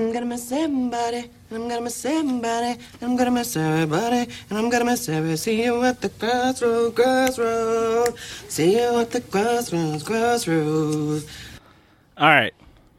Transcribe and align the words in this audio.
I'm 0.00 0.12
gonna 0.12 0.24
miss 0.24 0.50
everybody, 0.50 1.18
and 1.50 1.62
I'm 1.62 1.68
gonna 1.68 1.82
miss 1.82 2.04
everybody, 2.06 2.68
and 2.68 3.02
I'm 3.02 3.16
gonna 3.16 3.30
miss 3.30 3.54
everybody, 3.54 4.32
and 4.48 4.58
I'm 4.58 4.70
gonna 4.70 4.86
miss 4.86 5.06
everybody. 5.10 5.36
See 5.36 5.62
you 5.62 5.84
at 5.84 6.00
the 6.00 6.08
crossroads, 6.08 6.94
crossroads. 6.96 8.18
See 8.48 8.76
you 8.76 8.98
at 8.98 9.10
the 9.10 9.20
crossroads, 9.20 10.02
crossroads. 10.02 11.26
All 12.16 12.28
right. 12.28 12.54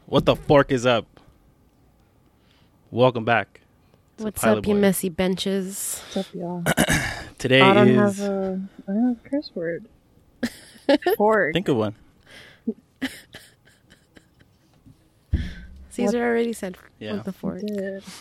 What 0.06 0.26
the 0.26 0.36
fork 0.36 0.70
is 0.70 0.86
up? 0.86 1.06
Welcome 2.92 3.24
back. 3.24 3.62
What's 4.18 4.40
Pilot 4.40 4.58
up, 4.58 4.66
you 4.68 4.74
Boy. 4.74 4.80
messy 4.80 5.08
benches? 5.08 6.00
What's 6.12 6.28
up, 6.28 6.34
y'all? 6.34 6.62
Today 7.38 7.62
I 7.62 7.74
don't 7.74 7.88
is. 7.88 8.18
have 8.18 8.30
a, 8.30 8.60
I 8.86 8.92
don't 8.92 9.08
have 9.08 9.26
a 9.26 9.28
curse 9.28 9.50
word. 9.56 9.86
Pork. 11.16 11.52
Think 11.52 11.66
of 11.66 11.78
one. 11.78 11.96
Caesar 15.92 16.22
already 16.24 16.52
said 16.52 16.76
Yeah. 16.98 17.14
with 17.14 17.24
the 17.24 17.32
fork. 17.32 17.60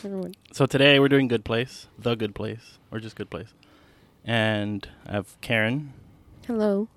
Everyone- 0.04 0.34
So 0.52 0.66
today 0.66 1.00
we're 1.00 1.08
doing 1.09 1.27
Good 1.30 1.45
Place, 1.45 1.88
The 1.98 2.16
Good 2.16 2.36
Place, 2.36 2.78
or 2.91 3.00
just 3.00 3.16
Good 3.16 3.30
Place. 3.30 3.54
And 4.26 4.88
I 5.08 5.14
have 5.14 5.40
Karen, 5.41 5.94
Hello, 6.45 6.90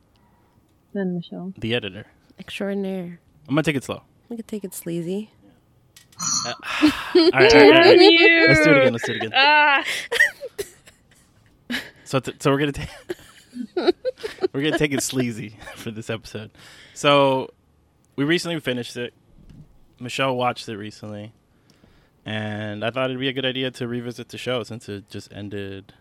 Then 0.93 1.15
Michelle. 1.17 1.53
the 1.57 1.75
editor. 1.75 2.07
extraordinaire. 2.41 3.21
I'm 3.48 3.55
going 3.55 3.62
to 3.62 3.69
take 3.71 3.77
it 3.77 3.84
slow. 3.84 4.03
We 4.29 4.37
could 4.37 4.48
take 4.48 4.65
it 4.65 4.75
sleazy. 4.75 5.31
All 6.47 6.53
right, 6.53 6.55
all 7.17 7.20
right, 7.33 7.34
all 7.34 7.41
right, 7.41 7.53
all 7.55 7.70
right. 7.83 7.98
you. 8.01 8.47
Let's 8.48 8.65
do 8.65 8.70
it 8.73 8.79
again. 8.81 8.93
Let's 8.93 9.06
do 9.06 9.12
it 9.12 9.17
again. 9.17 9.33
Ah. 9.34 9.84
So, 12.05 12.20
t- 12.20 12.34
so 12.39 12.51
we're 12.51 12.59
gonna 12.59 12.73
take 12.73 12.89
we're 14.53 14.62
gonna 14.62 14.79
take 14.79 14.93
it 14.93 15.03
sleazy 15.03 15.56
for 15.77 15.91
this 15.91 16.11
episode. 16.11 16.51
So, 16.93 17.51
we 18.17 18.25
recently 18.25 18.61
finished 18.61 18.97
it. 18.97 19.12
Michelle 19.98 20.37
watched 20.37 20.69
it 20.69 20.77
recently, 20.77 21.33
and 22.25 22.84
I 22.84 22.91
thought 22.91 23.11
it'd 23.11 23.21
be 23.21 23.29
a 23.29 23.33
good 23.33 23.45
idea 23.47 23.71
to 23.73 23.89
revisit 23.89 24.29
the 24.29 24.39
show 24.39 24.62
since 24.62 24.89
it 24.89 25.09
just 25.09 25.33
ended. 25.33 25.92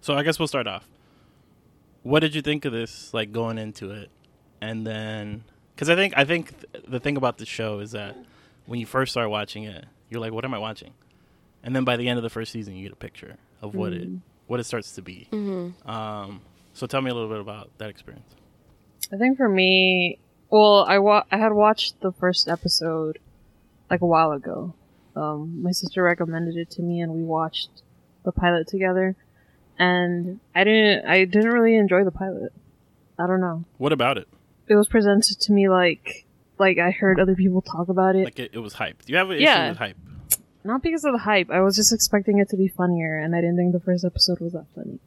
So, 0.00 0.14
I 0.14 0.22
guess 0.22 0.38
we'll 0.38 0.48
start 0.48 0.66
off. 0.66 0.88
What 2.02 2.20
did 2.20 2.34
you 2.34 2.42
think 2.42 2.64
of 2.64 2.72
this? 2.72 3.14
Like 3.14 3.32
going 3.32 3.58
into 3.58 3.90
it, 3.90 4.10
and 4.60 4.86
then 4.86 5.44
because 5.74 5.88
I 5.88 5.96
think 5.96 6.14
I 6.16 6.24
think 6.24 6.72
th- 6.72 6.84
the 6.86 7.00
thing 7.00 7.16
about 7.16 7.38
the 7.38 7.46
show 7.46 7.80
is 7.80 7.92
that 7.92 8.16
when 8.66 8.80
you 8.80 8.86
first 8.86 9.12
start 9.12 9.30
watching 9.30 9.64
it, 9.64 9.86
you're 10.10 10.20
like, 10.20 10.32
"What 10.32 10.44
am 10.44 10.54
I 10.54 10.58
watching?" 10.58 10.92
And 11.62 11.74
then 11.74 11.84
by 11.84 11.96
the 11.96 12.08
end 12.08 12.18
of 12.18 12.22
the 12.22 12.30
first 12.30 12.52
season, 12.52 12.76
you 12.76 12.82
get 12.82 12.92
a 12.92 12.96
picture 12.96 13.36
of 13.62 13.74
what 13.74 13.92
it 13.92 14.08
what 14.46 14.60
it 14.60 14.64
starts 14.64 14.92
to 14.92 15.02
be. 15.02 15.28
Mm-hmm. 15.32 15.88
Um, 15.88 16.42
so 16.74 16.86
tell 16.86 17.00
me 17.00 17.10
a 17.10 17.14
little 17.14 17.30
bit 17.30 17.40
about 17.40 17.70
that 17.78 17.88
experience. 17.88 18.34
I 19.12 19.16
think 19.16 19.36
for 19.36 19.48
me, 19.48 20.18
well, 20.54 20.84
I 20.84 20.98
wa- 20.98 21.24
I 21.32 21.38
had 21.38 21.52
watched 21.52 22.00
the 22.00 22.12
first 22.12 22.48
episode 22.48 23.18
like 23.90 24.02
a 24.02 24.06
while 24.06 24.30
ago. 24.32 24.74
Um, 25.16 25.62
my 25.62 25.72
sister 25.72 26.00
recommended 26.02 26.56
it 26.56 26.70
to 26.76 26.82
me, 26.82 27.00
and 27.00 27.12
we 27.12 27.22
watched 27.24 27.70
the 28.24 28.30
pilot 28.32 28.68
together. 28.68 29.16
And 29.80 30.38
I 30.54 30.62
didn't, 30.62 31.06
I 31.06 31.24
didn't 31.24 31.50
really 31.50 31.74
enjoy 31.76 32.04
the 32.04 32.12
pilot. 32.12 32.52
I 33.18 33.26
don't 33.26 33.40
know. 33.40 33.64
What 33.78 33.92
about 33.92 34.16
it? 34.18 34.28
It 34.68 34.76
was 34.76 34.86
presented 34.86 35.40
to 35.40 35.52
me 35.52 35.68
like, 35.68 36.24
like 36.58 36.78
I 36.78 36.90
heard 36.92 37.18
other 37.18 37.34
people 37.34 37.60
talk 37.60 37.88
about 37.88 38.14
it. 38.14 38.24
Like 38.24 38.38
it, 38.38 38.50
it 38.54 38.58
was 38.60 38.74
hyped. 38.74 39.08
You 39.08 39.16
have 39.16 39.30
an 39.30 39.40
Yeah. 39.40 39.62
issue 39.64 39.68
with 39.70 39.78
hype. 39.78 39.96
Not 40.62 40.82
because 40.82 41.04
of 41.04 41.12
the 41.12 41.18
hype. 41.18 41.50
I 41.50 41.60
was 41.62 41.74
just 41.74 41.92
expecting 41.92 42.38
it 42.38 42.48
to 42.50 42.56
be 42.56 42.68
funnier, 42.68 43.18
and 43.18 43.34
I 43.34 43.40
didn't 43.40 43.56
think 43.56 43.72
the 43.72 43.80
first 43.80 44.04
episode 44.04 44.38
was 44.40 44.52
that 44.52 44.66
funny. 44.76 45.00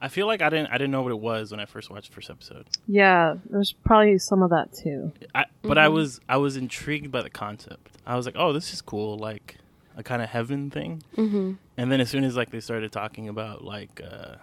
I 0.00 0.08
feel 0.08 0.26
like 0.26 0.42
I 0.42 0.50
didn't 0.50 0.68
I 0.68 0.78
didn't 0.78 0.90
know 0.90 1.02
what 1.02 1.12
it 1.12 1.20
was 1.20 1.50
when 1.50 1.60
I 1.60 1.64
first 1.64 1.90
watched 1.90 2.08
the 2.08 2.14
first 2.14 2.30
episode. 2.30 2.66
Yeah, 2.86 3.36
there's 3.48 3.72
probably 3.72 4.18
some 4.18 4.42
of 4.42 4.50
that 4.50 4.72
too. 4.72 5.12
I, 5.34 5.46
but 5.62 5.78
I 5.78 5.88
was 5.88 6.20
I 6.28 6.36
was 6.36 6.56
intrigued 6.56 7.10
by 7.10 7.22
the 7.22 7.30
concept. 7.30 7.96
I 8.06 8.16
was 8.16 8.26
like, 8.26 8.36
oh, 8.38 8.52
this 8.52 8.72
is 8.72 8.82
cool, 8.82 9.16
like 9.16 9.56
a 9.96 10.02
kind 10.02 10.20
of 10.22 10.28
heaven 10.28 10.70
thing. 10.70 11.02
Mm-hmm. 11.16 11.52
And 11.76 11.92
then 11.92 12.00
as 12.00 12.10
soon 12.10 12.24
as 12.24 12.36
like 12.36 12.50
they 12.50 12.60
started 12.60 12.92
talking 12.92 13.28
about 13.28 13.64
like 13.64 14.00
uh, 14.02 14.36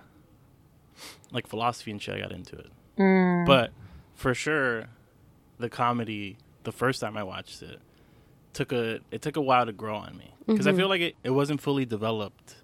like 1.32 1.48
philosophy 1.48 1.92
and 1.92 2.02
shit, 2.02 2.16
I 2.16 2.22
got 2.22 2.32
into 2.32 2.58
it. 2.58 2.72
Mm. 2.98 3.46
But 3.46 3.72
for 4.16 4.34
sure, 4.34 4.86
the 5.60 5.70
comedy 5.70 6.38
the 6.64 6.72
first 6.72 7.02
time 7.02 7.16
I 7.18 7.24
watched 7.24 7.62
it 7.62 7.80
took 8.54 8.72
a 8.72 9.00
it 9.12 9.22
took 9.22 9.36
a 9.36 9.42
while 9.42 9.66
to 9.66 9.74
grow 9.74 9.96
on 9.96 10.18
me 10.18 10.34
because 10.48 10.68
I 10.68 10.74
feel 10.74 10.90
like 10.90 11.02
it, 11.02 11.16
it 11.24 11.32
wasn't 11.32 11.62
fully 11.62 11.86
developed 11.86 12.56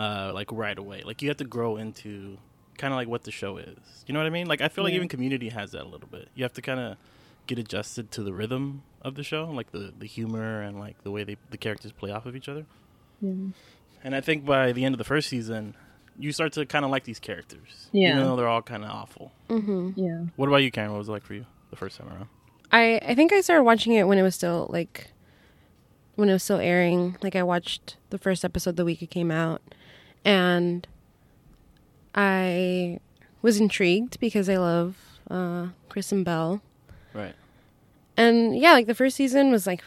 uh, 0.00 0.32
like 0.34 0.50
right 0.52 0.78
away. 0.78 1.02
Like 1.04 1.22
you 1.22 1.28
have 1.28 1.36
to 1.38 1.44
grow 1.44 1.76
into 1.76 2.38
kind 2.78 2.92
of 2.92 2.96
like 2.96 3.08
what 3.08 3.24
the 3.24 3.30
show 3.30 3.58
is. 3.58 3.76
You 4.06 4.14
know 4.14 4.20
what 4.20 4.26
I 4.26 4.30
mean? 4.30 4.46
Like 4.46 4.60
I 4.60 4.68
feel 4.68 4.84
like 4.84 4.94
even 4.94 5.08
Community 5.08 5.48
has 5.50 5.72
that 5.72 5.82
a 5.82 5.88
little 5.88 6.08
bit. 6.08 6.28
You 6.34 6.44
have 6.44 6.54
to 6.54 6.62
kind 6.62 6.80
of 6.80 6.96
get 7.46 7.58
adjusted 7.58 8.10
to 8.12 8.22
the 8.22 8.32
rhythm 8.32 8.82
of 9.02 9.14
the 9.14 9.22
show, 9.22 9.44
like 9.50 9.72
the 9.72 9.92
the 9.98 10.06
humor 10.06 10.62
and 10.62 10.78
like 10.80 11.02
the 11.04 11.10
way 11.10 11.24
they 11.24 11.36
the 11.50 11.58
characters 11.58 11.92
play 11.92 12.10
off 12.10 12.26
of 12.26 12.34
each 12.36 12.48
other. 12.48 12.64
Yeah. 13.20 13.32
And 14.02 14.14
I 14.14 14.20
think 14.22 14.46
by 14.46 14.72
the 14.72 14.84
end 14.84 14.94
of 14.94 14.98
the 14.98 15.04
first 15.04 15.28
season, 15.28 15.74
you 16.18 16.32
start 16.32 16.52
to 16.54 16.64
kind 16.64 16.84
of 16.86 16.90
like 16.90 17.04
these 17.04 17.18
characters, 17.18 17.88
Yeah. 17.92 18.10
even 18.12 18.24
though 18.24 18.36
they're 18.36 18.48
all 18.48 18.62
kind 18.62 18.84
of 18.84 18.90
awful. 18.90 19.32
Mm-hmm. 19.48 19.90
Yeah. 19.96 20.24
What 20.36 20.48
about 20.48 20.58
you, 20.62 20.70
Karen? 20.70 20.90
What 20.92 20.98
was 20.98 21.08
it 21.08 21.12
like 21.12 21.24
for 21.24 21.34
you 21.34 21.44
the 21.70 21.76
first 21.76 21.98
time 21.98 22.08
around? 22.08 22.28
I 22.72 23.00
I 23.04 23.14
think 23.14 23.32
I 23.32 23.40
started 23.42 23.64
watching 23.64 23.92
it 23.92 24.04
when 24.06 24.16
it 24.18 24.22
was 24.22 24.34
still 24.34 24.68
like 24.70 25.10
when 26.14 26.28
it 26.28 26.32
was 26.32 26.42
still 26.42 26.58
airing. 26.58 27.16
Like 27.22 27.36
I 27.36 27.42
watched 27.42 27.96
the 28.10 28.18
first 28.18 28.44
episode 28.44 28.76
the 28.76 28.84
week 28.84 29.02
it 29.02 29.10
came 29.10 29.30
out, 29.30 29.60
and 30.24 30.86
I 32.14 32.98
was 33.42 33.58
intrigued 33.60 34.20
because 34.20 34.48
I 34.48 34.56
love 34.56 34.96
uh, 35.30 35.68
Kristen 35.88 36.24
Bell. 36.24 36.60
Right. 37.12 37.34
and 38.16 38.56
yeah 38.56 38.72
like 38.72 38.86
the 38.86 38.94
first 38.94 39.16
season 39.16 39.50
was 39.50 39.66
like 39.66 39.82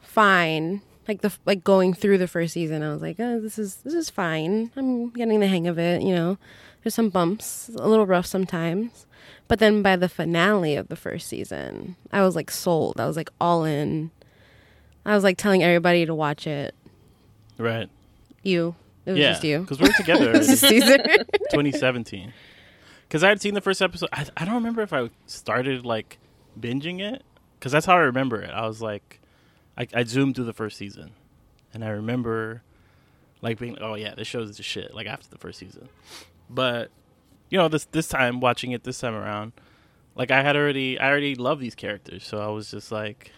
fine. 0.00 0.82
Like 1.08 1.22
the 1.22 1.32
like 1.46 1.62
going 1.64 1.94
through 1.94 2.18
the 2.18 2.26
first 2.26 2.52
season 2.52 2.82
i 2.82 2.92
was 2.92 3.00
like 3.00 3.16
oh, 3.20 3.40
this 3.40 3.58
is 3.58 3.76
this 3.76 3.94
is 3.94 4.10
fine. 4.10 4.70
I'm 4.76 5.10
getting 5.10 5.40
the 5.40 5.46
hang 5.46 5.66
of 5.66 5.78
it 5.78 6.02
you 6.02 6.14
know? 6.14 6.38
There's 6.82 6.94
some 6.94 7.08
bumps 7.10 7.68
a 7.76 7.88
little 7.88 8.06
rough 8.06 8.26
sometimes. 8.26 9.06
But 9.48 9.58
then 9.60 9.82
by 9.82 9.96
the 9.96 10.08
finale 10.08 10.74
of 10.76 10.88
the 10.88 10.96
first 10.96 11.28
season 11.28 11.96
i 12.12 12.22
was 12.22 12.34
like 12.36 12.50
sold. 12.50 13.00
I 13.00 13.06
was 13.06 13.16
like 13.16 13.30
all 13.40 13.64
in. 13.64 14.10
I 15.04 15.14
was 15.14 15.22
like 15.24 15.38
telling 15.38 15.62
everybody 15.62 16.04
to 16.04 16.14
watch 16.14 16.46
it. 16.46 16.74
Right. 17.58 17.88
you 18.42 18.74
it 19.06 19.12
was 19.12 19.18
yeah. 19.18 19.30
just 19.30 19.44
you 19.44 19.60
Because 19.60 19.80
we 19.80 19.88
were 19.88 19.94
together 19.96 20.32
it 20.32 20.38
was 20.38 20.48
just 20.48 20.68
Caesar. 20.68 20.98
2017. 21.50 22.32
Because 23.08 23.22
I 23.22 23.28
had 23.28 23.40
seen 23.40 23.54
the 23.54 23.60
first 23.60 23.80
episode. 23.80 24.08
I, 24.12 24.26
I 24.36 24.44
don't 24.44 24.54
remember 24.54 24.82
if 24.82 24.92
I 24.92 25.10
started 25.26 25.86
like 25.86 26.18
binging 26.58 27.00
it. 27.00 27.22
Because 27.58 27.72
that's 27.72 27.86
how 27.86 27.94
I 27.94 28.00
remember 28.00 28.42
it. 28.42 28.50
I 28.50 28.66
was 28.66 28.82
like, 28.82 29.20
I, 29.78 29.86
I 29.94 30.04
zoomed 30.04 30.36
through 30.36 30.44
the 30.44 30.52
first 30.52 30.76
season, 30.76 31.12
and 31.72 31.84
I 31.84 31.88
remember 31.88 32.62
like 33.42 33.58
being, 33.58 33.78
oh 33.80 33.94
yeah, 33.94 34.14
this 34.14 34.26
show's 34.26 34.56
the 34.56 34.62
shit. 34.62 34.94
Like 34.94 35.06
after 35.06 35.28
the 35.28 35.38
first 35.38 35.58
season, 35.58 35.88
but 36.48 36.90
you 37.50 37.58
know 37.58 37.68
this 37.68 37.84
this 37.86 38.08
time 38.08 38.40
watching 38.40 38.72
it 38.72 38.84
this 38.84 38.98
time 38.98 39.14
around, 39.14 39.52
like 40.14 40.30
I 40.30 40.42
had 40.42 40.56
already 40.56 40.98
I 40.98 41.08
already 41.08 41.34
love 41.34 41.60
these 41.60 41.74
characters, 41.74 42.24
so 42.24 42.38
I 42.38 42.48
was 42.48 42.70
just 42.70 42.90
like, 42.90 43.32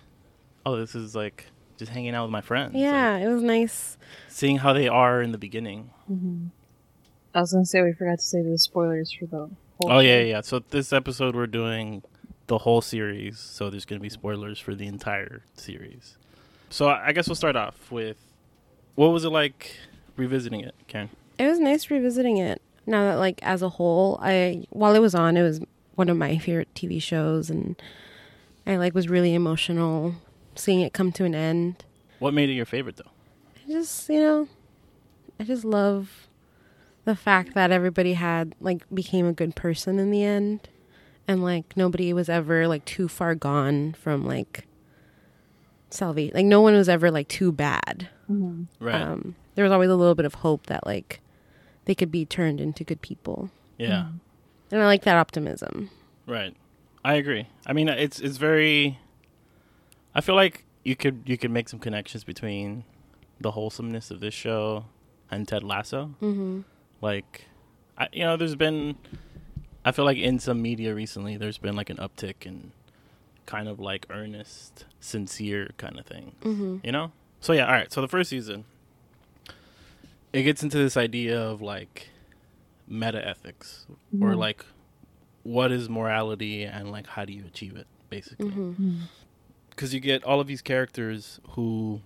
oh, 0.64 0.76
this 0.76 0.94
is 0.94 1.14
like 1.14 1.46
just 1.78 1.92
hanging 1.92 2.14
out 2.14 2.24
with 2.24 2.32
my 2.32 2.40
friends. 2.40 2.74
like, 2.74 2.82
yeah 2.82 3.16
it 3.16 3.28
was 3.28 3.42
nice 3.42 3.96
seeing 4.28 4.58
how 4.58 4.72
they 4.72 4.88
are 4.88 5.20
in 5.22 5.32
the 5.32 5.38
beginning. 5.38 5.90
Mm-hmm. 6.10 6.46
I 7.34 7.40
was 7.40 7.52
gonna 7.52 7.66
say 7.66 7.82
we 7.82 7.92
forgot 7.92 8.18
to 8.18 8.24
say 8.24 8.42
the 8.42 8.58
spoilers 8.58 9.12
for 9.12 9.26
the 9.26 9.36
whole. 9.38 9.50
Oh 9.84 9.98
yeah, 9.98 10.18
yeah. 10.18 10.24
yeah. 10.24 10.40
So 10.40 10.60
this 10.60 10.92
episode 10.92 11.34
we're 11.34 11.46
doing 11.46 12.02
the 12.46 12.58
whole 12.58 12.80
series, 12.80 13.38
so 13.38 13.68
there's 13.68 13.84
going 13.84 14.00
to 14.00 14.02
be 14.02 14.08
spoilers 14.08 14.58
for 14.58 14.74
the 14.74 14.86
entire 14.86 15.42
series. 15.54 16.16
So 16.70 16.88
I 16.88 17.08
I 17.08 17.12
guess 17.12 17.28
we'll 17.28 17.36
start 17.36 17.56
off 17.56 17.90
with 17.90 18.16
what 18.94 19.08
was 19.08 19.24
it 19.24 19.30
like 19.30 19.76
revisiting 20.16 20.60
it, 20.60 20.74
Karen? 20.86 21.10
It 21.38 21.46
was 21.46 21.58
nice 21.58 21.90
revisiting 21.90 22.38
it. 22.38 22.62
Now 22.86 23.04
that 23.04 23.16
like 23.16 23.40
as 23.42 23.62
a 23.62 23.68
whole, 23.68 24.18
I 24.22 24.64
while 24.70 24.94
it 24.94 25.00
was 25.00 25.14
on, 25.14 25.36
it 25.36 25.42
was 25.42 25.60
one 25.94 26.08
of 26.08 26.16
my 26.16 26.38
favorite 26.38 26.72
TV 26.74 27.02
shows 27.02 27.50
and 27.50 27.80
I 28.66 28.76
like 28.76 28.94
was 28.94 29.08
really 29.08 29.34
emotional 29.34 30.14
seeing 30.58 30.80
it 30.80 30.92
come 30.92 31.12
to 31.12 31.24
an 31.24 31.34
end. 31.34 31.84
What 32.18 32.34
made 32.34 32.50
it 32.50 32.54
your 32.54 32.66
favorite 32.66 32.96
though? 32.96 33.10
I 33.56 33.72
just, 33.72 34.08
you 34.08 34.20
know, 34.20 34.48
I 35.38 35.44
just 35.44 35.64
love 35.64 36.28
the 37.04 37.16
fact 37.16 37.54
that 37.54 37.70
everybody 37.70 38.14
had 38.14 38.54
like 38.60 38.82
became 38.92 39.26
a 39.26 39.32
good 39.32 39.54
person 39.56 39.98
in 39.98 40.10
the 40.10 40.22
end 40.24 40.68
and 41.26 41.42
like 41.42 41.76
nobody 41.76 42.12
was 42.12 42.28
ever 42.28 42.66
like 42.66 42.84
too 42.84 43.06
far 43.06 43.34
gone 43.34 43.92
from 43.92 44.24
like 44.24 44.66
salvation. 45.90 46.34
Like 46.34 46.46
no 46.46 46.60
one 46.60 46.74
was 46.74 46.88
ever 46.88 47.10
like 47.10 47.28
too 47.28 47.52
bad. 47.52 48.08
Right. 48.80 49.00
Um, 49.00 49.36
there 49.54 49.64
was 49.64 49.72
always 49.72 49.90
a 49.90 49.96
little 49.96 50.14
bit 50.14 50.26
of 50.26 50.34
hope 50.34 50.66
that 50.66 50.86
like 50.86 51.20
they 51.84 51.94
could 51.94 52.10
be 52.10 52.24
turned 52.26 52.60
into 52.60 52.84
good 52.84 53.00
people, 53.00 53.50
yeah. 53.78 54.08
and 54.70 54.82
I 54.82 54.84
like 54.84 55.02
that 55.04 55.16
optimism. 55.16 55.90
Right. 56.26 56.54
I 57.04 57.14
agree. 57.14 57.48
I 57.66 57.72
mean, 57.72 57.88
it's 57.88 58.20
it's 58.20 58.36
very. 58.36 58.98
I 60.14 60.20
feel 60.20 60.34
like 60.34 60.64
you 60.84 60.96
could 60.96 61.22
you 61.26 61.36
could 61.38 61.50
make 61.50 61.68
some 61.68 61.78
connections 61.78 62.24
between 62.24 62.84
the 63.40 63.52
wholesomeness 63.52 64.10
of 64.10 64.20
this 64.20 64.34
show 64.34 64.86
and 65.30 65.46
Ted 65.46 65.62
Lasso. 65.62 66.14
Mm-hmm. 66.22 66.60
Like, 67.00 67.44
I, 67.96 68.08
you 68.12 68.24
know, 68.24 68.36
there's 68.36 68.56
been. 68.56 68.96
I 69.84 69.92
feel 69.92 70.04
like 70.04 70.18
in 70.18 70.38
some 70.38 70.60
media 70.60 70.94
recently, 70.94 71.36
there's 71.36 71.58
been 71.58 71.76
like 71.76 71.88
an 71.90 71.96
uptick 71.98 72.44
in 72.46 72.72
kind 73.46 73.68
of 73.68 73.78
like 73.80 74.06
earnest, 74.10 74.84
sincere 75.00 75.70
kind 75.78 75.98
of 75.98 76.04
thing. 76.06 76.32
Mm-hmm. 76.42 76.78
You 76.84 76.92
know, 76.92 77.12
So 77.40 77.52
yeah, 77.52 77.66
all 77.66 77.72
right. 77.72 77.90
So 77.92 78.00
the 78.00 78.08
first 78.08 78.28
season, 78.30 78.64
it 80.32 80.42
gets 80.42 80.62
into 80.62 80.76
this 80.78 80.96
idea 80.96 81.40
of 81.40 81.62
like 81.62 82.08
meta 82.86 83.26
ethics 83.26 83.86
or 84.20 84.30
Mhm. 84.30 84.38
like 84.38 84.64
what 85.42 85.70
is 85.72 85.88
morality 85.88 86.64
and 86.64 86.90
like 86.90 87.06
how 87.06 87.24
do 87.24 87.32
you 87.34 87.44
achieve 87.46 87.76
it 87.76 87.86
basically 88.10 88.48
hmm 88.48 88.96
because 89.78 89.94
you 89.94 90.00
get 90.00 90.24
all 90.24 90.40
of 90.40 90.48
these 90.48 90.60
characters 90.60 91.38
who 91.50 92.00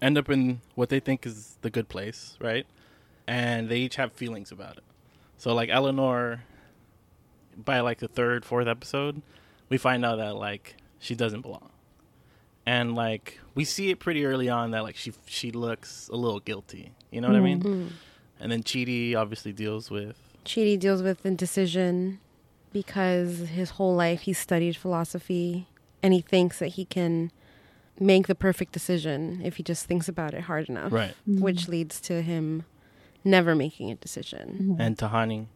end 0.00 0.16
up 0.16 0.30
in 0.30 0.60
what 0.76 0.90
they 0.90 1.00
think 1.00 1.26
is 1.26 1.56
the 1.62 1.70
good 1.70 1.88
place 1.88 2.36
right? 2.40 2.66
And 3.26 3.68
they 3.68 3.78
each 3.78 3.96
have 3.96 4.12
feelings 4.12 4.52
about 4.52 4.76
it. 4.76 4.84
So 5.38 5.52
like 5.54 5.70
eleanor 5.70 6.44
by 7.56 7.80
like 7.80 7.98
the 7.98 8.06
third 8.06 8.44
fourth 8.44 8.68
episode 8.68 9.22
we 9.68 9.76
find 9.76 10.04
out 10.04 10.18
that 10.18 10.36
like 10.36 10.76
she 11.00 11.16
doesn't 11.16 11.40
belong. 11.40 11.70
And 12.64 12.94
like 12.94 13.40
we 13.56 13.64
see 13.64 13.90
it 13.90 13.98
pretty 13.98 14.24
early 14.24 14.48
on 14.48 14.70
that 14.70 14.84
like 14.84 14.94
she 14.94 15.12
she 15.26 15.50
looks 15.50 16.08
a 16.12 16.16
little 16.16 16.38
guilty. 16.38 16.92
You 17.10 17.20
know 17.20 17.26
what 17.26 17.36
i 17.36 17.40
mean? 17.40 17.62
Mm. 17.62 17.88
and 18.38 18.52
then 18.52 18.62
Chidi 18.62 19.16
obviously 19.16 19.52
deals 19.52 19.90
with 19.90 20.16
Chidi 20.44 20.78
deals 20.78 21.02
with 21.02 21.26
indecision 21.26 22.20
because 22.72 23.40
his 23.48 23.70
whole 23.70 23.96
life 23.96 24.20
he 24.20 24.32
studied 24.32 24.76
philosophy 24.76 25.66
and 26.02 26.14
he 26.14 26.20
thinks 26.20 26.58
that 26.58 26.68
he 26.68 26.84
can 26.84 27.30
make 28.00 28.26
the 28.26 28.34
perfect 28.34 28.72
decision 28.72 29.40
if 29.44 29.56
he 29.56 29.62
just 29.62 29.86
thinks 29.86 30.08
about 30.08 30.34
it 30.34 30.42
hard 30.42 30.68
enough. 30.68 30.92
right 30.92 31.14
mm-hmm. 31.28 31.40
Which 31.40 31.68
leads 31.68 32.00
to 32.02 32.22
him 32.22 32.64
never 33.24 33.54
making 33.54 33.90
a 33.90 33.94
decision. 33.96 34.72
Mm-hmm. 34.72 34.80
and 34.80 34.96
Tahani 34.96 35.46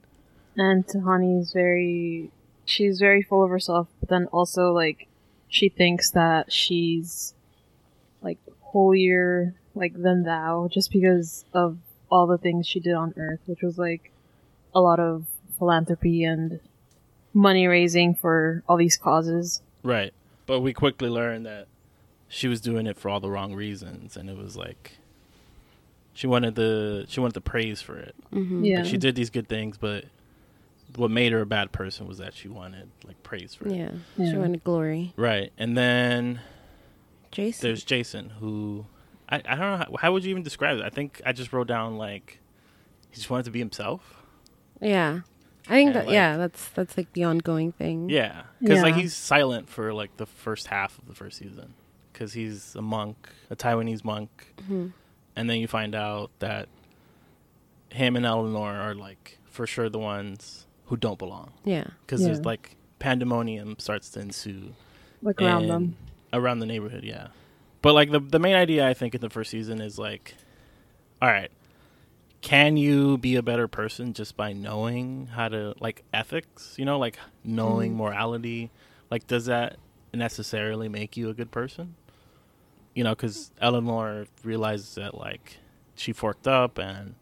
And 0.57 0.87
Tahani 0.87 1.41
is 1.41 1.53
very, 1.53 2.31
she's 2.65 2.99
very 2.99 3.23
full 3.23 3.45
of 3.45 3.51
herself, 3.51 3.89
but 4.01 4.09
then 4.09 4.27
also 4.33 4.73
like, 4.73 5.09
she 5.49 5.69
thinks 5.69 6.11
that 6.13 6.51
she's 6.51 7.35
like 8.23 8.39
holier 8.61 9.55
like 9.75 9.95
than 9.95 10.23
thou 10.25 10.69
just 10.71 10.91
because 10.91 11.45
of 11.53 11.79
all 12.11 12.27
the 12.27 12.39
things 12.39 12.67
she 12.67 12.81
did 12.81 12.95
on 12.95 13.15
Earth, 13.17 13.41
which 13.47 13.63
was 13.63 13.79
like 13.79 14.13
a 14.75 14.81
lot 14.81 14.99
of 14.99 15.27
philanthropy 15.59 16.25
and 16.25 16.61
money 17.35 17.67
raising 17.67 18.15
for 18.15 18.63
all 18.69 18.77
these 18.77 18.97
causes. 18.97 19.63
right 19.83 20.13
but 20.47 20.61
we 20.61 20.73
quickly 20.73 21.09
learned 21.09 21.47
that 21.47 21.67
she 22.29 22.49
was 22.49 22.61
doing 22.61 22.87
it 22.87 22.97
for 22.97 23.09
all 23.09 23.21
the 23.21 23.31
wrong 23.31 23.55
reasons 23.55 24.17
and 24.17 24.29
it 24.31 24.37
was 24.37 24.57
like 24.57 24.93
she 26.15 26.27
wanted 26.27 26.55
the 26.55 27.05
she 27.09 27.21
wanted 27.21 27.35
the 27.35 27.41
praise 27.41 27.81
for 27.83 27.97
it 27.99 28.15
hmm 28.33 28.65
Yeah, 28.65 28.79
like 28.79 28.87
she 28.87 28.97
did 28.97 29.15
these 29.15 29.31
good 29.31 29.49
things 29.49 29.77
but 29.79 30.05
what 30.97 31.11
made 31.11 31.33
her 31.33 31.41
a 31.41 31.47
bad 31.47 31.73
person 31.73 32.07
was 32.07 32.19
that 32.19 32.35
she 32.35 32.49
wanted 32.49 32.89
like 33.07 33.23
praise 33.23 33.55
for 33.55 33.67
it 33.69 33.75
Yeah. 33.75 33.91
Yeah. 34.17 34.31
She 34.31 34.37
wanted 34.37 34.63
glory. 34.65 35.13
right 35.17 35.53
and 35.59 35.77
then 35.77 36.41
Jason. 37.31 37.67
there's 37.69 37.85
Jason 37.85 38.31
who 38.41 38.87
I, 39.29 39.37
I 39.37 39.57
don't 39.57 39.59
know 39.61 39.77
how, 39.77 39.97
how 39.99 40.13
would 40.13 40.25
you 40.25 40.31
even 40.31 40.43
describe 40.43 40.79
it 40.79 40.85
I 40.85 40.91
think 40.91 41.21
I 41.25 41.33
just 41.33 41.53
wrote 41.53 41.67
down 41.69 41.97
like 41.97 42.39
he 43.11 43.17
just 43.17 43.31
wanted 43.31 43.45
to 43.45 43.51
be 43.51 43.59
himself 43.59 44.19
yeah. 44.81 45.21
I 45.67 45.71
think 45.75 45.89
And, 45.89 45.97
that 45.97 46.07
like- 46.07 46.13
yeah, 46.15 46.37
that's 46.37 46.69
that's 46.71 46.97
like 46.97 47.13
the 47.13 47.25
ongoing 47.25 47.73
thing. 47.73 48.09
Yeah, 48.11 48.43
because 48.61 48.83
like 48.83 48.95
he's 48.97 49.15
silent 49.15 49.69
for 49.69 49.93
like 49.95 50.17
the 50.17 50.27
first 50.27 50.67
half 50.67 50.99
of 50.99 51.07
the 51.07 51.15
first 51.15 51.39
season, 51.39 51.75
because 52.13 52.33
he's 52.33 52.75
a 52.75 52.83
monk, 52.83 53.29
a 53.51 53.57
Taiwanese 53.57 54.05
monk, 54.05 54.31
hmm 54.67 54.89
and 55.35 55.49
then 55.49 55.57
you 55.61 55.67
find 55.67 55.95
out 55.95 56.31
that 56.41 56.69
him 57.91 58.17
and 58.17 58.27
Eleanor 58.27 58.75
are 58.81 58.95
like 58.95 59.39
for 59.45 59.67
sure 59.67 59.89
the 59.89 59.99
ones 59.99 60.67
who 60.87 60.97
don't 60.97 61.19
belong, 61.19 61.53
Yeah. 61.65 61.85
because 62.05 62.23
there's 62.23 62.45
like 62.45 62.77
pandemonium 62.99 63.77
starts 63.79 64.11
to 64.11 64.21
ensue 64.21 64.75
like 65.23 65.41
around 65.41 65.69
them. 65.69 65.97
around 66.33 66.59
the 66.59 66.67
neighborhood. 66.67 67.05
Yeah, 67.05 67.29
but 67.83 67.95
like 67.95 68.11
the 68.11 68.21
the 68.21 68.39
main 68.39 68.55
idea 68.57 68.87
I 68.89 68.95
think 68.95 69.15
in 69.15 69.21
the 69.21 69.31
first 69.31 69.51
season 69.51 69.81
is 69.81 69.99
like, 69.99 70.35
all 71.21 71.29
right. 71.29 71.51
Can 72.43 72.77
you 72.77 73.17
be 73.19 73.37
a 73.37 73.43
better 73.43 73.69
person 73.69 74.13
just 74.13 74.37
by 74.37 74.53
knowing 74.53 75.29
how 75.29 75.49
to 75.49 75.75
like 75.81 76.03
ethics? 76.13 76.75
You 76.77 76.85
know, 76.85 76.99
like 76.99 77.19
knowing 77.45 77.93
Mhm. 77.93 77.97
morality. 77.97 78.71
Like, 79.11 79.27
does 79.27 79.47
that 79.47 79.77
necessarily 80.13 80.89
make 80.89 81.17
you 81.17 81.31
a 81.31 81.35
good 81.35 81.51
person? 81.51 81.95
You 82.95 83.05
know, 83.05 83.15
because 83.15 83.53
Eleanor 83.61 84.27
realizes 84.43 84.97
that 84.97 85.17
like 85.17 85.59
she 85.95 86.13
forked 86.13 86.49
up 86.49 86.79
and 86.79 87.15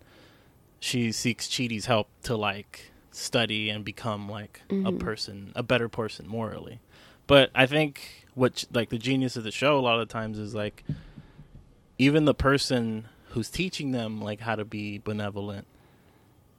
she 0.81 1.12
seeks 1.12 1.46
Chidi's 1.49 1.84
help 1.87 2.08
to 2.22 2.34
like 2.37 2.90
study 3.12 3.69
and 3.69 3.84
become 3.84 4.28
like 4.28 4.62
a 4.70 4.75
Mhm. 4.90 4.99
person, 4.99 5.52
a 5.55 5.62
better 5.62 5.88
person 5.88 6.26
morally. 6.26 6.81
But 7.26 7.50
I 7.55 7.67
think 7.67 8.26
what 8.34 8.64
like 8.72 8.88
the 8.88 8.99
genius 8.99 9.37
of 9.37 9.44
the 9.44 9.50
show 9.52 9.78
a 9.78 9.82
lot 9.82 10.00
of 10.00 10.08
times 10.08 10.38
is 10.38 10.55
like 10.55 10.82
even 11.99 12.25
the 12.25 12.34
person 12.34 13.06
who's 13.31 13.49
teaching 13.50 13.93
them 13.93 14.21
like 14.21 14.41
how 14.41 14.55
to 14.56 14.65
be 14.65 14.99
benevolent 14.99 15.67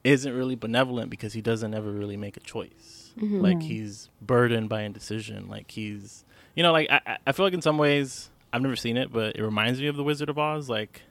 isn't 0.04 0.34
really 0.34 0.56
benevolent 0.56 1.10
because 1.10 1.34
he 1.34 1.42
doesn't 1.42 1.74
ever 1.74 1.92
really 1.92 2.18
make 2.18 2.36
a 2.38 2.40
choice. 2.40 3.14
Mhm. 3.20 3.42
Like 3.42 3.62
he's 3.62 4.10
burdened 4.22 4.68
by 4.70 4.82
indecision. 4.82 5.48
Like 5.48 5.70
he's 5.72 6.26
you 6.56 6.64
know 6.64 6.72
like 6.72 6.90
I 6.90 7.18
I- 7.28 7.32
feel 7.34 7.46
like 7.46 7.54
in 7.54 7.62
some 7.62 7.78
ways 7.78 8.30
I've 8.54 8.62
never 8.62 8.76
seen 8.76 8.98
it, 8.98 9.12
but 9.14 9.36
it 9.38 9.44
reminds 9.44 9.80
me 9.80 9.88
of 9.88 9.96
the 9.96 10.04
Wizard 10.04 10.30
of 10.30 10.38
Oz. 10.40 10.70
Like 10.70 11.04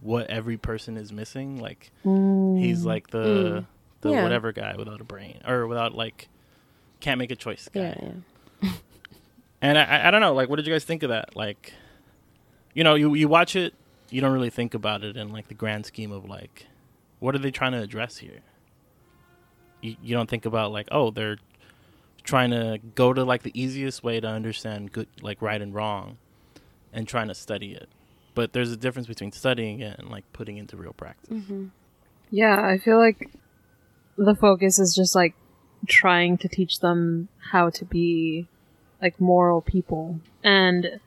what 0.00 0.28
every 0.28 0.56
person 0.56 0.96
is 0.96 1.12
missing. 1.12 1.60
Like 1.60 1.90
he's 2.02 2.84
like 2.84 3.10
the 3.10 3.18
Mm. 3.62 3.66
the 4.00 4.10
Yeah. 4.10 4.22
whatever 4.24 4.50
guy 4.52 4.74
without 4.76 5.00
a 5.00 5.04
brain 5.04 5.40
or 5.46 5.66
without 5.68 5.94
like 5.94 6.28
can't 7.00 7.18
make 7.18 7.30
a 7.30 7.36
choice 7.36 7.68
guy. 7.72 7.80
Yeah, 7.80 8.12
yeah. 8.62 8.70
And 9.60 9.78
I- 9.78 9.84
I, 9.84 10.08
I 10.08 10.10
don't 10.10 10.20
know, 10.20 10.34
like, 10.34 10.48
what 10.48 10.56
did 10.56 10.66
you 10.66 10.72
guys 10.72 10.82
think 10.84 11.04
of 11.04 11.10
that? 11.10 11.36
Like, 11.36 11.72
you 12.74 12.82
know, 12.82 12.94
you 12.96 13.14
you 13.14 13.28
watch 13.28 13.54
it, 13.54 13.74
you 14.12 14.20
don't 14.20 14.32
really 14.32 14.50
think 14.50 14.74
about 14.74 15.02
it 15.02 15.16
in 15.16 15.32
like 15.32 15.48
the 15.48 15.54
grand 15.54 15.86
scheme 15.86 16.12
of 16.12 16.24
like, 16.24 16.66
what 17.18 17.34
are 17.34 17.38
they 17.38 17.50
trying 17.50 17.72
to 17.72 17.80
address 17.80 18.18
here? 18.18 18.40
You 19.80 19.96
you 20.02 20.14
don't 20.14 20.28
think 20.28 20.44
about 20.44 20.72
like, 20.72 20.88
oh, 20.92 21.10
they're 21.10 21.38
trying 22.22 22.50
to 22.50 22.78
go 22.94 23.12
to 23.12 23.24
like 23.24 23.42
the 23.42 23.60
easiest 23.60 24.04
way 24.04 24.20
to 24.20 24.28
understand 24.28 24.92
good, 24.92 25.08
like 25.20 25.40
right 25.42 25.60
and 25.60 25.74
wrong, 25.74 26.18
and 26.92 27.08
trying 27.08 27.28
to 27.28 27.34
study 27.34 27.72
it. 27.72 27.88
But 28.34 28.52
there's 28.52 28.72
a 28.72 28.76
difference 28.76 29.08
between 29.08 29.32
studying 29.32 29.80
it 29.80 29.98
and 29.98 30.08
like 30.08 30.24
putting 30.32 30.56
into 30.56 30.76
real 30.76 30.92
practice. 30.92 31.28
hmm 31.46 31.66
Yeah, 32.30 32.60
I 32.64 32.78
feel 32.78 32.98
like 32.98 33.30
the 34.16 34.34
focus 34.34 34.78
is 34.78 34.94
just 34.94 35.14
like 35.14 35.34
trying 35.88 36.38
to 36.38 36.48
teach 36.48 36.80
them 36.80 37.28
how 37.50 37.70
to 37.70 37.84
be 37.84 38.46
like 39.00 39.20
moral 39.20 39.60
people. 39.60 40.20
And 40.44 41.00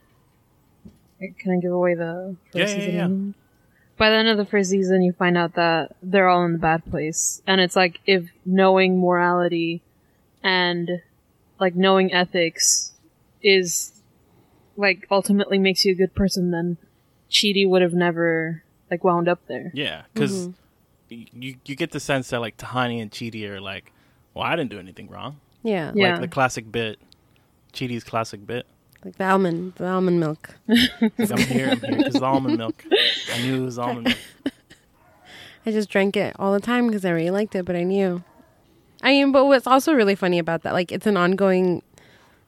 can 1.20 1.54
I 1.54 1.58
give 1.62 1.72
away 1.72 1.96
the 1.96 2.36
first 2.52 2.56
Yeah, 2.56 2.62
yeah, 2.68 2.76
season? 2.76 2.94
yeah. 2.96 3.04
ending? 3.04 3.34
By 3.98 4.10
the 4.10 4.18
end 4.18 4.28
of 4.28 4.38
the 4.38 4.46
first 4.46 4.70
season, 4.70 5.02
you 5.04 5.14
find 5.14 5.38
out 5.38 5.54
that 5.56 5.96
they're 6.04 6.28
all 6.28 6.44
in 6.46 6.52
the 6.54 6.60
bad 6.60 6.84
place, 6.86 7.42
and 7.48 7.62
it's 7.62 7.76
like 7.78 8.00
if 8.06 8.30
knowing 8.46 9.00
morality 9.00 9.82
and 10.44 11.02
like 11.60 11.76
knowing 11.76 12.12
ethics 12.14 12.92
is 13.42 13.94
like 14.76 15.08
ultimately 15.10 15.58
makes 15.58 15.86
you 15.86 15.94
a 15.94 15.96
good 15.96 16.14
person, 16.14 16.52
then 16.52 16.78
Chidi 17.32 17.68
would 17.68 17.82
have 17.82 17.94
never 17.94 18.64
like 18.92 19.04
wound 19.06 19.30
up 19.30 19.40
there. 19.48 19.72
Yeah, 19.74 20.04
because 20.14 20.50
Mhm. 20.50 20.54
you 21.32 21.56
you 21.66 21.76
get 21.76 21.92
the 21.92 22.00
sense 22.02 22.30
that 22.32 22.42
like 22.42 22.58
Tahani 22.58 23.02
and 23.02 23.10
Chidi 23.10 23.48
are 23.50 23.62
like, 23.62 23.94
well, 24.34 24.44
I 24.44 24.58
didn't 24.58 24.72
do 24.72 24.80
anything 24.80 25.08
wrong. 25.10 25.40
Yeah. 25.64 25.94
Yeah. 25.96 26.12
Like 26.12 26.22
the 26.22 26.28
classic 26.28 26.70
bit, 26.70 27.00
Chidi's 27.72 28.04
classic 28.04 28.46
bit. 28.46 28.66
Like 29.06 29.18
the 29.18 29.24
almond, 29.24 29.74
the 29.76 29.86
almond 29.86 30.20
milk. 30.20 30.56
Like, 30.68 30.90
I'm 31.32 31.38
here, 31.38 31.70
I'm 31.70 31.80
here 31.80 31.98
because 31.98 32.16
almond 32.24 32.58
milk. 32.58 32.84
I 33.32 33.42
knew 33.44 33.62
it 33.62 33.66
was 33.66 33.78
almond 33.78 34.08
milk. 34.08 34.18
I 35.68 35.72
just 35.72 35.92
drank 35.92 36.18
it 36.18 36.36
all 36.40 36.52
the 36.52 36.60
time 36.60 36.88
because 36.88 37.06
I 37.06 37.12
really 37.12 37.30
liked 37.30 37.54
it, 37.54 37.66
but 37.66 37.76
I 37.76 37.84
knew. 37.84 38.24
I 39.04 39.12
mean, 39.12 39.32
but 39.32 39.46
what's 39.46 39.68
also 39.68 39.94
really 39.94 40.16
funny 40.16 40.40
about 40.40 40.64
that, 40.64 40.74
like, 40.74 40.92
it's 40.92 41.06
an 41.06 41.18
ongoing, 41.18 41.84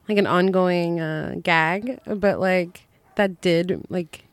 like, 0.08 0.18
an 0.18 0.26
ongoing 0.26 0.98
uh, 0.98 1.36
gag, 1.44 2.00
but 2.04 2.40
like 2.40 2.88
that 3.14 3.40
did 3.40 3.84
like, 3.88 4.24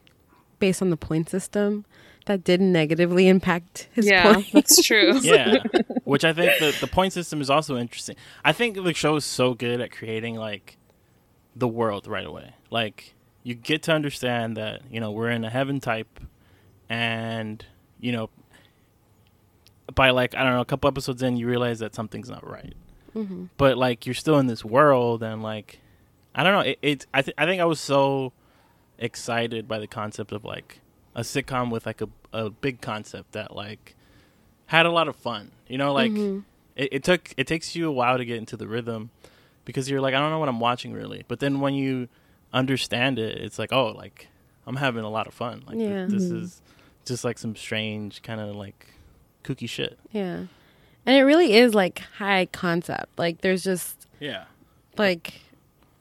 based 0.57 0.81
on 0.81 0.89
the 0.89 0.97
point 0.97 1.29
system, 1.29 1.85
that 2.25 2.43
did 2.43 2.59
negatively 2.59 3.27
impact 3.27 3.87
his 3.93 4.07
yeah, 4.07 4.33
point. 4.33 4.47
that's 4.51 4.81
true. 4.83 5.19
Yeah, 5.21 5.57
which 6.05 6.25
I 6.25 6.33
think 6.33 6.57
the 6.59 6.75
the 6.81 6.87
point 6.87 7.13
system 7.13 7.39
is 7.39 7.51
also 7.51 7.77
interesting. 7.77 8.15
I 8.43 8.51
think 8.51 8.83
the 8.83 8.93
show 8.95 9.15
is 9.15 9.25
so 9.25 9.53
good 9.53 9.79
at 9.79 9.91
creating 9.91 10.37
like 10.37 10.77
the 11.55 11.67
world 11.67 12.07
right 12.07 12.25
away. 12.25 12.53
Like 12.69 13.13
you 13.43 13.53
get 13.55 13.83
to 13.83 13.91
understand 13.93 14.57
that 14.57 14.81
you 14.91 14.99
know 14.99 15.11
we're 15.11 15.29
in 15.29 15.43
a 15.45 15.49
heaven 15.49 15.79
type, 15.79 16.19
and 16.89 17.65
you 17.99 18.11
know 18.11 18.29
by 19.93 20.09
like 20.09 20.35
I 20.35 20.43
don't 20.43 20.53
know 20.53 20.61
a 20.61 20.65
couple 20.65 20.87
episodes 20.87 21.21
in 21.21 21.37
you 21.37 21.47
realize 21.47 21.79
that 21.79 21.93
something's 21.95 22.29
not 22.29 22.47
right. 22.47 22.73
hmm 23.13 23.45
but 23.57 23.77
like 23.77 24.05
you're 24.05 24.15
still 24.15 24.39
in 24.39 24.47
this 24.47 24.65
world 24.65 25.23
and 25.23 25.41
like 25.41 25.79
i 26.33 26.43
don't 26.43 26.51
know 26.53 26.59
it, 26.71 26.77
it 26.81 27.05
I, 27.13 27.21
th- 27.21 27.35
I 27.37 27.45
think 27.45 27.61
i 27.61 27.65
was 27.65 27.79
so 27.79 28.33
excited 28.97 29.67
by 29.67 29.79
the 29.79 29.87
concept 29.87 30.31
of 30.33 30.43
like 30.43 30.81
a 31.15 31.21
sitcom 31.21 31.69
with 31.71 31.85
like 31.85 32.01
a, 32.01 32.09
a 32.33 32.49
big 32.49 32.81
concept 32.81 33.31
that 33.31 33.55
like 33.55 33.95
had 34.67 34.85
a 34.85 34.91
lot 34.91 35.07
of 35.07 35.15
fun 35.15 35.51
you 35.67 35.77
know 35.77 35.93
like 35.93 36.11
Mhm. 36.11 36.43
it, 36.75 36.89
it 36.91 37.03
took 37.05 37.33
it 37.37 37.47
takes 37.47 37.73
you 37.75 37.87
a 37.87 37.91
while 37.91 38.17
to 38.17 38.25
get 38.25 38.37
into 38.37 38.57
the 38.57 38.67
rhythm 38.67 39.11
because 39.65 39.89
you're 39.89 40.01
like 40.01 40.13
i 40.13 40.19
don't 40.19 40.31
know 40.31 40.39
what 40.39 40.49
i'm 40.49 40.59
watching 40.59 40.93
really 40.93 41.23
but 41.27 41.39
then 41.39 41.59
when 41.59 41.73
you 41.73 42.07
understand 42.53 43.19
it 43.19 43.37
it's 43.39 43.59
like 43.59 43.71
oh 43.73 43.87
like 43.91 44.27
I'm 44.67 44.77
having 44.77 45.03
a 45.03 45.09
lot 45.11 45.27
of 45.27 45.33
fun. 45.35 45.61
Like 45.67 45.77
th- 45.77 45.87
Yeah. 45.89 46.05
this 46.09 46.23
Mhm. 46.23 46.41
is 46.41 46.59
just 47.05 47.23
like 47.23 47.37
some 47.37 47.55
strange 47.55 48.23
kind 48.23 48.41
of 48.41 48.55
like 48.55 48.87
kooky 49.43 49.69
shit. 49.69 49.99
Yeah. 50.11 50.45
And 51.05 51.15
it 51.15 51.21
really 51.21 51.53
is 51.53 51.75
like 51.75 51.99
high 52.17 52.47
concept. 52.47 53.19
Like 53.19 53.41
there's 53.41 53.63
just 53.63 54.07
Yeah. 54.19 54.45
like 54.97 55.35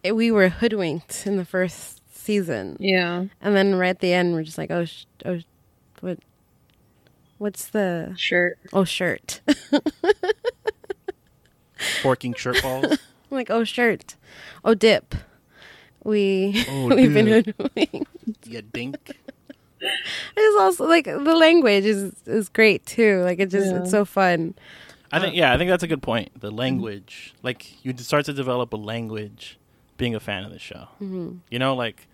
it, 0.03 0.17
we 0.17 0.31
were 0.31 0.49
hoodwinked 0.49 1.27
in 1.27 1.37
the 1.37 1.45
first 1.45 2.01
season. 2.17 2.79
Yeah, 2.81 3.27
And 3.43 3.55
then 3.55 3.75
right 3.75 3.91
at 3.91 4.01
the 4.01 4.15
end 4.15 4.33
we're 4.33 4.45
just 4.45 4.57
like, 4.57 4.71
"Oh, 4.71 4.87
sh- 4.87 5.05
oh 5.27 5.41
what 6.01 6.21
what's 7.37 7.67
the 7.67 8.15
shirt. 8.17 8.59
oh 8.73 8.85
shirt." 8.85 9.43
Forking 12.03 12.35
shirt 12.35 12.63
balls. 12.63 12.99
I'm 13.35 13.39
like, 13.39 13.51
"Oh, 13.51 13.65
shirt. 13.65 14.15
Oh, 14.65 14.75
dip." 14.75 15.15
We 16.05 16.65
Oh, 16.69 16.87
we've 16.95 17.13
been 17.13 17.27
dip. 17.27 17.57
hoodwinked. 17.57 18.47
you 18.47 18.63
dink. 18.63 19.11
It's 20.37 20.57
also 20.59 20.87
like 20.87 21.05
the 21.05 21.37
language 21.37 21.85
is 21.85 22.15
is 22.27 22.49
great 22.49 22.87
too. 22.87 23.21
Like 23.23 23.39
it 23.39 23.51
just 23.51 23.71
Yeah. 23.71 23.81
it's 23.81 23.91
so 23.91 24.05
fun. 24.07 24.55
I 25.13 25.21
think 25.21 25.35
yeah, 25.37 25.53
I 25.53 25.59
think 25.59 25.69
that's 25.69 25.83
a 25.83 25.87
good 25.87 26.01
point. 26.03 26.41
The 26.41 26.51
language, 26.51 27.35
like 27.43 27.85
you 27.85 27.95
start 27.99 28.25
to 28.27 28.33
develop 28.33 28.73
a 28.73 28.77
language, 28.79 29.59
being 29.99 30.15
a 30.15 30.21
fan 30.21 30.43
of 30.45 30.53
the 30.53 30.59
show. 30.59 30.89
hmm 30.99 31.33
You 31.51 31.59
know, 31.59 31.75
like 31.75 32.07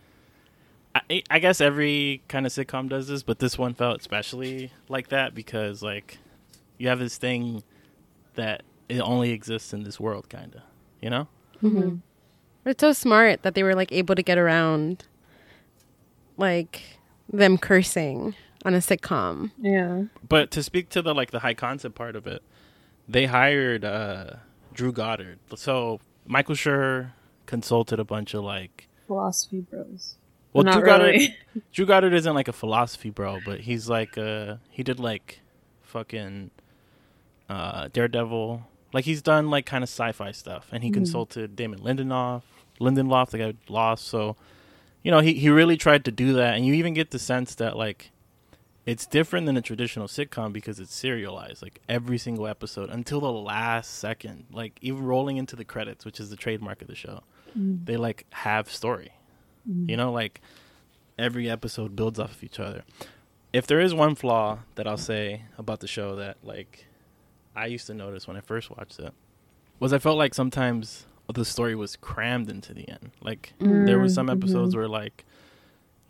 I, 0.97 1.23
I 1.31 1.39
guess 1.39 1.61
every 1.61 2.23
kind 2.27 2.45
of 2.45 2.50
sitcom 2.53 2.89
does 2.89 3.07
this, 3.07 3.23
but 3.23 3.39
this 3.39 3.57
one 3.57 3.75
felt 3.75 4.00
especially 4.00 4.73
like 4.89 5.09
that 5.11 5.33
because 5.35 5.81
like 5.81 6.19
you 6.77 6.89
have 6.89 6.99
this 6.99 7.17
thing 7.19 7.62
that 8.35 8.62
it 8.89 8.99
only 9.00 9.31
exists 9.31 9.73
in 9.73 9.85
this 9.85 10.00
world, 10.00 10.29
kind 10.29 10.57
of. 10.57 10.62
You 11.00 11.11
know? 11.11 11.28
hmm 11.61 11.97
It's 12.64 12.80
so 12.80 12.92
smart 12.92 13.42
that 13.42 13.54
they 13.54 13.62
were 13.62 13.75
like 13.75 13.92
able 13.92 14.14
to 14.14 14.23
get 14.23 14.38
around 14.38 15.04
like 16.37 16.83
them 17.33 17.59
cursing 17.59 18.35
on 18.64 18.75
a 18.75 18.78
sitcom. 18.78 19.50
Yeah, 19.61 20.04
But 20.28 20.50
to 20.52 20.62
speak 20.62 20.88
to 20.90 21.02
the 21.02 21.14
like 21.14 21.30
the 21.30 21.40
high 21.40 21.54
concept 21.54 21.95
part 21.95 22.16
of 22.16 22.26
it, 22.26 22.42
they 23.09 23.26
hired 23.26 23.85
uh 23.85 24.35
Drew 24.73 24.92
Goddard. 24.92 25.38
So 25.57 26.00
Michael 26.26 26.54
Schur 26.54 27.12
consulted 27.47 27.99
a 27.99 28.04
bunch 28.04 28.35
of 28.35 28.45
like 28.45 28.88
philosophy 29.07 29.61
bros. 29.61 30.16
well 30.52 30.64
Not 30.64 30.75
Drew 30.75 30.83
Goddard. 30.85 31.21
Drew 31.73 31.87
Goddard 31.87 32.12
isn't 32.14 32.35
like 32.35 32.49
a 32.49 32.52
philosophy 32.52 33.11
bro, 33.11 33.38
but 33.45 33.61
he's 33.61 33.88
like 33.88 34.16
uh 34.19 34.57
he 34.71 34.83
did 34.83 35.00
like 35.00 35.40
fucking 35.83 36.50
uh 37.49 37.88
Daredevil. 37.92 38.66
Like 38.92 39.04
he's 39.04 39.23
done 39.23 39.50
like 39.50 39.66
kind 39.66 39.82
of 39.85 39.88
sci-fi 39.88 40.32
stuff 40.32 40.68
and 40.73 40.82
he 40.82 40.90
Mhm. 40.90 40.94
consulted 40.94 41.56
Damon 41.56 41.80
Lindelof, 41.80 42.42
Lindelof 42.80 43.30
the 43.30 43.38
guy 43.38 43.54
lost 43.68 44.06
so 44.06 44.37
you 45.02 45.11
know, 45.11 45.20
he 45.20 45.35
he 45.35 45.49
really 45.49 45.76
tried 45.76 46.04
to 46.04 46.11
do 46.11 46.32
that 46.35 46.54
and 46.56 46.66
you 46.66 46.75
even 46.75 46.92
get 46.94 47.11
the 47.11 47.18
sense 47.18 47.54
that 47.54 47.76
like 47.76 48.11
it's 48.87 49.06
different 49.06 49.47
than 49.47 49.56
a 49.56 49.62
traditional 49.62 50.06
sitcom 50.09 50.52
because 50.52 50.80
it's 50.80 50.94
serialized 50.94 51.62
like 51.62 51.80
every 51.88 52.18
single 52.18 52.47
episode 52.47 52.88
until 52.90 53.20
the 53.20 53.30
last 53.32 53.90
second 53.99 54.44
like 54.52 54.78
even 54.80 55.02
rolling 55.04 55.37
into 55.37 55.54
the 55.54 55.64
credits 55.64 56.04
which 56.04 56.18
is 56.18 56.30
the 56.30 56.37
trademark 56.37 56.82
of 56.82 56.88
the 56.88 56.94
show 56.94 57.23
Mm. 57.59 57.85
they 57.85 57.97
like 57.97 58.26
have 58.30 58.70
story 58.70 59.11
Mm. 59.68 59.88
you 59.90 59.97
know, 59.97 60.11
like 60.11 60.40
every 61.18 61.50
episode 61.50 61.94
builds 61.94 62.18
off 62.18 62.32
of 62.32 62.42
each 62.44 62.59
other. 62.59 62.82
If 63.52 63.66
there 63.66 63.80
is 63.80 63.92
one 63.92 64.14
flaw 64.14 64.61
that 64.76 64.87
I'll 64.87 64.97
say 64.97 65.42
about 65.59 65.80
the 65.80 65.87
show 65.88 66.16
that 66.16 66.38
like 66.42 66.87
I 67.54 67.66
used 67.66 67.87
to 67.88 67.95
notice 67.95 68.26
when 68.28 68.37
I 68.37 68.40
first 68.40 68.71
watched 68.71 68.99
it 68.99 69.12
was 69.78 69.92
I 69.92 69.99
felt 69.99 70.19
like 70.19 70.35
sometimes 70.35 71.07
the 71.33 71.45
story 71.45 71.75
was 71.75 71.97
crammed 71.97 72.50
into 72.50 72.75
the 72.75 72.88
end. 72.88 73.11
Like 73.23 73.54
there 73.61 73.99
were 73.99 74.09
some 74.09 74.26
Mm, 74.26 74.33
episodes 74.37 74.75
mhm. 74.75 74.78
where 74.78 74.88
like 74.88 75.25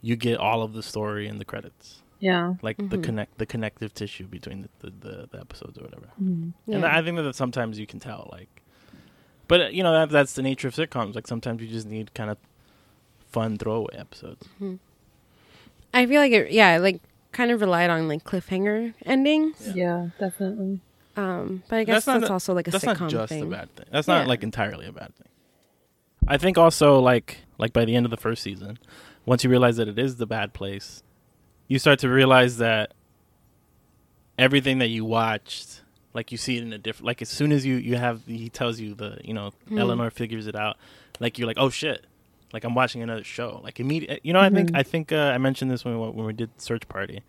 you 0.03 0.17
get 0.17 0.39
all 0.39 0.63
of 0.63 0.73
the 0.73 0.83
story 0.83 1.29
in 1.29 1.39
the 1.39 1.45
credits. 1.45 2.03
Yeah. 2.19 2.55
Like 2.63 2.77
the 2.91 2.99
Mhm. 2.99 3.03
connect 3.03 3.39
the 3.39 3.47
connective 3.47 3.95
tissue 3.95 4.27
between 4.27 4.63
the, 4.63 4.69
the, 4.81 5.09
the, 5.09 5.29
the 5.33 5.41
episodes 5.41 5.79
or 5.79 5.83
whatever. 5.85 6.09
Mm. 6.23 6.53
And 6.69 6.85
I 6.85 7.03
think 7.03 7.17
that 7.17 7.35
sometimes 7.35 7.79
you 7.79 7.87
can 7.87 8.01
tell, 8.01 8.29
like, 8.33 8.49
but 9.49 9.73
you 9.73 9.83
know 9.83 9.93
that 9.93 10.11
that's 10.11 10.35
the 10.35 10.43
nature 10.43 10.69
of 10.69 10.75
sitcoms. 10.75 11.15
Like 11.15 11.27
sometimes 11.27 11.63
you 11.63 11.69
just 11.69 11.87
need 11.87 12.13
kind 12.15 12.31
of 12.31 12.39
fun 13.31 13.57
throwaway 13.57 13.95
episodes. 13.97 14.49
I 15.93 16.07
feel 16.07 16.21
like 16.21 16.33
it 16.33 16.51
yeah, 16.51 16.79
like 16.79 17.01
kind 17.33 17.51
of 17.51 17.61
relied 17.61 17.91
on 17.91 18.09
like 18.09 18.25
cliffhanger 18.25 18.95
endings. 19.05 19.73
Yeah. 19.75 20.09
definitely. 20.19 20.81
Um, 21.17 21.63
but 21.69 21.77
I 21.81 21.85
guess 21.85 22.05
That's 22.05 22.07
that's, 22.07 22.21
not- 22.23 22.31
also 22.31 22.55
like 22.55 22.69
a 22.69 22.71
That's 22.71 22.85
sitcom 22.85 23.01
not 23.01 23.11
just 23.11 23.29
thing. 23.31 23.43
a 23.43 23.47
bad 23.47 23.75
thing. 23.77 23.87
That's 23.91 24.07
not 24.09 24.23
Yeah. 24.23 24.29
like 24.29 24.43
entirely 24.43 24.87
a 24.87 24.93
bad 24.93 25.15
thing. 25.17 25.27
I 26.29 26.37
think 26.39 26.57
also 26.59 26.99
like 27.01 27.39
like 27.59 27.73
by 27.73 27.85
the 27.85 27.95
end 27.97 28.07
of 28.07 28.11
the 28.11 28.17
first 28.17 28.43
season, 28.43 28.79
once 29.27 29.43
you 29.45 29.51
realize 29.51 29.77
that 29.79 29.89
it 29.89 29.99
is 29.99 30.17
the 30.17 30.27
bad 30.27 30.53
place, 30.53 31.03
you 31.69 31.79
start 31.79 31.99
to 32.01 32.09
realize 32.09 32.59
that 32.59 32.93
everything 34.39 34.79
that 34.79 34.89
you 34.89 35.05
watched, 35.05 35.83
like 36.15 36.33
you 36.33 36.39
see 36.39 36.57
it 36.57 36.63
in 36.63 36.73
a 36.73 36.79
different. 36.79 37.07
Like 37.07 37.23
as 37.23 37.29
soon 37.29 37.53
as 37.53 37.67
you 37.67 37.77
you 37.77 37.97
have 37.97 38.23
he 38.27 38.49
tells 38.49 38.81
you 38.81 38.95
the 38.95 39.19
you 39.25 39.35
know 39.35 39.53
Mhm. 39.71 39.81
Eleanor 39.81 40.11
figures 40.11 40.47
it 40.47 40.55
out, 40.57 40.77
like 41.19 41.39
you're 41.39 41.47
like 41.49 41.59
oh 41.59 41.71
shit, 41.71 42.07
like 42.53 42.65
I'm 42.65 42.75
watching 42.75 43.03
another 43.03 43.25
show. 43.25 43.61
Like 43.65 43.81
immediate, 43.81 44.21
you 44.23 44.33
know 44.33 44.41
I 44.41 44.51
think 44.51 44.71
Mhm. 44.71 44.79
I 44.79 44.83
think 44.83 45.13
uh, 45.13 45.17
I 45.35 45.39
mentioned 45.39 45.71
this 45.71 45.85
when 45.85 45.99
we, 46.01 46.09
when 46.11 46.27
we 46.27 46.33
did 46.33 46.51
Search 46.61 46.89
Party, 46.89 47.23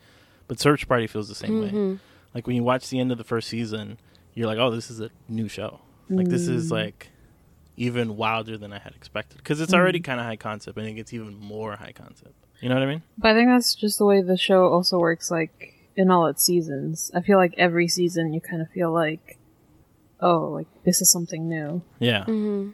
but 0.48 0.60
Search 0.60 0.88
Party 0.88 1.08
feels 1.08 1.28
the 1.30 1.36
same 1.36 1.62
way 1.62 1.70
Mhm. 1.70 2.00
Like 2.34 2.48
when 2.48 2.56
you 2.56 2.64
watch 2.64 2.90
the 2.90 3.00
end 3.00 3.12
of 3.12 3.18
the 3.18 3.24
first 3.24 3.48
season 3.50 3.98
you're 4.34 4.48
like 4.48 4.58
oh 4.58 4.72
this 4.72 4.90
is 4.92 5.00
a 5.02 5.10
new 5.28 5.48
show 5.48 5.80
like 6.10 6.28
this 6.28 6.48
is 6.48 6.68
Mm. 6.70 6.72
like 6.72 7.10
even 7.78 8.18
wilder 8.18 8.58
than 8.58 8.72
i 8.74 8.80
had 8.80 8.94
expected 8.94 9.38
because 9.38 9.60
it's 9.62 9.72
Mm. 9.74 9.78
already 9.80 10.00
kind 10.00 10.20
of 10.20 10.26
high 10.26 10.36
concept 10.36 10.78
and 10.78 10.88
it 10.88 10.94
gets 10.94 11.14
even 11.14 11.36
more 11.36 11.76
high 11.78 11.94
concept 11.94 12.34
you 12.60 12.70
know 12.70 12.76
what 12.76 12.84
i 12.84 12.88
mean 12.88 13.02
But 13.18 13.30
I 13.32 13.34
think 13.34 13.50
that's 13.50 13.74
just 13.76 13.98
the 13.98 14.06
way 14.06 14.22
the 14.22 14.38
show 14.38 14.68
also 14.68 15.00
works, 15.00 15.32
like, 15.32 15.74
in 15.96 16.10
all 16.12 16.28
its 16.28 16.44
seasons. 16.44 17.12
I 17.14 17.22
feel 17.22 17.38
like 17.38 17.54
every 17.58 17.88
season 17.88 18.34
you 18.34 18.40
kind 18.42 18.62
of 18.62 18.70
feel 18.70 18.92
like, 18.92 19.38
oh, 20.20 20.50
like, 20.50 20.68
this 20.84 21.02
is 21.02 21.10
something 21.12 21.50
new. 21.50 21.82
yeah 22.00 22.24
Mhm. 22.26 22.74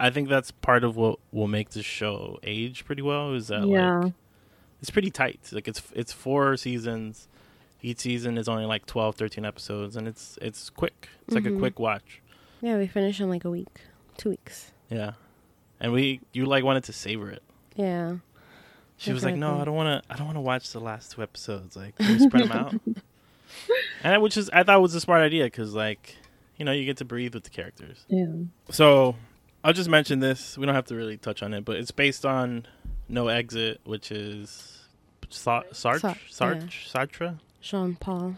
i 0.00 0.10
think 0.10 0.28
that's 0.28 0.50
part 0.50 0.84
of 0.84 0.96
what 0.96 1.18
will 1.32 1.48
make 1.48 1.70
this 1.70 1.84
show 1.86 2.38
age 2.42 2.84
pretty 2.84 3.02
well 3.02 3.34
is 3.34 3.48
that 3.48 3.66
Yeah. 3.66 3.98
like 4.00 4.12
it's 4.80 4.90
pretty 4.90 5.10
tight 5.10 5.40
like 5.52 5.66
it's 5.68 5.82
it's 5.94 6.12
four 6.12 6.56
seasons 6.56 7.28
each 7.86 8.00
season 8.00 8.36
is 8.38 8.48
only 8.48 8.64
like 8.66 8.84
12 8.86 9.14
13 9.16 9.44
episodes 9.44 9.96
and 9.96 10.08
it's 10.08 10.38
it's 10.42 10.70
quick 10.70 11.08
it's 11.26 11.34
like 11.34 11.46
a 11.46 11.50
Mhm. 11.50 11.58
quick 11.58 11.78
watch 11.78 12.20
Yeah, 12.60 12.78
we 12.78 12.86
finish 12.86 13.20
in 13.20 13.28
like 13.30 13.44
a 13.44 13.50
week, 13.50 13.80
two 14.16 14.30
weeks. 14.30 14.72
yeah 14.90 15.12
and 15.80 15.92
we 15.92 16.20
you 16.32 16.46
like 16.46 16.64
wanted 16.64 16.84
to 16.84 16.92
savor 16.92 17.30
it 17.30 17.42
Yeah. 17.76 18.16
She 18.98 19.12
was 19.12 19.22
like, 19.22 19.36
"No, 19.36 19.60
I 19.60 19.64
don't 19.66 19.74
want 19.76 19.90
to. 20.02 20.10
I 20.10 20.16
don't 20.16 20.24
want 20.24 20.36
to 20.38 20.40
watch 20.52 20.72
the 20.72 20.80
last 20.80 21.12
two 21.12 21.22
episodes. 21.22 21.76
Like, 21.76 21.96
can 21.98 22.14
we 22.14 22.18
spread 22.18 22.44
them 22.44 22.52
out?" 22.52 22.72
And 24.02 24.14
I- 24.14 24.18
which 24.18 24.38
is, 24.38 24.48
I 24.50 24.62
thought 24.62 24.80
was 24.80 24.94
a 24.94 25.00
smart 25.02 25.20
idea 25.20 25.44
because, 25.44 25.74
like, 25.74 26.16
you 26.56 26.64
know, 26.64 26.72
you 26.72 26.86
get 26.86 26.96
to 26.96 27.04
breathe 27.04 27.34
with 27.34 27.44
the 27.44 27.50
characters. 27.50 28.06
Yeah. 28.08 28.24
So, 28.70 29.16
I'll 29.62 29.74
just 29.74 29.90
mention 29.90 30.20
this. 30.20 30.56
We 30.56 30.64
don't 30.64 30.74
have 30.74 30.86
to 30.86 30.94
really 30.94 31.18
touch 31.18 31.42
on 31.42 31.52
it, 31.52 31.66
but 31.66 31.76
it's 31.76 31.90
based 31.90 32.24
on 32.24 32.66
No 33.06 33.28
Exit, 33.28 33.82
which 33.84 34.10
is 34.10 34.86
Sa- 35.28 35.62
Sartre, 35.72 36.00
Sa- 36.00 36.14
Sartre, 36.46 36.68
Sartre. 36.70 37.38
Jean 37.60 37.96
Paul. 37.96 38.36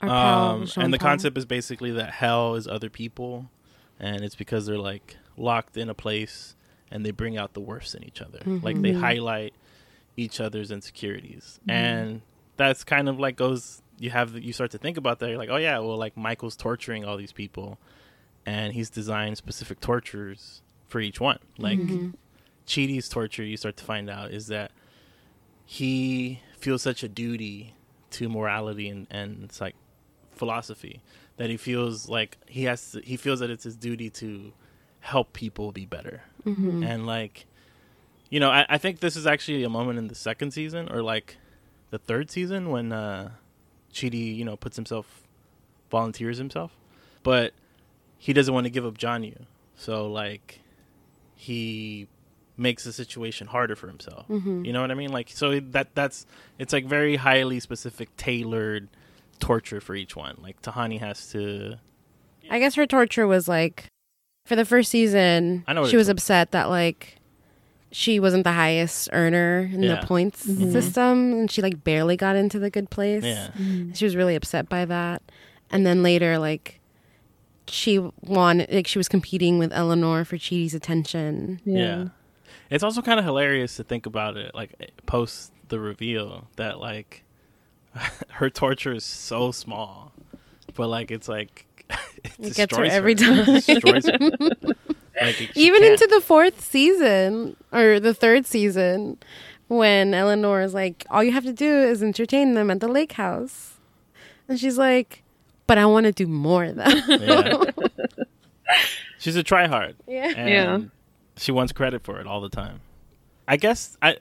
Our 0.00 0.08
pal, 0.08 0.44
Um, 0.50 0.68
and 0.76 0.92
the 0.94 0.98
Paul. 0.98 1.08
concept 1.08 1.36
is 1.38 1.44
basically 1.44 1.90
that 1.92 2.10
hell 2.10 2.54
is 2.54 2.68
other 2.68 2.88
people, 2.88 3.50
and 3.98 4.22
it's 4.22 4.36
because 4.36 4.66
they're 4.66 4.78
like 4.78 5.16
locked 5.36 5.76
in 5.76 5.88
a 5.88 5.94
place 5.94 6.54
and 6.90 7.04
they 7.04 7.10
bring 7.10 7.36
out 7.36 7.54
the 7.54 7.60
worst 7.60 7.94
in 7.94 8.04
each 8.04 8.20
other. 8.22 8.38
Like 8.46 8.80
they 8.80 8.92
Mhm. 8.92 9.00
highlight 9.00 9.54
each 10.16 10.40
other's 10.40 10.70
insecurities, 10.70 11.58
Mhm. 11.66 11.72
and 11.72 12.22
that's 12.56 12.84
kind 12.84 13.08
of 13.08 13.18
like 13.18 13.36
goes. 13.36 13.82
You 14.00 14.10
have 14.10 14.38
you 14.38 14.52
start 14.52 14.70
to 14.72 14.78
think 14.78 14.96
about 14.96 15.18
that. 15.18 15.28
You're 15.28 15.38
like, 15.38 15.50
oh 15.50 15.56
yeah, 15.56 15.78
well, 15.80 15.96
like 15.96 16.16
Michael's 16.16 16.54
torturing 16.56 17.04
all 17.04 17.16
these 17.16 17.32
people, 17.32 17.78
and 18.46 18.72
he's 18.72 18.88
designed 18.90 19.36
specific 19.36 19.80
tortures 19.80 20.62
for 20.86 21.00
each 21.00 21.20
one. 21.20 21.40
Like 21.58 21.78
Mhm. 21.80 22.14
Chidi's 22.66 23.08
torture, 23.08 23.42
you 23.44 23.56
start 23.56 23.76
to 23.78 23.84
find 23.84 24.08
out 24.08 24.30
is 24.30 24.46
that 24.46 24.70
he 25.66 26.40
feels 26.56 26.82
such 26.82 27.02
a 27.02 27.08
duty 27.08 27.74
to 28.10 28.28
morality 28.28 28.88
and 28.88 29.06
and 29.10 29.44
it's 29.44 29.60
like 29.60 29.74
philosophy 30.30 31.00
that 31.36 31.50
he 31.50 31.56
feels 31.56 32.08
like 32.08 32.36
he 32.46 32.64
has 32.64 32.92
to, 32.92 33.00
he 33.00 33.16
feels 33.16 33.40
that 33.40 33.50
it's 33.50 33.64
his 33.64 33.76
duty 33.76 34.10
to 34.10 34.52
help 35.00 35.32
people 35.32 35.72
be 35.72 35.86
better. 35.86 36.22
Mhm. 36.44 36.84
and 36.86 37.06
like 37.06 37.46
you 38.30 38.40
know 38.40 38.50
I, 38.50 38.64
I 38.68 38.78
think 38.78 39.00
this 39.00 39.16
is 39.16 39.26
actually 39.26 39.64
a 39.64 39.68
moment 39.68 39.98
in 39.98 40.08
the 40.08 40.14
second 40.14 40.52
season 40.52 40.88
or 40.90 41.02
like 41.02 41.36
the 41.90 41.98
third 41.98 42.30
season 42.30 42.70
when 42.70 42.92
uh 42.92 43.30
Chidi 43.92 44.36
you 44.36 44.44
know 44.44 44.56
puts 44.56 44.76
himself 44.76 45.22
volunteers 45.90 46.38
himself. 46.38 46.72
But 47.22 47.52
he 48.18 48.32
doesn't 48.32 48.52
want 48.52 48.64
to 48.64 48.70
give 48.70 48.84
up 48.86 48.96
Janyu. 48.98 49.44
So 49.76 50.10
like 50.10 50.60
he 51.34 52.08
makes 52.58 52.84
the 52.84 52.92
situation 52.92 53.46
harder 53.46 53.76
for 53.76 53.86
himself 53.88 54.26
Mhm. 54.28 54.66
you 54.66 54.72
know 54.72 54.80
what 54.80 54.90
I 54.90 54.94
mean? 54.94 55.12
Like 55.12 55.30
so 55.30 55.60
that 55.60 55.94
that's 55.94 56.26
it's 56.58 56.72
like 56.72 56.86
very 56.86 57.16
highly 57.16 57.60
specific, 57.60 58.14
tailored 58.16 58.88
torture 59.38 59.80
for 59.80 59.94
each 59.94 60.16
one. 60.16 60.36
Like 60.42 60.60
Tahani 60.62 60.98
has 61.00 61.30
to 61.30 61.76
I 62.50 62.58
guess 62.58 62.74
her 62.74 62.86
torture 62.86 63.26
was 63.26 63.46
like 63.48 63.86
for 64.46 64.56
the 64.56 64.64
first 64.64 64.90
season 64.90 65.64
I 65.66 65.72
know 65.74 65.86
she 65.86 65.96
was 65.96 66.06
is. 66.08 66.10
upset 66.10 66.50
that 66.52 66.68
like 66.68 67.14
she 67.90 68.20
wasn't 68.20 68.44
the 68.44 68.52
highest 68.52 69.08
earner 69.12 69.70
in 69.72 69.82
Yeah. 69.82 70.00
the 70.00 70.06
points 70.06 70.40
system, 70.42 71.32
and 71.32 71.50
she 71.50 71.62
like 71.62 71.82
barely 71.84 72.16
got 72.18 72.36
into 72.36 72.58
the 72.58 72.68
good 72.68 72.90
place. 72.90 73.24
Yeah. 73.24 73.48
She 73.94 74.04
was 74.04 74.14
really 74.14 74.34
upset 74.34 74.68
by 74.68 74.84
that. 74.84 75.22
And 75.70 75.86
then 75.86 76.02
later, 76.02 76.38
like, 76.38 76.80
she 77.66 77.98
won, 78.22 78.66
like, 78.70 78.86
she 78.86 78.98
was 78.98 79.08
competing 79.08 79.58
with 79.58 79.72
Eleanor 79.72 80.24
for 80.26 80.36
Chidi's 80.36 80.74
attention. 80.74 81.60
Yeah. 81.64 82.08
It's 82.70 82.84
also 82.84 83.00
kind 83.02 83.18
of 83.18 83.24
hilarious 83.24 83.76
to 83.76 83.84
think 83.84 84.06
about 84.06 84.36
it, 84.36 84.54
like 84.54 84.72
post 85.06 85.52
the 85.68 85.78
reveal 85.80 86.46
that 86.56 86.78
like 86.80 87.24
her 88.30 88.50
torture 88.50 88.92
is 88.92 89.04
so 89.04 89.52
small, 89.52 90.12
but 90.74 90.88
like 90.88 91.10
it's 91.10 91.28
like 91.28 91.64
it, 92.24 92.32
It 92.38 92.54
gets 92.56 92.76
her 92.76 92.84
every 92.84 93.12
It 93.12 93.18
time. 93.18 93.44
destroys 93.44 94.06
her. 94.06 94.18
Like 95.20 95.40
it- 95.40 95.56
Even 95.56 95.80
can't- 95.80 96.00
into 96.00 96.06
the 96.14 96.20
fourth 96.20 96.60
season, 96.64 97.56
or 97.72 97.98
the 97.98 98.14
third 98.14 98.46
season, 98.46 99.18
when 99.66 100.14
Eleanor 100.14 100.60
is 100.62 100.74
like, 100.74 101.04
all 101.10 101.24
you 101.24 101.32
have 101.32 101.42
to 101.44 101.52
do 101.52 101.68
is 101.68 102.04
entertain 102.04 102.54
them 102.54 102.70
at 102.70 102.78
the 102.78 102.86
lake 102.86 103.12
house. 103.12 103.78
And 104.48 104.60
she's 104.60 104.78
like, 104.78 105.24
but 105.66 105.76
I 105.76 105.86
want 105.86 106.06
to 106.06 106.12
do 106.12 106.28
more, 106.28 106.70
though. 106.70 106.84
yeah. 107.08 107.64
she's 109.18 109.34
a 109.36 109.42
tryhard. 109.42 109.94
Yeah. 110.06 110.32
and 110.36 110.48
Yeah. 110.48 110.78
She 111.38 111.52
wants 111.52 111.72
credit 111.72 112.02
for 112.04 112.20
it 112.20 112.26
all 112.26 112.40
the 112.40 112.48
time. 112.48 112.80
I 113.46 113.56
guess 113.56 113.96
I 114.02 114.18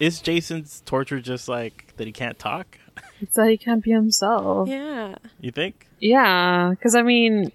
is 0.00 0.20
Jason's 0.20 0.82
torture 0.86 1.20
just 1.20 1.48
like 1.48 1.92
that 1.96 2.06
he 2.06 2.12
can't 2.12 2.38
talk. 2.38 2.78
It's 3.20 3.34
that 3.34 3.48
he 3.50 3.56
can't 3.56 3.82
be 3.82 3.90
himself. 3.90 4.68
yeah. 4.68 5.16
You 5.40 5.50
think? 5.50 5.88
Yeah, 5.98 6.70
because 6.70 6.94
I 6.94 7.02
mean, 7.02 7.50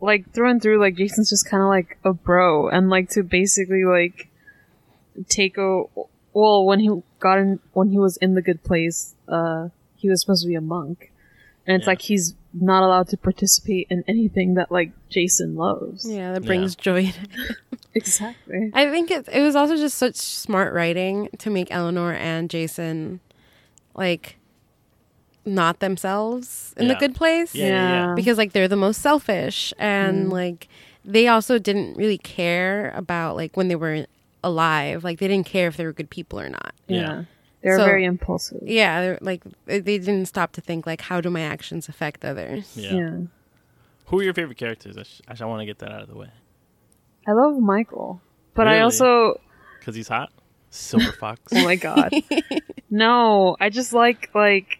like 0.00 0.30
through 0.32 0.50
and 0.50 0.60
through, 0.62 0.78
like 0.78 0.96
Jason's 0.96 1.30
just 1.30 1.48
kind 1.48 1.62
of 1.62 1.68
like 1.70 1.98
a 2.04 2.12
bro, 2.12 2.68
and 2.68 2.90
like 2.90 3.08
to 3.10 3.22
basically 3.22 3.84
like 3.84 4.28
take 5.28 5.56
a 5.56 5.84
well 6.34 6.64
when 6.66 6.80
he 6.80 6.90
got 7.18 7.38
in 7.38 7.60
when 7.72 7.88
he 7.88 7.98
was 7.98 8.16
in 8.18 8.34
the 8.34 8.42
good 8.42 8.62
place, 8.62 9.14
uh, 9.28 9.68
he 9.96 10.08
was 10.10 10.20
supposed 10.20 10.42
to 10.42 10.48
be 10.48 10.54
a 10.54 10.60
monk, 10.60 11.09
and 11.70 11.76
it's 11.76 11.86
Yeah. 11.86 11.90
like 11.92 12.02
he's 12.02 12.34
not 12.52 12.82
allowed 12.82 13.06
to 13.08 13.16
participate 13.16 13.86
in 13.90 14.02
anything 14.08 14.54
that 14.54 14.72
like 14.72 14.90
Jason 15.08 15.54
loves. 15.54 16.04
Yeah, 16.08 16.32
that 16.32 16.44
brings 16.44 16.74
joy. 16.74 17.12
exactly. 17.94 18.72
I 18.74 18.90
think 18.90 19.12
it, 19.12 19.28
it 19.32 19.40
was 19.40 19.54
also 19.54 19.76
just 19.76 19.96
such 19.96 20.16
smart 20.16 20.74
writing 20.74 21.28
to 21.38 21.48
make 21.48 21.68
Eleanor 21.70 22.12
and 22.12 22.50
Jason 22.50 23.20
like 23.94 24.36
not 25.46 25.78
themselves 25.78 26.74
in 26.76 26.88
the 26.88 26.96
good 26.96 27.14
place. 27.14 27.54
Yeah, 27.54 27.66
yeah, 27.66 27.72
yeah. 27.72 28.06
Yeah. 28.08 28.14
Because 28.16 28.36
like 28.36 28.50
they're 28.52 28.66
the 28.66 28.74
most 28.74 29.00
selfish 29.00 29.72
and 29.78 30.26
mm. 30.26 30.32
like 30.32 30.66
they 31.04 31.28
also 31.28 31.60
didn't 31.60 31.96
really 31.96 32.18
care 32.18 32.90
about 32.96 33.36
like 33.36 33.56
when 33.56 33.68
they 33.68 33.76
were 33.76 34.06
alive. 34.42 35.04
Like 35.04 35.20
they 35.20 35.28
didn't 35.28 35.46
care 35.46 35.68
if 35.68 35.76
they 35.76 35.84
were 35.84 35.92
good 35.92 36.10
people 36.10 36.40
or 36.40 36.48
not. 36.48 36.74
Yeah. 36.88 37.24
Yeah, 37.62 37.70
they're 37.70 37.78
So- 37.78 37.84
very 37.84 38.04
impulsive. 38.04 38.62
Yeah, 38.62 39.00
they're, 39.02 39.18
like 39.20 39.42
they 39.66 39.80
they 39.80 39.98
didn't 39.98 40.26
stop 40.26 40.52
to 40.52 40.60
think 40.60 40.86
like 40.86 41.02
how 41.02 41.20
do 41.20 41.30
my 41.30 41.42
actions 41.42 41.88
affect 41.88 42.24
others. 42.24 42.72
Yeah. 42.76 42.92
yeah. 42.94 43.16
Who 44.06 44.18
are 44.18 44.22
your 44.22 44.34
favorite 44.34 44.58
characters? 44.58 44.96
I, 44.96 45.02
sh- 45.04 45.20
I, 45.28 45.34
sh- 45.34 45.40
I 45.42 45.44
want 45.44 45.60
to 45.60 45.66
get 45.66 45.78
that 45.80 45.92
out 45.92 46.02
of 46.02 46.08
the 46.08 46.16
way 46.16 46.30
I 47.28 47.32
love 47.32 47.58
Michael, 47.60 48.20
but 48.54 48.66
I 48.66 48.80
also 48.80 49.40
because 49.78 49.94
he's 49.94 50.08
hot. 50.08 50.32
Silver 50.70 51.12
Fox. 51.20 51.40
Oh 51.54 51.64
my 51.64 51.76
god. 51.76 52.10
no, 52.90 53.56
I 53.60 53.68
just 53.70 53.92
like 53.92 54.30
like 54.34 54.78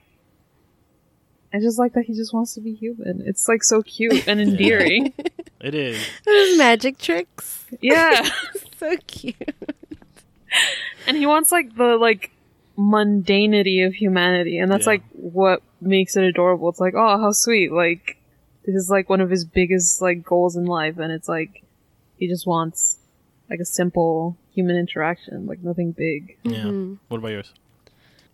I 1.52 1.58
just 1.60 1.78
like 1.78 1.92
that 1.94 2.04
he 2.06 2.14
just 2.14 2.32
wants 2.32 2.54
to 2.54 2.60
be 2.60 2.72
human. 2.74 3.22
It's 3.26 3.46
like 3.48 3.62
so 3.64 3.82
cute 3.82 4.26
and 4.28 4.40
endearing. 4.46 5.12
it 5.60 5.74
is. 5.74 6.00
Those 6.24 6.56
magic 6.58 6.96
tricks. 6.98 7.66
yeah. 7.80 8.28
So 8.78 8.96
cute. 9.06 9.36
And 11.06 11.16
he 11.16 11.26
wants 11.26 11.52
like 11.52 11.76
the 11.76 11.96
like 11.96 12.30
mundanity 12.80 13.86
of 13.86 13.92
humanity 13.94 14.58
and 14.58 14.70
that's 14.72 14.86
Yeah. 14.86 14.92
like 14.92 15.02
what 15.12 15.62
makes 15.80 16.16
it 16.16 16.24
adorable. 16.24 16.68
It's 16.70 16.80
like, 16.80 16.94
oh, 16.96 17.18
how 17.20 17.32
sweet. 17.32 17.72
Like 17.72 18.16
this 18.64 18.74
is 18.74 18.88
like 18.90 19.08
one 19.08 19.20
of 19.20 19.30
his 19.30 19.44
biggest 19.44 20.00
like 20.00 20.22
goals 20.24 20.56
in 20.56 20.64
life 20.64 20.98
and 20.98 21.12
it's 21.12 21.28
like 21.28 21.62
he 22.18 22.26
just 22.28 22.46
wants 22.46 22.98
like 23.50 23.60
a 23.60 23.64
simple 23.64 24.36
human 24.54 24.76
interaction, 24.76 25.46
like 25.46 25.62
nothing 25.62 25.92
big. 25.92 26.36
Yeah. 26.44 26.64
Mm-hmm. 26.64 26.94
What 27.08 27.18
about 27.18 27.28
yours? 27.28 27.52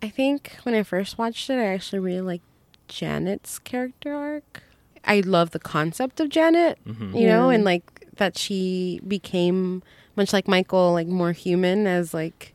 I 0.01 0.09
think 0.09 0.55
when 0.63 0.75
I 0.75 0.83
first 0.83 1.17
watched 1.17 1.49
it, 1.49 1.57
I 1.59 1.65
actually 1.65 1.99
really 1.99 2.21
liked 2.21 2.45
Janet's 2.87 3.59
character 3.59 4.13
arc. 4.13 4.63
I 5.03 5.21
love 5.21 5.51
the 5.51 5.59
concept 5.59 6.19
of 6.19 6.29
Janet, 6.29 6.77
Mm-hmm. 6.85 7.15
you 7.15 7.27
know, 7.27 7.49
Yeah. 7.49 7.55
and 7.55 7.63
like 7.63 8.07
that 8.17 8.37
she 8.37 8.99
became 9.07 9.81
much 10.15 10.33
like 10.33 10.47
Michael, 10.47 10.93
like 10.93 11.07
more 11.07 11.31
human 11.31 11.87
as 11.87 12.13
like 12.13 12.53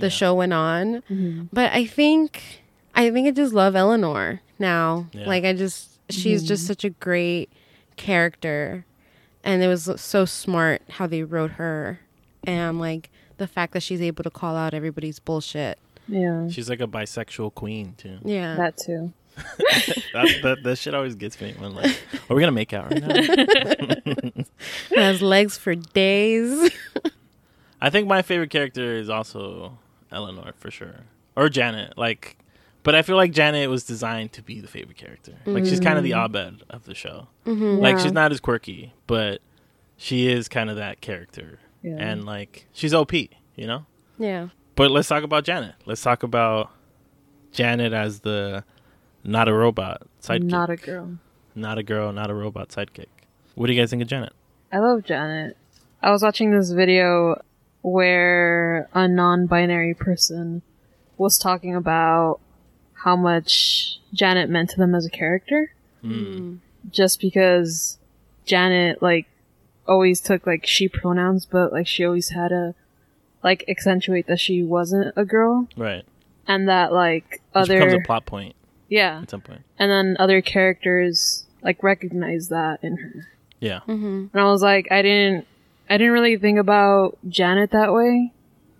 the 0.00 0.06
Yeah. 0.06 0.10
show 0.10 0.34
went 0.34 0.52
on. 0.52 1.02
Mm-hmm. 1.10 1.44
But 1.52 1.72
I 1.72 1.86
think 1.86 2.62
I 2.94 3.10
think 3.10 3.28
I 3.28 3.30
just 3.30 3.52
love 3.52 3.76
Eleanor 3.76 4.40
now. 4.58 5.06
Yeah. 5.12 5.26
Like 5.26 5.44
I 5.44 5.52
just 5.52 5.98
she's 6.10 6.42
just 6.42 6.64
mm-hmm. 6.64 6.68
such 6.68 6.84
a 6.84 6.90
great 6.90 7.50
character. 7.96 8.84
And 9.42 9.62
it 9.62 9.68
was 9.68 9.90
so 9.96 10.24
smart 10.24 10.82
how 10.90 11.06
they 11.06 11.22
wrote 11.22 11.52
her 11.52 12.00
and 12.44 12.78
like 12.78 13.10
the 13.38 13.46
fact 13.46 13.72
that 13.72 13.82
she's 13.82 14.02
able 14.02 14.22
to 14.24 14.30
call 14.30 14.56
out 14.56 14.74
everybody's 14.74 15.18
bullshit. 15.18 15.78
Yeah. 16.08 16.48
She's 16.48 16.68
like 16.68 16.80
a 16.80 16.86
bisexual 16.86 17.54
queen 17.54 17.94
too. 17.96 18.18
Yeah. 18.24 18.56
That 18.56 18.76
too. 18.76 19.12
that, 20.12 20.40
that 20.42 20.62
that 20.64 20.76
shit 20.76 20.94
always 20.94 21.14
gets 21.14 21.40
me 21.40 21.54
when 21.58 21.74
like, 21.74 21.96
are 22.28 22.36
we 22.36 22.40
gonna 22.42 22.52
make 22.52 22.72
out 22.72 22.92
right 22.92 23.00
now? 23.00 24.44
has 24.96 25.22
legs 25.22 25.56
for 25.56 25.74
days. 25.74 26.70
I 27.80 27.88
think 27.88 28.06
my 28.06 28.22
favorite 28.22 28.50
character 28.50 28.96
is 28.96 29.08
also 29.08 29.78
Eleanor 30.12 30.52
for 30.56 30.70
sure, 30.70 31.04
or 31.36 31.48
Janet. 31.48 31.96
Like, 31.96 32.36
but 32.82 32.94
I 32.94 33.02
feel 33.02 33.16
like 33.16 33.32
Janet 33.32 33.68
was 33.70 33.84
designed 33.84 34.32
to 34.32 34.42
be 34.42 34.60
the 34.60 34.68
favorite 34.68 34.96
character. 34.96 35.34
Like, 35.46 35.64
she's 35.66 35.80
kind 35.80 35.98
of 35.98 36.04
the 36.04 36.12
mm. 36.12 36.24
Abed 36.24 36.62
of 36.70 36.84
the 36.84 36.94
show. 36.94 37.28
Mm-hmm. 37.46 37.78
Like, 37.82 37.96
Yeah. 37.96 38.02
she's 38.02 38.12
not 38.12 38.32
as 38.32 38.40
quirky, 38.40 38.94
but 39.06 39.40
she 39.96 40.28
is 40.28 40.48
kind 40.48 40.70
of 40.70 40.76
that 40.76 41.00
character, 41.00 41.58
Yeah. 41.82 41.96
and 41.98 42.24
like, 42.24 42.66
she's 42.72 42.94
OP. 42.94 43.12
You 43.12 43.66
know. 43.66 43.86
yeah. 44.18 44.48
But 44.76 44.90
let's 44.90 45.08
talk 45.08 45.22
about 45.24 45.44
Janet. 45.44 45.74
Let's 45.84 46.00
talk 46.00 46.22
about 46.22 46.70
Janet 47.52 47.92
as 47.92 48.20
the 48.20 48.64
not 49.24 49.48
a 49.48 49.52
robot 49.52 50.02
sidekick. 50.22 50.44
Not 50.44 50.70
a 50.70 50.76
girl. 50.76 51.18
not 51.54 51.76
a 51.76 51.82
girl, 51.82 52.12
not 52.12 52.30
a 52.30 52.34
robot 52.34 52.70
sidekick. 52.70 53.06
What 53.56 53.66
do 53.66 53.74
you 53.74 53.78
guys 53.80 53.90
think 53.90 54.00
of 54.00 54.08
Janet? 54.08 54.32
I 54.72 54.78
love 54.78 55.04
Janet. 55.04 55.56
I 56.02 56.10
was 56.12 56.22
watching 56.22 56.50
this 56.50 56.70
video 56.70 57.42
where 57.82 58.88
a 58.94 59.08
non-binary 59.08 59.94
person 59.94 60.62
was 61.16 61.38
talking 61.38 61.74
about 61.74 62.40
how 62.94 63.16
much 63.16 63.98
Janet 64.12 64.50
meant 64.50 64.70
to 64.70 64.76
them 64.76 64.94
as 64.94 65.06
a 65.06 65.10
character. 65.10 65.72
Hmm. 66.02 66.56
Just 66.90 67.20
because 67.20 67.98
Janet, 68.44 69.02
like, 69.02 69.26
always 69.86 70.20
took, 70.20 70.46
like, 70.46 70.66
she 70.66 70.88
pronouns, 70.88 71.46
but, 71.46 71.72
like, 71.72 71.86
she 71.86 72.04
always 72.04 72.30
had 72.30 72.48
to, 72.48 72.74
like, 73.42 73.64
accentuate 73.68 74.26
that 74.26 74.40
she 74.40 74.62
wasn't 74.62 75.12
a 75.16 75.24
girl. 75.24 75.68
Right. 75.76 76.04
And 76.46 76.68
that, 76.68 76.92
like, 76.92 77.30
Which 77.30 77.40
other. 77.54 77.74
becomes 77.74 77.94
a 77.94 78.06
plot 78.06 78.26
point 78.26 78.54
yeah. 78.88 79.20
at 79.22 79.30
some 79.30 79.40
point. 79.40 79.62
And 79.78 79.90
then 79.90 80.16
other 80.18 80.40
characters, 80.42 81.46
like, 81.62 81.82
recognize 81.82 82.48
that 82.48 82.82
in 82.82 82.96
her. 82.96 83.28
Yeah. 83.60 83.80
Mm-hmm. 83.80 84.26
And 84.32 84.34
I 84.34 84.44
was 84.44 84.62
like, 84.62 84.88
I 84.90 85.02
didn't, 85.02 85.46
I 85.90 85.98
didn't 85.98 86.12
really 86.12 86.38
think 86.38 86.58
about 86.58 87.18
Janet 87.28 87.72
that 87.72 87.92
way. 87.92 88.32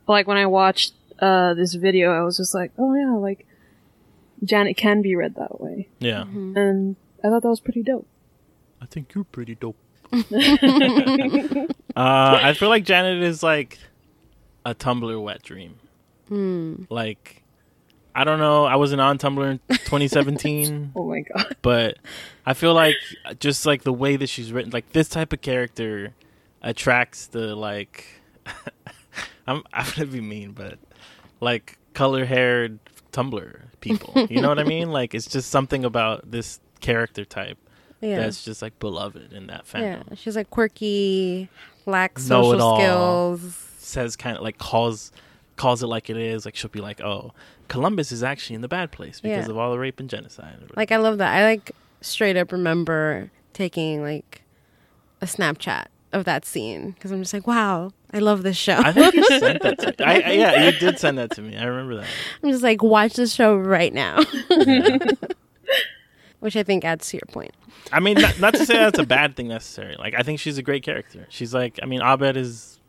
But 0.06 0.12
like 0.14 0.26
when 0.26 0.36
I 0.38 0.46
watched 0.46 0.94
uh, 1.18 1.52
this 1.54 1.74
video, 1.74 2.12
I 2.12 2.22
was 2.22 2.36
just 2.38 2.54
like, 2.54 2.72
oh 2.78 2.94
yeah, 2.94 3.12
like 3.16 3.46
Janet 4.44 4.76
can 4.76 5.02
be 5.02 5.14
read 5.14 5.34
that 5.34 5.60
way, 5.60 5.88
Yeah. 5.98 6.22
and 6.22 6.96
I 7.22 7.28
thought 7.28 7.42
that 7.42 7.48
was 7.48 7.60
pretty 7.60 7.82
dope. 7.82 8.06
I 8.80 8.86
think 8.86 9.12
you're 9.14 9.24
pretty 9.24 9.54
dope. 9.56 9.76
uh, 10.12 10.18
I 11.96 12.54
feel 12.54 12.68
like 12.68 12.84
Janet 12.84 13.22
is 13.22 13.42
like 13.42 13.78
a 14.64 14.74
Tumblr 14.74 15.22
wet 15.22 15.42
dream. 15.42 15.76
Like, 16.88 17.42
I 18.14 18.24
don't 18.24 18.38
know. 18.38 18.64
I 18.64 18.76
wasn't 18.76 19.00
on 19.00 19.18
Tumblr 19.18 19.50
in 19.50 19.58
2017, 19.68 20.92
Oh 20.94 21.04
my 21.08 21.20
god. 21.20 21.56
but 21.60 21.98
I 22.46 22.54
feel 22.54 22.72
like 22.72 22.94
just 23.40 23.66
like 23.66 23.82
the 23.82 23.92
way 23.92 24.16
that 24.16 24.28
she's 24.28 24.52
written, 24.52 24.70
like 24.70 24.92
this 24.92 25.08
type 25.08 25.32
of 25.32 25.40
character 25.40 26.14
attracts 26.62 27.26
the 27.28 27.54
like. 27.56 28.06
I'm 29.46 29.62
I'm 29.72 29.86
gonna 29.96 30.06
be 30.06 30.20
mean, 30.20 30.52
but 30.52 30.78
like 31.40 31.78
color 31.94 32.24
haired 32.24 32.78
Tumblr 33.12 33.60
people. 33.80 34.26
You 34.30 34.40
know 34.40 34.48
what 34.48 34.58
I 34.58 34.64
mean? 34.64 34.90
Like 34.92 35.14
it's 35.14 35.26
just 35.26 35.50
something 35.50 35.84
about 35.84 36.30
this 36.30 36.60
character 36.80 37.24
type 37.24 37.58
Yeah. 38.00 38.18
that's 38.20 38.44
just 38.44 38.62
like 38.62 38.78
beloved 38.78 39.32
in 39.32 39.46
that 39.48 39.66
family. 39.66 39.88
yeah. 40.08 40.14
She's 40.16 40.36
like 40.36 40.50
quirky, 40.50 41.48
lacks 41.86 42.24
social 42.24 42.76
skills. 42.76 43.42
Says 43.78 44.14
kind 44.16 44.36
of 44.36 44.42
like 44.42 44.58
calls 44.58 45.10
calls 45.56 45.82
it 45.82 45.86
like 45.88 46.08
it 46.10 46.16
is. 46.16 46.44
Like 46.44 46.54
she'll 46.56 46.70
be 46.70 46.80
like, 46.80 47.00
"Oh, 47.00 47.32
Columbus 47.68 48.12
is 48.12 48.22
actually 48.22 48.56
in 48.56 48.62
the 48.62 48.68
bad 48.68 48.92
place 48.92 49.20
because 49.20 49.46
Yeah. 49.46 49.50
of 49.50 49.58
all 49.58 49.72
the 49.72 49.78
rape 49.78 49.98
and 49.98 50.08
genocide." 50.08 50.56
Like 50.76 50.92
I 50.92 50.96
love 50.98 51.18
that. 51.18 51.34
I 51.34 51.42
like 51.44 51.72
straight 52.00 52.36
up 52.36 52.52
remember 52.52 53.30
taking 53.52 54.02
like 54.02 54.42
a 55.20 55.26
Snapchat 55.26 55.86
of 56.12 56.24
that 56.24 56.44
scene 56.44 56.90
because 56.92 57.12
I'm 57.12 57.20
just 57.20 57.32
like, 57.32 57.46
wow, 57.46 57.92
I 58.12 58.18
love 58.18 58.42
this 58.42 58.56
show. 58.56 58.76
I 58.76 58.92
think 58.92 59.14
you 59.14 59.24
sent 59.24 59.62
that 59.62 59.78
to 59.78 59.86
me. 59.86 59.94
I, 60.04 60.14
I- 60.14 60.32
yeah, 60.32 60.64
you 60.64 60.78
did 60.78 60.98
send 60.98 61.18
that 61.18 61.30
to 61.32 61.42
me. 61.42 61.56
I 61.56 61.64
remember 61.64 61.96
that. 61.96 62.06
I'm 62.42 62.50
just 62.50 62.62
like, 62.62 62.82
watch 62.82 63.14
this 63.14 63.34
show 63.34 63.56
right 63.56 63.92
now, 63.92 64.20
Yeah. 64.50 64.98
which 66.40 66.56
I 66.56 66.62
think 66.62 66.84
adds 66.84 67.08
to 67.10 67.18
your 67.18 67.32
point. 67.32 67.54
I 67.92 68.00
mean, 68.00 68.14
not, 68.20 68.40
not 68.40 68.54
to 68.54 68.66
say 68.66 68.74
that's 68.74 68.98
a 68.98 69.06
bad 69.06 69.36
thing 69.36 69.48
necessarily. 69.48 69.96
Like, 69.96 70.14
I 70.14 70.22
think 70.22 70.40
she's 70.40 70.58
a 70.58 70.62
great 70.62 70.82
character. 70.82 71.26
She's 71.28 71.52
like, 71.54 71.78
I 71.82 71.86
mean, 71.86 72.00
Abed 72.00 72.36
is 72.36 72.80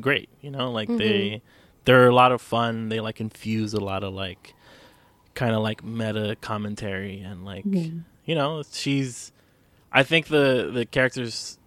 great. 0.00 0.28
You 0.40 0.50
know, 0.50 0.70
like 0.70 0.88
they 0.88 1.20
mm-hmm. 1.30 1.46
they're 1.84 2.06
a 2.06 2.14
lot 2.14 2.32
of 2.32 2.40
fun. 2.40 2.88
They 2.88 3.00
like 3.00 3.20
infuse 3.20 3.74
a 3.74 3.80
lot 3.80 4.04
of 4.04 4.14
like 4.14 4.54
kind 5.34 5.54
of 5.54 5.62
like 5.62 5.84
meta 5.84 6.36
commentary 6.40 7.20
and 7.20 7.44
like 7.44 7.64
you 7.64 8.34
know, 8.34 8.62
she's. 8.70 9.32
I 9.92 10.02
think 10.02 10.28
the 10.28 10.70
the 10.72 10.86
character's 10.86 11.58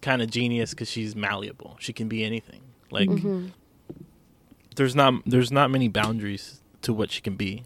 kind 0.00 0.22
of 0.22 0.30
genius 0.30 0.70
because 0.70 0.90
she's 0.90 1.14
malleable. 1.14 1.76
She 1.80 1.92
can 1.92 2.08
be 2.08 2.24
anything. 2.24 2.62
Like, 2.90 3.08
mm-hmm. 3.08 3.48
there's 4.76 4.96
not 4.96 5.14
there's 5.26 5.52
not 5.52 5.70
many 5.70 5.88
boundaries 5.88 6.62
to 6.82 6.92
what 6.92 7.10
she 7.10 7.20
can 7.20 7.36
be. 7.36 7.64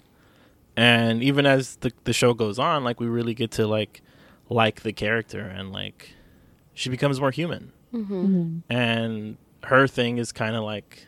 And 0.77 1.23
even 1.23 1.47
as 1.47 1.77
the 1.77 1.93
the 2.05 2.13
show 2.13 2.35
goes 2.35 2.59
on 2.59 2.85
like 2.85 3.01
we 3.01 3.07
really 3.07 3.35
get 3.35 3.53
to 3.53 3.67
like 3.67 4.03
like 4.49 4.83
the 4.83 4.93
character 4.93 5.41
and 5.41 5.73
like 5.73 6.15
she 6.75 6.91
becomes 6.91 7.21
more 7.21 7.31
human. 7.31 7.73
Mm-hmm. 7.93 8.15
Mm-hmm. 8.15 8.73
And 8.73 9.37
her 9.65 9.87
thing 9.87 10.19
is 10.19 10.33
kind 10.33 10.57
of 10.57 10.65
like 10.65 11.07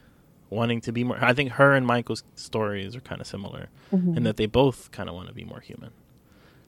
wanting 0.48 0.80
to 0.80 0.92
be 0.92 1.02
more 1.02 1.18
i 1.22 1.32
think 1.34 1.50
her 1.50 1.74
and 1.74 1.84
michael's 1.84 2.22
stories 2.36 2.94
are 2.94 3.00
kind 3.00 3.20
of 3.20 3.26
similar 3.26 3.68
in 3.92 4.22
that 4.24 4.36
they 4.36 4.46
both 4.46 4.90
kind 4.90 5.08
of 5.08 5.14
want 5.14 5.28
to 5.28 5.34
be 5.34 5.44
more 5.44 5.60
human. 5.60 5.90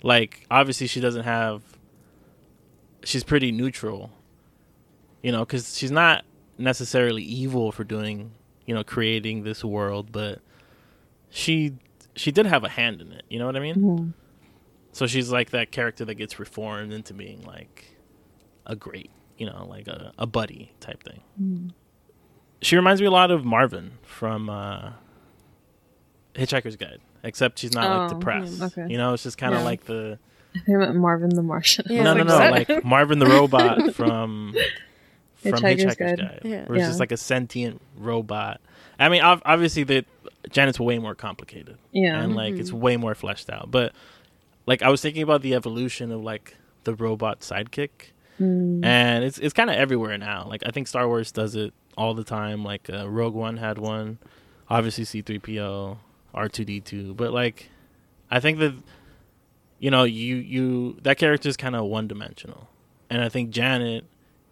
Like 0.02 0.46
obviously 0.50 0.86
she 0.86 1.00
doesn't 1.00 1.24
have 1.24 1.62
she's 3.04 3.24
pretty 3.24 3.52
neutral 3.52 4.10
you 5.22 5.32
know 5.32 5.40
because 5.44 5.76
she's 5.76 5.90
not 5.90 6.24
necessarily 6.58 7.22
evil 7.22 7.70
for 7.72 7.84
doing 7.84 8.32
you 8.66 8.74
know 8.74 8.82
creating 8.84 9.44
this 9.44 9.64
world 9.64 10.10
but 10.12 10.40
she 11.30 11.74
she 12.16 12.30
did 12.32 12.46
have 12.46 12.64
a 12.64 12.68
hand 12.68 13.00
in 13.00 13.12
it 13.12 13.22
you 13.28 13.38
know 13.38 13.46
what 13.46 13.56
i 13.56 13.60
mean 13.60 14.12
so 14.92 15.06
she's 15.06 15.30
like 15.30 15.50
that 15.50 15.70
character 15.70 16.04
that 16.04 16.14
gets 16.14 16.38
reformed 16.38 16.92
into 16.92 17.14
being 17.14 17.42
like 17.44 17.96
a 18.66 18.74
great 18.74 19.10
you 19.36 19.46
know 19.46 19.66
like 19.68 19.86
a, 19.86 20.12
a 20.18 20.26
buddy 20.26 20.72
type 20.80 21.02
thing 21.02 21.72
she 22.60 22.74
reminds 22.76 23.00
me 23.00 23.06
a 23.06 23.10
lot 23.10 23.30
of 23.30 23.44
marvin 23.44 23.92
from 24.02 24.50
uh 24.50 24.90
hitchhiker's 26.34 26.76
guide 26.76 27.00
except 27.22 27.58
she's 27.58 27.72
not 27.74 27.90
like 27.90 28.10
Oh, 28.12 28.18
depressed 28.18 28.62
okay. 28.62 28.86
you 28.88 28.96
know 28.96 29.12
it's 29.14 29.22
just 29.22 29.38
kind 29.38 29.54
of 29.54 29.60
Yeah. 29.60 29.64
like 29.66 29.84
the 29.84 30.18
They 30.66 30.74
meant 30.74 30.94
Marvin 30.96 31.30
the 31.34 31.42
Martian. 31.42 31.86
Yeah, 31.88 32.02
no, 32.04 32.14
no, 32.14 32.24
like 32.24 32.68
no. 32.68 32.74
Like 32.76 32.84
Marvin 32.84 33.18
the 33.18 33.26
robot 33.26 33.94
from 33.94 34.54
from 35.36 35.52
Hitchhiker's 35.52 35.84
Hitchhiker's, 35.84 35.96
Guide. 35.96 36.18
Guide, 36.18 36.40
Yeah. 36.44 36.64
where 36.66 36.76
it's 36.78 36.86
just 36.86 36.96
Yeah. 36.98 37.00
like 37.00 37.12
a 37.12 37.16
sentient 37.16 37.80
robot. 37.96 38.60
I 38.98 39.08
mean, 39.08 39.22
ob- 39.22 39.42
obviously, 39.44 39.84
the 39.84 40.04
Janet's 40.50 40.80
way 40.80 40.98
more 40.98 41.14
complicated, 41.14 41.76
Yeah. 41.92 42.20
and 42.20 42.34
like 42.34 42.54
it's 42.54 42.72
way 42.72 42.96
more 42.96 43.14
fleshed 43.14 43.48
out. 43.50 43.70
But 43.70 43.92
like, 44.66 44.82
I 44.82 44.88
was 44.90 45.00
thinking 45.00 45.22
about 45.22 45.42
the 45.42 45.54
evolution 45.54 46.10
of 46.10 46.22
like 46.22 46.56
the 46.84 46.94
robot 46.94 47.40
sidekick, 47.40 47.90
Mm. 48.40 48.84
and 48.84 49.24
it's 49.24 49.38
it's 49.38 49.52
kind 49.54 49.68
of 49.70 49.76
everywhere 49.76 50.16
now. 50.18 50.46
Like, 50.48 50.62
I 50.66 50.70
think 50.70 50.86
Star 50.88 51.06
Wars 51.08 51.30
does 51.32 51.54
it 51.54 51.72
all 51.96 52.14
the 52.14 52.24
time. 52.24 52.64
Like, 52.64 52.88
uh, 52.92 53.08
Rogue 53.08 53.34
One 53.34 53.56
had 53.58 53.78
one, 53.78 54.18
obviously 54.70 55.04
C 55.04 55.22
three 55.22 55.38
PO, 55.38 55.98
R 56.34 56.48
two 56.48 56.64
D 56.64 56.80
two, 56.80 57.14
but 57.14 57.32
like, 57.32 57.68
I 58.30 58.40
think 58.40 58.58
that 58.58 58.74
you 59.78 59.90
know 59.90 60.04
you 60.04 60.36
you 60.36 60.96
that 61.02 61.18
character 61.18 61.48
is 61.48 61.56
kind 61.56 61.76
of 61.76 61.84
one 61.84 62.06
dimensional 62.08 62.68
and 63.10 63.22
i 63.22 63.28
think 63.28 63.50
janet 63.50 64.04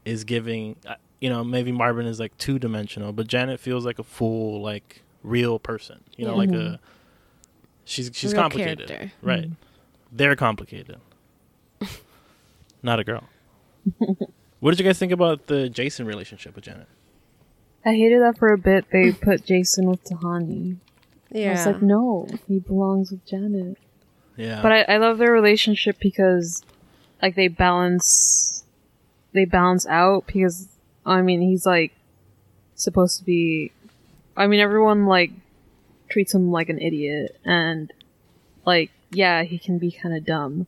is 0.04 0.24
giving 0.24 0.76
uh, 0.86 0.94
you 1.20 1.28
know 1.28 1.42
maybe 1.42 1.72
marvin 1.72 2.06
is 2.06 2.20
like 2.20 2.36
two 2.38 2.58
dimensional 2.58 3.12
but 3.12 3.26
janet 3.26 3.58
feels 3.60 3.84
like 3.84 3.98
a 3.98 4.04
full 4.04 4.60
like 4.62 5.02
real 5.22 5.58
person 5.58 6.00
you 6.16 6.24
know 6.24 6.32
Yeah. 6.32 6.36
like 6.38 6.52
a 6.52 6.80
she's 7.84 8.10
she's 8.14 8.32
Real 8.32 8.42
complicated 8.42 8.88
character. 8.88 9.12
right 9.22 9.50
they're 10.12 10.36
complicated 10.36 10.98
not 12.82 13.00
a 13.00 13.04
girl 13.04 13.24
what 14.60 14.70
did 14.70 14.78
you 14.80 14.84
guys 14.86 14.98
think 14.98 15.12
about 15.12 15.46
the 15.46 15.68
jason 15.68 16.06
relationship 16.06 16.54
with 16.54 16.64
janet 16.64 16.88
I 17.84 17.90
hated 17.94 18.20
that 18.20 18.36
for 18.36 18.52
a 18.52 18.58
bit. 18.58 18.86
They 18.90 19.12
put 19.12 19.44
Jason 19.44 19.88
with 19.88 20.02
Tahani. 20.02 20.78
Yeah. 21.30 21.50
I 21.50 21.52
was 21.52 21.66
like, 21.66 21.82
no, 21.82 22.26
he 22.48 22.58
belongs 22.58 23.12
with 23.12 23.24
Janet. 23.24 23.78
Yeah 24.36 24.62
But 24.62 24.72
I, 24.72 24.80
I 24.82 24.96
love 24.98 25.18
their 25.18 25.32
relationship 25.32 25.98
because, 26.00 26.62
like, 27.22 27.34
they 27.34 27.48
balance, 27.48 28.64
they 29.32 29.44
balance 29.44 29.86
out 29.86 30.26
because, 30.26 30.68
I 31.04 31.22
mean, 31.22 31.40
he's 31.40 31.66
like 31.66 31.92
supposed 32.74 33.18
to 33.18 33.24
be. 33.24 33.72
I 34.36 34.46
mean, 34.46 34.60
everyone 34.60 35.06
like 35.06 35.30
treats 36.08 36.34
him 36.34 36.50
like 36.50 36.68
an 36.68 36.78
idiot, 36.80 37.38
and 37.44 37.92
like, 38.64 38.90
yeah, 39.10 39.42
he 39.44 39.58
can 39.58 39.78
be 39.78 39.90
kind 39.90 40.16
of 40.16 40.24
dumb, 40.24 40.66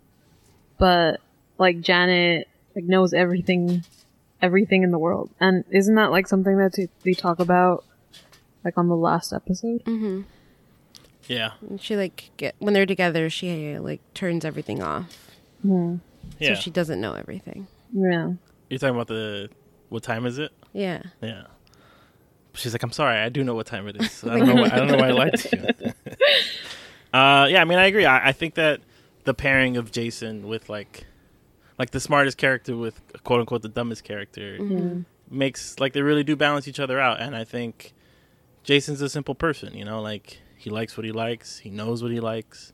but 0.79 1.21
like 1.59 1.81
Janet 1.81 2.49
like 2.75 2.85
knows 2.85 3.13
everything, 3.13 3.85
everything 4.41 4.83
in 4.83 4.91
the 4.91 4.99
world, 4.99 5.31
and 5.41 5.65
isn't 5.71 5.95
that 5.97 6.11
like 6.11 6.27
something 6.29 6.57
that 6.59 6.75
t- 6.75 6.89
they 7.05 7.13
talk 7.15 7.39
about, 7.41 7.85
like 8.65 8.79
on 8.79 8.89
the 8.89 8.97
last 8.97 9.33
episode? 9.33 9.83
hmm 9.85 10.23
yeah 11.29 11.53
She 11.79 11.95
like 11.97 12.31
get 12.37 12.55
when 12.59 12.75
they're 12.75 12.87
together, 12.87 13.31
she 13.31 13.79
like 13.79 14.01
turns 14.15 14.45
everything 14.45 14.83
off, 14.83 15.31
Hmm. 15.63 15.97
yeah 16.41 16.55
so 16.55 16.61
she 16.61 16.71
doesn't 16.71 17.01
know 17.01 17.15
everything. 17.15 17.67
Yeah. 17.93 18.33
you're 18.69 18.79
talking 18.79 18.95
about 18.97 19.07
the 19.09 19.49
what 19.89 20.03
time 20.03 20.27
is 20.27 20.39
it 20.39 20.51
Yeah. 20.73 21.03
Yeah. 21.23 21.45
She's 22.55 22.73
like, 22.75 22.83
I'm 22.83 22.91
sorry, 22.93 23.19
I 23.19 23.29
do 23.29 23.45
know 23.45 23.55
what 23.55 23.67
time 23.67 23.87
it 23.87 23.97
is. 24.03 24.25
I 24.25 24.37
don't 24.39 24.47
know. 24.55 24.55
Why, 24.57 24.65
I 24.65 24.77
don't 24.77 24.89
know 24.89 24.97
why 24.97 25.09
I 25.09 25.13
lied 25.13 25.37
to 25.37 25.57
you. 25.57 25.93
uh, 27.13 27.47
yeah, 27.49 27.61
I 27.61 27.65
mean, 27.65 27.79
I 27.79 27.87
agree. 27.87 28.05
I, 28.05 28.29
I 28.31 28.33
think 28.33 28.55
that 28.55 28.81
the 29.25 29.33
pairing 29.35 29.77
of 29.77 29.93
Jason 29.93 30.49
with 30.49 30.69
like, 30.69 31.05
like 31.79 31.91
the 31.91 32.01
smartest 32.01 32.37
character 32.37 32.77
with 32.77 33.01
quote 33.23 33.41
unquote 33.41 33.63
the 33.63 33.69
dumbest 33.69 34.03
character 34.05 34.59
Mm-hmm. 34.59 35.03
makes 35.31 35.79
like 35.79 35.93
they 35.93 36.03
really 36.03 36.25
do 36.25 36.35
balance 36.37 36.67
each 36.67 36.81
other 36.81 36.99
out. 36.99 37.21
And 37.21 37.37
I 37.37 37.45
think 37.45 37.93
Jason's 38.65 39.01
a 39.03 39.09
simple 39.09 39.35
person. 39.37 39.75
You 39.75 39.85
know, 39.85 40.01
like 40.03 40.39
he 40.59 40.71
likes 40.71 40.97
what 40.97 41.05
he 41.05 41.13
likes, 41.13 41.59
he 41.59 41.71
knows 41.71 42.03
what 42.03 42.13
he 42.13 42.21
likes, 42.21 42.73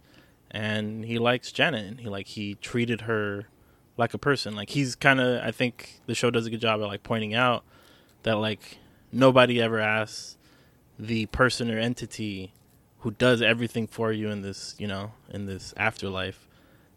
and 0.50 1.04
he 1.04 1.18
likes 1.18 1.52
Janet. 1.52 1.84
And 1.86 2.00
he 2.00 2.08
like 2.08 2.26
he 2.28 2.54
treated 2.56 3.02
her 3.02 3.48
like 3.96 4.14
a 4.14 4.18
person. 4.18 4.54
Like 4.56 4.70
he's 4.70 4.94
kind 4.94 5.20
of. 5.20 5.42
I 5.44 5.50
think 5.50 6.00
the 6.06 6.14
show 6.14 6.30
does 6.30 6.46
a 6.46 6.50
good 6.50 6.60
job 6.60 6.80
at 6.80 6.86
like 6.86 7.02
pointing 7.02 7.34
out 7.34 7.64
that 8.24 8.36
like 8.38 8.78
nobody 9.12 9.60
ever 9.60 9.78
asks 9.80 10.36
the 10.98 11.26
person 11.26 11.70
or 11.70 11.78
entity 11.78 12.52
who 13.00 13.10
does 13.10 13.42
everything 13.42 13.86
for 13.86 14.12
you 14.12 14.30
in 14.30 14.42
this, 14.42 14.74
you 14.78 14.86
know, 14.86 15.12
in 15.30 15.46
this 15.46 15.74
afterlife. 15.76 16.46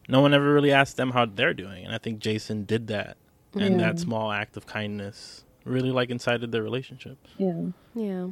No 0.07 0.21
one 0.21 0.33
ever 0.33 0.53
really 0.53 0.71
asked 0.71 0.95
them 0.95 1.11
how 1.11 1.25
they're 1.25 1.53
doing, 1.53 1.83
and 1.83 1.93
I 1.93 1.97
think 1.97 2.19
Jason 2.19 2.63
did 2.63 2.87
that, 2.87 3.17
and 3.53 3.77
Yeah. 3.79 3.87
that 3.87 3.99
small 3.99 4.31
act 4.31 4.55
of 4.55 4.65
kindness 4.65 5.43
really 5.65 5.91
like 5.91 6.09
incited 6.09 6.53
their 6.53 6.63
relationship, 6.63 7.17
Yeah. 7.37 7.61
Yeah. 7.93 8.27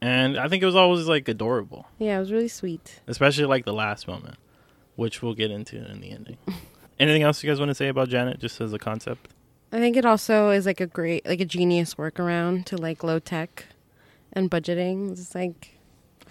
And 0.00 0.38
I 0.38 0.48
think 0.48 0.62
it 0.62 0.66
was 0.66 0.76
always 0.76 1.06
like 1.06 1.28
adorable, 1.28 1.86
Yeah. 1.98 2.16
It 2.16 2.20
was 2.20 2.32
really 2.32 2.48
sweet. 2.48 3.00
especially 3.06 3.44
like 3.46 3.64
the 3.64 3.72
last 3.74 4.06
moment, 4.08 4.36
which 4.96 5.22
we'll 5.22 5.34
get 5.34 5.50
into 5.50 5.76
in 5.90 6.00
the 6.00 6.10
ending. 6.10 6.36
Anything 6.98 7.22
else 7.22 7.42
you 7.42 7.50
guys 7.50 7.58
want 7.58 7.68
to 7.70 7.74
say 7.74 7.88
about 7.88 8.08
Janet, 8.08 8.38
just 8.40 8.60
as 8.60 8.72
a 8.72 8.78
concept? 8.78 9.28
I 9.72 9.78
think 9.78 9.96
it 9.96 10.06
also 10.06 10.50
is 10.50 10.64
like 10.64 10.80
a 10.80 10.86
great, 10.86 11.26
like 11.26 11.40
a 11.40 11.44
genius 11.44 11.94
workaround 11.96 12.64
to 12.66 12.76
like 12.78 13.02
low 13.04 13.18
tech 13.18 13.66
and 14.32 14.50
budgeting. 14.50 15.10
It's 15.12 15.34
like 15.34 15.76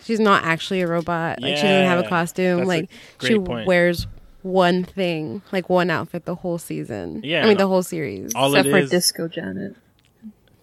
she's 0.04 0.20
not 0.20 0.44
actually 0.44 0.82
a 0.82 0.88
robot. 0.88 1.42
Like 1.42 1.58
she 1.58 1.64
doesn't 1.64 1.88
have 1.88 2.04
a 2.04 2.08
costume. 2.08 2.58
that's 2.60 2.66
a 2.66 2.68
like 2.68 2.90
great 3.20 3.28
she 3.34 3.40
point. 3.40 3.68
wears 3.68 4.08
one 4.42 4.84
thing, 4.84 5.42
like 5.52 5.70
one 5.70 5.90
outfit 5.92 6.26
the 6.26 6.36
whole 6.36 6.58
season. 6.58 7.22
Yeah, 7.24 7.44
I 7.44 7.48
mean 7.50 7.58
the 7.58 7.68
whole 7.68 7.84
series. 7.84 8.34
all 8.34 8.54
Except 8.54 8.68
it 8.68 8.72
for 8.72 8.78
is- 8.78 8.90
Disco 8.90 9.28
Janet. 9.28 9.76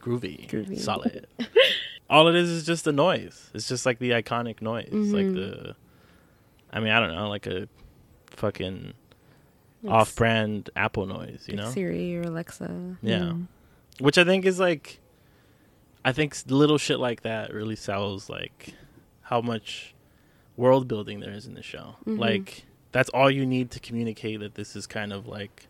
groovy, 0.00 0.48
Groovy. 0.48 0.78
solid. 0.80 1.26
All 2.12 2.28
it 2.28 2.34
is 2.36 2.48
is 2.50 2.66
just 2.66 2.84
the 2.84 2.92
noise. 2.92 3.50
It's 3.54 3.66
just 3.68 3.86
like 3.86 3.98
the 3.98 4.10
iconic 4.10 4.60
noise, 4.60 4.88
like 4.92 5.26
Mhm. 5.26 5.34
the. 5.34 5.76
I 6.72 6.80
mean, 6.80 6.92
I 6.92 7.00
don't 7.00 7.14
know, 7.14 7.28
like 7.28 7.46
a 7.46 7.68
fucking 8.30 8.92
Like 9.82 9.92
off-brand 9.92 10.70
Apple 10.76 11.06
noise, 11.06 11.46
you 11.48 11.56
like 11.56 11.64
know? 11.66 11.70
Siri 11.72 12.16
or 12.16 12.22
Alexa. 12.22 12.96
Yeah, 13.02 13.32
which 13.98 14.16
I 14.18 14.24
think 14.24 14.44
is 14.44 14.60
like, 14.60 15.00
I 16.04 16.12
think 16.12 16.36
little 16.48 16.78
shit 16.78 16.98
like 17.00 17.22
that 17.22 17.52
really 17.52 17.76
sells 17.76 18.28
like 18.28 18.74
how 19.22 19.40
much 19.40 19.94
world 20.56 20.86
building 20.88 21.20
there 21.20 21.32
is 21.32 21.46
in 21.46 21.54
the 21.54 21.62
show. 21.62 21.96
Mhm. 22.06 22.18
Like 22.18 22.64
that's 22.92 23.08
all 23.10 23.30
you 23.30 23.46
need 23.46 23.70
to 23.72 23.80
communicate 23.80 24.40
that 24.40 24.54
this 24.54 24.76
is 24.76 24.86
kind 24.86 25.12
of 25.12 25.26
like 25.26 25.66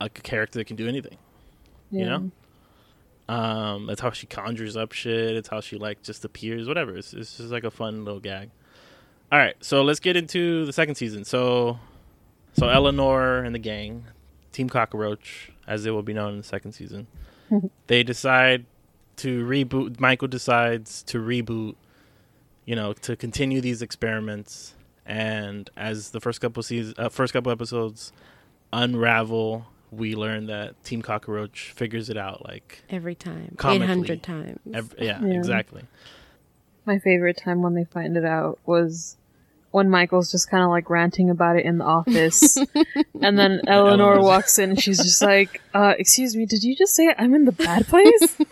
a 0.00 0.08
character 0.08 0.58
that 0.58 0.64
can 0.66 0.76
do 0.76 0.88
anything. 0.88 1.18
you 1.90 2.04
know? 2.06 2.30
Um, 3.28 3.86
that's 3.86 4.00
how 4.00 4.10
she 4.10 4.26
conjures 4.26 4.76
up 4.76 4.92
shit. 4.92 5.36
It's 5.36 5.48
how 5.48 5.60
she 5.60 5.76
like 5.76 6.02
just 6.02 6.24
appears. 6.24 6.68
Whatever. 6.68 6.96
It's, 6.96 7.12
it's 7.14 7.36
just 7.36 7.50
like 7.50 7.64
a 7.64 7.70
fun 7.70 8.04
little 8.04 8.20
gag. 8.20 8.50
All 9.32 9.38
right, 9.38 9.56
so 9.60 9.82
let's 9.82 10.00
get 10.00 10.16
into 10.16 10.64
the 10.66 10.72
second 10.72 10.94
season. 10.94 11.24
So, 11.24 11.78
so 12.52 12.68
Eleanor 12.68 13.38
and 13.38 13.54
the 13.54 13.58
gang, 13.58 14.04
Team 14.52 14.68
Cockroach, 14.68 15.50
as 15.66 15.82
they 15.82 15.90
will 15.90 16.02
be 16.02 16.12
known 16.12 16.32
in 16.32 16.38
the 16.38 16.44
second 16.44 16.72
season, 16.72 17.06
they 17.86 18.02
decide 18.02 18.66
to 19.16 19.44
reboot. 19.44 19.98
Michael 19.98 20.28
decides 20.28 21.02
to 21.04 21.18
reboot. 21.18 21.74
You 22.66 22.76
know, 22.76 22.92
to 22.94 23.16
continue 23.16 23.60
these 23.60 23.82
experiments, 23.82 24.74
and 25.04 25.68
as 25.76 26.10
the 26.10 26.20
first 26.20 26.40
couple 26.40 26.62
seasons, 26.62 26.94
uh, 26.98 27.08
first 27.08 27.32
couple 27.32 27.52
episodes 27.52 28.12
unravel, 28.72 29.66
we 29.96 30.14
learn 30.14 30.46
that 30.46 30.82
Team 30.84 31.02
Cockroach 31.02 31.72
figures 31.76 32.10
it 32.10 32.16
out. 32.16 32.44
Like, 32.44 32.82
Every 32.90 33.14
time. 33.14 33.48
Eight 33.52 33.58
Comically. 33.58 33.86
hundred 33.86 34.22
times. 34.22 34.58
ev- 34.72 34.94
yeah, 34.98 35.20
Yeah. 35.22 35.34
exactly. 35.38 35.82
My 36.86 36.98
favorite 36.98 37.36
time 37.36 37.62
when 37.62 37.74
they 37.74 37.84
find 37.84 38.16
it 38.16 38.24
out 38.24 38.58
was 38.66 39.16
when 39.70 39.88
Michael's 39.90 40.30
just 40.30 40.48
kind 40.50 40.62
of 40.62 40.70
like 40.70 40.88
ranting 40.90 41.30
about 41.30 41.56
it 41.56 41.64
in 41.64 41.78
the 41.78 41.84
office, 41.84 42.56
and 43.22 43.38
then 43.38 43.60
Eleanor 43.66 44.12
Eleanor's- 44.14 44.22
walks 44.24 44.58
in 44.58 44.70
and 44.70 44.80
she's 44.80 44.98
just 44.98 45.20
like, 45.22 45.60
uh, 45.74 45.94
"Excuse 45.98 46.36
me, 46.36 46.46
did 46.46 46.62
you 46.62 46.76
just 46.76 46.94
say 46.94 47.12
I'm 47.18 47.34
in 47.34 47.44
the 47.44 47.52
bad 47.52 47.86
place?" 47.88 48.36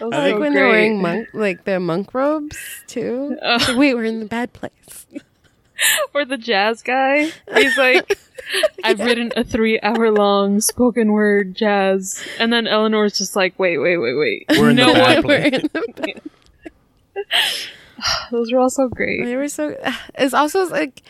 I 0.00 0.04
like 0.04 0.24
think- 0.24 0.34
so 0.34 0.40
when 0.40 0.52
they're 0.54 0.68
wearing 0.68 1.00
monk 1.00 1.28
like 1.32 1.64
their 1.64 1.78
monk 1.80 2.12
robes 2.12 2.58
too. 2.88 3.36
It's 3.42 3.68
like, 3.68 3.76
wait, 3.78 3.94
we're 3.94 4.04
in 4.04 4.18
the 4.20 4.26
bad 4.26 4.52
place. 4.52 5.06
or 6.14 6.24
the 6.24 6.36
jazz 6.38 6.82
guy. 6.82 7.30
He's 7.54 7.76
like, 7.78 8.18
I've 8.84 9.00
written 9.00 9.32
a 9.36 9.44
three 9.44 9.80
hour 9.80 10.10
long 10.10 10.60
spoken 10.60 11.12
word 11.12 11.54
jazz. 11.54 12.22
And 12.38 12.52
then 12.52 12.66
Eleanor's 12.66 13.16
just 13.18 13.36
like, 13.36 13.58
wait, 13.58 13.78
wait, 13.78 13.98
wait, 13.98 14.14
wait. 14.14 14.46
We're 14.50 14.70
in 14.70 14.78
you 14.78 14.86
the 14.86 14.92
bad? 14.92 15.24
We're 15.24 15.50
place. 15.50 15.62
in 15.62 15.70
the 15.72 15.92
bad 15.96 17.24
Those 18.30 18.52
were 18.52 18.58
all 18.58 18.70
so 18.70 18.88
great. 18.88 19.24
They 19.24 19.36
were 19.36 19.48
so. 19.48 19.76
It's 20.14 20.34
also 20.34 20.66
like, 20.68 21.02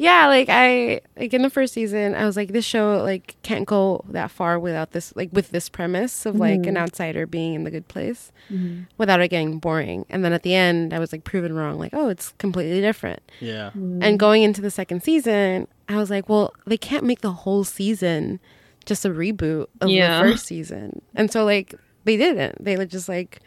yeah, 0.00 0.28
like 0.28 0.48
I 0.48 1.02
like 1.18 1.34
in 1.34 1.42
the 1.42 1.50
first 1.50 1.74
season, 1.74 2.14
I 2.14 2.24
was 2.24 2.34
like, 2.34 2.52
this 2.52 2.64
show 2.64 3.02
like 3.02 3.36
can't 3.42 3.66
go 3.66 4.02
that 4.08 4.30
far 4.30 4.58
without 4.58 4.92
this 4.92 5.14
like 5.14 5.28
with 5.30 5.50
this 5.50 5.68
premise 5.68 6.24
of 6.24 6.36
like 6.36 6.60
an 6.60 6.62
mm-hmm. 6.62 6.76
outsider 6.78 7.26
being 7.26 7.52
in 7.52 7.64
the 7.64 7.70
good 7.70 7.86
place, 7.86 8.32
mm-hmm. 8.50 8.84
without 8.96 9.20
it 9.20 9.28
getting 9.28 9.58
boring. 9.58 10.06
And 10.08 10.24
then 10.24 10.32
at 10.32 10.42
the 10.42 10.54
end, 10.54 10.94
I 10.94 10.98
was 10.98 11.12
like 11.12 11.24
proven 11.24 11.54
wrong. 11.54 11.78
Like, 11.78 11.92
oh, 11.92 12.08
it's 12.08 12.32
completely 12.38 12.80
different. 12.80 13.20
Yeah, 13.40 13.72
And 13.74 14.00
mm-hmm. 14.00 14.16
going 14.16 14.42
into 14.42 14.62
the 14.62 14.70
second 14.70 15.02
season, 15.02 15.68
I 15.86 15.96
was 15.96 16.08
like, 16.08 16.30
well, 16.30 16.54
they 16.66 16.78
can't 16.78 17.04
make 17.04 17.20
the 17.20 17.32
whole 17.32 17.64
season 17.64 18.40
just 18.86 19.04
a 19.04 19.10
reboot 19.10 19.66
of 19.82 19.90
Yeah. 19.90 20.22
the 20.22 20.30
first 20.30 20.46
season. 20.46 21.02
And 21.14 21.30
so 21.30 21.44
like 21.44 21.74
they 22.04 22.16
didn't. 22.16 22.64
They 22.64 22.74
just 22.86 23.10
like 23.10 23.40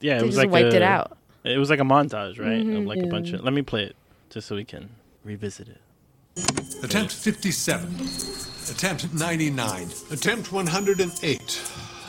yeah. 0.00 0.14
It 0.14 0.20
they 0.20 0.24
was 0.24 0.34
just 0.36 0.46
like 0.46 0.50
wiped 0.50 0.72
a, 0.72 0.76
it 0.76 0.82
out. 0.82 1.18
It 1.44 1.58
was 1.58 1.68
like 1.68 1.80
a 1.80 1.84
montage, 1.84 2.40
right? 2.40 2.66
Of 2.74 2.86
like 2.86 3.02
a 3.02 3.06
bunch 3.06 3.32
of. 3.34 3.44
Let 3.44 3.52
me 3.52 3.60
play 3.60 3.82
it 3.82 3.96
just 4.30 4.48
so 4.48 4.56
we 4.56 4.64
can 4.64 4.88
revisit 5.24 5.68
it. 5.68 5.80
Attempt 6.84 7.12
57. 7.12 7.94
Attempt 8.70 9.12
99. 9.14 9.88
Attempt 10.10 10.52
108. 10.52 11.62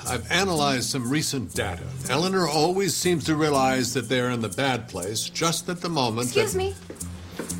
I've 0.07 0.31
analyzed 0.31 0.89
some 0.89 1.09
recent 1.09 1.53
data. 1.53 1.83
Eleanor 2.09 2.47
always 2.47 2.95
seems 2.95 3.23
to 3.25 3.35
realize 3.35 3.93
that 3.93 4.07
they're 4.07 4.29
in 4.29 4.41
the 4.41 4.49
bad 4.49 4.87
place 4.87 5.23
just 5.29 5.67
at 5.69 5.81
the 5.81 5.89
moment 5.89 6.27
Excuse 6.27 6.53
that. 6.53 6.57
me. 6.59 6.75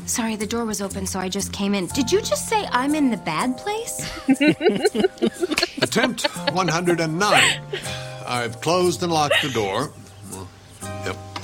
Sorry, 0.06 0.36
the 0.36 0.46
door 0.46 0.64
was 0.64 0.80
open, 0.80 1.06
so 1.06 1.18
I 1.18 1.28
just 1.28 1.52
came 1.52 1.74
in. 1.74 1.86
Did 1.88 2.12
you 2.12 2.20
just 2.20 2.48
say 2.48 2.64
I'm 2.70 2.94
in 2.94 3.10
the 3.10 3.16
bad 3.16 3.56
place? 3.56 4.08
Attempt 5.82 6.24
109. 6.52 7.60
I've 8.28 8.60
closed 8.60 9.02
and 9.02 9.12
locked 9.12 9.42
the 9.42 9.50
door. 9.50 9.92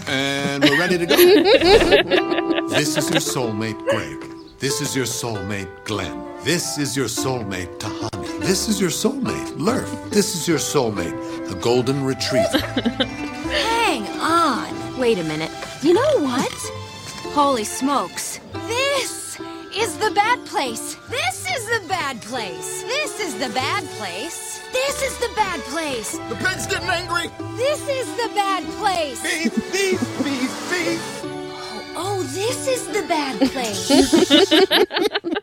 And 0.08 0.64
we're 0.64 0.78
ready 0.78 0.98
to 0.98 1.06
go. 1.06 1.16
this 2.68 2.96
is 2.96 3.10
your 3.10 3.20
soulmate, 3.20 3.78
Greg. 3.88 4.24
This 4.58 4.80
is 4.80 4.94
your 4.94 5.06
soulmate, 5.06 5.84
Glenn. 5.84 6.24
This 6.44 6.78
is 6.78 6.96
your 6.96 7.06
soulmate, 7.06 7.78
Tahani. 7.78 8.40
This 8.40 8.68
is 8.68 8.80
your 8.80 8.90
soulmate, 8.90 9.48
Lurf. 9.56 10.10
This 10.10 10.34
is 10.34 10.48
your 10.48 10.58
soulmate, 10.58 11.48
the 11.48 11.54
golden 11.56 12.04
retriever. 12.04 12.58
Hang 12.58 14.06
on. 14.20 14.98
Wait 14.98 15.18
a 15.18 15.24
minute. 15.24 15.50
You 15.82 15.94
know 15.94 16.18
what? 16.18 16.52
Holy 17.34 17.64
smokes. 17.64 18.40
This 18.66 19.21
is 19.76 19.96
the 19.98 20.10
bad 20.10 20.44
place. 20.46 20.96
This 21.08 21.46
is 21.56 21.66
the 21.66 21.88
bad 21.88 22.20
place. 22.22 22.82
This 22.82 23.20
is 23.20 23.34
the 23.38 23.48
bad 23.54 23.84
place. 23.98 24.60
This 24.72 25.02
is 25.02 25.16
the 25.18 25.30
bad 25.34 25.60
place. 25.62 26.18
the 26.18 26.36
pig's 26.36 26.66
getting 26.66 26.88
angry. 26.88 27.28
This 27.56 27.88
is 27.88 28.06
the 28.16 28.30
bad 28.34 28.64
place. 28.78 29.22
Beef, 29.22 29.54
beef, 29.72 30.00
beef, 30.24 30.70
beef. 30.70 31.22
Oh, 31.24 31.94
oh, 31.96 32.22
this 32.22 32.68
is 32.68 32.86
the 32.88 33.02
bad 33.08 33.38
place. 33.50 35.32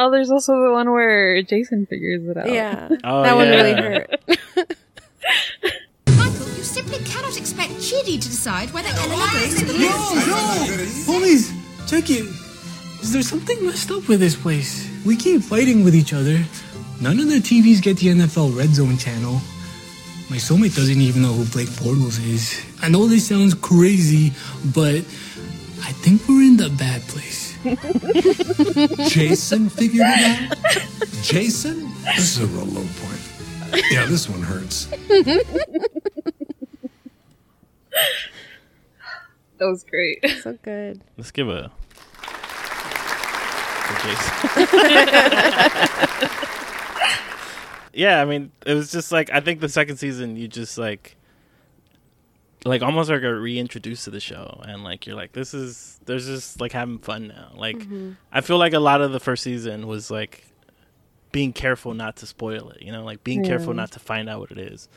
Oh, 0.00 0.12
there's 0.12 0.30
also 0.30 0.52
the 0.62 0.70
one 0.70 0.92
where 0.92 1.42
Jason 1.42 1.84
figures 1.86 2.22
it 2.24 2.36
out. 2.36 2.48
Yeah. 2.52 2.88
Oh, 3.04 3.22
that 3.24 3.34
one 3.34 3.48
really 3.48 3.70
yeah. 3.70 3.80
hurt. 3.82 4.10
Michael, 6.16 6.46
you 6.54 6.62
simply 6.62 6.98
cannot 6.98 7.36
expect 7.36 7.72
Chidi 7.72 8.12
to 8.20 8.28
decide 8.28 8.72
whether 8.72 8.90
Eleanor 8.90 9.32
goes 9.32 9.58
to 9.58 9.64
the 9.64 9.72
No, 9.76 10.14
no! 10.14 11.04
Police, 11.04 11.52
check 11.90 12.04
it. 12.10 12.26
Is 13.00 13.12
there 13.12 13.22
something 13.22 13.64
messed 13.64 13.90
up 13.90 14.08
with 14.08 14.20
this 14.20 14.36
place? 14.36 14.88
We 15.06 15.16
keep 15.16 15.42
fighting 15.42 15.84
with 15.84 15.94
each 15.94 16.12
other. 16.12 16.42
None 17.00 17.18
of 17.20 17.28
the 17.28 17.38
TVs 17.38 17.80
get 17.80 17.96
the 17.98 18.08
NFL 18.08 18.56
Red 18.56 18.70
Zone 18.70 18.96
channel. 18.98 19.34
My 20.30 20.36
soulmate 20.36 20.74
doesn't 20.76 21.00
even 21.00 21.22
know 21.22 21.32
who 21.32 21.44
Blake 21.46 21.68
Bortles 21.68 22.18
is. 22.26 22.60
I 22.82 22.88
know 22.88 23.06
this 23.06 23.26
sounds 23.28 23.54
crazy, 23.54 24.32
but 24.74 24.96
I 25.82 25.92
think 26.02 26.28
we're 26.28 26.42
in 26.42 26.56
the 26.56 26.70
bad 26.70 27.00
place. 27.02 27.48
Jason 29.10 29.68
figured 29.68 30.06
it 30.06 30.52
out? 30.52 31.22
Jason? 31.22 31.90
This 32.04 32.36
is 32.36 32.40
a 32.42 32.46
real 32.46 32.66
low 32.66 32.86
point. 33.00 33.84
Yeah, 33.90 34.06
this 34.06 34.28
one 34.28 34.42
hurts. 34.42 34.88
That 39.58 39.66
was 39.66 39.82
great. 39.82 40.24
so 40.42 40.56
good. 40.62 41.00
Let's 41.16 41.32
give 41.32 41.48
a. 41.48 41.72
yeah, 47.92 48.20
I 48.20 48.24
mean, 48.24 48.52
it 48.66 48.74
was 48.74 48.92
just 48.92 49.12
like 49.12 49.30
I 49.30 49.40
think 49.40 49.60
the 49.60 49.68
second 49.68 49.96
season 49.96 50.36
you 50.36 50.48
just 50.48 50.78
like, 50.78 51.16
like 52.64 52.82
almost 52.82 53.10
like 53.10 53.22
a 53.22 53.34
reintroduced 53.34 54.04
to 54.04 54.10
the 54.10 54.20
show, 54.20 54.62
and 54.66 54.84
like 54.84 55.06
you're 55.06 55.16
like, 55.16 55.32
this 55.32 55.54
is 55.54 55.98
there's 56.06 56.26
just 56.26 56.60
like 56.60 56.72
having 56.72 56.98
fun 56.98 57.28
now. 57.28 57.52
Like 57.56 57.78
mm-hmm. 57.78 58.12
I 58.32 58.40
feel 58.40 58.58
like 58.58 58.72
a 58.72 58.80
lot 58.80 59.00
of 59.00 59.12
the 59.12 59.20
first 59.20 59.42
season 59.42 59.86
was 59.86 60.10
like 60.10 60.44
being 61.32 61.52
careful 61.52 61.94
not 61.94 62.16
to 62.16 62.26
spoil 62.26 62.70
it, 62.70 62.82
you 62.82 62.92
know, 62.92 63.04
like 63.04 63.24
being 63.24 63.44
careful 63.44 63.74
not 63.74 63.90
to 63.92 63.98
find 63.98 64.28
out 64.28 64.40
what 64.40 64.50
it 64.50 64.58
is, 64.58 64.88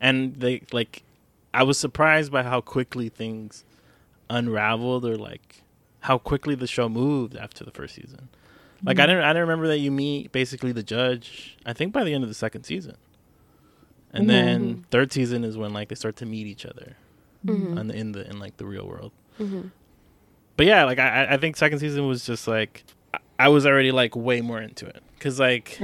and 0.00 0.36
they 0.36 0.62
like. 0.72 1.02
I 1.52 1.64
was 1.64 1.78
surprised 1.78 2.30
by 2.30 2.44
how 2.44 2.60
quickly 2.60 3.08
things 3.08 3.64
unraveled 4.28 5.04
or 5.04 5.16
like 5.16 5.64
how 6.00 6.18
quickly 6.18 6.54
the 6.54 6.66
show 6.66 6.88
moved 6.88 7.36
after 7.36 7.64
the 7.64 7.70
first 7.70 7.96
season. 7.96 8.28
Like 8.82 8.98
I 8.98 9.02
mm-hmm. 9.02 9.10
didn't 9.10 9.24
I 9.24 9.28
didn't 9.28 9.42
remember 9.42 9.68
that 9.68 9.78
you 9.78 9.90
meet 9.90 10.32
basically 10.32 10.72
the 10.72 10.82
judge 10.82 11.56
I 11.66 11.72
think 11.72 11.92
by 11.92 12.04
the 12.04 12.14
end 12.14 12.24
of 12.24 12.30
the 12.30 12.34
second 12.34 12.64
season. 12.64 12.96
And 14.12 14.22
mm-hmm. 14.22 14.28
then 14.28 14.60
mm-hmm. 14.62 14.82
third 14.90 15.12
season 15.12 15.44
is 15.44 15.56
when 15.56 15.72
like 15.72 15.88
they 15.88 15.94
start 15.94 16.16
to 16.16 16.26
meet 16.26 16.46
each 16.46 16.66
other 16.66 16.96
on 17.78 17.86
the, 17.88 17.94
in 17.94 18.12
the 18.12 18.28
in 18.28 18.38
like 18.38 18.56
the 18.56 18.66
real 18.66 18.86
world. 18.86 19.12
But 20.56 20.66
yeah, 20.66 20.84
like 20.84 20.98
I 20.98 21.28
I- 21.30 21.36
think 21.36 21.56
second 21.56 21.78
season 21.78 22.06
was 22.06 22.26
just 22.26 22.46
like 22.46 22.84
I- 23.38 23.48
was 23.48 23.66
already 23.66 23.92
like 23.92 24.14
way 24.16 24.40
more 24.40 24.60
into 24.60 24.86
it 24.86 25.02
cuz 25.18 25.38
like 25.38 25.78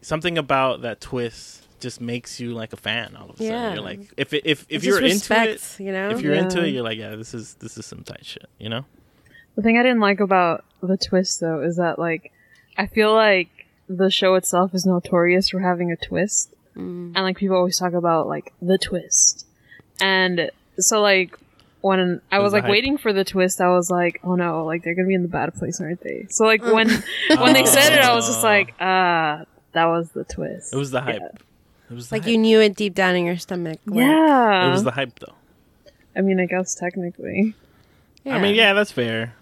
something 0.00 0.36
about 0.36 0.82
that 0.82 1.00
twist 1.00 1.66
just 1.80 2.00
makes 2.00 2.38
you 2.38 2.54
like 2.54 2.72
a 2.72 2.76
fan 2.76 3.16
all 3.16 3.30
of 3.30 3.40
a 3.40 3.44
sudden. 3.44 3.74
You're 3.74 3.82
like 3.82 4.12
if 4.16 4.32
it, 4.32 4.42
if 4.44 4.66
if 4.68 4.84
you're 4.84 5.00
just 5.00 5.30
into 5.30 5.50
it 5.50 5.80
you 5.80 5.92
know? 5.92 6.10
if 6.10 6.20
you're 6.20 6.34
into 6.34 6.64
it, 6.64 6.68
you're 6.68 6.84
like, 6.84 6.98
yeah, 6.98 7.16
this 7.16 7.34
is 7.34 7.54
this 7.54 7.76
is 7.76 7.84
some 7.84 8.02
tight 8.04 8.24
shit, 8.24 8.48
you 8.58 8.68
know? 8.68 8.84
The 9.56 9.62
thing 9.62 9.78
I 9.78 9.82
didn't 9.82 10.00
like 10.00 10.20
about 10.20 10.64
the 10.82 10.96
twist, 10.96 11.40
though, 11.40 11.60
is 11.62 11.76
that, 11.76 11.98
like, 11.98 12.32
I 12.76 12.86
feel 12.86 13.12
like 13.14 13.48
the 13.88 14.10
show 14.10 14.34
itself 14.36 14.74
is 14.74 14.86
notorious 14.86 15.50
for 15.50 15.60
having 15.60 15.90
a 15.92 15.96
twist. 15.96 16.54
And, 16.74 17.14
like, 17.14 17.36
people 17.36 17.56
always 17.56 17.78
talk 17.78 17.92
about, 17.92 18.26
like, 18.28 18.52
the 18.62 18.78
twist. 18.78 19.46
And 20.00 20.50
so, 20.78 21.02
like, 21.02 21.38
when 21.82 22.20
I 22.30 22.38
was 22.38 22.44
was, 22.46 22.52
like, 22.54 22.62
hype. 22.62 22.70
waiting 22.70 22.96
for 22.96 23.12
the 23.12 23.24
twist, 23.24 23.60
I 23.60 23.68
was 23.68 23.90
like, 23.90 24.20
oh 24.24 24.36
no, 24.36 24.64
like, 24.64 24.82
they're 24.84 24.94
gonna 24.94 25.08
be 25.08 25.14
in 25.14 25.22
the 25.22 25.28
bad 25.28 25.52
place, 25.54 25.80
aren't 25.80 26.00
they? 26.00 26.26
So, 26.30 26.44
like, 26.44 26.62
when, 26.64 26.88
when 27.36 27.52
they 27.52 27.66
said 27.66 27.92
it, 27.92 28.00
I 28.00 28.14
was 28.14 28.26
just 28.26 28.42
like, 28.42 28.72
ah, 28.80 29.44
that 29.72 29.84
was 29.86 30.08
the 30.12 30.24
twist. 30.24 30.72
It 30.72 30.76
was 30.76 30.90
the 30.92 31.02
hype. 31.02 31.20
It 31.90 31.94
was 31.94 32.08
the 32.08 32.14
Like 32.14 32.22
hype. 32.22 32.30
you 32.32 32.38
knew 32.38 32.60
it 32.60 32.74
deep 32.74 32.94
down 32.94 33.16
in 33.16 33.26
your 33.26 33.36
stomach. 33.36 33.78
like- 33.84 33.98
Yeah. 33.98 34.68
It 34.68 34.70
was 34.72 34.84
the 34.84 34.92
hype 34.92 35.18
though. 35.18 35.34
I 36.16 36.20
mean, 36.22 36.40
I 36.40 36.46
guess 36.46 36.74
technically. 36.74 37.54
I 38.24 38.38
mean, 38.40 38.54
yeah, 38.54 38.72
that's 38.72 38.92
fair. 38.92 39.34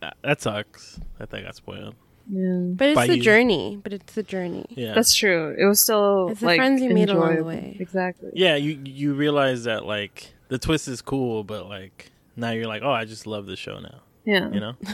That, 0.00 0.16
that 0.22 0.40
sucks 0.40 1.00
that 1.18 1.30
they 1.30 1.42
got 1.42 1.54
spoiled. 1.56 1.94
Yeah. 2.30 2.58
But 2.74 2.88
it's 2.90 2.94
by 2.96 3.06
the 3.06 3.16
you. 3.16 3.22
journey. 3.22 3.78
But 3.82 3.92
it's 3.92 4.14
the 4.14 4.22
journey. 4.22 4.66
Yeah. 4.70 4.94
That's 4.94 5.14
true. 5.14 5.54
It 5.58 5.64
was 5.64 5.80
still 5.80 6.28
It's 6.30 6.40
the 6.40 6.46
like 6.46 6.58
friends 6.58 6.82
you 6.82 6.90
made 6.90 7.08
along 7.10 7.36
the 7.36 7.44
way. 7.44 7.76
Exactly. 7.80 8.30
yeah, 8.34 8.54
you 8.56 8.78
you 8.84 9.14
realize 9.14 9.64
that 9.64 9.86
like 9.86 10.34
the 10.48 10.58
twist 10.58 10.88
is 10.88 11.00
cool, 11.00 11.42
but 11.42 11.66
like 11.68 12.10
now 12.36 12.50
you're 12.50 12.66
like, 12.66 12.82
oh, 12.82 12.90
I 12.92 13.04
just 13.06 13.26
love 13.26 13.46
the 13.46 13.56
show 13.56 13.78
now. 13.80 14.00
Yeah. 14.24 14.50
You 14.50 14.60
know? 14.60 14.74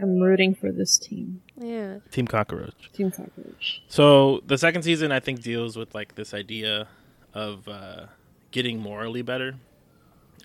I'm 0.00 0.20
rooting 0.20 0.54
for 0.54 0.70
this 0.70 0.98
team, 0.98 1.40
Yeah. 1.58 1.98
Team 2.10 2.26
Cockroach. 2.26 2.92
Team 2.92 3.10
Cockroach. 3.10 3.82
So 3.88 4.42
the 4.46 4.58
second 4.58 4.82
season, 4.82 5.10
I 5.10 5.20
think, 5.20 5.40
deals 5.42 5.74
with 5.76 5.94
like 5.94 6.16
this 6.16 6.34
idea 6.34 6.86
of 7.32 7.66
uh, 7.66 8.06
getting 8.50 8.78
morally 8.78 9.22
better, 9.22 9.54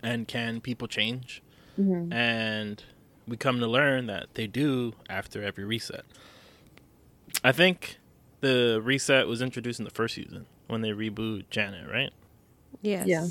and 0.01 0.25
can 0.27 0.61
people 0.61 0.87
change? 0.87 1.43
And 1.77 2.81
we 3.27 3.37
come 3.37 3.59
to 3.59 3.67
learn 3.67 4.07
that 4.07 4.27
they 4.33 4.47
do 4.47 4.93
after 5.09 5.43
every 5.43 5.63
reset. 5.63 6.05
I 7.43 7.51
think 7.51 7.97
the 8.41 8.81
reset 8.83 9.27
was 9.27 9.41
introduced 9.41 9.79
in 9.79 9.85
the 9.85 9.91
first 9.91 10.15
season 10.15 10.45
when 10.67 10.81
they 10.81 10.89
reboot 10.89 11.45
Janet, 11.49 11.89
right? 11.89 12.11
Yes. 12.81 13.07
Yeah. 13.07 13.27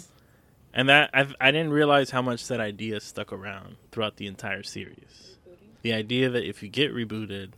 And 0.73 0.89
that 0.89 1.11
I 1.13 1.27
I 1.41 1.51
didn't 1.51 1.73
realize 1.73 2.11
how 2.11 2.23
much 2.23 2.47
that 2.49 2.61
idea 2.61 3.01
stuck 3.01 3.33
around 3.33 3.77
throughout 3.91 4.17
the 4.17 4.27
entire 4.27 4.63
series. 4.63 5.37
The 5.83 5.93
idea 5.93 6.29
that 6.31 6.49
if 6.49 6.63
you 6.63 6.69
get 6.69 6.95
rebooted, 6.95 7.53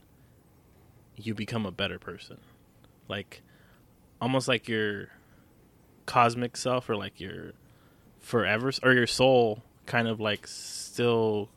you 1.17 1.35
become 1.35 1.67
a 1.67 1.73
better 1.73 1.99
person, 1.99 2.39
like 3.09 3.43
almost 4.21 4.49
like 4.49 4.69
your 4.69 5.09
cosmic 6.07 6.57
self 6.57 6.89
or 6.89 6.97
like 6.97 7.21
your 7.21 7.53
forever 8.21 8.71
or 8.83 8.93
your 8.93 9.07
soul 9.07 9.63
kind 9.85 10.09
of 10.09 10.21
like 10.21 10.47
still 10.47 11.49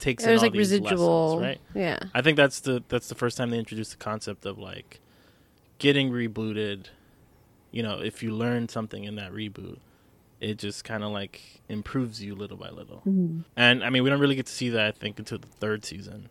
takes 0.00 0.24
in 0.24 0.30
There's 0.30 0.40
all 0.40 0.46
like 0.46 0.52
these 0.52 0.72
residual. 0.72 1.36
lessons, 1.36 1.42
right? 1.74 1.82
Yeah. 1.82 1.98
I 2.14 2.22
think 2.22 2.36
that's 2.36 2.60
the 2.60 2.82
that's 2.88 3.08
the 3.08 3.14
first 3.14 3.36
time 3.36 3.50
they 3.50 3.58
introduced 3.58 3.92
the 3.92 3.96
concept 3.98 4.44
of 4.46 4.58
like 4.58 5.00
getting 5.78 6.10
rebooted. 6.10 6.86
You 7.70 7.82
know, 7.82 8.00
if 8.00 8.22
you 8.22 8.34
learn 8.34 8.68
something 8.68 9.04
in 9.04 9.16
that 9.16 9.32
reboot, 9.32 9.78
it 10.40 10.58
just 10.58 10.84
kind 10.84 11.04
of 11.04 11.12
like 11.12 11.40
improves 11.68 12.22
you 12.22 12.34
little 12.34 12.56
by 12.56 12.70
little. 12.70 12.98
Mm-hmm. 13.06 13.40
And 13.56 13.84
I 13.84 13.90
mean, 13.90 14.02
we 14.02 14.10
don't 14.10 14.20
really 14.20 14.34
get 14.34 14.46
to 14.46 14.52
see 14.52 14.70
that 14.70 14.86
I 14.86 14.90
think 14.90 15.18
until 15.18 15.38
the 15.38 15.46
third 15.46 15.84
season, 15.84 16.28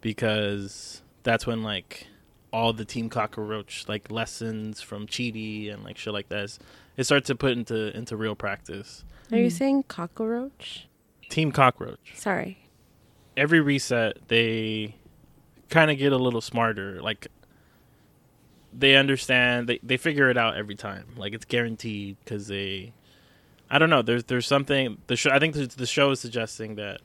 because 0.00 1.02
that's 1.22 1.46
when 1.46 1.62
like 1.62 2.06
all 2.52 2.72
the 2.72 2.84
Team 2.84 3.08
Cockroach 3.08 3.88
like 3.88 4.10
lessons 4.10 4.82
from 4.82 5.06
Chidi 5.06 5.72
and 5.72 5.84
like 5.84 5.96
shit 5.96 6.12
like 6.12 6.28
that, 6.28 6.44
is- 6.44 6.58
it 6.96 7.04
starts 7.04 7.28
to 7.28 7.34
put 7.34 7.52
into 7.52 7.96
into 7.96 8.16
real 8.16 8.34
practice. 8.34 9.04
Are 9.32 9.38
you 9.38 9.46
mm. 9.46 9.52
saying 9.52 9.84
cockroach? 9.84 10.88
Team 11.30 11.52
Cockroach. 11.52 12.16
Sorry. 12.16 12.58
Every 13.36 13.60
reset 13.60 14.16
they 14.28 14.94
kind 15.68 15.90
of 15.90 15.98
get 15.98 16.12
a 16.12 16.16
little 16.16 16.40
smarter. 16.40 17.00
Like 17.02 17.28
they 18.72 18.96
understand 18.96 19.68
they, 19.68 19.80
they 19.82 19.96
figure 19.96 20.30
it 20.30 20.36
out 20.36 20.56
every 20.56 20.76
time. 20.76 21.06
Like 21.16 21.32
it's 21.32 21.44
guaranteed 21.44 22.16
because 22.24 22.46
they 22.48 22.92
i 23.72 23.78
don't 23.78 23.90
know 23.90 24.02
there's 24.02 24.24
there's 24.24 24.48
something 24.48 24.98
the 25.06 25.14
show 25.14 25.30
i 25.30 25.38
think 25.38 25.54
the, 25.54 25.64
the 25.64 25.86
show 25.86 26.10
is 26.10 26.18
suggesting 26.18 26.74
that 26.74 27.00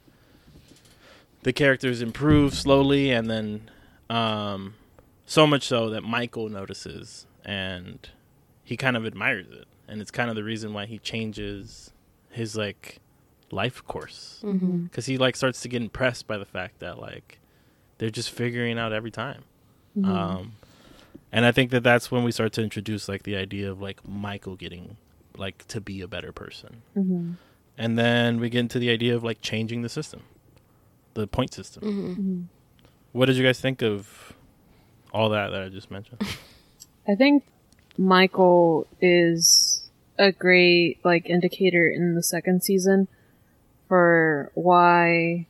the 1.43 1.53
characters 1.53 2.01
improve 2.01 2.55
slowly 2.55 3.11
and 3.11 3.29
then 3.29 3.69
um 4.09 4.73
so 5.27 5.45
much 5.45 5.61
so 5.61 5.91
that 5.91 6.01
michael 6.01 6.49
notices 6.49 7.27
and 7.45 8.09
he 8.65 8.75
kind 8.75 8.97
of 8.97 9.05
admires 9.05 9.47
it. 9.51 9.67
And 9.87 10.01
it's 10.01 10.11
kind 10.11 10.29
of 10.29 10.35
the 10.35 10.43
reason 10.43 10.73
why 10.73 10.87
he 10.87 10.97
changes 10.97 11.93
his 12.29 12.57
like 12.57 12.99
life 13.51 13.83
course. 13.85 14.41
Mm-hmm. 14.43 14.83
because 14.85 15.05
he 15.05 15.17
like 15.17 15.35
starts 15.35 15.61
to 15.61 15.69
get 15.69 15.81
impressed 15.81 16.27
by 16.27 16.37
the 16.37 16.45
fact 16.45 16.79
that 16.79 16.99
like 16.99 17.39
they're 17.97 18.09
just 18.09 18.31
figuring 18.31 18.77
out 18.77 18.91
every 18.93 19.11
time. 19.11 19.43
Um 20.03 20.53
and 21.31 21.45
i 21.45 21.51
think 21.51 21.71
that 21.71 21.83
that's 21.83 22.09
when 22.11 22.23
we 22.23 22.31
start 22.31 22.53
to 22.53 22.61
introduce 22.61 23.07
like 23.09 23.23
the 23.23 23.35
idea 23.35 23.69
of 23.69 23.81
like 23.81 24.05
michael 24.07 24.55
getting 24.55 24.97
like 25.37 25.65
to 25.67 25.81
be 25.81 26.01
a 26.01 26.07
better 26.07 26.31
person. 26.31 26.81
Mm-hmm. 26.95 27.31
and 27.77 27.99
then 27.99 28.39
we 28.39 28.49
get 28.49 28.59
into 28.59 28.79
the 28.79 28.89
idea 28.89 29.15
of 29.15 29.23
like 29.23 29.41
changing 29.41 29.81
the 29.81 29.89
system 29.89 30.21
the 31.13 31.27
point 31.27 31.53
system. 31.53 31.83
Mm-hmm. 31.83 32.41
what 33.11 33.25
did 33.27 33.35
you 33.37 33.43
guys 33.43 33.59
think 33.59 33.81
of 33.81 34.33
all 35.13 35.29
that 35.29 35.49
that 35.49 35.61
i 35.61 35.69
just 35.69 35.91
mentioned? 35.91 36.21
I 37.07 37.13
think 37.15 37.43
Michael 37.97 38.87
is 38.99 39.89
a 40.17 40.31
great 40.31 40.99
like 41.05 41.29
indicator 41.29 41.87
in 41.87 42.15
the 42.15 42.23
second 42.23 42.63
season 42.63 43.07
for 43.87 44.51
why 44.53 45.45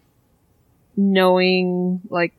knowing 0.98 2.02
like 2.10 2.34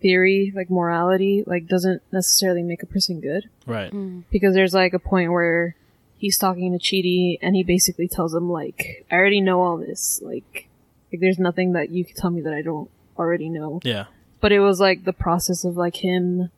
theory, 0.00 0.52
like 0.54 0.70
morality, 0.70 1.42
like 1.46 1.66
doesn't 1.66 2.02
necessarily 2.12 2.62
make 2.62 2.82
a 2.82 2.86
person 2.86 3.20
good. 3.20 3.48
right 3.66 3.92
mm. 3.92 4.24
Because 4.30 4.54
there's 4.54 4.74
like 4.74 4.92
a 4.94 4.98
point 4.98 5.32
where 5.32 5.74
he's 6.18 6.38
talking 6.38 6.72
to 6.72 6.78
Chidi 6.78 7.38
and 7.42 7.54
he 7.56 7.62
basically 7.62 8.08
tells 8.08 8.34
him 8.34 8.50
like, 8.50 9.04
I 9.10 9.14
already 9.16 9.40
know 9.40 9.62
all 9.62 9.76
this. 9.76 10.20
Like 10.22 10.68
like 11.12 11.20
there's 11.20 11.38
nothing 11.38 11.72
that 11.72 11.90
you 11.90 12.04
can 12.04 12.14
tell 12.16 12.30
me 12.30 12.42
that 12.42 12.52
I 12.52 12.62
don't 12.62 12.90
already 13.18 13.48
know. 13.48 13.80
yeah 13.82 14.06
But 14.40 14.52
it 14.52 14.60
was 14.60 14.78
like 14.80 15.04
the 15.04 15.12
process 15.12 15.64
of 15.64 15.76
like 15.76 15.96
him 15.96 16.50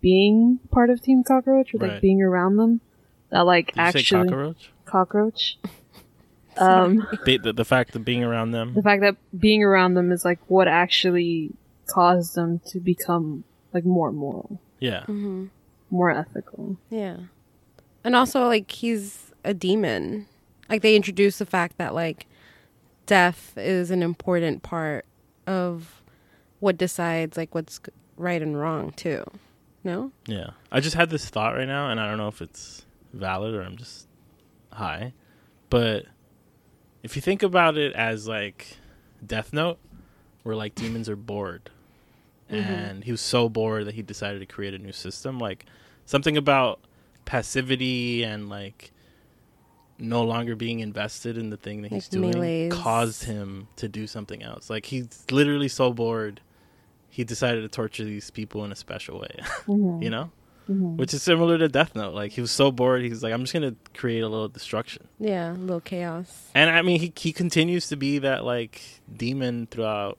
being 0.00 0.58
part 0.70 0.90
of 0.90 1.00
Team 1.00 1.22
Cockroach 1.22 1.74
or 1.74 1.78
like 1.78 1.90
Right. 1.92 2.00
being 2.02 2.22
around 2.22 2.56
them 2.56 2.80
that 3.30 3.46
like 3.46 3.68
Did 3.68 3.76
you 3.76 3.82
say 3.92 3.98
actually 3.98 4.28
cockroach 4.28 4.70
cockroach. 4.84 5.58
Um, 6.58 7.06
the, 7.24 7.38
the, 7.38 7.52
the 7.52 7.64
fact 7.64 7.96
of 7.96 8.04
being 8.04 8.22
around 8.22 8.50
them 8.50 8.74
the 8.74 8.82
fact 8.82 9.00
that 9.00 9.16
being 9.38 9.62
around 9.64 9.94
them 9.94 10.12
is 10.12 10.24
like 10.24 10.38
what 10.48 10.68
actually 10.68 11.50
caused 11.86 12.34
them 12.34 12.60
to 12.66 12.78
become 12.78 13.44
like 13.72 13.84
more 13.84 14.12
moral, 14.12 14.60
yeah 14.78 15.04
more 15.92 16.10
ethical. 16.10 16.78
Yeah. 16.90 17.18
And 18.02 18.16
also, 18.16 18.46
like, 18.46 18.70
he's 18.70 19.30
a 19.44 19.54
demon. 19.54 20.26
Like, 20.68 20.82
they 20.82 20.96
introduce 20.96 21.38
the 21.38 21.46
fact 21.46 21.78
that, 21.78 21.94
like, 21.94 22.26
death 23.06 23.52
is 23.56 23.90
an 23.92 24.02
important 24.02 24.62
part 24.62 25.04
of 25.46 26.02
what 26.58 26.78
decides, 26.78 27.36
like, 27.36 27.54
what's 27.54 27.78
right 28.16 28.42
and 28.42 28.58
wrong, 28.58 28.90
too. 28.92 29.24
No? 29.84 30.10
Yeah. 30.26 30.50
I 30.72 30.80
just 30.80 30.96
had 30.96 31.10
this 31.10 31.28
thought 31.28 31.54
right 31.54 31.68
now, 31.68 31.90
and 31.90 32.00
I 32.00 32.08
don't 32.08 32.18
know 32.18 32.28
if 32.28 32.40
it's 32.40 32.86
valid 33.12 33.54
or 33.54 33.62
I'm 33.62 33.76
just 33.76 34.08
high. 34.72 35.12
But 35.70 36.06
if 37.02 37.16
you 37.16 37.22
think 37.22 37.42
about 37.42 37.76
it 37.76 37.92
as 37.94 38.28
like 38.28 38.76
Death 39.24 39.52
Note, 39.52 39.78
where 40.42 40.56
like 40.56 40.74
demons 40.74 41.08
are 41.08 41.16
bored, 41.16 41.70
mm-hmm. 42.50 42.70
and 42.70 43.04
he 43.04 43.10
was 43.10 43.20
so 43.20 43.48
bored 43.48 43.86
that 43.86 43.94
he 43.94 44.02
decided 44.02 44.40
to 44.40 44.46
create 44.46 44.74
a 44.74 44.78
new 44.78 44.92
system, 44.92 45.38
like 45.38 45.66
something 46.04 46.36
about 46.36 46.80
passivity 47.24 48.22
and 48.22 48.48
like 48.48 48.92
no 49.98 50.24
longer 50.24 50.56
being 50.56 50.80
invested 50.80 51.38
in 51.38 51.50
the 51.50 51.56
thing 51.56 51.82
that 51.82 51.92
he's 51.92 52.08
doing 52.08 52.32
melees. 52.32 52.72
caused 52.72 53.24
him 53.24 53.68
to 53.76 53.88
do 53.88 54.06
something 54.06 54.42
else. 54.42 54.68
Like 54.68 54.86
he's 54.86 55.24
literally 55.30 55.68
so 55.68 55.92
bored, 55.92 56.40
he 57.08 57.24
decided 57.24 57.62
to 57.62 57.68
torture 57.68 58.04
these 58.04 58.30
people 58.30 58.64
in 58.64 58.72
a 58.72 58.76
special 58.76 59.18
way. 59.20 59.36
Mm-hmm. 59.66 60.02
you 60.02 60.10
know, 60.10 60.30
which 60.68 61.12
is 61.14 61.22
similar 61.22 61.58
to 61.58 61.68
Death 61.68 61.94
Note. 61.94 62.14
Like 62.14 62.32
he 62.32 62.40
was 62.40 62.50
so 62.50 62.70
bored, 62.70 63.02
he's 63.02 63.22
like, 63.22 63.32
I'm 63.32 63.40
just 63.42 63.52
gonna 63.52 63.74
create 63.94 64.20
a 64.20 64.28
little 64.28 64.48
destruction. 64.48 65.06
Yeah, 65.18 65.52
a 65.52 65.54
little 65.54 65.80
chaos. 65.80 66.50
And 66.54 66.70
I 66.70 66.82
mean, 66.82 67.00
he 67.00 67.12
he 67.16 67.32
continues 67.32 67.88
to 67.88 67.96
be 67.96 68.18
that 68.18 68.44
like 68.44 68.80
demon 69.14 69.66
throughout 69.70 70.18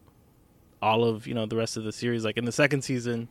all 0.81 1.03
of 1.05 1.25
you 1.27 1.33
know 1.33 1.45
the 1.45 1.55
rest 1.55 1.77
of 1.77 1.83
the 1.83 1.91
series. 1.93 2.23
Like 2.25 2.37
in 2.37 2.45
the 2.45 2.51
second 2.51 2.81
season, 2.83 3.29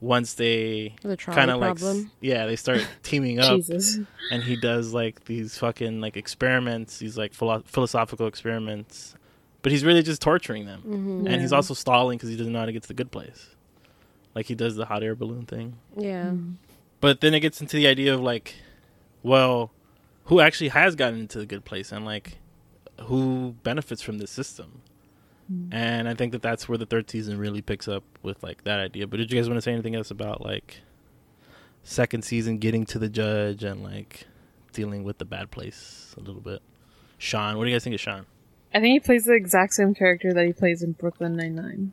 once 0.00 0.34
they 0.34 0.94
The 1.02 1.16
kind 1.16 1.50
of 1.50 1.60
like 1.60 1.78
yeah, 2.20 2.46
they 2.46 2.56
start 2.56 2.86
teaming 3.02 3.40
up, 3.40 3.56
Jesus. 3.56 3.98
and 4.30 4.42
he 4.42 4.56
does 4.56 4.92
like 4.92 5.24
these 5.24 5.58
fucking 5.58 6.00
like 6.00 6.16
experiments, 6.16 6.98
these 6.98 7.16
like 7.18 7.34
philo- 7.34 7.62
philosophical 7.66 8.26
experiments. 8.26 9.14
But 9.62 9.72
he's 9.72 9.82
really 9.82 10.02
just 10.02 10.20
torturing 10.20 10.66
them, 10.66 10.82
Mm-hmm. 10.86 11.26
and 11.26 11.40
he's 11.40 11.52
also 11.52 11.72
stalling 11.72 12.18
because 12.18 12.28
he 12.28 12.36
doesn't 12.36 12.52
know 12.52 12.58
how 12.58 12.66
to 12.66 12.72
get 12.72 12.82
to 12.82 12.88
the 12.88 12.92
good 12.94 13.10
place. 13.10 13.48
Like 14.34 14.46
he 14.46 14.54
does 14.54 14.76
the 14.76 14.86
hot 14.86 15.02
air 15.02 15.14
balloon 15.14 15.46
thing. 15.46 15.76
Yeah. 15.96 16.26
Mm-hmm. 16.26 16.52
But 17.00 17.20
then 17.20 17.34
it 17.34 17.40
gets 17.40 17.60
into 17.60 17.76
the 17.76 17.86
idea 17.86 18.14
of 18.14 18.20
like, 18.20 18.54
well, 19.22 19.70
who 20.24 20.40
actually 20.40 20.68
has 20.68 20.94
gotten 20.94 21.20
into 21.20 21.38
the 21.38 21.46
good 21.46 21.64
place 21.64 21.92
and 21.92 22.04
like 22.04 22.38
who 23.02 23.54
benefits 23.62 24.02
from 24.02 24.18
this 24.18 24.30
system? 24.30 24.80
Mm-hmm. 25.52 25.74
And 25.74 26.08
I 26.08 26.14
think 26.14 26.32
that 26.32 26.42
that's 26.42 26.68
where 26.68 26.78
the 26.78 26.86
third 26.86 27.10
season 27.10 27.38
really 27.38 27.60
picks 27.60 27.86
up 27.86 28.04
with 28.22 28.42
like 28.42 28.64
that 28.64 28.80
idea. 28.80 29.06
But 29.06 29.18
did 29.18 29.30
you 29.30 29.38
guys 29.38 29.48
want 29.48 29.58
to 29.58 29.62
say 29.62 29.72
anything 29.72 29.94
else 29.94 30.10
about 30.10 30.40
like 30.40 30.80
second 31.82 32.24
season 32.24 32.58
getting 32.58 32.86
to 32.86 32.98
the 32.98 33.08
judge 33.08 33.62
and 33.62 33.82
like 33.82 34.26
dealing 34.72 35.04
with 35.04 35.18
the 35.18 35.24
bad 35.24 35.50
place 35.50 36.14
a 36.16 36.20
little 36.20 36.40
bit? 36.40 36.62
Shawn, 37.18 37.56
what 37.56 37.64
do 37.64 37.70
you 37.70 37.76
guys 37.76 37.84
think 37.84 37.94
of 37.94 38.00
Shawn? 38.00 38.26
I 38.72 38.80
think 38.80 38.92
he 38.92 39.00
plays 39.00 39.24
the 39.24 39.34
exact 39.34 39.74
same 39.74 39.94
character 39.94 40.32
that 40.32 40.46
he 40.46 40.52
plays 40.52 40.82
in 40.82 40.92
Brooklyn 40.92 41.36
Nine 41.36 41.54
Nine. 41.54 41.92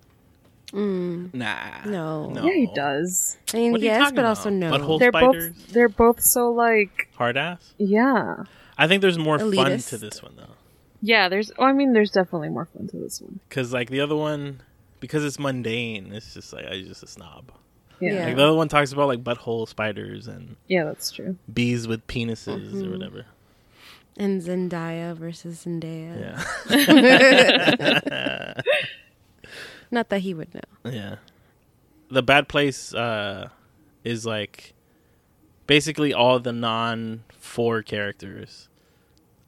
Mm. 0.73 1.33
Nah. 1.33 1.83
No. 1.85 2.29
No. 2.29 2.43
Yeah, 2.45 2.53
he 2.53 2.69
does. 2.73 3.37
I 3.53 3.57
mean, 3.57 3.71
What 3.73 3.81
are 3.81 3.83
you 3.83 3.89
yes, 3.89 4.11
but 4.11 4.19
about? 4.19 4.25
also 4.29 4.49
no. 4.49 4.71
Butthole 4.71 4.99
They're 4.99 5.11
spiders? 5.11 5.53
both 5.53 5.67
they're 5.73 5.89
both 5.89 6.21
so 6.21 6.51
like 6.51 7.09
Hard 7.15 7.37
ass? 7.37 7.73
yeah. 7.77 8.43
I 8.77 8.87
think 8.87 9.01
there's 9.01 9.17
more 9.19 9.37
fun 9.37 9.77
to 9.77 9.97
this 9.97 10.23
one 10.23 10.35
though. 10.37 10.55
Yeah, 11.01 11.29
there's 11.29 11.51
well, 11.57 11.67
I 11.67 11.73
mean 11.73 11.93
there's 11.93 12.11
definitely 12.11 12.49
more 12.49 12.65
fun 12.65 12.87
to 12.87 12.97
this 12.97 13.21
one. 13.21 13.39
Because 13.49 13.73
like 13.73 13.89
the 13.89 13.99
other 14.01 14.15
one, 14.15 14.61
because 14.99 15.23
it's 15.25 15.37
mundane, 15.39 16.13
it's 16.13 16.33
just 16.33 16.53
like 16.53 16.65
I'm 16.65 16.85
just 16.85 17.03
a 17.03 17.07
snob. 17.07 17.51
Yeah. 17.99 18.09
Yeah. 18.13 18.13
Yeah, 18.19 18.25
Like 18.27 18.35
the 18.37 18.43
other 18.43 18.55
one 18.57 18.67
talks 18.69 18.91
about 18.93 19.07
like 19.07 19.23
butthole 19.23 19.67
spiders 19.67 20.27
and 20.27 20.55
yeah, 20.67 20.83
that's 20.85 21.11
true. 21.11 21.37
bees 21.53 21.87
with 21.87 22.07
penises 22.07 22.71
Mm-hmm. 22.71 22.87
or 22.87 22.91
whatever. 22.91 23.25
And 24.17 24.41
Zendaya 24.41 25.15
versus 25.15 25.63
Zendaya. 25.65 26.43
Yeah. 26.69 28.53
Not 29.91 30.09
that 30.09 30.21
he 30.21 30.33
would 30.33 30.53
know. 30.53 30.61
Yeah. 30.91 31.15
The 32.09 32.23
bad 32.23 32.47
place 32.47 32.93
uh 32.93 33.49
is 34.03 34.25
like 34.25 34.73
basically 35.67 36.13
all 36.13 36.39
the 36.39 36.51
non 36.51 37.23
four 37.37 37.81
characters 37.83 38.67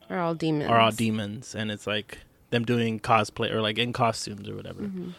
Are 0.09 0.19
all 0.19 0.35
demons. 0.35 0.69
are 0.69 0.79
all 0.79 0.91
demons 0.91 1.55
and 1.55 1.71
it's 1.71 1.87
like 1.87 2.19
them 2.51 2.65
doing 2.65 2.99
cosplay 2.99 3.51
or 3.51 3.61
like 3.61 3.77
in 3.79 3.93
costumes 3.93 4.47
or 4.47 4.55
whatever. 4.55 4.83
Mm-hmm. 4.83 5.09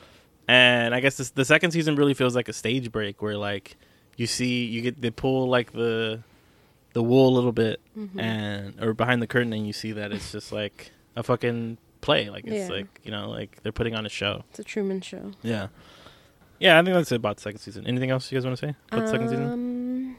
And 0.47 0.95
I 0.95 1.01
guess 1.01 1.17
this, 1.17 1.31
the 1.31 1.45
second 1.45 1.71
season 1.73 1.97
really 1.97 2.15
feels 2.15 2.35
like 2.37 2.49
a 2.49 2.53
stage 2.53 2.93
break 2.93 3.23
where 3.23 3.37
like 3.37 3.77
you 4.17 4.27
see 4.27 4.65
you 4.67 4.83
get 4.83 5.01
they 5.01 5.11
pull 5.11 5.49
like 5.49 5.73
the 5.73 6.23
the 6.93 7.03
wool 7.03 7.29
a 7.29 7.35
little 7.35 7.53
bit 7.53 7.81
Mm-hmm. 7.99 8.19
and 8.21 8.83
or 8.83 8.93
behind 8.93 9.23
the 9.23 9.27
curtain 9.27 9.53
and 9.53 9.67
you 9.67 9.73
see 9.73 9.93
that 9.93 10.13
it's 10.13 10.33
just 10.33 10.51
like 10.53 10.91
a 11.17 11.23
fucking 11.23 11.79
play 12.05 12.29
like 12.31 12.45
it's 12.47 12.69
Yeah. 12.69 12.77
like 12.77 13.01
you 13.05 13.11
know 13.11 13.31
like 13.31 13.63
they're 13.63 13.73
putting 13.81 13.95
on 13.95 14.05
a 14.07 14.09
show. 14.09 14.45
It's 14.51 14.59
a 14.59 14.65
Truman 14.65 15.01
Show. 15.01 15.33
Yeah. 15.43 15.69
Yeah, 16.61 16.79
I 16.79 16.83
think 16.83 16.95
that's 16.95 17.11
it 17.13 17.17
about 17.17 17.37
the 17.37 17.43
second 17.43 17.59
season. 17.61 17.87
Anything 17.87 18.11
else 18.11 18.31
you 18.31 18.37
guys 18.39 18.45
want 18.47 18.59
to 18.59 18.67
say 18.67 18.75
about 18.93 19.05
the 19.07 19.11
second 19.11 19.29
season? 19.31 19.53
Um, 19.53 20.17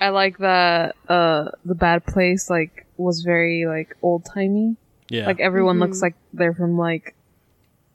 I 0.00 0.08
like 0.08 0.38
that 0.38 0.96
uh 1.08 1.50
the 1.64 1.74
bad 1.74 2.04
place 2.06 2.48
like 2.50 2.86
was 2.96 3.20
very 3.22 3.66
like 3.66 3.96
old 4.02 4.24
timey. 4.24 4.76
Yeah. 5.08 5.26
Like 5.26 5.40
everyone 5.40 5.76
Mm-hmm. 5.76 5.82
looks 5.82 6.02
like 6.02 6.14
they're 6.32 6.54
from 6.54 6.76
like 6.78 7.14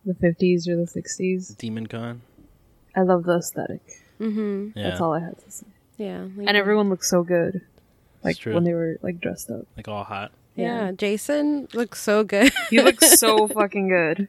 the 0.05 0.13
fifties 0.13 0.67
or 0.67 0.75
the 0.75 0.87
sixties. 0.87 1.49
Demon 1.49 1.87
Con. 1.87 2.21
I 2.95 3.01
love 3.01 3.23
the 3.23 3.37
aesthetic. 3.37 3.81
hmm 4.19 4.69
Yeah. 4.75 4.89
That's 4.89 5.01
all 5.01 5.13
I 5.13 5.19
had 5.19 5.37
to 5.39 5.51
say. 5.51 5.67
Yeah. 5.97 6.27
like- 6.35 6.47
And 6.47 6.55
everyone 6.57 6.89
looks 6.89 7.09
so 7.09 7.23
good. 7.23 7.61
Like 8.23 8.37
true. 8.37 8.53
when 8.53 8.63
they 8.63 8.73
were 8.73 8.97
like 9.03 9.19
dressed 9.19 9.49
up. 9.51 9.65
Like 9.77 9.87
all 9.87 10.03
hot. 10.03 10.31
Yeah. 10.55 10.91
Jason 10.93 11.67
looks 11.73 12.01
so 12.01 12.23
good. 12.23 12.51
He 12.69 12.81
looks 12.81 13.19
so 13.19 13.47
fucking 13.47 13.87
good. 13.89 14.27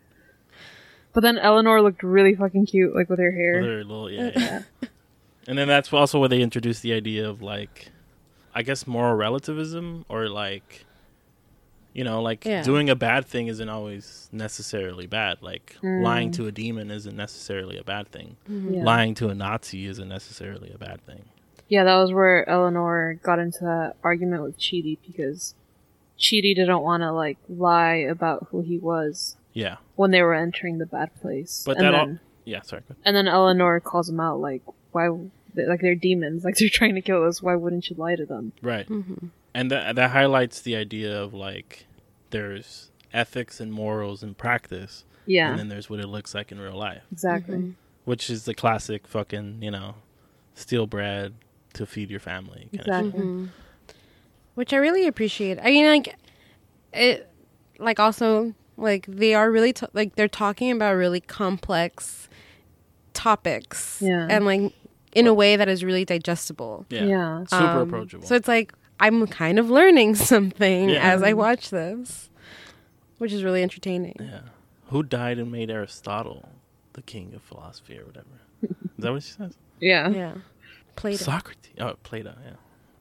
But 1.12 1.20
then 1.22 1.39
Eleanor 1.39 1.81
looked 1.81 2.03
really 2.03 2.35
fucking 2.35 2.66
cute, 2.66 2.95
like 2.95 3.09
with 3.09 3.18
her 3.18 3.33
hair. 3.33 3.62
They're 3.62 3.85
little, 3.85 4.11
yeah, 4.11 4.33
yeah. 4.37 4.62
and 5.49 5.57
then 5.57 5.66
that's 5.66 5.91
also 5.93 6.18
where 6.20 6.29
they 6.29 6.43
introduced 6.43 6.83
the 6.83 6.93
idea 6.93 7.27
of 7.29 7.41
like, 7.41 7.91
I 8.55 8.62
guess 8.62 8.87
moral 8.87 9.14
relativism 9.14 10.05
or 10.11 10.29
like, 10.29 10.85
you 11.95 12.05
know, 12.05 12.20
like 12.20 12.45
Yeah. 12.45 12.62
doing 12.62 12.91
a 12.91 12.95
bad 12.97 13.24
thing 13.24 13.47
isn't 13.47 13.68
always 13.68 14.29
necessarily 14.31 15.07
bad. 15.07 15.39
Like 15.41 15.77
Mm. 15.83 16.03
lying 16.03 16.31
to 16.33 16.47
a 16.49 16.53
demon 16.53 16.91
isn't 16.91 17.16
necessarily 17.16 17.79
a 17.79 17.85
bad 17.85 18.09
thing. 18.12 18.37
Yeah. 18.47 18.85
Lying 18.85 19.14
to 19.14 19.29
a 19.29 19.35
Nazi 19.35 19.87
isn't 19.87 20.09
necessarily 20.09 20.70
a 20.74 20.79
bad 20.79 21.01
thing. 21.07 21.24
Yeah, 21.68 21.85
that 21.85 21.97
was 21.97 22.12
where 22.12 22.47
Eleanor 22.49 23.18
got 23.22 23.39
into 23.39 23.61
that 23.64 23.95
argument 24.05 24.43
with 24.43 24.59
Chidi 24.59 24.99
because 25.07 25.55
Chidi 26.19 26.55
didn't 26.55 26.81
want 26.83 27.03
to 27.03 27.12
like 27.12 27.39
lie 27.49 27.97
about 27.97 28.49
who 28.51 28.61
he 28.62 28.79
was 28.79 29.37
Yeah, 29.53 29.77
when 29.97 30.11
they 30.11 30.23
were 30.23 30.35
entering 30.35 30.79
the 30.79 30.87
bad 30.87 31.14
place. 31.21 31.62
but 31.67 31.77
and 31.77 31.87
that 31.87 31.91
then, 31.93 32.01
all. 32.11 32.19
Yeah, 32.45 32.62
sorry. 32.62 32.83
and 33.05 33.14
then 33.17 33.27
Eleanor 33.29 33.81
calls 33.81 34.09
him 34.09 34.21
out 34.21 34.41
like, 34.41 34.62
why? 34.93 35.09
Like 35.55 35.81
they're 35.81 35.95
demons. 35.95 36.45
Like 36.45 36.55
they're 36.59 36.69
trying 36.69 36.95
to 36.97 37.01
kill 37.01 37.25
us. 37.27 37.43
Why 37.43 37.55
wouldn't 37.57 37.89
you 37.91 37.97
lie 37.97 38.17
to 38.17 38.25
them? 38.27 38.53
Right. 38.62 38.89
Mm-hmm. 38.89 39.27
And 39.55 39.71
that 39.71 39.97
that 39.97 40.11
highlights 40.11 40.61
the 40.61 40.77
idea 40.77 41.21
of 41.21 41.33
like 41.35 41.87
there's 42.31 42.91
ethics 43.12 43.59
and 43.61 43.73
morals 43.73 44.23
and 44.23 44.37
practice, 44.37 45.05
Yeah, 45.27 45.51
and 45.51 45.59
then 45.59 45.69
there's 45.69 45.89
what 45.89 46.01
it 46.01 46.09
looks 46.09 46.35
like 46.35 46.53
in 46.53 46.61
real 46.61 46.77
life. 46.77 47.03
exactly. 47.11 47.57
Mm-hmm. 47.57 47.71
which 48.05 48.29
is 48.31 48.45
the 48.45 48.55
classic 48.55 49.07
fucking 49.07 49.59
you 49.62 49.71
know 49.71 49.95
steal 50.55 50.87
bread 50.87 51.35
to 51.75 51.87
feed 51.87 52.11
your 52.11 52.21
family 52.21 52.69
kind 52.73 52.81
of 52.81 52.85
shit. 52.85 52.87
Exactly. 52.87 53.21
Mm-hmm. 53.21 53.47
Which 54.57 54.73
I 54.75 54.77
really 54.79 55.07
appreciate. 55.07 55.59
I 55.61 55.71
mean, 55.71 55.87
like 55.87 56.17
it, 56.93 57.31
like 57.79 57.99
also 58.01 58.53
like 58.77 59.07
they 59.09 59.33
are 59.35 59.51
really 59.51 59.73
t- 59.73 59.87
like 59.95 60.17
they're 60.17 60.29
talking 60.29 60.71
about 60.73 60.93
really 60.97 61.21
complex 61.21 62.29
topics, 63.15 64.01
Yeah. 64.03 64.27
and 64.29 64.45
like 64.45 64.73
in 65.15 65.27
a 65.27 65.33
way 65.35 65.57
that 65.57 65.69
is 65.69 65.83
really 65.85 66.05
digestible. 66.05 66.85
yeah, 66.91 67.05
Yeah. 67.05 67.45
super 67.47 67.63
Um, 67.65 67.89
approachable 67.89 68.27
So 68.27 68.35
it's 68.35 68.49
like 68.49 68.73
I'm 69.01 69.27
kind 69.27 69.59
of 69.59 69.71
learning 69.71 70.15
something 70.33 70.91
Yeah. 70.91 71.13
as 71.15 71.23
I 71.23 71.33
watch 71.33 71.71
this, 71.71 72.29
which 73.19 73.33
is 73.33 73.43
really 73.45 73.63
entertaining. 73.63 74.17
yeah 74.21 74.41
who 74.91 75.03
died 75.03 75.37
and 75.39 75.51
made 75.51 75.69
aristotle 75.69 76.49
the 76.93 77.03
king 77.03 77.33
of 77.35 77.43
philosophy 77.43 77.99
or 77.99 78.05
whatever 78.05 78.29
is 78.63 78.71
that 78.99 79.13
what 79.13 79.23
she 79.23 79.33
says 79.33 79.57
Yeah. 79.81 80.09
Yeah, 80.11 80.35
Plato, 80.95 81.25
socrates 81.25 81.71
oh 81.81 81.95
plato 82.05 82.35
yeah 82.45 82.53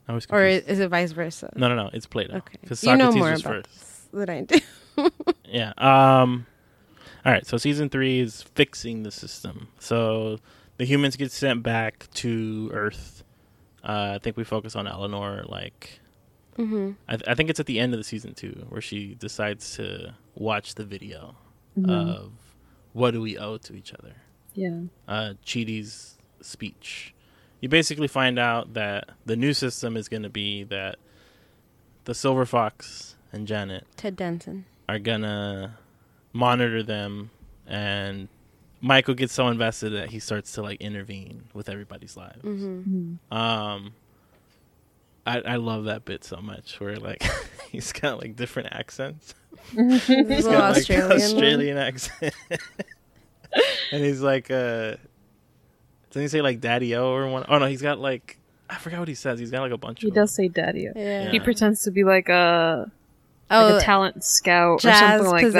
i 0.08 0.14
was 0.14 0.26
or 0.26 0.42
confused. 0.42 0.68
is 0.70 0.80
it 0.80 0.90
vice 0.90 1.12
versa? 1.12 1.52
no 1.56 1.68
no 1.68 1.76
no 1.76 1.90
it's 1.94 2.06
plato 2.06 2.38
Okay, 2.38 2.58
because 2.62 2.84
you 2.84 2.96
know 2.96 3.12
more 3.12 3.32
was 3.32 3.42
about 3.42 3.66
first 3.66 3.70
this 3.80 4.08
than 4.14 4.30
I 4.30 4.42
do. 4.42 4.60
yeah 5.46 5.74
um 5.78 6.46
all 7.26 7.32
right 7.32 7.46
so 7.46 7.58
season 7.58 7.90
three 7.90 8.20
is 8.20 8.42
fixing 8.42 9.04
the 9.04 9.12
system 9.12 9.68
so 9.80 10.40
the 10.78 10.86
humans 10.86 11.16
get 11.16 11.32
sent 11.32 11.64
back 11.64 12.08
to 12.16 12.70
earth 12.74 13.24
uh, 13.84 14.14
i 14.16 14.20
think 14.22 14.38
we 14.38 14.44
focus 14.44 14.76
on 14.76 14.88
eleanor 14.88 15.44
like 15.48 16.00
hmm 16.56 16.92
I, 17.10 17.18
th- 17.18 17.28
I 17.28 17.34
think 17.36 17.50
it's 17.50 17.60
at 17.60 17.66
the 17.66 17.80
end 17.80 17.94
of 17.94 18.00
the 18.00 18.04
season 18.06 18.34
two 18.34 18.66
where 18.70 18.82
she 18.82 19.16
decides 19.16 19.76
to 19.76 20.16
watch 20.36 20.76
the 20.76 20.86
video 20.86 21.36
Mm-hmm. 21.78 21.90
of 21.92 22.32
what 22.94 23.12
do 23.12 23.20
we 23.20 23.38
owe 23.38 23.58
to 23.58 23.76
each 23.76 23.94
other. 23.94 24.14
Yeah. 24.54 24.84
Uh, 25.10 25.34
Chidi's 25.46 26.16
speech. 26.42 27.14
You 27.66 27.70
basically 27.70 28.08
find 28.08 28.38
out 28.38 28.76
that 28.76 29.10
the 29.26 29.36
new 29.36 29.52
system 29.52 29.98
is 29.98 30.08
going 30.08 30.22
to 30.22 30.30
be 30.30 30.66
that 30.66 30.98
the 32.04 32.14
Silver 32.14 32.46
Fox 32.46 33.16
and 33.34 33.48
Janet 33.48 33.88
Ted 33.98 34.16
Danson. 34.16 34.66
are 34.88 35.00
gonna 35.00 35.80
monitor 36.32 36.84
them, 36.84 37.32
and 37.66 38.28
Michael 38.82 39.16
gets 39.16 39.34
so 39.34 39.48
invested 39.48 39.94
that 39.94 40.12
he 40.12 40.20
starts 40.20 40.52
to 40.52 40.62
like 40.62 40.80
intervene 40.80 41.46
with 41.56 41.68
everybody's 41.68 42.16
lives. 42.16 42.44
hmm 42.44 43.16
Um, 43.32 43.96
I 45.26 45.40
I 45.40 45.56
love 45.56 45.86
that 45.86 46.06
bit 46.06 46.24
so 46.24 46.38
much 46.38 46.80
where 46.80 46.98
like 46.98 47.24
he's 47.72 47.92
got 47.92 48.22
like 48.22 48.36
different 48.36 48.74
accents. 48.74 49.34
He's 49.72 50.06
He's 50.06 50.10
a 50.10 50.22
little 50.22 50.52
got 50.52 50.68
like 50.74 50.78
Australian. 50.78 51.12
Australian 51.14 51.78
accent, 51.80 52.36
and 53.92 54.04
he's 54.04 54.22
like, 54.22 54.52
uh, 54.52 54.98
doesn't 56.16 56.22
he 56.24 56.28
say 56.30 56.42
like 56.42 56.62
Daddy 56.62 56.96
O 56.96 57.12
or 57.12 57.28
one? 57.28 57.46
Oh 57.50 57.58
no, 57.60 57.66
he's 57.68 57.82
got 57.82 58.00
like 58.00 58.38
I 58.70 58.76
forgot 58.76 59.00
what 59.00 59.08
he 59.10 59.16
says. 59.16 59.38
He's 59.40 59.52
got 59.52 59.62
like 59.62 59.72
a 59.72 59.78
bunch 59.78 60.00
of 60.00 60.04
He 60.04 60.08
of 60.10 60.16
does 60.16 60.34
say 60.34 60.48
daddy. 60.48 60.88
O. 60.88 60.92
Yeah. 60.96 61.30
He 61.30 61.40
pretends 61.40 61.84
to 61.84 61.92
be 61.92 62.04
like 62.04 62.30
a 62.30 62.90
Oh, 63.52 63.66
like 63.74 63.82
a 63.84 63.86
talent 63.86 64.24
scout 64.24 64.84
or 64.84 64.92
something 64.92 65.28
like 65.30 65.46
pizzazz. 65.46 65.54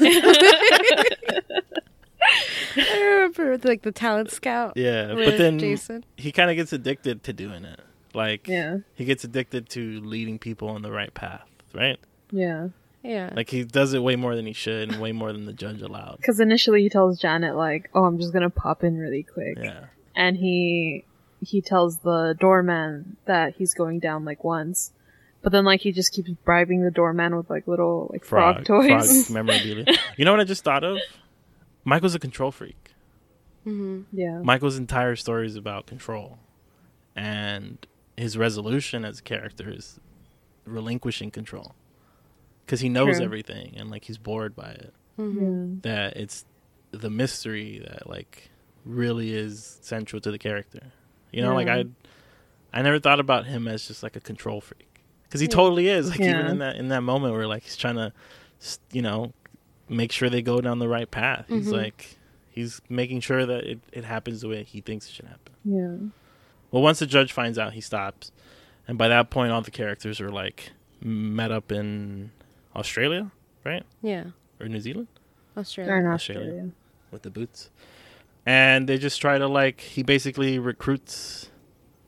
that. 0.00 1.62
I 2.76 3.00
remember 3.02 3.58
like 3.68 3.82
the 3.82 3.92
talent 3.92 4.30
scout. 4.30 4.74
yeah, 4.76 5.12
with 5.14 5.24
but 5.30 5.38
then 5.38 5.58
Jason. 5.58 6.04
he 6.16 6.32
kind 6.32 6.50
of 6.50 6.56
gets 6.56 6.72
addicted 6.72 7.22
to 7.24 7.32
doing 7.32 7.64
it. 7.64 7.80
Like 8.14 8.46
Yeah. 8.46 8.78
he 8.94 9.04
gets 9.04 9.24
addicted 9.24 9.68
to 9.70 10.00
leading 10.02 10.38
people 10.38 10.68
on 10.68 10.82
the 10.82 10.92
right 10.92 11.12
path, 11.12 11.48
right? 11.74 11.98
Yeah. 12.30 12.68
Yeah. 13.02 13.30
Like 13.34 13.50
he 13.50 13.64
does 13.64 13.94
it 13.94 14.02
way 14.02 14.16
more 14.16 14.36
than 14.36 14.46
he 14.46 14.52
should, 14.52 14.90
and 14.90 15.00
way 15.00 15.12
more 15.12 15.32
than 15.32 15.44
the 15.46 15.52
judge 15.52 15.82
allowed. 15.82 16.18
Because 16.18 16.38
initially 16.40 16.82
he 16.82 16.88
tells 16.88 17.18
Janet 17.18 17.56
like, 17.56 17.90
"Oh, 17.94 18.04
I'm 18.04 18.18
just 18.18 18.32
gonna 18.32 18.50
pop 18.50 18.84
in 18.84 18.96
really 18.96 19.24
quick," 19.24 19.58
Yeah, 19.60 19.86
and 20.14 20.36
he 20.36 21.04
he 21.40 21.60
tells 21.60 21.98
the 21.98 22.36
doorman 22.38 23.16
that 23.24 23.56
he's 23.56 23.74
going 23.74 23.98
down 23.98 24.24
like 24.24 24.44
once, 24.44 24.92
but 25.42 25.50
then 25.50 25.64
like 25.64 25.80
he 25.80 25.90
just 25.90 26.12
keeps 26.12 26.30
bribing 26.44 26.82
the 26.82 26.90
doorman 26.90 27.36
with 27.36 27.50
like 27.50 27.66
little 27.66 28.08
like 28.12 28.24
frog, 28.24 28.64
toys. 28.64 29.26
frog 29.26 29.34
memorabilia. 29.34 29.86
You 30.16 30.24
know 30.24 30.30
what 30.30 30.40
I 30.40 30.44
just 30.44 30.62
thought 30.62 30.84
of? 30.84 30.98
Michael's 31.84 32.14
a 32.14 32.20
control 32.20 32.52
freak. 32.52 32.92
Mm-hmm. 33.66 34.16
yeah. 34.16 34.38
Michael's 34.42 34.76
entire 34.76 35.16
story 35.16 35.46
is 35.46 35.56
about 35.56 35.86
control, 35.86 36.38
and 37.16 37.84
his 38.16 38.36
resolution 38.36 39.04
as 39.04 39.18
a 39.18 39.22
character 39.22 39.70
is 39.70 39.98
relinquishing 40.64 41.30
control 41.32 41.74
because 42.64 42.80
he 42.80 42.88
knows 42.88 43.16
True. 43.16 43.24
everything 43.24 43.74
and 43.76 43.90
like 43.90 44.04
he's 44.04 44.18
bored 44.18 44.54
by 44.56 44.70
it. 44.70 44.94
hmm 45.16 45.76
That 45.82 46.16
it's 46.16 46.44
the 46.90 47.10
mystery 47.10 47.82
that 47.86 48.08
like 48.08 48.50
really 48.84 49.32
is 49.34 49.78
central 49.82 50.20
to 50.20 50.30
the 50.30 50.38
character. 50.38 50.80
You 51.32 51.42
know, 51.42 51.54
like 51.54 51.68
I, 51.68 51.84
I 52.72 52.82
never 52.82 52.98
thought 52.98 53.20
about 53.20 53.46
him 53.46 53.66
as 53.68 53.86
just 53.86 54.02
like 54.02 54.16
a 54.16 54.20
control 54.20 54.60
freak 54.60 54.88
because 55.24 55.40
he 55.40 55.48
totally 55.48 55.88
is. 55.88 56.10
Like 56.10 56.20
even 56.20 56.46
in 56.46 56.58
that 56.58 56.76
in 56.76 56.88
that 56.88 57.02
moment 57.02 57.34
where 57.34 57.46
like 57.46 57.62
he's 57.62 57.76
trying 57.76 57.96
to, 57.96 58.12
you 58.92 59.02
know, 59.02 59.32
make 59.88 60.12
sure 60.12 60.28
they 60.30 60.42
go 60.42 60.60
down 60.60 60.78
the 60.78 60.88
right 60.88 61.10
path. 61.10 61.46
He's 61.48 61.68
Mhm. 61.68 61.72
like 61.72 62.18
he's 62.50 62.80
making 62.90 63.20
sure 63.20 63.46
that 63.46 63.64
it, 63.64 63.80
it 63.92 64.04
happens 64.04 64.42
the 64.42 64.48
way 64.48 64.62
he 64.64 64.80
thinks 64.82 65.06
it 65.08 65.12
should 65.12 65.24
happen. 65.26 65.52
Yeah. 65.64 65.96
Well, 66.70 66.82
once 66.82 66.98
the 66.98 67.06
judge 67.06 67.32
finds 67.32 67.58
out, 67.58 67.72
he 67.74 67.80
stops, 67.80 68.30
and 68.88 68.96
by 68.98 69.08
that 69.08 69.30
point, 69.30 69.52
all 69.52 69.62
the 69.62 69.70
characters 69.70 70.20
are 70.20 70.30
like 70.30 70.72
met 71.02 71.50
up 71.52 71.72
in 71.72 72.30
Australia, 72.74 73.30
right, 73.64 73.84
Yeah. 74.02 74.24
or 74.60 74.68
New 74.68 74.80
Zealand 74.80 75.08
Australia. 75.56 75.88
They're 75.90 76.00
in 76.00 76.06
Australia. 76.06 76.46
Australia. 76.48 76.70
with 77.10 77.22
the 77.22 77.30
boots, 77.30 77.70
and 78.46 78.88
they 78.88 78.96
just 78.98 79.20
try 79.20 79.38
to 79.38 79.46
like 79.46 79.80
he 79.80 80.02
basically 80.02 80.58
recruits. 80.58 81.50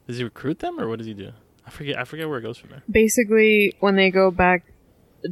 Does 0.06 0.18
he 0.18 0.24
recruit 0.24 0.58
them, 0.60 0.78
or 0.80 0.88
what 0.88 0.98
does 0.98 1.06
he 1.06 1.14
do? 1.14 1.32
I 1.66 1.70
forget. 1.70 1.98
I 1.98 2.04
forget 2.04 2.28
where 2.28 2.38
it 2.38 2.42
goes 2.42 2.58
from 2.58 2.70
there. 2.70 2.82
Basically, 2.90 3.74
when 3.80 3.96
they 3.96 4.10
go 4.10 4.30
back 4.30 4.64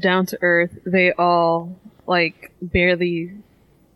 down 0.00 0.26
to 0.26 0.38
Earth, 0.42 0.78
they 0.84 1.12
all 1.12 1.76
like 2.06 2.52
barely 2.60 3.32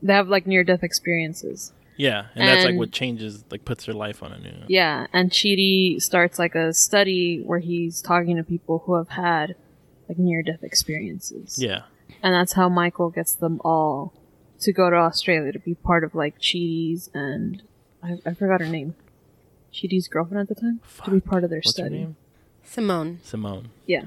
they 0.03 0.12
have 0.12 0.28
like 0.28 0.47
near 0.47 0.64
death 0.64 0.82
experiences. 0.82 1.72
Yeah, 1.99 2.26
and, 2.34 2.47
that's 2.47 2.66
like 2.66 2.76
what 2.76 2.91
changes, 2.91 3.43
like 3.51 3.64
puts 3.64 3.87
their 3.87 3.95
life 3.95 4.22
on 4.22 4.30
a 4.30 4.39
new. 4.39 4.53
Yeah, 4.68 5.07
and 5.14 5.30
Chidi 5.30 5.99
starts 6.01 6.39
like 6.39 6.55
a 6.55 6.74
study 6.74 7.41
where 7.43 7.59
he's 7.59 8.03
talking 8.03 8.37
to 8.37 8.45
people 8.45 8.82
who 8.84 8.97
have 8.97 9.09
had 9.09 9.55
like 10.09 10.18
near 10.18 10.42
death 10.42 10.62
experiences. 10.62 11.57
Yeah, 11.61 11.82
And 12.22 12.34
that's 12.34 12.52
how 12.54 12.68
Michael 12.68 13.11
gets 13.11 13.34
them 13.34 13.61
all 13.64 14.12
to 14.61 14.72
go 14.72 14.88
to 14.90 14.96
Australia 14.96 15.52
to 15.52 15.59
be 15.59 15.74
part 15.74 16.04
of 16.04 16.14
like 16.14 16.38
Chidi's 16.40 17.11
and 17.12 17.62
I, 18.02 18.16
I 18.24 18.34
forgot 18.34 18.61
her 18.61 18.66
name. 18.68 18.94
Chidi's 19.72 20.09
girlfriend 20.09 20.48
at 20.48 20.48
the 20.54 20.61
time 20.61 20.80
to 21.04 21.11
be 21.11 21.20
part 21.20 21.44
of 21.44 21.50
their 21.50 21.59
what's 21.59 21.76
her 21.78 21.84
study. 21.84 21.98
name? 21.98 22.16
Simone. 22.64 23.20
Simone. 23.22 23.68
Yeah. 23.86 24.07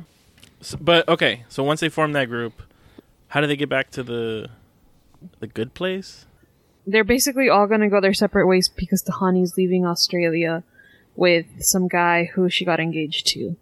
So, 0.61 0.77
but 0.81 1.07
okay, 1.07 1.43
so 1.47 1.63
once 1.63 1.79
they 1.79 1.89
form 1.89 2.11
that 2.13 2.25
group, 2.25 2.61
how 3.29 3.41
do 3.41 3.47
they 3.47 3.55
get 3.55 3.69
back 3.69 3.91
to 3.91 4.03
the 4.03 4.49
the 5.39 5.47
good 5.47 5.73
place? 5.73 6.25
They're 6.87 7.03
basically 7.03 7.49
all 7.49 7.67
gonna 7.67 7.89
go 7.89 8.01
their 8.01 8.13
separate 8.13 8.47
ways 8.47 8.67
because 8.67 9.03
Tahani's 9.03 9.55
leaving 9.57 9.85
Australia 9.85 10.63
with 11.15 11.45
some 11.59 11.87
guy 11.87 12.25
who 12.33 12.49
she 12.49 12.65
got 12.65 12.79
engaged 12.79 13.27
to. 13.27 13.55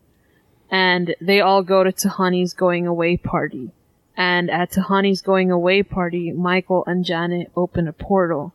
And 0.69 1.15
they 1.21 1.39
all 1.41 1.63
go 1.63 1.83
to 1.83 1.91
Tahani's 1.91 2.53
going 2.53 2.85
away 2.87 3.17
party. 3.17 3.71
And 4.17 4.49
at 4.49 4.71
Tahani's 4.71 5.21
going 5.21 5.51
away 5.51 5.83
party, 5.83 6.31
Michael 6.31 6.83
and 6.87 7.05
Janet 7.05 7.51
open 7.55 7.87
a 7.87 7.93
portal 7.93 8.53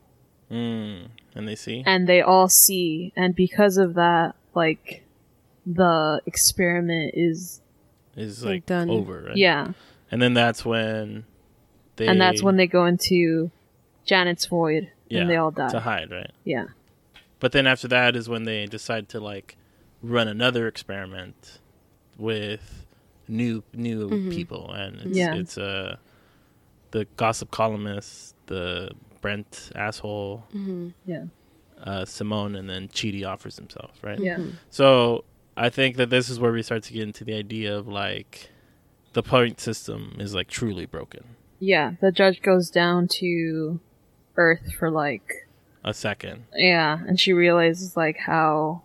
Mm, 0.51 1.07
and 1.35 1.49
they 1.49 1.55
see. 1.55 1.83
and 1.87 2.07
they 2.07 2.21
all 2.21 2.47
see 2.47 3.11
and 3.17 3.35
because 3.35 3.79
of 3.79 3.95
that 3.95 4.35
like 4.55 5.03
the 5.65 6.21
experiment 6.27 7.15
is 7.15 7.63
is 8.15 8.45
Like 8.45 8.51
like 8.53 8.67
done. 8.67 8.91
over, 8.91 9.23
right? 9.29 9.37
yeah 9.37 9.73
And 10.11 10.21
then 10.21 10.35
that's 10.35 10.63
when 10.63 11.25
they 11.97 12.07
and 12.07 12.21
that's 12.21 12.43
when 12.43 12.57
they 12.59 12.67
go 12.67 12.85
into 12.85 13.51
janet's 14.05 14.45
void 14.45 14.91
yeah, 15.09 15.23
and 15.23 15.31
they 15.31 15.37
all 15.37 15.51
die 15.53 15.71
to 15.71 15.81
hide, 15.81 16.11
right? 16.11 16.33
yeah 16.45 16.67
But 17.41 17.53
then 17.53 17.67
after 17.67 17.89
that 17.89 18.15
is 18.15 18.29
when 18.29 18.45
they 18.45 18.67
decide 18.67 19.09
to 19.11 19.21
like 19.21 19.57
run 20.03 20.29
another 20.29 20.67
experiment 20.69 21.61
with 22.23 22.87
new 23.29 23.62
new 23.75 24.31
people, 24.31 24.73
and 24.73 24.97
it's, 25.03 25.16
Yeah. 25.18 25.35
it's 25.35 25.59
uh 25.59 25.97
the 26.93 27.07
gossip 27.16 27.51
columnist, 27.51 28.35
the 28.47 28.91
Brent 29.23 29.70
asshole, 29.75 30.45
yeah. 31.07 31.25
uh, 31.83 32.05
Simone, 32.05 32.55
and 32.57 32.68
then 32.68 32.89
Chidi 32.89 33.25
offers 33.27 33.57
himself, 33.57 33.93
right? 34.03 34.18
yeah. 34.18 34.39
So 34.68 35.25
I 35.57 35.70
think 35.70 35.97
that 35.97 36.11
this 36.11 36.29
is 36.29 36.39
where 36.41 36.53
we 36.53 36.62
start 36.62 36.83
to 36.85 36.93
get 36.93 37.03
into 37.05 37.25
the 37.25 37.35
idea 37.35 37.75
of 37.77 37.87
like 37.89 38.51
the 39.14 39.23
point 39.23 39.61
system 39.61 40.16
is 40.18 40.35
like 40.35 40.49
truly 40.49 40.87
broken. 40.87 41.25
yeah 41.61 41.93
the 42.01 42.11
judge 42.12 42.43
goes 42.43 42.68
down 42.70 43.07
to 43.20 43.79
earth 44.37 44.73
for 44.79 44.91
like 44.91 45.47
A 45.85 45.95
second, 45.95 46.45
yeah 46.57 46.99
and 47.07 47.18
she 47.20 47.33
realizes 47.33 47.97
like 47.97 48.16
how 48.18 48.83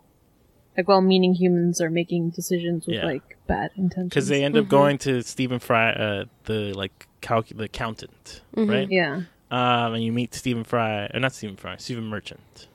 like 0.77 0.87
well-meaning 0.87 1.33
humans 1.33 1.81
are 1.81 1.89
making 1.89 2.29
decisions 2.29 2.85
with 2.85 2.95
Yeah. 2.97 3.05
like 3.05 3.37
bad 3.47 3.71
intentions 3.75 4.09
because 4.09 4.27
they 4.27 4.43
end 4.43 4.55
up 4.55 4.67
going 4.67 4.97
to 4.99 5.21
Stephen 5.23 5.59
Fry, 5.59 5.91
uh, 5.91 6.25
the 6.45 6.73
like 6.73 7.07
calc- 7.21 7.47
the 7.55 7.63
accountant, 7.63 8.41
right? 8.55 8.87
yeah 8.89 9.21
Um, 9.49 9.93
and 9.95 10.03
you 10.03 10.11
meet 10.11 10.33
Stephen 10.35 10.63
Fry, 10.63 11.09
or 11.13 11.19
not 11.19 11.33
Stephen 11.33 11.55
Fry, 11.57 11.77
Stephen 11.77 12.05
Merchant. 12.05 12.67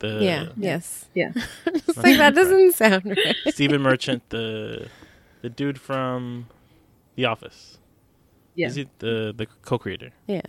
The 0.00 0.18
yeah. 0.22 0.46
Yes. 0.56 1.06
yeah 1.14 1.32
It's 1.66 1.96
like 1.96 2.16
that 2.18 2.34
doesn't 2.34 2.72
sound 2.74 3.04
right. 3.06 3.36
Stephen 3.48 3.82
Merchant, 3.90 4.22
the 4.30 4.88
the 5.42 5.50
dude 5.50 5.78
from 5.80 6.46
The 7.16 7.26
Office. 7.26 7.78
yeah 8.54 8.68
Is 8.68 8.74
he 8.76 8.88
the 8.98 9.32
the 9.36 9.46
co-creator? 9.62 10.10
Yeah. 10.26 10.42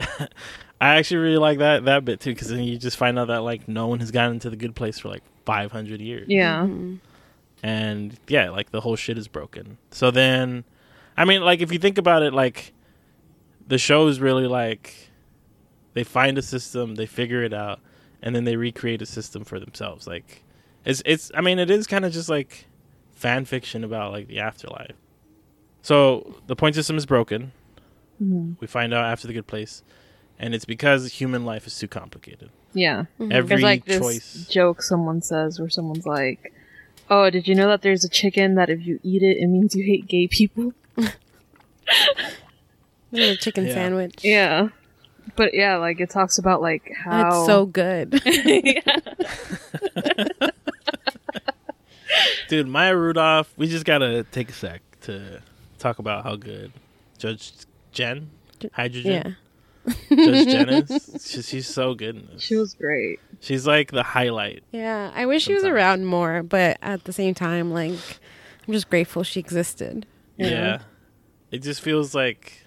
I 0.84 0.96
actually 0.96 1.16
really 1.18 1.38
like 1.38 1.60
that 1.60 1.86
that 1.86 2.04
bit 2.04 2.20
too, 2.20 2.34
because 2.34 2.48
then 2.48 2.62
you 2.62 2.76
just 2.76 2.98
find 2.98 3.18
out 3.18 3.28
that 3.28 3.38
like 3.38 3.66
no 3.66 3.86
one 3.86 4.00
has 4.00 4.10
gotten 4.10 4.32
into 4.32 4.50
the 4.50 4.56
good 4.56 4.74
place 4.74 4.98
for 4.98 5.08
like 5.08 5.22
500 5.46 6.00
years. 6.00 6.26
yeah 6.28 6.58
mm-hmm. 6.58 6.96
and 7.62 8.18
yeah, 8.28 8.50
like 8.50 8.70
the 8.70 8.82
whole 8.82 8.94
shit 8.94 9.16
is 9.16 9.26
broken. 9.26 9.78
So 9.90 10.10
then, 10.10 10.64
I 11.16 11.24
mean, 11.24 11.40
like 11.40 11.62
if 11.62 11.72
you 11.72 11.78
think 11.78 11.96
about 11.96 12.22
it, 12.22 12.34
like 12.34 12.74
the 13.66 13.78
show 13.78 14.08
is 14.08 14.20
really 14.20 14.46
like 14.46 15.10
they 15.94 16.04
find 16.04 16.36
a 16.36 16.42
system, 16.42 16.96
they 16.96 17.06
figure 17.06 17.42
it 17.42 17.54
out, 17.54 17.80
and 18.20 18.36
then 18.36 18.44
they 18.44 18.56
recreate 18.56 19.00
a 19.00 19.06
system 19.06 19.42
for 19.42 19.58
themselves. 19.58 20.06
Like 20.06 20.44
it's 20.84 21.02
it's. 21.06 21.30
I 21.34 21.40
mean, 21.40 21.58
it 21.58 21.70
is 21.70 21.86
kind 21.86 22.04
of 22.04 22.12
just 22.12 22.28
like 22.28 22.66
fan 23.12 23.46
fiction 23.46 23.84
about 23.84 24.12
like 24.12 24.26
the 24.28 24.40
afterlife. 24.40 24.96
So 25.80 26.36
the 26.46 26.56
point 26.56 26.74
system 26.74 26.98
is 26.98 27.06
broken. 27.06 27.52
Mm-hmm. 28.22 28.54
We 28.60 28.66
find 28.66 28.92
out 28.92 29.06
after 29.06 29.26
the 29.26 29.32
good 29.32 29.46
place, 29.46 29.82
and 30.38 30.54
it's 30.54 30.64
because 30.64 31.12
human 31.12 31.44
life 31.44 31.66
is 31.66 31.78
too 31.78 31.88
complicated. 31.88 32.50
yeah 32.72 33.04
mm-hmm. 33.18 33.32
Every 33.32 33.48
There's 33.48 33.62
like 33.62 33.84
this 33.84 34.00
choice. 34.00 34.46
joke 34.50 34.82
someone 34.82 35.22
says 35.22 35.58
where 35.60 35.70
someone's 35.70 36.06
like, 36.06 36.52
"Oh, 37.10 37.30
did 37.30 37.46
you 37.48 37.54
know 37.54 37.68
that 37.68 37.82
there's 37.82 38.04
a 38.04 38.08
chicken 38.08 38.54
that 38.56 38.70
if 38.70 38.84
you 38.86 39.00
eat 39.02 39.22
it, 39.22 39.36
it 39.38 39.46
means 39.46 39.74
you 39.74 39.84
hate 39.84 40.06
gay 40.08 40.26
people?" 40.28 40.72
A 43.12 43.36
chicken 43.36 43.66
Yeah. 43.66 43.74
sandwich. 43.74 44.24
Yeah, 44.24 44.68
but 45.36 45.54
yeah, 45.54 45.76
like 45.76 46.00
it 46.00 46.10
talks 46.10 46.38
about 46.38 46.60
like 46.60 46.90
how 47.04 47.28
It's 47.28 47.46
so 47.46 47.66
good. 47.66 48.10
Dude, 52.48 52.68
Maya 52.68 52.96
Rudolph, 52.96 53.52
we 53.56 53.66
just 53.66 53.84
gotta 53.84 54.24
take 54.30 54.50
a 54.50 54.52
sec 54.52 54.82
to 55.02 55.40
talk 55.78 55.98
about 55.98 56.24
how 56.24 56.36
good 56.36 56.72
Judge 57.18 57.52
Gen, 57.92 58.30
Hydrogen, 58.72 59.12
yeah. 59.12 59.30
Judge 60.08 60.46
Gen 60.46 60.68
is. 60.68 61.26
She, 61.26 61.42
she's 61.42 61.66
so 61.66 61.94
good 61.94 62.16
in 62.16 62.26
this. 62.32 62.42
she 62.42 62.56
was 62.56 62.74
great. 62.74 63.20
She's 63.40 63.66
like 63.66 63.90
the 63.90 64.02
highlight. 64.02 64.62
Yeah. 64.72 65.10
I 65.14 65.26
wish 65.26 65.44
she 65.44 65.54
was 65.54 65.64
around 65.64 66.06
more, 66.06 66.42
but 66.42 66.78
at 66.82 67.04
the 67.04 67.12
same 67.12 67.34
time, 67.34 67.72
like, 67.72 67.98
I'm 68.66 68.72
just 68.72 68.88
grateful 68.88 69.22
she 69.22 69.40
existed. 69.40 70.06
Yeah. 70.36 70.80
It 71.50 71.58
just 71.58 71.82
feels 71.82 72.14
like 72.14 72.66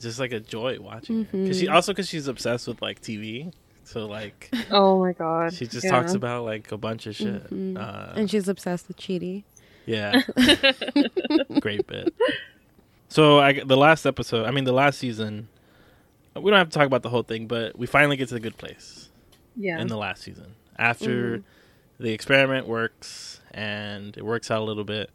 just 0.00 0.18
like 0.20 0.32
a 0.32 0.40
joy 0.40 0.78
watching 0.80 1.24
her. 1.26 1.46
Cause 1.46 1.58
she 1.58 1.66
Mm-hmm. 1.66 1.74
also 1.74 1.92
because 1.92 2.08
she's 2.08 2.28
obsessed 2.28 2.68
with 2.68 2.80
like 2.82 3.00
TV. 3.02 3.52
So 3.84 4.06
like 4.06 4.50
Oh 4.70 5.00
my 5.00 5.12
god, 5.12 5.52
she 5.52 5.66
just 5.66 5.84
Yeah. 5.84 5.90
talks 5.90 6.14
about 6.14 6.44
like 6.44 6.70
a 6.72 6.76
bunch 6.76 7.06
of 7.06 7.16
shit. 7.16 7.42
Uh, 7.46 7.48
Mm-hmm. 7.48 8.18
And 8.18 8.30
she's 8.30 8.46
obsessed 8.48 8.86
with 8.88 8.96
Chidi. 8.98 9.44
Yeah. 9.86 10.22
Great 11.60 11.86
bit. 11.86 12.14
So 13.08 13.40
I 13.40 13.64
the 13.64 13.76
last 13.76 14.06
episode, 14.06 14.46
I 14.46 14.50
mean 14.52 14.64
the 14.64 14.72
last 14.72 14.98
season, 14.98 15.48
we 16.36 16.50
don't 16.50 16.58
have 16.58 16.68
to 16.68 16.78
talk 16.78 16.86
about 16.86 17.02
the 17.02 17.08
whole 17.08 17.22
thing, 17.22 17.46
but 17.46 17.78
we 17.78 17.86
finally 17.86 18.16
get 18.16 18.28
to 18.28 18.34
the 18.34 18.40
good 18.40 18.56
place 18.56 19.08
yeah, 19.56 19.80
in 19.80 19.88
the 19.88 19.96
last 19.96 20.22
season. 20.22 20.54
After 20.78 21.38
mm-hmm. 21.38 22.02
the 22.02 22.12
experiment 22.12 22.66
works 22.66 23.40
and 23.50 24.16
it 24.16 24.24
works 24.24 24.50
out 24.50 24.60
a 24.60 24.64
little 24.64 24.84
bit, 24.84 25.10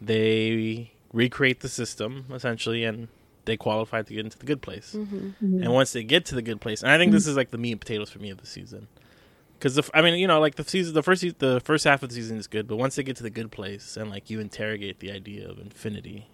they 0.00 0.92
recreate 1.12 1.60
the 1.60 1.68
system 1.68 2.26
essentially 2.32 2.84
and 2.84 3.08
they 3.44 3.56
qualify 3.56 4.02
to 4.02 4.14
get 4.14 4.24
into 4.24 4.38
the 4.38 4.46
good 4.46 4.62
place. 4.62 4.94
Mm-hmm. 4.96 5.16
Mm-hmm. 5.16 5.62
And 5.62 5.72
once 5.72 5.92
they 5.92 6.04
get 6.04 6.24
to 6.26 6.34
the 6.34 6.42
good 6.42 6.60
place, 6.60 6.82
and 6.82 6.90
I 6.90 6.98
think 6.98 7.12
this 7.12 7.26
is 7.26 7.36
like 7.36 7.50
the 7.50 7.58
meat 7.58 7.72
and 7.72 7.80
potatoes 7.80 8.10
for 8.10 8.18
me 8.18 8.30
of 8.30 8.38
the 8.38 8.46
season. 8.46 8.86
Because 9.58 9.74
the, 9.74 9.82
f- 9.82 9.90
I 9.92 10.00
mean, 10.00 10.18
you 10.18 10.26
know, 10.26 10.40
like 10.40 10.54
the 10.54 10.64
season, 10.64 10.94
the 10.94 11.02
first, 11.02 11.22
the 11.38 11.60
first 11.64 11.84
half 11.84 12.02
of 12.02 12.08
the 12.08 12.14
season 12.14 12.38
is 12.38 12.46
good, 12.46 12.66
but 12.66 12.76
once 12.76 12.94
they 12.94 13.02
get 13.02 13.16
to 13.16 13.22
the 13.22 13.30
good 13.30 13.50
place 13.50 13.96
and 13.96 14.08
like 14.08 14.30
you 14.30 14.40
interrogate 14.40 15.00
the 15.00 15.10
idea 15.10 15.48
of 15.48 15.58
infinity 15.58 16.28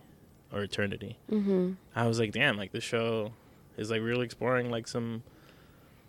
or 0.52 0.62
eternity, 0.62 1.18
Mm-hmm. 1.30 1.72
I 1.94 2.06
was 2.06 2.20
like, 2.20 2.32
damn, 2.32 2.56
like 2.56 2.72
the 2.72 2.80
show 2.80 3.32
is 3.76 3.90
like 3.90 4.02
really 4.02 4.24
exploring 4.24 4.70
like 4.70 4.86
some 4.88 5.22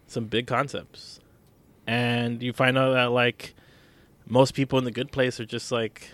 some 0.08 0.26
big 0.26 0.48
concepts, 0.48 1.20
and 1.86 2.42
you 2.42 2.54
find 2.54 2.78
out 2.78 2.94
that 2.94 3.12
like 3.12 3.54
most 4.26 4.54
people 4.54 4.78
in 4.80 4.86
the 4.86 4.92
good 4.92 5.12
place 5.12 5.40
are 5.40 5.46
just 5.46 5.72
like 5.72 6.12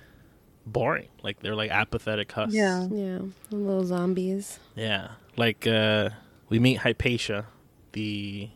boring, 0.66 1.08
like 1.24 1.40
they're 1.42 1.56
like 1.56 1.72
apathetic 1.72 2.32
husks. 2.32 2.54
Yeah. 2.56 2.88
Yeah. 2.92 3.20
Little 3.52 3.86
zombies. 3.86 4.60
Yeah. 4.76 5.10
Like 5.38 5.66
uh 5.68 6.10
we 6.50 6.60
meet 6.60 6.76
Hypatia, 6.80 7.46
the 7.94 8.50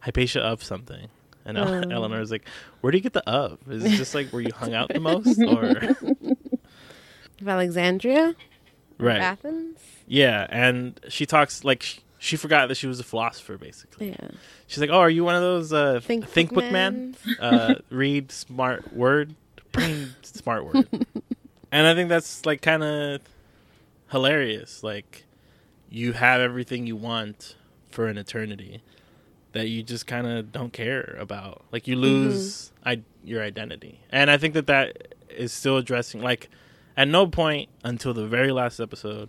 Hypatia 0.00 0.40
of 0.40 0.62
something. 0.62 1.08
And 1.44 1.58
El- 1.58 1.74
Oh. 1.74 1.90
Eleanor's 1.90 2.30
like, 2.30 2.46
Where 2.80 2.90
do 2.92 2.98
you 2.98 3.02
get 3.02 3.12
the 3.14 3.28
of? 3.28 3.58
Is 3.68 3.84
it 3.84 3.90
just 3.96 4.14
like 4.14 4.28
where 4.30 4.42
you 4.42 4.52
hung 4.54 4.74
out 4.74 4.88
the 4.88 5.00
most? 5.00 5.40
Or 5.42 5.96
Of 7.40 7.48
Alexandria? 7.48 8.34
Right. 8.98 9.20
Athens? 9.20 9.78
Yeah, 10.06 10.46
and 10.50 10.98
she 11.08 11.26
talks 11.26 11.64
like 11.64 11.82
she, 11.82 12.00
she 12.18 12.36
forgot 12.36 12.68
that 12.68 12.76
she 12.76 12.86
was 12.86 13.00
a 13.00 13.04
philosopher 13.04 13.56
basically. 13.58 14.10
Yeah. 14.10 14.28
She's 14.66 14.78
like, 14.80 14.90
"Oh, 14.90 14.98
are 15.00 15.10
you 15.10 15.24
one 15.24 15.34
of 15.34 15.42
those 15.42 15.72
uh 15.72 16.00
Think 16.00 16.28
think, 16.28 16.52
book 16.52 16.70
man? 16.70 17.16
uh 17.40 17.76
read 17.90 18.30
smart 18.32 18.92
word, 18.92 19.34
brain 19.72 20.10
smart 20.22 20.64
word." 20.64 20.88
and 21.72 21.86
I 21.86 21.94
think 21.94 22.08
that's 22.08 22.44
like 22.46 22.62
kind 22.62 22.82
of 22.82 23.20
hilarious. 24.10 24.82
Like 24.82 25.24
you 25.90 26.12
have 26.12 26.40
everything 26.40 26.86
you 26.86 26.96
want 26.96 27.56
for 27.90 28.06
an 28.06 28.16
eternity 28.18 28.82
that 29.52 29.68
you 29.68 29.82
just 29.82 30.06
kind 30.06 30.26
of 30.26 30.52
don't 30.52 30.72
care 30.72 31.16
about. 31.18 31.64
Like 31.72 31.86
you 31.86 31.96
lose 31.96 32.72
I- 32.84 33.02
your 33.24 33.42
identity. 33.42 34.00
And 34.10 34.30
I 34.30 34.36
think 34.38 34.54
that 34.54 34.66
that 34.68 35.14
is 35.28 35.52
still 35.52 35.76
addressing 35.76 36.22
like 36.22 36.48
at 36.96 37.08
no 37.08 37.26
point 37.26 37.68
until 37.84 38.14
the 38.14 38.26
very 38.26 38.52
last 38.52 38.80
episode 38.80 39.28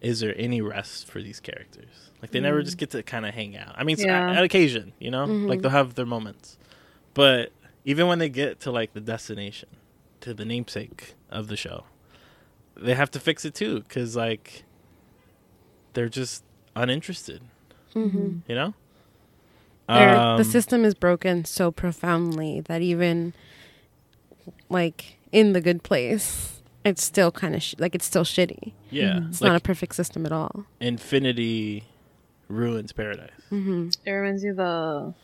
is 0.00 0.20
there 0.20 0.34
any 0.36 0.60
rest 0.60 1.06
for 1.10 1.22
these 1.22 1.40
characters? 1.40 2.10
Like 2.22 2.30
they 2.30 2.40
never 2.40 2.62
just 2.62 2.76
get 2.76 2.90
to 2.90 3.02
kind 3.02 3.24
of 3.26 3.34
hang 3.34 3.56
out. 3.56 3.74
I 3.76 3.82
mean, 3.84 3.96
Yeah. 3.98 4.30
at 4.32 4.44
occasion, 4.44 4.92
you 4.98 5.10
know, 5.10 5.24
like 5.24 5.62
they'll 5.62 5.70
have 5.70 5.94
their 5.94 6.06
moments, 6.06 6.58
but 7.14 7.50
even 7.84 8.06
when 8.06 8.18
they 8.18 8.28
get 8.28 8.60
to 8.60 8.70
like 8.70 8.92
the 8.92 9.00
destination, 9.00 9.68
to 10.20 10.34
the 10.34 10.44
namesake 10.44 11.14
of 11.30 11.48
the 11.48 11.56
show, 11.56 11.84
they 12.76 12.94
have 12.94 13.10
to 13.12 13.20
fix 13.20 13.44
it 13.44 13.54
too 13.54 13.80
because 13.80 14.14
like 14.16 14.64
they're 15.94 16.08
just 16.10 16.44
uninterested. 16.74 17.40
Mm-hmm. 17.94 18.38
You 18.48 18.54
know, 18.54 18.74
Um, 19.88 20.36
the 20.36 20.44
system 20.44 20.84
is 20.84 20.94
broken 20.94 21.44
so 21.46 21.70
profoundly 21.70 22.60
that 22.62 22.82
even 22.82 23.32
like 24.68 25.16
in 25.32 25.52
the 25.52 25.60
good 25.60 25.82
place, 25.82 26.55
it's 26.86 27.02
still 27.04 27.30
kind 27.30 27.54
of 27.54 27.62
sh- 27.62 27.74
like 27.78 27.94
it's 27.94 28.04
still 28.06 28.24
shitty. 28.24 28.72
Yeah, 28.90 29.20
It's 29.28 29.40
like 29.40 29.50
not 29.50 29.56
a 29.56 29.60
perfect 29.60 29.94
system 29.94 30.24
at 30.26 30.32
all. 30.32 30.64
infinity 30.80 31.84
ruins 32.48 32.92
paradise. 32.92 33.30
It 33.50 34.10
reminds 34.10 34.44
you 34.44 34.50
of 34.52 34.56
the 34.56 35.14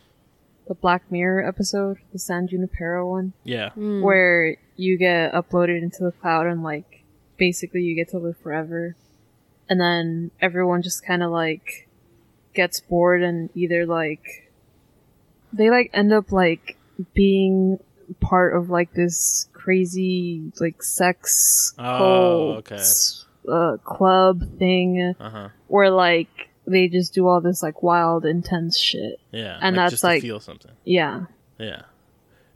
the 0.67 0.73
Black 0.75 1.11
Mirror 1.11 1.45
episode, 1.45 1.97
the 2.13 2.19
San 2.19 2.47
Junipero 2.47 3.05
one, 3.09 3.33
Yeah, 3.43 3.71
Mm. 3.77 4.01
where 4.01 4.55
you 4.77 4.97
get 4.97 5.33
uploaded 5.33 5.81
into 5.81 6.03
the 6.03 6.11
cloud 6.13 6.47
and 6.47 6.63
like 6.63 7.03
basically 7.37 7.81
you 7.83 7.95
get 7.95 8.09
to 8.09 8.17
live 8.17 8.37
forever, 8.37 8.95
and 9.69 9.79
then 9.81 10.31
everyone 10.41 10.81
just 10.81 11.05
kind 11.05 11.21
of 11.23 11.31
like 11.31 11.87
gets 12.53 12.79
bored 12.79 13.21
and 13.23 13.49
either 13.55 13.85
like 13.85 14.49
they 15.51 15.69
like 15.69 15.89
end 15.93 16.13
up 16.13 16.31
like 16.31 16.77
being 17.13 17.77
part 18.21 18.55
of 18.55 18.69
like 18.69 18.93
this 18.93 19.47
crazy 19.63 20.51
like 20.59 20.83
sex 20.83 21.73
Oh, 21.79 22.61
cult 22.61 22.71
okay. 22.71 22.83
uh, 23.51 23.77
club 23.77 24.43
thing 24.59 25.15
uh 25.19 25.29
huh. 25.29 25.49
where 25.67 25.89
like 25.89 26.49
they 26.65 26.87
just 26.87 27.13
do 27.13 27.27
all 27.27 27.41
this 27.41 27.61
like 27.63 27.81
wild 27.83 28.25
intense 28.25 28.77
shit 28.77 29.19
Yeah, 29.31 29.57
And 29.61 29.75
like, 29.75 29.83
that's 29.85 29.91
just 29.93 30.01
to 30.01 30.07
like- 30.07 30.21
feel 30.21 30.39
something. 30.39 30.71
yeah 30.85 31.25
Yeah, 31.59 31.83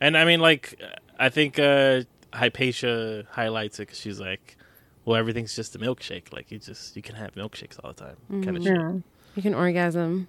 and 0.02 0.18
I 0.18 0.26
mean, 0.26 0.40
like, 0.40 0.80
I 1.20 1.30
think 1.30 1.60
uh 1.60 2.02
Hypatia 2.34 3.24
highlights 3.32 3.80
it 3.80 3.84
because 3.88 4.00
she's 4.00 4.20
like, 4.20 4.58
"Well, 5.06 5.16
everything's 5.16 5.56
just 5.56 5.76
a 5.76 5.80
milkshake. 5.80 6.34
Like, 6.34 6.52
you 6.52 6.60
just 6.60 6.96
you 6.96 7.02
can 7.02 7.16
have 7.16 7.34
milkshakes 7.36 7.78
all 7.84 7.94
the 7.94 8.04
time, 8.06 8.18
kind 8.44 8.58
of 8.58 8.64
shit." 8.64 8.76
yeah 8.76 8.92
You 9.36 9.42
can 9.42 9.54
orgasm 9.56 10.28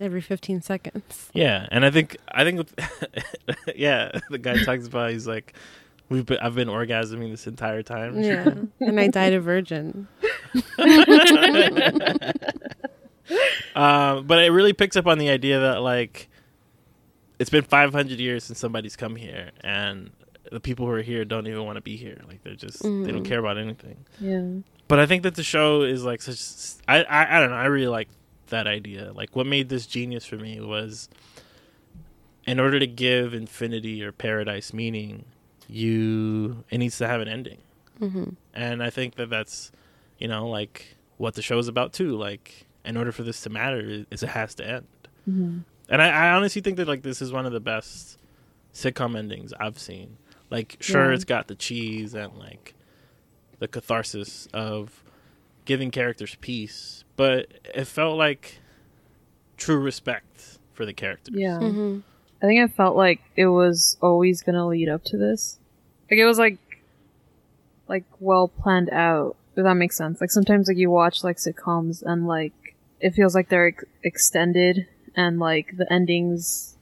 every 0.00 0.20
15 0.20 0.60
seconds. 0.62 1.30
Yeah, 1.34 1.66
and 1.72 1.84
I 1.84 1.90
think 1.90 2.16
I 2.30 2.44
think 2.44 2.68
yeah, 3.76 4.12
the 4.30 4.38
guy 4.38 4.62
talks 4.62 4.86
about 4.86 5.10
he's 5.10 5.26
like, 5.26 5.54
"We've 6.08 6.24
been 6.26 6.38
I've 6.38 6.54
been 6.54 6.68
orgasming 6.68 7.30
this 7.30 7.46
entire 7.46 7.82
time." 7.82 8.20
Yeah. 8.22 8.54
and 8.80 9.00
I 9.00 9.08
died 9.08 9.32
a 9.34 9.40
virgin. 9.40 10.08
Um, 13.74 14.26
but 14.26 14.42
it 14.42 14.50
really 14.50 14.72
picks 14.72 14.96
up 14.96 15.06
on 15.06 15.18
the 15.18 15.28
idea 15.28 15.60
that 15.60 15.82
like 15.82 16.28
it's 17.38 17.50
been 17.50 17.62
500 17.62 18.18
years 18.18 18.44
since 18.44 18.58
somebody's 18.58 18.96
come 18.96 19.14
here, 19.16 19.50
and 19.62 20.10
the 20.50 20.60
people 20.60 20.86
who 20.86 20.92
are 20.92 21.02
here 21.02 21.24
don't 21.24 21.46
even 21.46 21.64
want 21.64 21.76
to 21.76 21.82
be 21.82 21.96
here. 21.96 22.20
Like 22.26 22.42
they're 22.42 22.54
just 22.54 22.82
they 22.82 23.12
don't 23.12 23.24
care 23.24 23.38
about 23.38 23.58
anything. 23.58 24.04
yeah 24.18 24.46
But 24.88 24.98
I 24.98 25.06
think 25.06 25.22
that 25.22 25.34
the 25.34 25.42
show 25.44 25.82
is 25.82 26.04
like 26.04 26.22
such. 26.22 26.80
I, 26.88 27.04
I 27.04 27.36
I 27.36 27.40
don't 27.40 27.50
know. 27.50 27.56
I 27.56 27.66
really 27.66 27.86
like 27.88 28.08
that 28.48 28.66
idea. 28.66 29.12
Like 29.12 29.36
what 29.36 29.46
made 29.46 29.68
this 29.68 29.86
genius 29.86 30.24
for 30.24 30.36
me 30.36 30.58
was, 30.60 31.08
in 32.46 32.58
order 32.58 32.80
to 32.80 32.86
give 32.86 33.34
infinity 33.34 34.02
or 34.02 34.10
paradise 34.10 34.72
meaning, 34.72 35.26
you 35.68 36.64
it 36.70 36.78
needs 36.78 36.98
to 36.98 37.06
have 37.06 37.20
an 37.20 37.28
ending. 37.28 37.58
Mm-hmm. 38.00 38.30
And 38.54 38.82
I 38.82 38.90
think 38.90 39.16
that 39.16 39.28
that's, 39.30 39.70
you 40.18 40.28
know, 40.28 40.48
like 40.48 40.96
what 41.16 41.34
the 41.34 41.42
show 41.42 41.58
is 41.58 41.68
about 41.68 41.92
too. 41.92 42.16
Like 42.16 42.66
in 42.84 42.96
order 42.96 43.12
for 43.12 43.22
this 43.22 43.40
to 43.42 43.50
matter, 43.50 44.04
is 44.10 44.22
it 44.22 44.30
has 44.30 44.54
to 44.56 44.66
end. 44.66 44.86
Mhm. 45.28 45.64
And 45.90 46.02
I, 46.02 46.08
I 46.08 46.30
honestly 46.32 46.62
think 46.62 46.76
that 46.76 46.88
like 46.88 47.02
this 47.02 47.20
is 47.22 47.32
one 47.32 47.46
of 47.46 47.52
the 47.52 47.60
best 47.60 48.18
sitcom 48.74 49.16
endings 49.16 49.52
I've 49.58 49.78
seen. 49.78 50.16
Like 50.50 50.76
sure, 50.80 51.08
Yeah. 51.08 51.14
it's 51.14 51.24
got 51.24 51.48
the 51.48 51.54
cheese 51.54 52.14
and 52.14 52.34
like 52.38 52.74
the 53.58 53.68
catharsis 53.68 54.48
of 54.54 55.02
giving 55.64 55.90
characters 55.90 56.36
peace, 56.40 57.04
but 57.16 57.48
it 57.74 57.84
felt 57.86 58.16
like 58.16 58.60
true 59.56 59.78
respect 59.78 60.58
for 60.72 60.86
the 60.86 60.92
characters. 60.92 61.34
yeah 61.36 61.58
Mm-hmm. 61.58 61.98
i 62.40 62.46
think 62.46 62.62
i 62.62 62.72
felt 62.72 62.96
like 62.96 63.20
it 63.34 63.48
was 63.48 63.96
always 64.00 64.40
gonna 64.42 64.68
lead 64.68 64.88
up 64.88 65.02
to 65.06 65.16
this 65.16 65.57
like 66.10 66.18
it 66.18 66.26
was 66.26 66.38
like 66.38 66.58
like 67.88 68.04
well 68.20 68.48
planned 68.48 68.90
out 68.90 69.36
if 69.56 69.64
that 69.64 69.74
makes 69.74 69.96
sense 69.96 70.20
like 70.20 70.30
sometimes 70.30 70.68
like 70.68 70.76
you 70.76 70.90
watch 70.90 71.24
like 71.24 71.36
sitcoms 71.36 72.02
and 72.02 72.26
like 72.26 72.52
it 73.00 73.10
feels 73.14 73.34
like 73.34 73.48
they're 73.48 73.68
ex- 73.68 73.84
extended 74.02 74.86
and 75.14 75.38
like 75.38 75.76
the 75.76 75.90
endings 75.92 76.76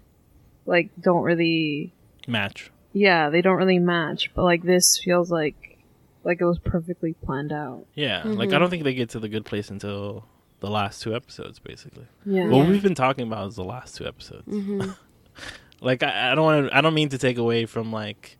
like 0.66 0.90
don't 1.00 1.22
really 1.22 1.92
Match. 2.26 2.70
yeah 2.92 3.30
they 3.30 3.40
don't 3.40 3.56
really 3.56 3.78
match 3.78 4.30
but 4.34 4.42
like 4.44 4.62
this 4.62 4.98
feels 4.98 5.30
like 5.30 5.78
like 6.24 6.40
it 6.40 6.44
was 6.44 6.58
perfectly 6.58 7.12
planned 7.24 7.52
out 7.52 7.86
Yeah. 7.94 8.22
Like 8.24 8.52
I 8.52 8.58
don't 8.58 8.68
think 8.68 8.82
they 8.82 8.94
get 8.94 9.10
to 9.10 9.20
the 9.20 9.28
good 9.28 9.44
place 9.44 9.70
until 9.70 10.24
the 10.58 10.68
last 10.68 11.00
two 11.02 11.14
episodes, 11.14 11.60
basically. 11.60 12.06
yeah 12.24 12.48
What 12.48 12.66
we've 12.66 12.82
been 12.82 12.96
talking 12.96 13.28
about 13.28 13.46
is 13.46 13.54
the 13.54 13.62
last 13.62 13.94
two 13.96 14.06
episodes. 14.06 14.48
Mm-hmm. 14.48 14.90
like 15.80 16.02
I, 16.02 16.32
I 16.32 16.34
don't 16.34 16.44
want 16.44 16.66
to. 16.68 16.76
I 16.76 16.80
don't 16.80 16.94
mean 16.94 17.10
to 17.10 17.18
take 17.18 17.38
away 17.38 17.64
from 17.66 17.92
like 17.92 18.38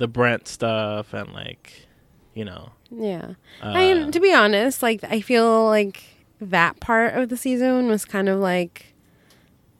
the 0.00 0.08
Brent 0.08 0.48
stuff 0.48 1.14
and 1.14 1.32
like 1.32 1.86
you 2.34 2.44
know. 2.44 2.70
Yeah. 2.90 3.34
Uh, 3.62 3.66
I 3.66 3.74
mean, 3.94 4.10
to 4.12 4.18
be 4.20 4.32
honest, 4.34 4.82
like 4.82 5.04
I 5.04 5.20
feel 5.20 5.66
like 5.66 6.02
that 6.40 6.80
part 6.80 7.14
of 7.14 7.28
the 7.28 7.36
season 7.36 7.86
was 7.88 8.04
kind 8.04 8.28
of 8.28 8.40
like 8.40 8.94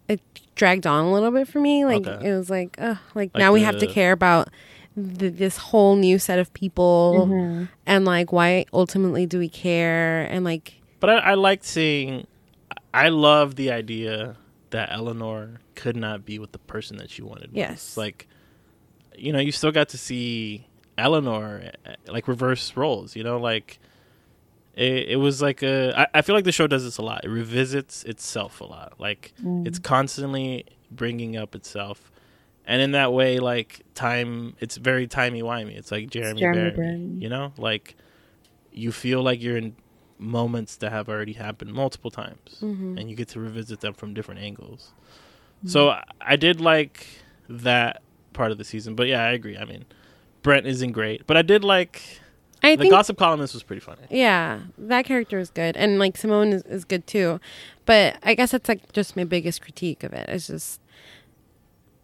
it 0.08 0.20
dragged 0.54 0.86
on 0.86 1.06
a 1.06 1.12
little 1.12 1.30
bit 1.30 1.48
for 1.48 1.58
me. 1.60 1.84
Like 1.84 2.06
Okay. 2.06 2.28
it 2.28 2.36
was 2.36 2.50
like, 2.50 2.76
uh, 2.78 2.96
like, 3.14 3.30
Like 3.34 3.36
now 3.36 3.52
we 3.52 3.62
have 3.62 3.78
to 3.78 3.86
care 3.86 4.12
about 4.12 4.48
th- 4.94 5.34
this 5.34 5.56
whole 5.56 5.96
new 5.96 6.18
set 6.18 6.38
of 6.38 6.52
people, 6.52 7.26
Mm-hmm. 7.30 7.64
and 7.86 8.04
like 8.04 8.30
why 8.32 8.66
ultimately 8.72 9.26
do 9.26 9.38
we 9.38 9.48
care? 9.48 10.22
And 10.24 10.44
like, 10.44 10.74
But 11.00 11.10
I, 11.10 11.14
I 11.18 11.34
liked 11.34 11.64
seeing. 11.64 12.26
I 12.92 13.08
love 13.08 13.54
the 13.54 13.70
idea 13.70 14.36
that 14.70 14.90
Eleanor 14.92 15.60
could 15.76 15.96
not 15.96 16.24
be 16.26 16.38
with 16.38 16.52
the 16.52 16.58
person 16.58 16.96
that 16.98 17.08
she 17.10 17.22
wanted. 17.22 17.50
most. 17.52 17.56
Yes. 17.56 17.96
Like, 17.96 18.26
you 19.16 19.32
know, 19.32 19.38
you 19.38 19.52
still 19.52 19.72
got 19.72 19.88
to 19.90 19.98
see 19.98 20.66
Eleanor 20.96 21.62
eh, 21.64 21.70
eh, 21.86 21.94
like 22.08 22.28
reverse 22.28 22.76
roles. 22.76 23.16
You 23.16 23.24
know, 23.24 23.38
like 23.38 23.78
it, 24.74 25.10
it 25.10 25.16
was 25.16 25.42
like 25.42 25.62
a. 25.62 25.98
I, 25.98 26.18
I 26.18 26.22
feel 26.22 26.34
like 26.34 26.44
the 26.44 26.52
show 26.52 26.66
does 26.66 26.84
this 26.84 26.98
a 26.98 27.02
lot. 27.02 27.24
It 27.24 27.28
revisits 27.28 28.04
itself 28.04 28.60
a 28.60 28.64
lot. 28.64 28.94
Like 28.98 29.32
mm. 29.42 29.66
it's 29.66 29.78
constantly 29.78 30.66
bringing 30.90 31.36
up 31.36 31.54
itself. 31.54 32.10
And 32.66 32.80
in 32.80 32.92
that 32.92 33.12
way, 33.12 33.38
like 33.38 33.80
time, 33.94 34.54
it's 34.60 34.76
very 34.76 35.06
timey 35.06 35.42
wimey. 35.42 35.76
It's 35.76 35.90
like 35.90 36.08
Jeremy, 36.10 36.40
Jeremy 36.40 36.70
Bearimy, 36.70 37.22
you 37.22 37.28
know, 37.28 37.52
like 37.56 37.96
you 38.70 38.92
feel 38.92 39.22
like 39.22 39.42
you're 39.42 39.56
in 39.56 39.74
moments 40.18 40.76
that 40.76 40.92
have 40.92 41.08
already 41.08 41.32
happened 41.32 41.72
multiple 41.72 42.10
times, 42.10 42.58
mm-hmm. 42.60 42.98
and 42.98 43.10
you 43.10 43.16
get 43.16 43.28
to 43.28 43.40
revisit 43.40 43.80
them 43.80 43.94
from 43.94 44.14
different 44.14 44.40
angles. 44.40 44.92
Mm-hmm. 45.58 45.68
So 45.68 45.88
I- 45.90 46.04
I 46.20 46.36
did 46.36 46.60
like 46.60 47.06
that 47.48 48.02
part 48.32 48.52
of 48.52 48.58
the 48.58 48.64
season, 48.64 48.94
but 48.94 49.06
yeah, 49.06 49.24
I 49.24 49.30
agree. 49.30 49.56
I 49.56 49.64
mean, 49.64 49.84
Brent 50.42 50.66
isn't 50.66 50.92
great, 50.92 51.26
but 51.26 51.36
I 51.36 51.42
did 51.42 51.64
like 51.64 52.20
I 52.62 52.76
the 52.76 52.82
think 52.82 52.92
gossip 52.92 53.18
columnist 53.18 53.54
was 53.54 53.62
pretty 53.62 53.80
funny. 53.80 54.02
Yeah, 54.10 54.60
that 54.78 55.04
character 55.04 55.38
is 55.38 55.50
good, 55.50 55.76
and 55.76 55.98
like 55.98 56.16
Simone 56.16 56.52
is, 56.52 56.62
is 56.62 56.84
good 56.84 57.06
too. 57.06 57.40
But 57.86 58.18
I 58.22 58.34
guess 58.34 58.52
that's 58.52 58.68
like 58.68 58.92
just 58.92 59.16
my 59.16 59.24
biggest 59.24 59.62
critique 59.62 60.02
of 60.02 60.12
it. 60.12 60.28
It's 60.28 60.46
just 60.46 60.80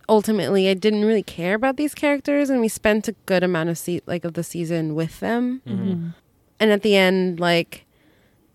ultimately 0.09 0.69
I 0.69 0.75
didn't 0.75 1.05
really 1.05 1.23
care 1.23 1.55
about 1.55 1.77
these 1.77 1.95
characters, 1.95 2.51
and 2.51 2.61
we 2.61 2.69
spent 2.69 3.09
a 3.09 3.13
good 3.27 3.43
amount 3.43 3.69
of 3.69 3.79
se- 3.79 4.03
like 4.07 4.25
of 4.25 4.35
the 4.35 4.43
season 4.43 4.95
with 4.95 5.21
them. 5.21 5.63
Mm-hmm. 5.67 5.89
mm-hmm. 5.89 6.09
And 6.59 6.71
at 6.71 6.81
the 6.81 6.97
end, 6.97 7.39
like 7.39 7.85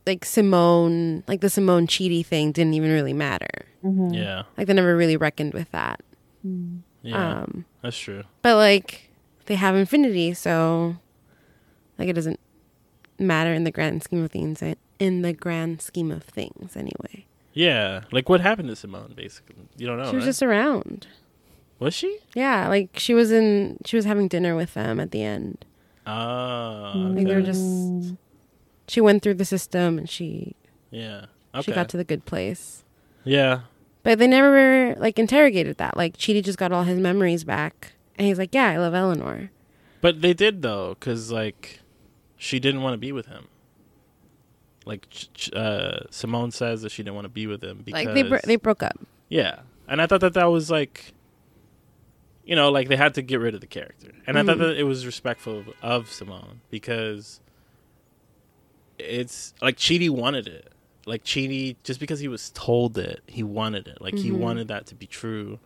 like 0.07 0.25
Simone, 0.25 1.23
like 1.27 1.41
the 1.41 1.49
Simone 1.49 1.87
Chidi 1.87 2.25
thing 2.25 2.51
didn't 2.51 2.73
even 2.73 2.91
really 2.91 3.13
matter. 3.13 3.65
Mm-hmm. 3.83 4.13
Yeah, 4.13 4.43
Like 4.57 4.67
they 4.67 4.73
never 4.73 4.95
really 4.95 5.17
reckoned 5.17 5.53
with 5.53 5.71
that. 5.71 6.01
Mm. 6.45 6.81
Yeah, 7.03 7.41
Um, 7.41 7.65
that's 7.81 7.97
true. 7.97 8.23
but 8.41 8.55
like 8.55 9.09
they 9.45 9.55
have 9.55 9.75
infinity, 9.75 10.33
so 10.33 10.97
like 11.97 12.07
it 12.09 12.13
doesn't 12.13 12.39
matter 13.19 13.53
in 13.53 13.63
the 13.63 13.71
grand 13.71 14.03
scheme 14.03 14.23
of 14.23 14.31
things. 14.31 14.61
eh, 14.61 14.75
In 14.99 15.21
the 15.23 15.33
grand 15.33 15.81
scheme 15.81 16.11
of 16.11 16.23
things, 16.23 16.75
anyway. 16.75 17.25
Yeah, 17.53 18.01
like 18.11 18.29
what 18.29 18.39
happened 18.41 18.69
to 18.69 18.75
Simone? 18.75 19.13
Basically, 19.15 19.55
you 19.77 19.85
don't 19.87 19.97
know. 19.97 20.09
she 20.09 20.15
was 20.15 20.23
right? 20.23 20.29
just 20.29 20.43
around. 20.43 21.07
was 21.79 21.93
she? 21.93 22.19
Yeah, 22.35 22.67
like 22.69 22.89
she 22.97 23.13
was 23.13 23.31
in. 23.31 23.77
She 23.85 23.95
was 23.95 24.05
having 24.05 24.27
dinner 24.27 24.55
with 24.55 24.73
them 24.73 24.99
at 24.99 25.11
the 25.11 25.23
end. 25.23 25.65
Oh, 26.07 26.93
Like 26.95 27.25
they 27.27 27.35
were 27.35 27.41
just. 27.41 28.13
She 28.87 29.01
went 29.01 29.21
through 29.23 29.35
the 29.35 29.45
system 29.45 29.97
and 29.97 30.09
she 30.09 30.55
yeah. 30.91 31.25
Okay. 31.53 31.63
she 31.63 31.71
got 31.73 31.89
to 31.89 31.97
the 31.97 32.03
good 32.03 32.25
place. 32.25 32.83
yeah, 33.23 33.61
But 34.03 34.17
they 34.19 34.27
never 34.27 34.95
like 34.99 35.19
interrogated 35.19 35.77
that. 35.77 35.95
Like 35.97 36.17
Chidi 36.17 36.43
just 36.43 36.57
got 36.57 36.71
all 36.71 36.83
his 36.83 36.99
memories 36.99 37.43
back, 37.43 37.93
and 38.17 38.27
he's 38.27 38.37
like, 38.39 38.53
"Yeah, 38.53 38.67
I 38.69 38.77
love 38.77 38.93
Eleanor." 38.93 39.51
but 40.01 40.21
they 40.21 40.33
did 40.33 40.63
though, 40.63 40.95
because 40.99 41.31
like 41.31 41.79
she 42.37 42.59
didn't 42.59 42.81
want 42.81 42.93
to 42.95 42.97
be 42.97 43.11
with 43.11 43.27
him. 43.27 43.47
like 44.85 45.05
uh, 45.53 45.99
Simone 46.09 46.49
says 46.49 46.81
that 46.81 46.91
she 46.91 47.03
didn't 47.03 47.13
want 47.15 47.25
to 47.25 47.29
be 47.29 47.45
with 47.45 47.63
him 47.63 47.83
because 47.85 48.05
Like 48.05 48.15
they 48.15 48.23
bro- 48.23 48.39
they 48.43 48.55
broke 48.55 48.81
up. 48.81 48.97
yeah, 49.29 49.59
and 49.87 50.01
I 50.01 50.07
thought 50.07 50.21
that 50.21 50.33
that 50.33 50.45
was 50.45 50.71
like, 50.71 51.13
you 52.43 52.55
know, 52.55 52.71
like 52.71 52.87
they 52.89 52.95
had 52.95 53.13
to 53.13 53.21
get 53.21 53.39
rid 53.39 53.53
of 53.53 53.61
the 53.61 53.67
character, 53.67 54.11
and 54.25 54.39
I 54.39 54.43
thought 54.43 54.57
Mhm. 54.57 54.61
that 54.69 54.77
it 54.79 54.83
was 54.85 55.05
respectful 55.05 55.59
of, 55.59 55.69
of 55.83 56.09
Simone 56.11 56.61
because 56.71 57.39
it's 58.97 59.53
like 59.61 59.77
Chidi 59.77 60.09
wanted 60.09 60.47
it, 60.47 60.71
like 61.05 61.23
Chidi 61.23 61.75
just 61.83 61.99
because 61.99 62.19
he 62.19 62.27
was 62.27 62.51
told 62.51 62.97
it, 62.97 63.21
he 63.27 63.43
wanted 63.43 63.87
it, 63.87 64.01
like 64.01 64.15
he 64.17 64.29
Mhm. 64.29 64.37
wanted 64.37 64.67
that 64.67 64.85
to 64.87 64.95
be 64.95 65.07
true, 65.07 65.59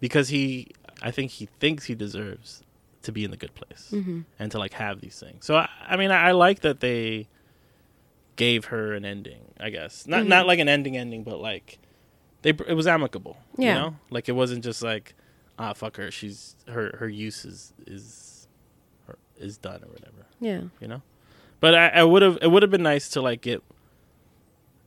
because 0.00 0.28
he, 0.28 0.68
I 1.02 1.10
think 1.10 1.30
he 1.32 1.46
thinks 1.58 1.84
he 1.84 1.94
deserves 1.94 2.62
to 3.02 3.12
be 3.12 3.24
in 3.24 3.30
the 3.30 3.36
good 3.36 3.54
place 3.54 3.90
Mhm. 3.92 4.24
and 4.38 4.50
to 4.52 4.58
like 4.58 4.74
have 4.74 5.00
these 5.00 5.18
things. 5.18 5.46
So 5.46 5.56
I, 5.56 5.68
I 5.86 5.96
mean, 5.96 6.10
I, 6.10 6.28
I 6.28 6.32
like 6.32 6.60
that 6.60 6.80
they 6.80 7.28
gave 8.36 8.66
her 8.66 8.94
an 8.94 9.04
ending. 9.04 9.40
I 9.58 9.70
guess 9.70 10.06
not 10.06 10.24
Mhm. 10.24 10.28
not 10.28 10.46
like 10.46 10.58
an 10.58 10.68
ending 10.68 10.96
ending, 10.96 11.22
but 11.24 11.40
like 11.40 11.78
they 12.42 12.50
it 12.50 12.74
was 12.76 12.86
amicable. 12.86 13.36
Yeah. 13.56 13.68
You 13.68 13.80
know, 13.80 13.96
like 14.10 14.28
it 14.28 14.32
wasn't 14.32 14.62
just 14.64 14.82
like 14.82 15.14
ah 15.58 15.72
fuck 15.72 15.96
her. 15.96 16.10
She's 16.10 16.54
her 16.68 16.96
her 16.98 17.08
use 17.08 17.44
is 17.44 17.72
is 17.86 18.46
is 19.38 19.56
done 19.58 19.82
or 19.82 19.88
whatever. 19.88 20.26
Yeah. 20.40 20.62
You 20.80 20.88
know, 20.88 21.02
but 21.60 21.74
I, 21.74 21.88
I 21.88 22.04
would 22.04 22.22
have 22.22 22.38
it 22.42 22.50
would 22.50 22.62
have 22.62 22.70
been 22.70 22.82
nice 22.82 23.08
to 23.10 23.20
like 23.22 23.40
get 23.40 23.62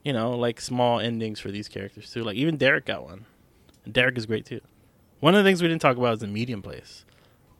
you 0.03 0.13
know 0.13 0.31
like 0.31 0.59
small 0.61 0.99
endings 0.99 1.39
for 1.39 1.51
these 1.51 1.67
characters 1.67 2.11
too. 2.11 2.23
Like 2.23 2.35
even 2.37 2.57
Derek 2.57 2.85
got 2.85 3.03
one. 3.03 3.25
And 3.85 3.93
Derek 3.93 4.17
is 4.17 4.25
great 4.25 4.45
too. 4.45 4.61
One 5.19 5.35
of 5.35 5.43
the 5.43 5.47
things 5.49 5.61
we 5.61 5.67
didn't 5.67 5.81
talk 5.81 5.97
about 5.97 6.13
is 6.13 6.19
the 6.19 6.27
medium 6.27 6.61
place. 6.61 7.05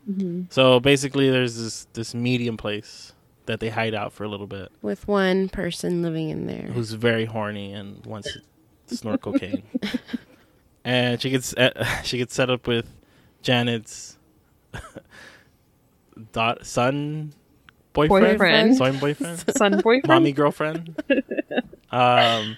Mm-hmm. 0.10 0.44
So 0.50 0.80
basically, 0.80 1.30
there's 1.30 1.56
this 1.62 1.88
this 1.94 2.14
medium 2.16 2.58
place 2.58 3.14
that 3.46 3.60
they 3.60 3.70
hide 3.70 3.94
out 3.96 4.14
for 4.14 4.24
a 4.24 4.28
little 4.28 4.48
bit, 4.48 4.70
With 4.82 5.08
one 5.08 5.50
person 5.50 6.02
living 6.04 6.30
in 6.30 6.46
there. 6.48 6.68
who's 6.74 6.94
very 6.94 7.26
horny 7.26 7.74
and 7.74 8.06
wants 8.06 8.32
to 8.88 8.96
snort 8.96 9.22
cocaine, 9.22 9.64
and 10.84 11.22
she 11.22 11.30
gets 11.30 11.54
uh, 11.56 11.86
she 12.04 12.18
gets 12.18 12.34
set 12.34 12.50
up 12.50 12.66
with 12.68 12.88
Janet's 13.44 14.18
dot 16.32 16.66
son 16.66 17.34
boyfriend, 17.94 18.38
Boyfriend. 18.38 18.78
son 18.78 18.98
boyfriend, 19.00 19.44
Son 19.58 19.72
boyfriend. 19.82 20.08
mommy 20.08 20.32
girlfriend, 20.32 20.96
um, 21.92 22.58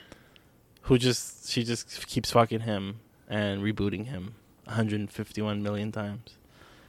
who 0.83 0.97
just 0.97 1.49
she 1.49 1.63
just 1.63 2.07
keeps 2.07 2.31
fucking 2.31 2.61
him 2.61 2.99
and 3.27 3.61
rebooting 3.63 4.05
him 4.07 4.35
151 4.65 5.61
million 5.63 5.91
times. 5.91 6.37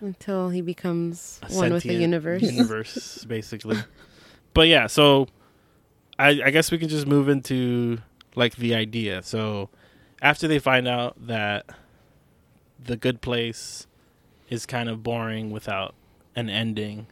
until 0.00 0.50
he 0.50 0.60
becomes 0.60 1.40
a 1.42 1.52
one 1.54 1.72
with 1.72 1.82
the 1.84 1.94
universe. 1.94 2.42
universe, 2.42 3.24
basically. 3.28 3.78
But 4.52 4.68
yeah, 4.68 4.86
so 4.86 5.28
I, 6.18 6.42
I 6.44 6.50
guess 6.50 6.70
we 6.70 6.78
can 6.78 6.88
just 6.88 7.06
move 7.06 7.28
into 7.28 7.98
like 8.36 8.56
the 8.56 8.74
idea. 8.74 9.22
So 9.22 9.70
after 10.22 10.46
they 10.48 10.58
find 10.58 10.86
out 10.86 11.14
that 11.26 11.66
the 12.82 12.96
good 12.96 13.20
place 13.20 13.86
is 14.48 14.66
kind 14.66 14.88
of 14.88 15.02
boring 15.02 15.50
without 15.50 15.94
an 16.36 16.50
ending, 16.50 17.06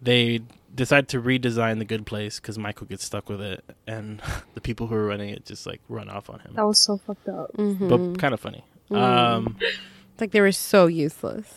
they 0.00 0.40
decide 0.74 1.08
to 1.08 1.20
redesign 1.22 1.78
the 1.78 1.84
good 1.84 2.04
place 2.06 2.38
because 2.38 2.58
Michael 2.58 2.86
gets 2.86 3.04
stuck 3.04 3.28
with 3.28 3.40
it, 3.40 3.64
and 3.86 4.20
the 4.54 4.60
people 4.60 4.86
who 4.88 4.94
are 4.94 5.06
running 5.06 5.30
it 5.30 5.44
just 5.46 5.66
like 5.66 5.80
run 5.88 6.08
off 6.08 6.28
on 6.30 6.40
him. 6.40 6.52
That 6.54 6.66
was 6.66 6.78
so 6.78 6.98
fucked 6.98 7.28
up. 7.28 7.52
Mhm. 7.56 7.88
But 7.88 8.18
kind 8.20 8.34
of 8.34 8.40
funny. 8.40 8.64
Mm. 8.90 8.96
Um, 8.96 9.56
It's 9.60 10.20
like 10.20 10.30
they 10.32 10.40
were 10.40 10.52
so 10.52 10.86
useless. 10.86 11.52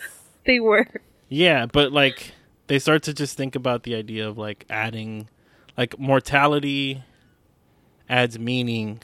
They 0.45 0.59
were. 0.59 0.87
Yeah, 1.27 1.65
but 1.67 1.91
like 1.91 2.31
they 2.67 2.79
start 2.79 3.03
to 3.03 3.13
just 3.13 3.37
think 3.37 3.55
about 3.55 3.83
the 3.83 3.95
idea 3.95 4.27
of 4.27 4.37
like 4.37 4.65
adding 4.69 5.29
like 5.77 5.99
mortality 5.99 7.03
adds 8.09 8.39
meaning 8.39 9.01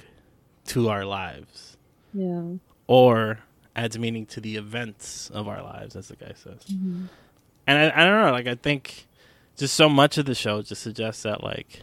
to 0.66 0.90
our 0.90 1.06
lives 1.06 1.78
Yeah. 2.14 2.54
or 2.88 3.40
adds 3.76 4.00
meaning 4.00 4.26
to 4.28 4.42
the 4.42 4.56
events 4.56 5.30
of 5.30 5.48
our 5.48 5.62
lives 5.62 5.96
as 5.96 6.08
the 6.08 6.16
guy 6.16 6.34
says. 6.36 6.62
Mhm. 6.72 7.10
And 7.68 7.78
I, 7.94 8.02
I 8.02 8.06
don't 8.06 8.26
know, 8.26 8.32
like 8.32 8.48
I 8.48 8.56
think 8.56 9.06
just 9.56 9.74
so 9.74 9.88
much 9.88 10.18
of 10.18 10.26
the 10.26 10.36
show 10.36 10.62
just 10.62 10.82
suggests 10.82 11.24
that 11.24 11.44
like 11.44 11.82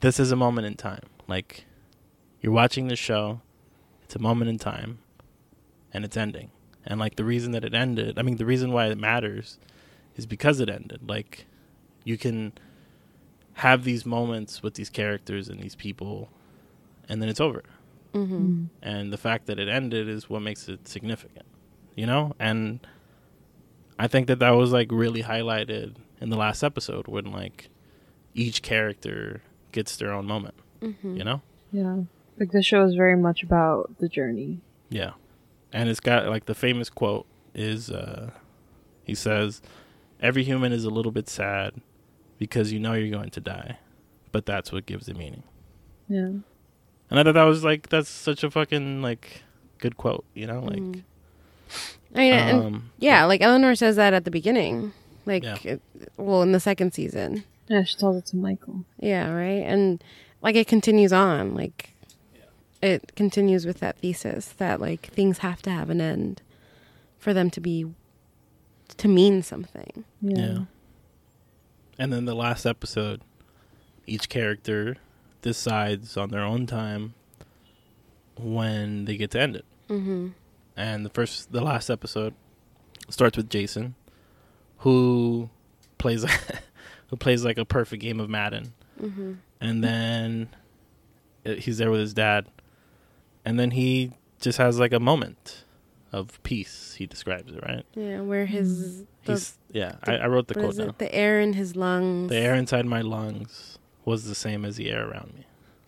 this 0.00 0.18
is 0.20 0.32
a 0.32 0.36
moment 0.36 0.66
in 0.66 0.74
time. 0.74 1.04
Like 1.26 1.64
you're 2.40 2.52
watching 2.52 2.88
the 2.88 2.96
show, 2.96 3.40
it's 4.02 4.16
a 4.16 4.18
moment 4.18 4.50
in 4.50 4.58
time 4.58 4.98
and 5.92 6.04
it's 6.04 6.16
ending. 6.16 6.50
And 6.84 7.00
like 7.00 7.16
the 7.16 7.24
reason 7.24 7.52
that 7.52 7.64
it 7.64 7.74
ended, 7.74 8.18
I 8.18 8.22
mean 8.22 8.36
the 8.36 8.46
reason 8.46 8.72
why 8.72 8.86
it 8.86 8.98
matters 8.98 9.58
is 10.16 10.26
because 10.26 10.60
it 10.60 10.68
ended. 10.68 11.08
Like 11.08 11.46
you 12.04 12.18
can 12.18 12.52
have 13.54 13.84
these 13.84 14.04
moments 14.04 14.62
with 14.62 14.74
these 14.74 14.90
characters 14.90 15.48
and 15.48 15.60
these 15.60 15.74
people 15.74 16.28
and 17.08 17.22
then 17.22 17.28
it's 17.28 17.40
over. 17.40 17.62
Mm-hmm. 18.14 18.64
And 18.82 19.12
the 19.12 19.18
fact 19.18 19.46
that 19.46 19.58
it 19.58 19.68
ended 19.68 20.08
is 20.08 20.28
what 20.28 20.42
makes 20.42 20.68
it 20.68 20.88
significant. 20.88 21.46
You 21.94 22.06
know? 22.06 22.34
And 22.38 22.86
I 23.98 24.08
think 24.08 24.26
that 24.26 24.40
that 24.40 24.50
was 24.50 24.72
like 24.72 24.90
really 24.90 25.22
highlighted 25.22 25.96
in 26.20 26.30
the 26.30 26.36
last 26.36 26.62
episode 26.62 27.06
when 27.08 27.30
like 27.32 27.68
each 28.34 28.62
character 28.62 29.42
gets 29.72 29.96
their 29.96 30.12
own 30.12 30.26
moment, 30.26 30.54
Mm-hmm. 30.82 31.16
you 31.16 31.24
know? 31.24 31.40
Yeah. 31.72 31.96
Like 32.38 32.52
the 32.52 32.62
show 32.62 32.84
is 32.84 32.94
very 32.94 33.16
much 33.16 33.42
about 33.42 33.98
the 33.98 34.08
journey. 34.08 34.60
Yeah. 34.90 35.12
And 35.72 35.88
it's 35.88 36.00
got 36.00 36.26
like 36.28 36.44
the 36.46 36.54
famous 36.54 36.90
quote 36.90 37.26
is 37.54 37.90
uh 37.90 38.30
he 39.04 39.14
says 39.14 39.62
every 40.20 40.44
human 40.44 40.72
is 40.72 40.84
a 40.84 40.90
little 40.90 41.12
bit 41.12 41.28
sad 41.28 41.72
because 42.38 42.72
you 42.72 42.78
know 42.78 42.92
you're 42.92 43.10
going 43.16 43.30
to 43.30 43.40
die, 43.40 43.78
but 44.32 44.44
that's 44.46 44.70
what 44.72 44.84
gives 44.86 45.08
it 45.08 45.16
meaning. 45.16 45.42
Yeah. 46.08 46.32
And 47.10 47.18
I 47.20 47.22
thought 47.22 47.32
that 47.34 47.44
was 47.44 47.64
like 47.64 47.88
that's 47.88 48.08
such 48.10 48.44
a 48.44 48.50
fucking 48.50 49.00
like 49.02 49.42
good 49.78 49.96
quote, 49.96 50.24
you 50.34 50.46
know? 50.46 50.60
Like 50.60 50.78
Mhm. 50.80 51.02
I 52.14 52.18
mean, 52.18 52.32
and- 52.32 52.58
um 52.58 52.90
yeah, 52.98 53.24
like 53.24 53.40
Eleanor 53.42 53.74
says 53.74 53.96
that 53.96 54.12
at 54.14 54.24
the 54.24 54.30
beginning. 54.30 54.92
Like, 55.26 55.42
Yeah. 55.42 55.58
it, 55.64 55.82
well, 56.16 56.42
in 56.42 56.52
the 56.52 56.60
second 56.60 56.94
season. 56.94 57.44
Yeah, 57.68 57.82
she 57.82 57.96
tells 57.96 58.16
it 58.16 58.26
to 58.26 58.36
Michael. 58.36 58.84
Yeah, 59.00 59.28
right? 59.30 59.62
And 59.66 60.02
like 60.40 60.54
it 60.56 60.66
continues 60.68 61.12
on. 61.12 61.54
Like 61.54 61.94
it 62.80 63.12
continues 63.16 63.66
with 63.66 63.80
that 63.80 63.98
thesis 63.98 64.48
that 64.58 64.80
like 64.80 65.06
things 65.06 65.38
have 65.38 65.62
to 65.62 65.70
have 65.70 65.90
an 65.90 66.00
end 66.00 66.42
for 67.18 67.34
them 67.34 67.50
to 67.50 67.60
be 67.60 67.86
to 68.98 69.08
mean 69.08 69.42
something. 69.42 70.04
Yeah. 70.22 70.36
Yeah. 70.38 70.58
And 71.98 72.12
then 72.12 72.24
the 72.26 72.34
last 72.36 72.66
episode, 72.66 73.20
each 74.06 74.28
character 74.28 74.96
decides 75.42 76.16
on 76.16 76.30
their 76.30 76.42
own 76.42 76.66
time 76.66 77.14
when 78.36 79.06
they 79.06 79.16
get 79.16 79.30
to 79.32 79.40
end 79.40 79.56
it. 79.56 79.64
Mm-hmm. 79.88 80.28
And 80.76 81.06
the 81.06 81.10
first, 81.10 81.52
the 81.52 81.62
last 81.62 81.88
episode 81.90 82.34
starts 83.08 83.36
with 83.36 83.48
Jason, 83.48 83.94
who 84.78 85.48
plays 85.98 86.24
who 87.08 87.16
plays 87.16 87.44
like 87.44 87.58
a 87.58 87.64
perfect 87.64 88.02
game 88.02 88.20
of 88.20 88.28
Madden, 88.28 88.72
Mm-hmm. 89.00 89.32
and 89.60 89.84
then 89.84 90.48
uh, 91.44 91.52
he's 91.54 91.78
there 91.78 91.90
with 91.90 92.00
his 92.00 92.14
dad, 92.14 92.46
and 93.44 93.58
then 93.58 93.70
he 93.72 94.12
just 94.40 94.58
has 94.58 94.78
like 94.78 94.92
a 94.92 95.00
moment 95.00 95.64
of 96.12 96.42
peace. 96.42 96.94
He 96.96 97.06
describes 97.06 97.52
it 97.52 97.62
right. 97.62 97.84
Yeah, 97.94 98.20
where 98.20 98.46
his 98.46 99.04
the, 99.24 99.32
He's 99.32 99.58
yeah. 99.72 99.96
I, 100.04 100.16
I 100.16 100.26
wrote 100.28 100.48
the 100.48 100.54
quote 100.54 100.70
is 100.70 100.76
down. 100.78 100.94
The 100.98 101.14
air 101.14 101.40
in 101.40 101.52
his 101.54 101.76
lungs. 101.76 102.30
The 102.30 102.36
air 102.38 102.54
inside 102.54 102.86
my 102.86 103.00
lungs 103.02 103.78
was 104.04 104.24
the 104.24 104.34
same 104.34 104.64
as 104.64 104.76
the 104.76 104.90
air 104.90 105.08
around 105.08 105.34
me. 105.34 105.45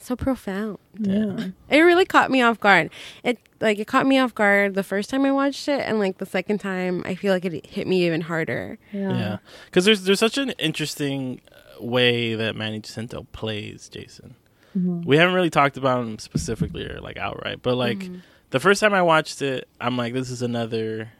So 0.08 0.16
profound. 0.16 0.78
Yeah. 0.98 1.48
It 1.70 1.80
really 1.80 2.06
caught 2.06 2.30
me 2.30 2.40
off 2.40 2.58
guard. 2.58 2.90
It 3.22 3.38
like 3.60 3.78
it 3.78 3.86
caught 3.86 4.06
me 4.06 4.18
off 4.18 4.34
guard 4.34 4.74
the 4.74 4.82
first 4.82 5.10
time 5.10 5.24
I 5.26 5.32
watched 5.32 5.68
it, 5.68 5.80
and 5.80 5.98
like 5.98 6.16
the 6.18 6.24
second 6.26 6.58
time, 6.58 7.02
I 7.04 7.14
feel 7.14 7.32
like 7.32 7.44
it 7.44 7.66
hit 7.66 7.86
me 7.86 8.06
even 8.06 8.22
harder. 8.22 8.78
Yeah. 8.92 9.10
Yeah, 9.18 9.36
because 9.66 9.84
there's 9.84 10.04
there's 10.04 10.18
such 10.18 10.38
an 10.38 10.50
interesting 10.58 11.40
uh, 11.52 11.84
way 11.84 12.34
that 12.34 12.56
Manny 12.56 12.80
Jacinto 12.80 13.26
plays 13.32 13.88
Jason. 13.90 14.34
Mhm. 14.76 15.04
We 15.04 15.16
haven't 15.18 15.34
really 15.34 15.50
talked 15.50 15.76
about 15.76 16.00
him 16.02 16.18
specifically 16.18 16.86
or 16.86 17.00
like 17.02 17.18
outright, 17.18 17.60
but 17.62 17.76
like 17.76 17.98
Mm-hmm. 17.98 18.16
the 18.50 18.60
first 18.60 18.80
time 18.80 18.94
I 18.94 19.02
watched 19.02 19.42
it, 19.42 19.68
I'm 19.80 19.96
like, 19.98 20.14
this 20.14 20.30
is 20.30 20.40
another 20.40 21.10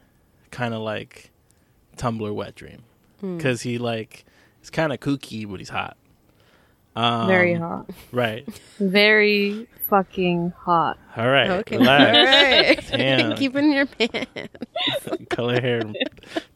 kind 0.50 0.72
of 0.72 0.80
like 0.80 1.30
Tumblr 1.98 2.34
wet 2.34 2.54
dream 2.54 2.84
Mm. 3.22 3.36
because 3.36 3.60
he 3.62 3.76
like 3.76 4.24
he's 4.60 4.70
kind 4.70 4.94
of 4.94 5.00
kooky, 5.00 5.46
but 5.46 5.60
he's 5.60 5.68
hot. 5.68 5.97
Um, 6.96 7.26
Very 7.28 7.54
hot. 7.54 7.88
Right. 8.12 8.46
Very 8.78 9.68
fucking 9.88 10.52
hot. 10.58 10.98
All 11.16 11.28
right. 11.28 11.48
Okay. 11.50 11.78
Relax. 11.78 12.16
All 12.18 12.24
right. 12.24 12.88
Damn. 12.90 13.36
Keep 13.36 13.56
in 13.56 13.72
your 13.72 13.86
pants. 13.86 14.48
Color 15.30 15.60
hair 15.60 15.82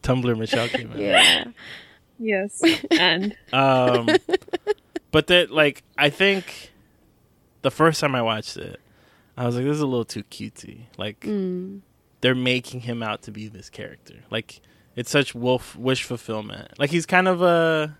Tumblr 0.03 0.37
Michelle 0.37 0.67
came 0.67 0.91
in. 0.93 0.99
Yeah. 0.99 1.43
Yes. 2.19 2.61
and 2.91 3.35
Um, 3.51 4.09
but 5.11 5.27
that 5.27 5.51
like 5.51 5.83
I 5.97 6.09
think 6.09 6.71
the 7.61 7.71
first 7.71 7.99
time 8.01 8.13
I 8.15 8.21
watched 8.21 8.57
it, 8.57 8.79
I 9.37 9.45
was 9.45 9.55
like, 9.55 9.63
this 9.65 9.75
is 9.75 9.81
a 9.81 9.87
little 9.87 10.05
too 10.05 10.23
cutesy. 10.23 10.81
Like 10.97 11.21
Mm. 11.21 11.81
they're 12.21 12.35
making 12.35 12.81
him 12.81 13.01
out 13.01 13.23
to 13.23 13.31
be 13.31 13.47
this 13.47 13.69
character. 13.69 14.15
Like 14.29 14.61
it's 14.95 15.09
such 15.09 15.33
wolf 15.33 15.75
wish 15.75 16.03
fulfillment. 16.03 16.77
Like 16.77 16.89
he's 16.91 17.05
kind 17.05 17.27
of 17.27 17.41
a 17.41 17.97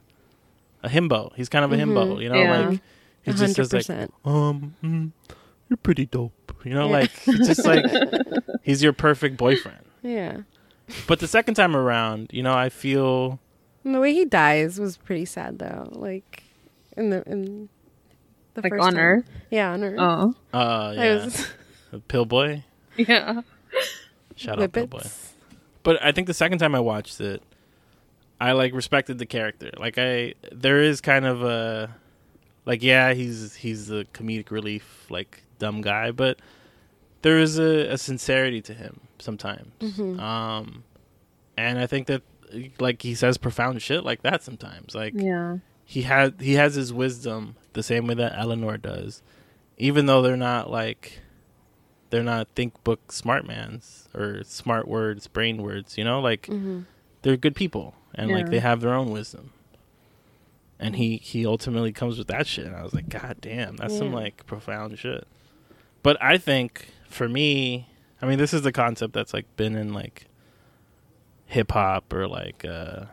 a 0.83 0.89
himbo. 0.89 1.33
He's 1.35 1.49
kind 1.49 1.65
of 1.65 1.71
a 1.71 1.75
himbo. 1.77 2.15
Mhm. 2.17 2.21
You 2.21 2.29
know, 2.29 2.35
Yeah. 2.41 2.67
like 2.69 2.81
He 3.23 3.31
A 3.31 3.33
just 3.33 3.55
says 3.55 3.73
like, 3.89 4.09
um, 4.25 4.75
mm, 4.83 5.11
you're 5.69 5.77
pretty 5.77 6.05
dope. 6.05 6.53
You 6.65 6.73
know, 6.73 6.87
like 6.87 7.11
it's 7.25 7.47
just 7.47 7.65
like 7.65 7.85
he's 8.63 8.83
your 8.83 8.93
perfect 8.93 9.37
boyfriend. 9.37 9.79
Yeah. 10.01 10.37
But 11.07 11.19
the 11.19 11.27
second 11.27 11.55
time 11.55 11.75
around, 11.75 12.29
you 12.33 12.43
know, 12.43 12.53
I 12.53 12.69
feel 12.69 13.39
And 13.85 13.95
the 13.95 13.99
way 13.99 14.13
he 14.13 14.25
dies 14.25 14.79
was 14.79 14.97
pretty 14.97 15.25
sad 15.25 15.59
though. 15.59 15.87
Like 15.91 16.43
in 16.97 17.09
the 17.09 17.23
in 17.29 17.69
the 18.55 18.61
Like 18.61 18.71
first 18.73 18.83
on 18.83 18.93
time. 18.93 19.01
Earth? 19.01 19.29
Yeah, 19.49 19.71
on 19.71 19.83
Earth. 19.83 19.95
Oh. 19.99 20.35
uh 20.53 20.93
yeah, 20.95 21.13
was 21.15 21.47
Pill 22.07 22.25
Boy. 22.25 22.63
Yeah. 22.97 23.41
Shout 24.35 24.61
out 24.61 24.71
Pill 24.71 24.87
Boy. 24.87 25.01
But 25.83 26.01
I 26.03 26.11
think 26.11 26.27
the 26.27 26.33
second 26.33 26.59
time 26.59 26.75
I 26.75 26.79
watched 26.79 27.19
it, 27.21 27.41
I 28.39 28.51
like 28.53 28.73
respected 28.73 29.17
the 29.19 29.25
character. 29.25 29.71
Like 29.77 29.97
I, 29.97 30.33
there 30.51 30.81
is 30.81 30.99
kind 31.01 31.25
of 31.25 31.43
a, 31.43 31.95
like 32.65 32.83
yeah, 32.83 33.13
he's 33.13 33.55
he's 33.55 33.87
the 33.87 34.05
comedic 34.13 34.51
relief, 34.51 35.05
like 35.09 35.43
dumb 35.59 35.81
guy, 35.81 36.11
but 36.11 36.39
there 37.21 37.39
is 37.39 37.57
a, 37.57 37.87
a 37.93 37.97
sincerity 37.97 38.61
to 38.63 38.73
him 38.73 38.99
sometimes. 39.19 39.71
Um, 40.19 40.83
and 41.57 41.79
I 41.79 41.87
think 41.87 42.07
that 42.07 42.21
like 42.79 43.01
he 43.01 43.15
says 43.15 43.37
profound 43.37 43.81
shit 43.81 44.03
like 44.03 44.21
that 44.23 44.43
sometimes. 44.43 44.93
Like 44.93 45.13
Yeah. 45.15 45.57
he 45.85 46.01
had 46.03 46.35
he 46.41 46.53
has 46.55 46.75
his 46.75 46.91
wisdom 46.93 47.55
the 47.73 47.83
same 47.83 48.07
way 48.07 48.13
that 48.15 48.33
Eleanor 48.37 48.77
does, 48.77 49.21
even 49.77 50.05
though 50.05 50.21
they're 50.21 50.35
not 50.37 50.69
like 50.69 51.19
they're 52.09 52.23
not 52.23 52.47
think 52.55 52.83
book 52.83 53.11
smart 53.11 53.47
mans 53.47 54.07
or 54.13 54.43
smart 54.43 54.87
words, 54.87 55.27
brain 55.27 55.61
words. 55.63 55.97
You 55.97 56.03
know, 56.03 56.19
like 56.19 56.47
they're 57.23 57.37
good 57.37 57.55
people 57.55 57.95
and 58.13 58.29
like 58.31 58.49
they 58.49 58.59
have 58.59 58.81
their 58.81 58.93
own 58.93 59.09
wisdom. 59.11 59.51
And 60.79 60.95
he 60.97 61.17
he 61.17 61.45
ultimately 61.45 61.91
comes 61.91 62.17
with 62.17 62.27
that 62.27 62.45
shit, 62.45 62.65
and 62.65 62.75
I 62.75 62.83
was 62.83 62.93
like, 62.93 63.09
God 63.09 63.37
damn, 63.41 63.77
that's 63.77 63.97
some 63.97 64.11
like 64.13 64.45
profound 64.45 64.97
shit. 64.99 65.25
But 66.03 66.21
I 66.21 66.37
think 66.37 66.87
for 67.09 67.29
me, 67.29 67.87
I 68.21 68.25
mean, 68.25 68.37
this 68.37 68.53
is 68.53 68.61
the 68.63 68.71
concept 68.71 69.13
that's 69.13 69.33
like 69.33 69.45
been 69.55 69.75
in 69.75 69.93
like 69.93 70.25
hip 71.45 71.71
hop 71.71 72.11
or 72.11 72.27
like 72.27 72.65
uh 72.65 73.05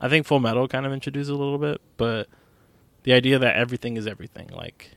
I 0.00 0.08
think 0.08 0.26
Full 0.26 0.40
Metal 0.40 0.68
kind 0.68 0.86
of 0.86 0.92
introduced 0.92 1.30
a 1.30 1.34
little 1.34 1.58
bit, 1.58 1.80
but 1.96 2.28
the 3.02 3.12
idea 3.12 3.38
that 3.38 3.56
everything 3.56 3.96
is 3.96 4.06
everything, 4.06 4.48
like 4.48 4.92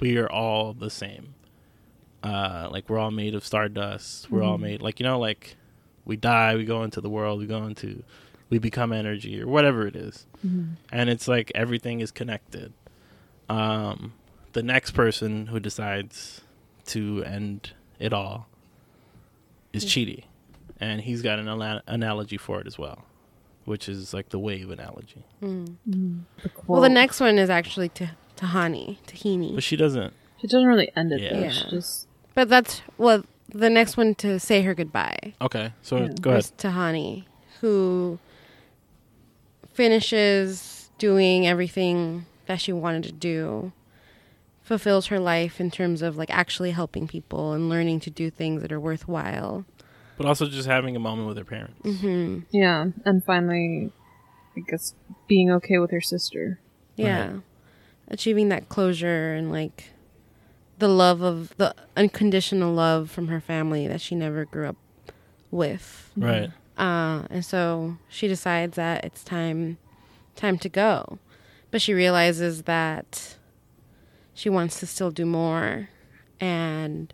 we 0.00 0.16
are 0.16 0.30
all 0.30 0.72
the 0.72 0.90
same. 0.90 1.34
Uh 2.22 2.68
like 2.72 2.88
we're 2.88 2.98
all 2.98 3.10
made 3.10 3.34
of 3.34 3.44
stardust. 3.44 4.30
We're 4.30 4.42
all 4.42 4.58
made 4.58 4.82
like 4.82 4.98
you 4.98 5.06
know 5.06 5.18
like 5.20 5.56
we 6.06 6.16
die, 6.16 6.54
we 6.56 6.64
go 6.64 6.82
into 6.82 7.00
the 7.02 7.10
world, 7.10 7.40
we 7.40 7.46
go 7.46 7.64
into 7.64 8.02
we 8.48 8.58
become 8.58 8.92
energy 8.92 9.42
or 9.42 9.48
whatever 9.48 9.86
it 9.86 9.96
is. 9.96 10.26
Mm-hmm. 10.46 10.74
And 10.92 11.10
it's 11.10 11.26
like 11.28 11.52
everything 11.54 12.00
is 12.00 12.10
connected. 12.10 12.72
Um 13.48 14.14
the 14.52 14.62
next 14.62 14.92
person 14.92 15.48
who 15.48 15.60
decides 15.60 16.40
to 16.86 17.22
end 17.24 17.72
it 17.98 18.12
all 18.12 18.48
is 19.72 19.84
Chidi. 19.84 20.24
And 20.80 21.00
he's 21.02 21.22
got 21.22 21.38
an 21.38 21.48
ala- 21.48 21.82
analogy 21.86 22.36
for 22.36 22.60
it 22.60 22.66
as 22.66 22.78
well, 22.78 23.04
which 23.64 23.88
is 23.88 24.14
like 24.14 24.28
the 24.30 24.38
wave 24.38 24.70
analogy. 24.70 25.24
Mm. 25.42 25.76
Mm. 25.88 26.20
Well, 26.66 26.80
the 26.82 26.88
next 26.88 27.20
one 27.20 27.38
is 27.38 27.50
actually 27.50 27.88
to 27.90 28.10
Tahani, 28.36 28.98
Tahini. 29.06 29.54
But 29.54 29.64
she 29.64 29.76
doesn't. 29.76 30.12
She 30.40 30.46
doesn't 30.46 30.66
really 30.66 30.90
end 30.94 31.12
it 31.12 31.20
Yeah. 31.20 31.32
though. 31.32 31.40
Yeah. 31.40 31.50
She 31.50 31.70
just 31.70 32.08
But 32.34 32.48
that's 32.48 32.82
well, 32.98 33.24
the 33.50 33.70
next 33.70 33.96
one 33.96 34.14
to 34.16 34.38
say 34.38 34.62
her 34.62 34.74
goodbye 34.74 35.34
Okay, 35.40 35.72
so 35.82 35.98
Yeah. 35.98 36.08
go 36.20 36.30
ahead. 36.30 36.40
is 36.44 36.52
Tahani, 36.58 37.24
who 37.60 38.18
finishes 39.72 40.90
doing 40.98 41.46
everything 41.46 42.26
that 42.46 42.60
she 42.60 42.72
wanted 42.72 43.02
to 43.04 43.12
do, 43.12 43.72
fulfills 44.62 45.06
her 45.06 45.18
life 45.20 45.60
in 45.60 45.70
terms 45.70 46.02
of 46.02 46.16
like 46.16 46.30
actually 46.30 46.70
helping 46.70 47.06
people 47.06 47.52
and 47.52 47.68
learning 47.68 48.00
to 48.00 48.10
do 48.10 48.30
things 48.30 48.62
that 48.62 48.72
are 48.72 48.80
worthwhile. 48.80 49.64
But 50.16 50.26
also 50.26 50.46
just 50.46 50.66
having 50.66 50.96
a 50.96 50.98
moment 50.98 51.28
with 51.28 51.36
her 51.36 51.44
parents. 51.44 51.80
Mm-hmm. 51.82 52.40
yeah, 52.50 52.86
and 53.04 53.22
finally, 53.24 53.92
I 54.56 54.60
guess 54.60 54.94
being 55.28 55.50
okay 55.52 55.78
with 55.78 55.90
her 55.90 56.00
sister. 56.00 56.58
Yeah. 56.96 57.40
Achieving 58.08 58.48
that 58.48 58.68
closure 58.68 59.34
and 59.34 59.50
like 59.52 59.90
the 60.78 60.88
love 60.88 61.22
of 61.22 61.56
the 61.56 61.74
unconditional 61.96 62.72
love 62.74 63.10
from 63.10 63.28
her 63.28 63.40
family 63.40 63.86
that 63.88 64.00
she 64.00 64.14
never 64.14 64.44
grew 64.44 64.68
up 64.68 64.76
with. 65.50 66.10
Right. 66.16 66.50
Uh, 66.76 67.22
and 67.30 67.44
so 67.44 67.96
she 68.08 68.28
decides 68.28 68.76
that 68.76 69.04
it's 69.04 69.24
time 69.24 69.78
time 70.34 70.58
to 70.58 70.68
go. 70.68 71.18
But 71.70 71.80
she 71.80 71.94
realizes 71.94 72.62
that 72.64 73.36
she 74.34 74.50
wants 74.50 74.78
to 74.80 74.86
still 74.86 75.10
do 75.10 75.24
more 75.24 75.88
and 76.40 77.12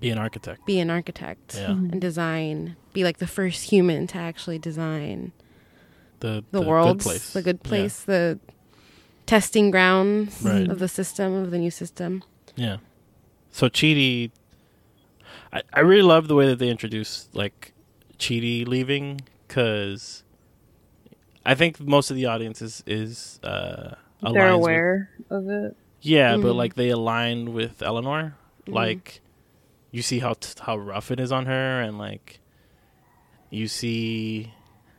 Be 0.00 0.10
an 0.10 0.18
architect. 0.18 0.66
be 0.66 0.78
an 0.78 0.90
architect 0.90 1.54
Yeah. 1.56 1.70
and 1.70 2.00
design, 2.00 2.76
be 2.92 3.02
like 3.04 3.16
the 3.18 3.26
first 3.26 3.70
human 3.70 4.06
to 4.08 4.18
actually 4.18 4.58
design 4.58 5.32
The 6.20 6.44
the, 6.50 6.58
good 6.60 6.66
world, 6.68 7.00
place. 7.00 7.32
the 7.32 7.40
good 7.42 7.60
Yeah. 7.64 7.68
place, 7.68 8.00
the 8.04 8.38
testing 9.24 9.70
grounds 9.70 10.42
Right. 10.42 10.68
of 10.68 10.78
the 10.78 10.88
system, 10.88 11.32
of 11.32 11.50
the 11.50 11.58
new 11.58 11.70
system. 11.70 12.22
Yeah. 12.56 12.76
So 13.50 13.68
Chidi, 13.68 14.30
I 15.52 15.62
I 15.72 15.80
really 15.80 16.02
love 16.02 16.28
the 16.28 16.34
way 16.34 16.46
that 16.46 16.58
they 16.58 16.68
introduced 16.68 17.34
like 17.34 17.72
Chidi 18.18 18.66
leaving 18.66 19.20
because 19.46 20.22
I 21.46 21.54
think 21.54 21.80
most 21.80 22.10
of 22.10 22.16
the 22.16 22.26
audience 22.26 22.62
is 22.62 22.82
is 22.86 23.40
uh, 23.42 23.94
They're 24.22 24.32
aligns 24.32 24.34
with- 24.34 24.54
aware 24.54 25.10
of 25.30 25.48
it. 25.48 25.76
yeah, 26.00 26.36
but 26.36 26.52
Mhm. 26.52 26.56
like 26.56 26.74
they 26.74 26.90
aligned 26.90 27.50
with 27.54 27.82
Eleanor. 27.82 28.36
Like 28.66 29.20
you 29.90 30.02
see 30.02 30.18
how 30.20 30.34
t- 30.34 30.54
how 30.60 30.76
rough 30.76 31.10
it 31.10 31.20
is 31.20 31.30
on 31.30 31.46
her, 31.46 31.80
and 31.80 31.98
like 31.98 32.40
you 33.50 33.68
see 33.68 34.52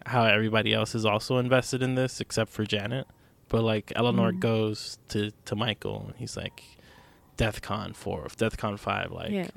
how 0.05 0.23
everybody 0.25 0.71
else 0.73 0.93
is 0.95 1.03
also 1.05 1.37
invested 1.39 1.81
in 1.81 1.95
this 1.95 2.21
except 2.21 2.51
for 2.51 2.63
Janet. 2.63 3.07
But 3.49 3.63
like 3.63 3.91
Eleanor 3.95 4.31
goes 4.31 4.99
to 5.09 5.31
to 5.45 5.55
Michael, 5.55 6.05
and 6.07 6.15
he's 6.17 6.37
like, 6.37 6.61
"DeathCon 7.37 7.95
four, 7.95 8.25
DeathCon 8.37 8.77
five, 8.79 9.11
like 9.11 9.31
yeah. 9.31 9.47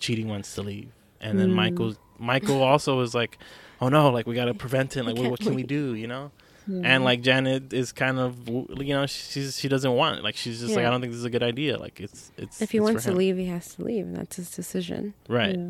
Chidi 0.00 0.24
wants 0.24 0.54
to 0.54 0.62
leave." 0.62 0.90
And 1.20 1.38
then 1.38 1.52
Michael 1.52 1.94
Michael 2.18 2.62
also 2.62 3.00
is 3.00 3.14
like, 3.14 3.38
"Oh 3.80 3.88
no, 3.88 4.10
like 4.10 4.26
we 4.26 4.34
gotta 4.34 4.54
prevent 4.54 4.96
it. 4.96 5.04
Like 5.04 5.16
what, 5.16 5.30
what 5.30 5.40
can 5.40 5.54
we 5.54 5.62
do? 5.78 5.94
You 5.94 6.06
know?" 6.06 6.30
Yeah. 6.70 6.82
and 6.84 7.02
like 7.02 7.22
Janet 7.22 7.72
is 7.72 7.92
kind 7.92 8.18
of 8.18 8.46
you 8.46 8.66
know 8.94 9.06
she's 9.06 9.58
she 9.58 9.68
doesn't 9.68 9.90
want 9.94 10.18
it. 10.18 10.22
like 10.24 10.36
she's 10.36 10.60
just 10.60 10.76
like 10.76 10.84
I 10.84 10.90
don't 10.90 11.00
think 11.00 11.12
this 11.14 11.18
is 11.20 11.24
a 11.24 11.30
good 11.30 11.42
idea 11.42 11.78
like 11.78 11.98
it's 11.98 12.30
it's 12.36 12.60
If 12.60 12.72
he 12.72 12.76
it's 12.78 12.84
wants 12.84 13.04
to 13.04 13.12
leave, 13.12 13.38
he 13.38 13.46
has 13.46 13.74
to 13.76 13.84
leave, 13.84 14.04
and 14.04 14.14
that's 14.14 14.36
his 14.36 14.50
decision. 14.50 15.14
right 15.30 15.56
Yeah. 15.56 15.66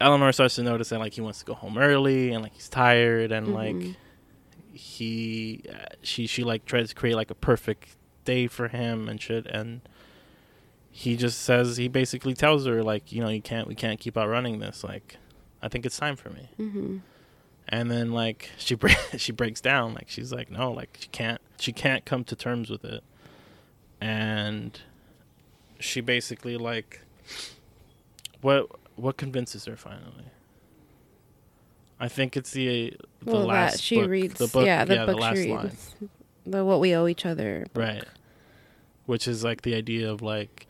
Eleanor 0.00 0.30
starts 0.30 0.54
to 0.54 0.62
notice 0.62 0.90
that 0.90 1.00
like 1.00 1.14
he 1.14 1.20
wants 1.20 1.40
to 1.40 1.44
go 1.44 1.54
home 1.54 1.76
early 1.76 2.30
and 2.30 2.44
like 2.44 2.52
he's 2.54 2.68
tired 2.68 3.32
and 3.32 3.48
Mhm. 3.48 3.54
like 3.54 3.96
he 4.72 5.62
uh, 5.72 5.86
she 6.02 6.26
she 6.28 6.44
like 6.44 6.64
tries 6.66 6.90
to 6.90 6.94
create 6.94 7.16
like 7.16 7.30
a 7.30 7.34
perfect 7.34 7.96
day 8.24 8.46
for 8.46 8.68
him 8.68 9.08
and 9.08 9.20
shit 9.20 9.44
and 9.46 9.80
he 10.98 11.16
just 11.16 11.42
says 11.42 11.76
he 11.76 11.86
basically 11.86 12.34
tells 12.34 12.66
her 12.66 12.82
like 12.82 13.12
you 13.12 13.22
know 13.22 13.28
you 13.28 13.42
can't 13.42 13.68
we 13.68 13.74
can't 13.74 14.00
keep 14.00 14.16
outrunning 14.16 14.58
this. 14.58 14.82
Like 14.82 15.16
I 15.62 15.68
think 15.68 15.86
it's 15.86 15.96
time 15.96 16.16
for 16.16 16.30
me. 16.30 16.48
Hmm 16.56 16.98
and 17.68 17.90
then 17.90 18.12
like 18.12 18.50
she 18.58 18.74
bre- 18.74 18.88
she 19.16 19.32
breaks 19.32 19.60
down. 19.60 19.94
Like 19.94 20.08
she's 20.08 20.32
like 20.32 20.50
no 20.50 20.72
like 20.72 20.98
she 21.00 21.08
can't 21.08 21.40
she 21.58 21.72
can't 21.72 22.04
come 22.04 22.24
to 22.24 22.36
terms 22.36 22.70
with 22.70 22.84
it. 22.84 23.04
And 24.00 24.80
she 25.78 26.00
basically 26.00 26.56
like 26.56 27.00
what 28.40 28.68
what 28.96 29.16
convinces 29.16 29.66
her 29.66 29.76
finally? 29.76 30.30
I 32.00 32.08
think 32.08 32.36
it's 32.36 32.52
the 32.52 32.96
the 33.22 33.32
well, 33.32 33.46
last 33.46 33.72
that 33.72 33.80
she 33.80 34.00
book, 34.00 34.10
reads, 34.10 34.38
the 34.38 34.46
book 34.46 34.66
yeah, 34.66 34.84
the 34.84 35.06
book 35.06 35.18
last 35.18 35.36
she 35.36 35.52
line. 35.52 35.76
The 36.46 36.64
what 36.64 36.80
we 36.80 36.94
owe 36.94 37.06
each 37.06 37.26
other. 37.26 37.66
book. 37.72 37.82
right. 37.82 38.04
Which 39.06 39.26
is 39.26 39.42
like 39.42 39.62
the 39.62 39.74
idea 39.74 40.10
of 40.10 40.22
like 40.22 40.66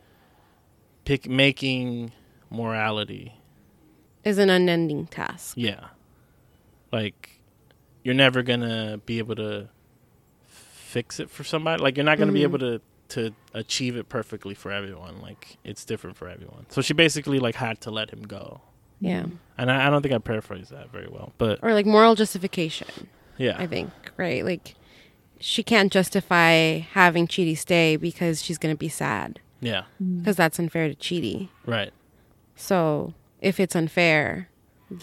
pick 1.08 1.26
making 1.26 2.12
morality 2.50 3.32
is 4.24 4.36
an 4.36 4.50
unending 4.50 5.06
task. 5.06 5.54
Yeah. 5.56 5.86
Like 6.92 7.40
you're 8.04 8.14
never 8.14 8.42
going 8.42 8.60
to 8.60 9.00
be 9.06 9.16
able 9.18 9.34
to 9.36 9.70
fix 10.46 11.18
it 11.18 11.30
for 11.30 11.44
somebody. 11.44 11.82
Like 11.82 11.96
you're 11.96 12.04
not 12.04 12.18
going 12.18 12.28
to 12.28 12.32
be 12.34 12.40
Mhm. 12.40 12.50
able 12.50 12.58
to 12.58 12.80
to 13.08 13.32
achieve 13.54 13.96
it 13.96 14.10
perfectly 14.10 14.52
for 14.54 14.70
everyone. 14.70 15.22
Like 15.22 15.56
it's 15.64 15.82
different 15.86 16.14
for 16.18 16.28
everyone. 16.28 16.66
So 16.68 16.82
she 16.82 16.92
basically 16.92 17.38
like 17.38 17.54
had 17.54 17.80
to 17.82 17.90
let 17.90 18.10
him 18.10 18.20
go. 18.22 18.60
Yeah, 19.00 19.26
And 19.56 19.70
I, 19.70 19.86
I 19.86 19.90
don't 19.90 20.02
think 20.02 20.12
I 20.14 20.18
paraphrased 20.18 20.72
that 20.72 20.90
very 20.92 21.08
well. 21.08 21.32
But 21.38 21.60
or 21.62 21.72
like 21.72 21.86
moral 21.86 22.16
justification. 22.16 23.08
yeah. 23.38 23.56
I 23.58 23.66
think 23.66 23.90
right, 24.18 24.44
like 24.44 24.74
she 25.40 25.62
can't 25.62 25.90
justify 25.90 26.80
having 26.80 27.26
Chidi 27.28 27.56
stay 27.56 27.96
because 27.96 28.42
she's 28.42 28.58
going 28.58 28.74
to 28.74 28.78
be 28.78 28.90
sad 28.90 29.40
Yeah. 29.60 29.84
Mm. 30.02 30.18
because 30.20 30.36
that's 30.36 30.58
unfair 30.58 30.88
to 30.88 30.94
Chidi. 30.94 31.48
Right. 31.66 31.92
So 32.56 33.14
if 33.40 33.58
it's 33.60 33.74
unfair, 33.76 34.48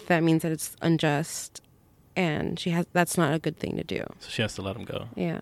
that 0.08 0.24
means 0.24 0.44
that 0.44 0.52
it's 0.52 0.76
unjust, 0.82 1.62
and 2.16 2.60
she 2.60 2.70
has 2.72 2.86
that's 2.94 3.18
not 3.18 3.34
a 3.34 3.40
good 3.40 3.58
thing 3.60 3.78
to 3.78 3.84
do. 3.84 4.04
So 4.20 4.30
she 4.30 4.42
has 4.42 4.56
to 4.56 4.62
let 4.62 4.76
him 4.76 4.86
go. 4.86 5.08
Yeah. 5.16 5.42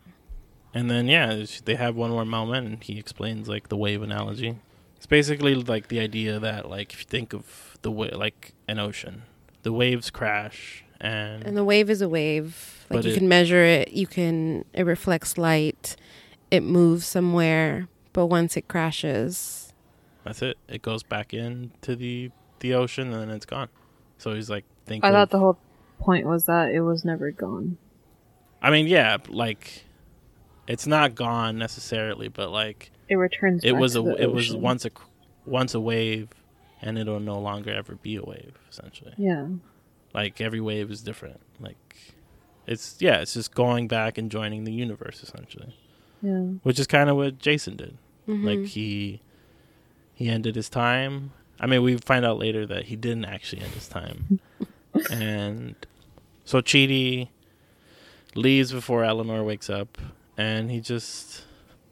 And 0.73 0.89
then 0.89 1.07
yeah, 1.07 1.45
they 1.65 1.75
have 1.75 1.95
one 1.95 2.11
more 2.11 2.25
moment, 2.25 2.67
and 2.67 2.83
he 2.83 2.97
explains 2.99 3.47
like 3.47 3.69
the 3.69 3.77
wave 3.77 4.01
analogy. 4.01 4.57
It's 4.97 5.05
basically 5.05 5.55
like 5.55 5.87
the 5.89 5.99
idea 5.99 6.39
that 6.39 6.69
like 6.69 6.93
if 6.93 6.99
you 6.99 7.05
think 7.05 7.33
of 7.33 7.77
the 7.81 7.91
way 7.91 8.09
like 8.09 8.53
an 8.67 8.79
ocean, 8.79 9.23
the 9.63 9.71
waves 9.73 10.09
crash, 10.09 10.83
and, 10.99 11.43
And 11.45 11.57
the 11.57 11.63
wave 11.63 11.89
is 11.89 12.01
a 12.01 12.09
wave. 12.09 12.85
Like 12.89 12.97
But 12.99 13.05
you 13.05 13.11
it- 13.11 13.17
can 13.17 13.27
measure 13.27 13.63
it. 13.63 13.91
You 13.91 14.07
can. 14.07 14.65
It 14.73 14.83
reflects 14.85 15.37
light. 15.37 15.95
It 16.51 16.61
moves 16.63 17.05
somewhere, 17.05 17.87
but 18.13 18.27
once 18.27 18.55
it 18.57 18.67
crashes, 18.67 19.73
that's 20.23 20.41
it. 20.41 20.57
It 20.67 20.81
goes 20.81 21.03
back 21.03 21.33
into 21.33 21.95
the 21.95 22.31
the 22.59 22.73
ocean, 22.73 23.11
and 23.11 23.21
then 23.21 23.29
it's 23.35 23.45
gone. 23.45 23.69
So 24.17 24.33
he's 24.33 24.49
like, 24.49 24.63
think. 24.85 25.03
I 25.03 25.09
of, 25.09 25.13
thought 25.13 25.29
the 25.31 25.39
whole 25.39 25.57
point 25.99 26.25
was 26.25 26.45
that 26.45 26.71
it 26.71 26.81
was 26.81 27.03
never 27.03 27.31
gone. 27.31 27.77
I 28.61 28.69
mean, 28.71 28.87
yeah, 28.87 29.17
like 29.27 29.83
it's 30.67 30.87
not 30.87 31.15
gone 31.15 31.57
necessarily, 31.57 32.29
but 32.29 32.49
like 32.51 32.91
It 33.09 33.15
returns. 33.17 33.63
it 33.63 33.73
back 33.73 33.81
was 33.81 33.93
to 33.93 33.99
a 33.99 34.03
the 34.03 34.23
it 34.23 34.31
was 34.31 34.55
once 34.55 34.85
a 34.85 34.91
once 35.45 35.73
a 35.73 35.79
wave, 35.81 36.29
and 36.81 36.97
it'll 36.97 37.19
no 37.19 37.39
longer 37.39 37.71
ever 37.73 37.95
be 37.95 38.15
a 38.15 38.23
wave. 38.23 38.53
Essentially, 38.69 39.13
Yeah. 39.17 39.47
like 40.13 40.39
every 40.39 40.61
wave 40.61 40.89
is 40.89 41.01
different. 41.01 41.41
Like 41.59 42.13
it's 42.65 42.95
yeah, 43.01 43.19
it's 43.19 43.33
just 43.33 43.53
going 43.53 43.89
back 43.89 44.17
and 44.17 44.31
joining 44.31 44.63
the 44.63 44.71
universe 44.71 45.21
essentially, 45.21 45.75
Yeah. 46.21 46.43
which 46.63 46.79
is 46.79 46.87
kind 46.87 47.09
of 47.09 47.17
what 47.17 47.39
Jason 47.39 47.75
did. 47.75 47.97
Mm-hmm. 48.27 48.47
Like 48.47 48.65
he 48.69 49.21
he 50.13 50.29
ended 50.29 50.55
his 50.55 50.69
time. 50.69 51.31
I 51.59 51.65
mean, 51.67 51.81
we 51.83 51.97
find 51.97 52.25
out 52.25 52.37
later 52.39 52.65
that 52.65 52.85
he 52.85 52.95
didn't 52.95 53.25
actually 53.25 53.61
end 53.61 53.71
his 53.73 53.87
time, 53.87 54.39
and 55.11 55.75
so 56.45 56.61
Chidi 56.61 57.29
leaves 58.35 58.71
before 58.71 59.03
Eleanor 59.03 59.43
wakes 59.43 59.69
up, 59.69 59.97
and 60.37 60.71
he 60.71 60.79
just 60.81 61.43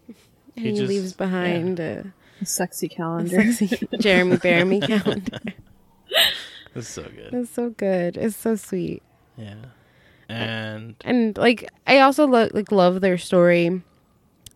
and 0.07 0.65
He 0.65 0.71
he, 0.71 0.77
just- 0.77 0.89
leaves 0.89 1.13
behind 1.13 1.79
a, 1.79 2.11
A 2.41 2.45
sexy 2.45 2.87
a 2.87 2.89
calendar. 2.89 3.51
sexy 3.53 3.87
Jeremy 3.99 4.37
Bearimy 4.37 4.81
calendar. 4.87 5.39
it's 6.75 6.87
so 6.89 7.03
good. 7.03 7.33
It's 7.33 7.51
so 7.51 7.69
good. 7.69 8.17
It's 8.17 8.35
so 8.35 8.55
sweet. 8.55 9.03
Yeah, 9.37 9.55
and 10.27 10.95
and 11.05 11.37
like 11.37 11.69
I 11.87 11.99
also 11.99 12.25
lo- 12.27 12.49
like 12.53 12.71
love 12.71 13.01
their 13.01 13.17
story 13.17 13.81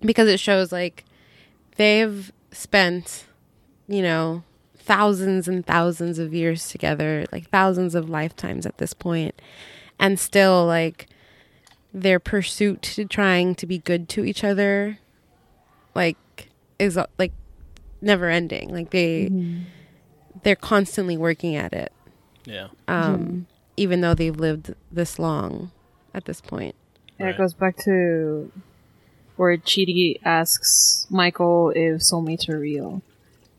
because 0.01 0.27
it 0.27 0.39
shows 0.39 0.71
like 0.71 1.05
they've 1.75 2.31
spent 2.51 3.25
you 3.87 4.01
know 4.01 4.43
thousands 4.77 5.47
and 5.47 5.65
thousands 5.65 6.19
of 6.19 6.33
years 6.33 6.69
together 6.69 7.25
like 7.31 7.49
thousands 7.49 7.95
of 7.95 8.09
lifetimes 8.09 8.65
at 8.65 8.77
this 8.77 8.93
point 8.93 9.33
and 9.99 10.19
still 10.19 10.65
like 10.65 11.07
their 11.93 12.19
pursuit 12.19 12.81
to 12.81 13.05
trying 13.05 13.55
to 13.55 13.65
be 13.65 13.77
good 13.79 14.07
to 14.09 14.23
each 14.25 14.43
other 14.43 14.99
like 15.95 16.17
is 16.77 16.99
like 17.17 17.31
never 18.01 18.29
ending. 18.29 18.69
Like 18.73 18.89
they 18.91 19.31
they're 20.43 20.55
constantly 20.57 21.15
working 21.17 21.55
at 21.55 21.71
it. 21.73 21.91
Yeah, 22.45 22.67
um 22.87 23.47
even 23.77 24.01
though 24.01 24.13
they've 24.13 24.35
lived 24.35 24.75
this 24.91 25.17
long 25.17 25.71
at 26.13 26.25
this 26.25 26.41
point. 26.41 26.75
Yeah, 27.17 27.27
Right. 27.27 27.35
it 27.35 27.37
goes 27.37 27.53
back 27.53 27.77
to 27.85 28.51
where 29.35 29.57
Chidi 29.57 30.19
asks 30.23 31.07
Michael 31.09 31.71
if 31.75 32.01
soulmates 32.01 32.49
are 32.49 32.59
real. 32.59 33.01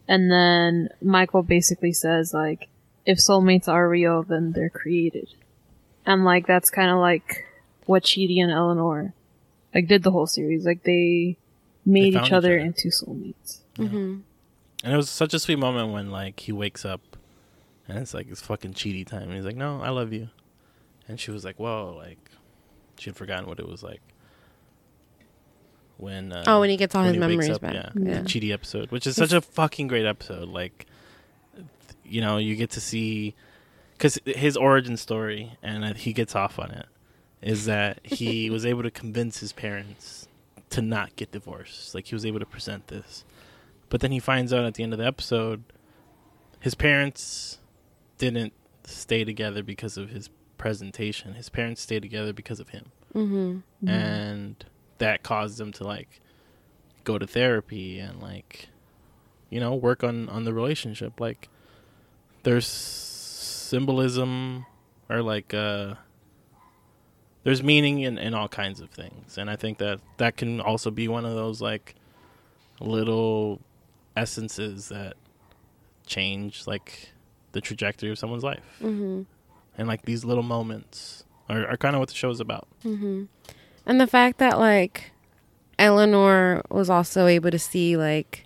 And 0.08 0.30
then 0.30 0.88
Michael 1.02 1.42
basically 1.42 1.92
says, 1.92 2.32
like, 2.32 2.68
if 3.04 3.18
soulmates 3.18 3.68
are 3.68 3.88
real, 3.88 4.22
then 4.22 4.52
they're 4.52 4.70
created. 4.70 5.28
And, 6.04 6.24
like, 6.24 6.46
that's 6.46 6.70
kind 6.70 6.90
of 6.90 6.98
like 6.98 7.44
what 7.86 8.04
Chidi 8.04 8.40
and 8.42 8.52
Eleanor, 8.52 9.12
like, 9.74 9.88
did 9.88 10.02
the 10.02 10.12
whole 10.12 10.26
series. 10.26 10.64
Like, 10.64 10.84
they 10.84 11.36
made 11.86 12.14
found 12.14 12.26
each 12.26 12.28
each 12.28 12.32
other 12.32 12.58
other. 12.58 12.58
into 12.58 12.88
soulmates. 12.88 13.60
mm-hmm. 13.78 14.18
and 14.84 14.92
it 14.92 14.96
was 14.96 15.08
such 15.08 15.32
a 15.32 15.38
sweet 15.38 15.58
moment 15.58 15.92
when 15.92 16.10
like 16.10 16.40
he 16.40 16.52
wakes 16.52 16.84
up, 16.84 17.00
and 17.88 17.98
it's 17.98 18.12
like 18.12 18.26
it's 18.28 18.40
fucking 18.40 18.74
Chidi 18.74 19.06
time, 19.06 19.22
and 19.22 19.34
he's 19.34 19.44
like, 19.44 19.56
"No, 19.56 19.80
I 19.80 19.90
love 19.90 20.12
you," 20.12 20.28
and 21.08 21.18
she 21.18 21.30
was 21.30 21.44
like, 21.44 21.58
"Whoa," 21.58 21.94
like 21.96 22.18
she 22.98 23.10
had 23.10 23.16
forgotten 23.16 23.46
what 23.46 23.60
it 23.60 23.68
was 23.68 23.82
like 23.82 24.00
when 25.98 26.32
uh, 26.32 26.44
Oh, 26.46 26.60
when 26.60 26.70
he 26.70 26.76
gets 26.76 26.94
all 26.94 27.04
his 27.04 27.16
memories 27.16 27.50
up, 27.50 27.60
back. 27.62 27.74
Yeah, 27.74 27.90
Yeah. 27.94 28.20
the 28.22 28.28
Chidi 28.28 28.52
episode, 28.52 28.90
which 28.90 29.06
is 29.06 29.16
such 29.16 29.32
a 29.32 29.40
fucking 29.40 29.86
great 29.88 30.06
episode. 30.06 30.48
Like, 30.48 30.86
you 32.04 32.20
know, 32.20 32.36
you 32.38 32.54
get 32.56 32.70
to 32.70 32.80
see 32.80 33.34
because 33.92 34.18
his 34.26 34.56
origin 34.56 34.96
story, 34.96 35.56
and 35.62 35.84
uh, 35.84 35.94
he 35.94 36.12
gets 36.12 36.34
off 36.36 36.58
on 36.58 36.70
it, 36.70 36.86
is 37.42 37.64
that 37.64 38.00
he 38.02 38.50
was 38.56 38.66
able 38.66 38.82
to 38.82 38.90
convince 38.90 39.38
his 39.40 39.52
parents 39.52 40.28
to 40.70 40.82
not 40.82 41.16
get 41.16 41.32
divorced. 41.32 41.94
Like 41.94 42.06
he 42.06 42.14
was 42.14 42.26
able 42.26 42.40
to 42.40 42.46
present 42.46 42.88
this, 42.88 43.24
but 43.88 44.00
then 44.00 44.12
he 44.12 44.18
finds 44.18 44.52
out 44.52 44.64
at 44.64 44.74
the 44.74 44.82
end 44.82 44.92
of 44.92 44.98
the 44.98 45.06
episode, 45.06 45.62
his 46.60 46.74
parents 46.74 47.58
didn't 48.18 48.52
stay 48.84 49.24
together 49.24 49.62
because 49.62 49.96
of 49.96 50.10
his 50.10 50.28
presentation. 50.58 51.34
His 51.34 51.48
parents 51.48 51.80
stayed 51.80 52.02
together 52.02 52.32
because 52.32 52.60
of 52.60 52.68
him 52.70 52.86
Mm-hmm. 53.14 53.88
and 53.88 54.64
that 54.98 55.22
caused 55.22 55.58
them 55.58 55.72
to 55.72 55.84
like 55.84 56.20
go 57.04 57.18
to 57.18 57.26
therapy 57.26 57.98
and 57.98 58.20
like 58.20 58.68
you 59.50 59.60
know 59.60 59.74
work 59.74 60.02
on 60.02 60.28
on 60.28 60.44
the 60.44 60.52
relationship 60.52 61.20
like 61.20 61.48
there's 62.42 62.66
symbolism 62.66 64.66
or 65.08 65.22
like 65.22 65.54
uh 65.54 65.94
there's 67.44 67.62
meaning 67.62 68.00
in 68.00 68.18
in 68.18 68.34
all 68.34 68.48
kinds 68.48 68.80
of 68.80 68.90
things 68.90 69.38
and 69.38 69.50
i 69.50 69.56
think 69.56 69.78
that 69.78 70.00
that 70.16 70.36
can 70.36 70.60
also 70.60 70.90
be 70.90 71.08
one 71.08 71.24
of 71.24 71.34
those 71.34 71.60
like 71.60 71.94
little 72.80 73.60
essences 74.16 74.88
that 74.88 75.14
change 76.06 76.66
like 76.66 77.10
the 77.52 77.60
trajectory 77.60 78.10
of 78.10 78.18
someone's 78.18 78.44
life 78.44 78.64
Mm-hmm. 78.82 79.22
and 79.78 79.88
like 79.88 80.02
these 80.02 80.24
little 80.24 80.42
moments 80.42 81.24
are, 81.48 81.66
are 81.66 81.76
kind 81.76 81.94
of 81.94 82.00
what 82.00 82.08
the 82.08 82.14
show 82.14 82.30
is 82.30 82.40
about 82.40 82.66
Mm-hmm. 82.84 83.24
And 83.86 84.00
the 84.00 84.06
fact 84.06 84.38
that 84.38 84.58
like 84.58 85.12
Eleanor 85.78 86.62
was 86.70 86.90
also 86.90 87.26
able 87.26 87.50
to 87.50 87.58
see 87.58 87.96
like 87.96 88.44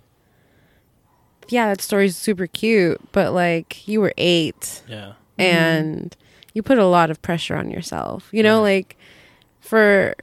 yeah, 1.49 1.67
that 1.67 1.81
story's 1.81 2.15
super 2.15 2.47
cute, 2.47 3.01
but 3.11 3.33
like 3.33 3.87
you 3.87 3.99
were 3.99 4.13
8 4.17 4.83
yeah 4.87 5.13
and 5.37 6.11
mm-hmm. 6.11 6.49
you 6.53 6.61
put 6.63 6.77
a 6.77 6.85
lot 6.85 7.09
of 7.09 7.21
pressure 7.21 7.55
on 7.55 7.71
yourself. 7.71 8.29
You 8.31 8.43
know, 8.43 8.57
Yeah. 8.57 8.61
like 8.77 8.97
for 9.59 10.15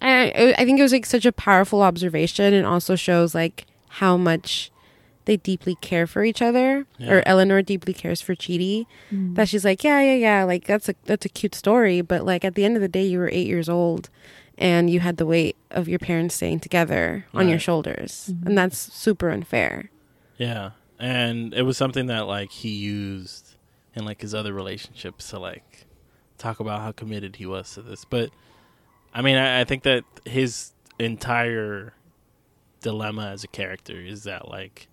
I 0.00 0.54
I 0.58 0.64
think 0.64 0.78
it 0.78 0.82
was 0.82 0.92
like 0.92 1.06
such 1.06 1.26
a 1.26 1.32
powerful 1.32 1.82
observation 1.82 2.54
and 2.54 2.66
also 2.66 2.96
shows 2.96 3.34
like 3.34 3.66
how 3.88 4.16
much 4.16 4.70
they 5.26 5.36
deeply 5.36 5.74
care 5.76 6.06
for 6.06 6.22
each 6.24 6.42
other 6.42 6.86
Yeah. 6.98 7.14
or 7.14 7.22
Eleanor 7.26 7.62
deeply 7.62 7.94
cares 7.94 8.20
for 8.20 8.34
Chidi 8.34 8.86
mm. 9.12 9.34
that 9.36 9.48
she's 9.48 9.64
like 9.64 9.82
yeah 9.84 10.00
yeah 10.00 10.14
yeah 10.14 10.44
like 10.44 10.64
that's 10.66 10.88
a 10.88 10.94
that's 11.04 11.24
a 11.24 11.28
cute 11.28 11.54
story 11.54 12.00
but 12.02 12.24
like 12.24 12.44
at 12.44 12.54
the 12.54 12.64
end 12.64 12.76
of 12.76 12.82
the 12.82 12.88
day 12.88 13.04
you 13.04 13.18
were 13.18 13.30
8 13.32 13.46
years 13.46 13.68
old 13.68 14.10
and 14.58 14.88
you 14.90 15.00
had 15.00 15.16
the 15.16 15.26
weight 15.26 15.56
of 15.70 15.88
your 15.88 15.98
parents 15.98 16.34
staying 16.36 16.60
together 16.60 17.26
on 17.34 17.48
your 17.48 17.56
Right. 17.56 17.62
shoulders 17.62 18.30
mm-hmm. 18.32 18.46
and 18.48 18.58
that's 18.58 18.78
super 18.78 19.30
unfair 19.30 19.90
Yeah, 20.38 20.70
and 20.98 21.52
it 21.54 21.62
was 21.62 21.76
something 21.76 22.06
that 22.06 22.26
like 22.26 22.50
he 22.50 22.70
used 22.70 23.56
in 23.94 24.04
like 24.04 24.20
his 24.20 24.34
other 24.34 24.52
relationships 24.52 25.30
to 25.30 25.38
like 25.38 25.86
talk 26.38 26.60
about 26.60 26.80
how 26.82 26.92
committed 26.92 27.36
he 27.36 27.46
was 27.46 27.72
to 27.74 27.82
this. 27.82 28.04
But 28.04 28.30
I 29.14 29.22
mean, 29.22 29.36
I, 29.36 29.60
I 29.60 29.64
think 29.64 29.84
that 29.84 30.02
his 30.24 30.72
entire 30.98 31.94
dilemma 32.80 33.28
as 33.28 33.44
a 33.44 33.48
character 33.48 33.98
is 34.00 34.24
that 34.24 34.48
like 34.48 34.88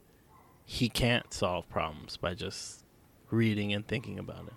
he 0.71 0.87
can't 0.87 1.33
solve 1.33 1.67
problems 1.67 2.15
by 2.15 2.33
just 2.33 2.85
reading 3.29 3.73
and 3.73 3.85
thinking 3.85 4.17
about 4.17 4.47
it. 4.47 4.53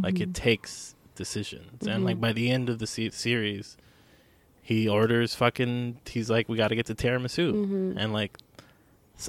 Like 0.00 0.20
it 0.20 0.28
mm-hmm. 0.28 0.32
takes 0.32 0.94
decisions, 1.16 1.84
and 1.84 2.04
like 2.04 2.14
mm-hmm. 2.14 2.20
by 2.20 2.32
the 2.32 2.48
end 2.48 2.70
of 2.70 2.78
the 2.78 2.86
se- 2.86 3.10
series, 3.10 3.76
he 4.62 4.88
orders 4.88 5.34
fucking. 5.34 5.98
He's 6.06 6.30
like, 6.30 6.48
we 6.48 6.56
got 6.56 6.68
to 6.68 6.76
get 6.76 6.86
to 6.86 6.94
tiramisu, 6.94 7.52
mm-hmm. 7.52 7.98
and 7.98 8.12
like 8.12 8.38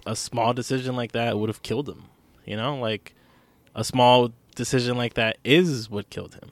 a 0.06 0.16
small 0.16 0.54
decision 0.54 0.96
like 0.96 1.14
that 1.14 1.40
would 1.40 1.50
have 1.50 1.64
killed 1.64 1.90
him. 1.90 2.04
You 2.46 2.58
know, 2.58 2.78
like 2.78 3.16
a 3.74 3.84
small 3.84 4.32
decision 4.54 4.98
like 4.98 5.16
that 5.16 5.40
is 5.44 5.90
what 5.90 6.12
killed 6.12 6.36
him. 6.36 6.52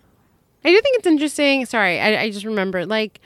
I 0.65 0.71
do 0.71 0.81
think 0.81 0.97
it's 0.97 1.07
interesting. 1.07 1.67
Sorry, 1.67 1.99
I, 1.99 2.23
I 2.23 2.31
just 2.31 2.45
remember 2.45 2.83
like 2.87 3.21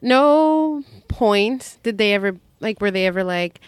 no 0.00 0.82
point 1.08 1.76
did 1.82 1.98
they 1.98 2.14
ever 2.14 2.38
like 2.60 2.80
were 2.80 2.90
they 2.90 3.06
ever 3.06 3.22
like 3.22 3.60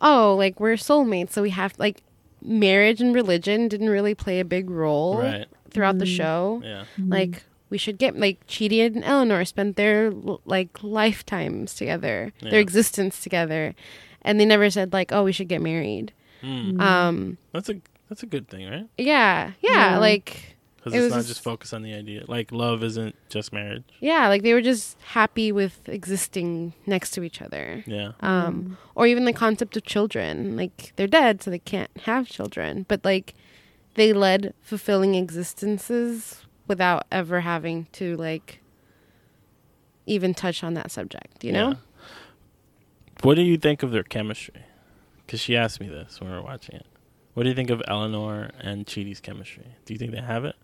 oh 0.00 0.34
like 0.36 0.58
we're 0.60 0.74
soulmates 0.76 1.30
so 1.30 1.42
we 1.42 1.50
have 1.50 1.74
like 1.78 2.02
marriage 2.42 3.00
and 3.00 3.14
religion 3.14 3.68
didn't 3.68 3.88
really 3.90 4.14
play 4.14 4.38
a 4.40 4.44
big 4.44 4.70
role 4.70 5.18
Right. 5.18 5.46
throughout 5.70 5.98
the 5.98 6.06
show. 6.06 6.60
Yeah. 6.64 6.84
Like 6.98 7.42
we 7.68 7.78
should 7.78 7.98
get 7.98 8.16
like 8.18 8.46
Chidi 8.46 8.84
and 8.86 9.02
Eleanor 9.04 9.44
spent 9.44 9.76
their 9.76 10.10
like 10.44 10.82
lifetimes 10.82 11.74
together, 11.74 12.32
Yeah. 12.40 12.50
their 12.50 12.60
existence 12.60 13.20
together, 13.20 13.74
and 14.22 14.38
they 14.38 14.46
never 14.46 14.70
said 14.70 14.92
like 14.92 15.12
oh 15.12 15.24
we 15.24 15.32
should 15.32 15.48
get 15.48 15.60
married. 15.60 16.12
Mm. 16.42 16.80
Um 16.80 17.38
That's 17.52 17.68
a 17.68 17.74
that's 18.08 18.22
a 18.22 18.26
good 18.26 18.48
thing, 18.48 18.70
right? 18.70 18.86
yeah, 18.96 19.52
yeah, 19.60 19.70
Yeah. 19.92 19.98
like 19.98 20.56
because 20.92 21.04
It 21.04 21.06
it's 21.08 21.16
not 21.16 21.24
just- 21.26 21.42
focused 21.42 21.72
on 21.74 21.82
the 21.82 21.94
idea. 21.94 22.24
Like 22.28 22.52
love 22.52 22.82
isn't 22.82 23.14
just 23.28 23.52
marriage. 23.52 23.84
Yeah, 24.00 24.28
like 24.28 24.42
they 24.42 24.52
were 24.54 24.60
just 24.62 24.96
happy 25.02 25.52
with 25.52 25.88
existing 25.88 26.72
next 26.86 27.10
to 27.12 27.22
each 27.22 27.40
other. 27.42 27.84
Yeah. 27.86 28.12
Um, 28.20 28.76
or 28.94 29.06
even 29.06 29.24
the 29.24 29.32
concept 29.32 29.76
of 29.76 29.84
children. 29.84 30.56
Like 30.56 30.92
they're 30.96 31.06
dead, 31.06 31.42
so 31.42 31.50
they 31.50 31.58
can't 31.58 31.90
have 32.04 32.28
children. 32.28 32.84
But 32.88 33.04
like 33.04 33.34
they 33.94 34.12
led 34.12 34.54
fulfilling 34.62 35.14
existences 35.14 36.42
without 36.66 37.06
ever 37.10 37.40
having 37.40 37.86
to 37.92 38.16
like 38.16 38.60
even 40.06 40.34
touch 40.34 40.62
on 40.64 40.74
that 40.74 40.90
subject. 40.90 41.44
You 41.44 41.52
know? 41.52 41.68
Yeah. 41.70 41.74
What 43.22 43.34
do 43.34 43.42
you 43.42 43.56
think 43.58 43.82
of 43.82 43.90
their 43.90 44.02
chemistry? 44.04 44.62
Because 45.26 45.40
she 45.40 45.56
asked 45.56 45.80
me 45.80 45.88
this 45.88 46.20
when 46.20 46.30
we 46.30 46.36
were 46.36 46.42
watching 46.42 46.76
it. 46.76 46.86
What 47.34 47.42
do 47.42 47.50
you 47.50 47.54
think 47.54 47.70
of 47.70 47.82
Eleanor 47.86 48.50
and 48.60 48.86
Chidi's 48.86 49.20
chemistry? 49.20 49.66
Do 49.84 49.92
you 49.92 49.98
think 49.98 50.12
they 50.12 50.20
have 50.20 50.44
it? 50.44 50.56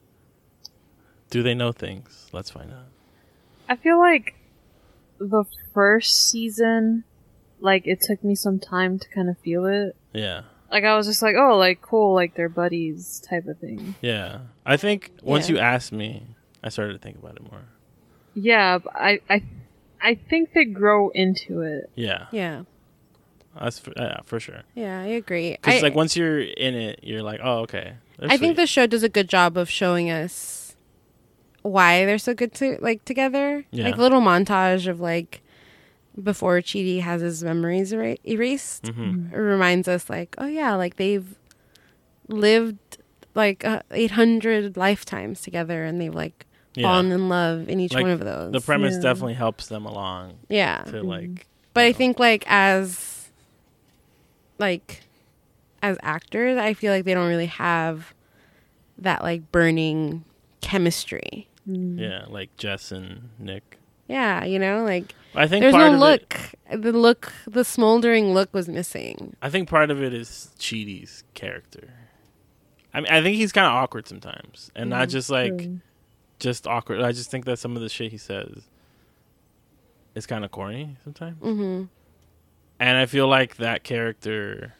Do 1.34 1.42
they 1.42 1.52
know 1.56 1.72
things? 1.72 2.28
Let's 2.32 2.50
find 2.52 2.70
out. 2.70 2.86
I 3.68 3.74
feel 3.74 3.98
like 3.98 4.36
the 5.18 5.42
first 5.72 6.28
season, 6.30 7.02
like 7.58 7.88
it 7.88 8.00
took 8.00 8.22
me 8.22 8.36
some 8.36 8.60
time 8.60 9.00
to 9.00 9.08
kind 9.08 9.28
of 9.28 9.36
feel 9.38 9.66
it. 9.66 9.96
Yeah. 10.12 10.42
Like 10.70 10.84
I 10.84 10.96
was 10.96 11.08
just 11.08 11.22
like, 11.22 11.34
oh, 11.36 11.56
like 11.56 11.82
cool, 11.82 12.14
like 12.14 12.36
they're 12.36 12.48
buddies 12.48 13.18
type 13.28 13.48
of 13.48 13.58
thing. 13.58 13.96
Yeah. 14.00 14.42
I 14.64 14.76
think 14.76 15.10
once 15.24 15.48
Yeah. 15.50 15.56
you 15.56 15.60
asked 15.60 15.90
me, 15.90 16.22
I 16.62 16.68
started 16.68 16.92
to 16.92 16.98
think 17.00 17.18
about 17.18 17.34
it 17.34 17.42
more. 17.50 17.62
Yeah, 18.34 18.78
but 18.78 18.94
I, 18.94 19.18
I, 19.28 19.42
I 20.00 20.14
think 20.14 20.52
they 20.52 20.64
grow 20.64 21.08
into 21.08 21.62
it. 21.62 21.90
Yeah. 21.96 22.26
Yeah. 22.30 22.62
That's 23.60 23.80
for, 23.80 23.92
yeah, 23.96 24.20
for 24.24 24.38
sure. 24.38 24.62
Yeah, 24.76 25.00
I 25.00 25.06
agree. 25.06 25.50
Because 25.60 25.82
like 25.82 25.96
once 25.96 26.16
you're 26.16 26.38
in 26.42 26.76
it, 26.76 27.00
you're 27.02 27.22
like, 27.24 27.40
oh, 27.42 27.62
okay. 27.62 27.94
They're 28.20 28.30
I 28.30 28.36
think 28.36 28.54
the 28.54 28.68
show 28.68 28.86
does 28.86 29.02
a 29.02 29.08
good 29.08 29.28
job 29.28 29.56
of 29.56 29.68
showing 29.68 30.12
us 30.12 30.60
why 31.64 32.04
they're 32.04 32.18
so 32.18 32.32
good 32.34 32.52
to 32.54 32.78
like 32.80 33.04
together. 33.04 33.64
Yeah. 33.72 33.84
Like 33.86 33.96
a 33.96 34.00
little 34.00 34.20
montage 34.20 34.86
of 34.86 35.00
like 35.00 35.40
before 36.22 36.58
Chidi 36.60 37.00
has 37.00 37.20
his 37.22 37.42
memories 37.42 37.92
era- 37.92 38.16
erased. 38.24 38.84
Mhm. 38.84 39.32
It 39.32 39.36
reminds 39.36 39.88
us 39.88 40.08
like, 40.08 40.34
oh 40.38 40.46
yeah, 40.46 40.74
like 40.76 40.96
they've 40.96 41.26
lived 42.28 42.98
like 43.34 43.64
uh, 43.64 43.80
800 43.90 44.76
lifetimes 44.76 45.40
together 45.40 45.82
and 45.84 46.00
they've 46.00 46.14
like 46.14 46.46
Yeah. 46.74 46.84
fallen 46.88 47.10
in 47.10 47.28
love 47.28 47.68
in 47.68 47.80
each 47.80 47.94
Like, 47.94 48.02
one 48.02 48.12
of 48.12 48.20
those. 48.20 48.52
The 48.52 48.60
premise 48.60 48.94
Yeah. 48.96 49.00
definitely 49.00 49.34
helps 49.34 49.66
them 49.66 49.86
along 49.86 50.34
yeah. 50.48 50.84
to 50.88 51.02
like. 51.02 51.46
But 51.72 51.80
I 51.80 51.86
you 51.86 51.92
know. 51.94 51.96
think 51.98 52.18
like 52.20 52.44
as 52.46 53.30
like 54.58 55.00
as 55.82 55.96
actors, 56.02 56.56
I 56.58 56.74
feel 56.74 56.92
like 56.92 57.04
they 57.04 57.14
don't 57.14 57.28
really 57.28 57.46
have 57.46 58.14
that 58.98 59.22
like 59.22 59.50
burning 59.50 60.24
chemistry. 60.60 61.48
Yeah, 61.66 62.26
like 62.28 62.56
Jess 62.56 62.92
and 62.92 63.30
Nick. 63.38 63.78
Yeah, 64.08 64.44
you 64.44 64.58
know, 64.58 64.84
like 64.84 65.14
I 65.34 65.46
think 65.46 65.62
there's 65.62 65.72
part 65.72 65.92
no 65.92 65.98
look. 65.98 66.36
It, 66.70 66.82
The 66.82 66.92
look, 66.92 67.32
the 67.46 67.64
smoldering 67.64 68.34
look 68.34 68.52
was 68.52 68.68
missing. 68.68 69.34
I 69.40 69.48
think 69.48 69.68
part 69.68 69.90
of 69.90 70.02
it 70.02 70.12
is 70.12 70.50
Chidi's 70.58 71.24
character. 71.34 71.94
I 72.92 73.00
mean, 73.00 73.10
I 73.10 73.22
think 73.22 73.36
he's 73.36 73.50
kind 73.52 73.66
of 73.66 73.72
awkward 73.72 74.06
sometimes, 74.06 74.70
and 74.76 74.90
not 74.90 75.08
just 75.08 75.30
like 75.30 75.68
just 76.38 76.66
awkward. 76.66 77.00
I 77.00 77.12
just 77.12 77.30
think 77.30 77.44
that 77.46 77.58
some 77.58 77.76
of 77.76 77.82
the 77.82 77.88
shit 77.88 78.12
he 78.12 78.18
says 78.18 78.68
is 80.14 80.26
kind 80.26 80.44
of 80.44 80.50
corny 80.50 80.96
sometimes, 81.02 81.38
hmm 81.40 81.84
and 82.80 82.98
I 82.98 83.06
feel 83.06 83.28
like 83.28 83.56
that 83.56 83.84
character 83.84 84.74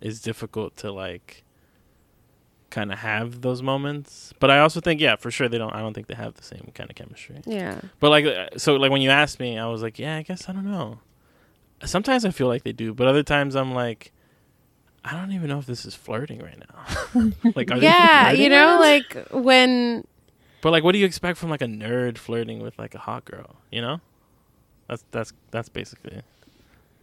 is 0.00 0.20
difficult 0.20 0.76
to 0.78 0.90
like 0.92 1.44
kind 2.70 2.92
of 2.92 2.98
have 3.00 3.42
those 3.42 3.62
moments. 3.62 4.32
But 4.38 4.50
I 4.50 4.60
also 4.60 4.80
think, 4.80 5.00
yeah, 5.00 5.16
for 5.16 5.30
sure 5.30 5.48
they 5.48 5.58
don't. 5.58 5.72
I 5.74 5.80
don't 5.80 5.92
think 5.92 6.06
they 6.06 6.14
have 6.14 6.34
the 6.34 6.42
same 6.42 6.70
kind 6.74 6.88
of 6.88 6.96
chemistry. 6.96 7.40
Yeah, 7.44 7.80
But 7.98 8.10
like, 8.10 8.24
uh, 8.24 8.48
so 8.56 8.76
like 8.76 8.90
when 8.90 9.02
you 9.02 9.10
asked 9.10 9.40
me, 9.40 9.58
I 9.58 9.66
was 9.66 9.82
like, 9.82 9.98
yeah, 9.98 10.16
I 10.16 10.22
guess 10.22 10.48
I 10.48 10.52
don't 10.52 10.64
know. 10.70 11.00
Sometimes 11.84 12.24
I 12.24 12.30
feel 12.30 12.46
like 12.46 12.62
they 12.62 12.72
do, 12.72 12.92
but 12.94 13.06
other 13.06 13.22
times 13.22 13.56
I'm 13.56 13.72
like, 13.72 14.12
I 15.04 15.12
don't 15.12 15.32
even 15.32 15.48
know 15.48 15.58
if 15.58 15.66
this 15.66 15.84
is 15.84 15.94
flirting 15.94 16.40
right 16.40 16.58
now. 16.58 17.32
like, 17.54 17.70
are 17.70 17.78
yeah, 17.78 18.30
you 18.32 18.48
know, 18.50 18.78
like 18.78 19.16
when 19.30 20.06
But 20.60 20.72
like, 20.72 20.84
what 20.84 20.92
do 20.92 20.98
you 20.98 21.06
expect 21.06 21.38
from 21.38 21.48
like 21.48 21.62
a 21.62 21.66
nerd 21.66 22.18
flirting 22.18 22.60
with 22.60 22.78
like 22.78 22.94
a 22.94 22.98
hot 22.98 23.24
girl? 23.24 23.56
You 23.70 23.80
know, 23.80 24.00
that's 24.88 25.04
that's 25.10 25.32
that's 25.50 25.68
basically 25.70 26.20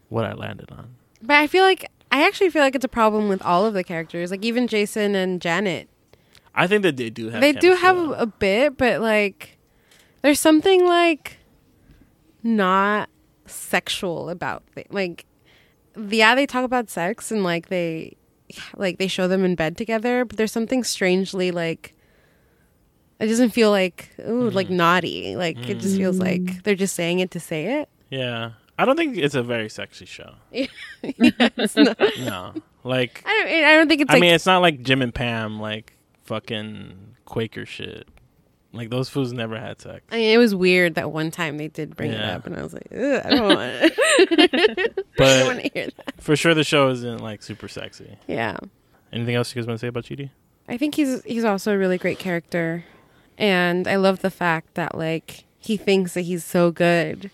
what 0.10 0.26
I 0.26 0.34
landed 0.34 0.72
on. 0.72 0.96
But 1.22 1.38
I 1.38 1.48
feel 1.48 1.64
like 1.64 1.90
I 2.18 2.26
actually 2.26 2.50
feel 2.50 2.64
like 2.64 2.74
it's 2.74 2.84
a 2.84 2.90
problem 2.90 3.30
with 3.30 3.44
all 3.44 3.68
of 3.68 3.76
the 3.76 3.84
characters. 3.84 4.32
Like 4.32 4.44
even 4.44 4.68
Jason 4.68 5.14
and 5.14 5.40
Janet, 5.40 5.88
I 6.56 6.66
think 6.66 6.82
that 6.82 6.98
they 6.98 7.12
do 7.12 7.30
have. 7.30 7.42
they 7.42 7.54
do 7.54 7.74
have 7.74 7.96
though. 7.96 8.14
a 8.14 8.26
bit, 8.26 8.76
but 8.76 9.02
like 9.02 9.60
there's 10.24 10.40
something 10.40 10.84
like 10.84 11.38
not 12.42 13.10
sexual 13.46 14.32
about 14.32 14.64
it. 14.76 14.92
Like 14.92 15.28
yeah, 15.96 16.34
they 16.34 16.48
talk 16.48 16.66
about 16.66 16.90
sex 16.90 17.32
and 17.32 17.44
like 17.44 17.70
they 17.70 18.18
like 18.76 18.98
they 18.98 19.08
show 19.08 19.28
them 19.28 19.46
in 19.46 19.54
bed 19.54 19.78
together, 19.78 20.26
but 20.26 20.38
there's 20.38 20.52
something 20.52 20.84
strangely 20.84 21.52
like 21.52 21.94
it 23.20 23.28
doesn't 23.28 23.52
feel 23.52 23.70
like 23.70 24.10
ooh 24.28 24.50
like 24.50 24.70
mm. 24.70 24.78
naughty. 24.78 25.36
Like 25.36 25.70
it 25.70 25.78
just 25.78 25.98
feels 25.98 26.18
mm. 26.18 26.22
like 26.22 26.64
they're 26.64 26.74
just 26.74 26.96
saying 26.96 27.20
it 27.20 27.30
to 27.30 27.40
say 27.40 27.80
it. 27.80 27.90
Yeah, 28.10 28.54
I 28.78 28.86
don't 28.86 28.96
think 28.96 29.18
it's 29.18 29.36
a 29.36 29.44
very 29.44 29.70
sexy 29.70 30.06
show. 30.06 30.36
It's 31.04 31.76
not- 31.76 31.98
No, 32.20 32.54
like 32.84 33.24
I 33.26 33.34
don't. 33.44 33.64
I 33.66 33.74
don't 33.74 33.88
think 33.88 34.02
it's 34.02 34.10
I 34.10 34.14
like 34.14 34.22
mean, 34.22 34.34
it's 34.34 34.46
not 34.46 34.60
like 34.60 34.82
Jim 34.84 35.02
and 35.02 35.14
Pam, 35.14 35.60
like 35.60 35.94
fucking 36.26 37.16
Quaker 37.26 37.66
shit. 37.66 38.08
Like 38.74 38.90
those 38.90 39.10
fools 39.10 39.32
never 39.34 39.58
had 39.60 39.80
sex. 39.82 40.02
I 40.12 40.18
mean, 40.18 40.34
it 40.36 40.38
was 40.38 40.54
weird 40.54 40.96
that 40.96 41.12
one 41.12 41.32
time 41.32 41.58
they 41.58 41.70
did 41.70 41.96
bring 41.96 42.12
Yeah. 42.12 42.34
it 42.34 42.36
up, 42.36 42.46
and 42.46 42.56
I 42.56 42.62
was 42.62 42.74
like, 42.74 42.88
Ugh, 42.92 43.22
I 43.26 43.30
don't 43.30 43.56
want. 43.56 44.98
But 45.18 45.46
want 45.48 45.62
to 45.62 45.70
hear 45.74 45.88
that. 45.88 46.14
for 46.22 46.36
sure, 46.36 46.54
the 46.54 46.64
show 46.64 46.90
isn't 46.90 47.20
like 47.20 47.42
super 47.42 47.68
sexy. 47.68 48.18
Yeah, 48.28 48.58
Anything 49.12 49.36
else 49.36 49.56
you 49.56 49.62
guys 49.62 49.68
want 49.68 49.80
to 49.80 49.84
say 49.84 49.88
about 49.88 50.04
Chidi? 50.04 50.30
I 50.70 50.78
think 50.78 50.96
he's 50.96 51.24
he's 51.24 51.46
also 51.46 51.74
a 51.74 51.78
really 51.78 51.98
great 51.98 52.20
character, 52.20 52.84
and 53.38 53.88
I 53.88 53.96
love 53.96 54.20
the 54.20 54.30
fact 54.30 54.76
that 54.76 54.96
like 54.96 55.46
he 55.60 55.78
thinks 55.78 56.14
that 56.14 56.22
he's 56.22 56.44
so 56.44 56.70
good 56.72 57.32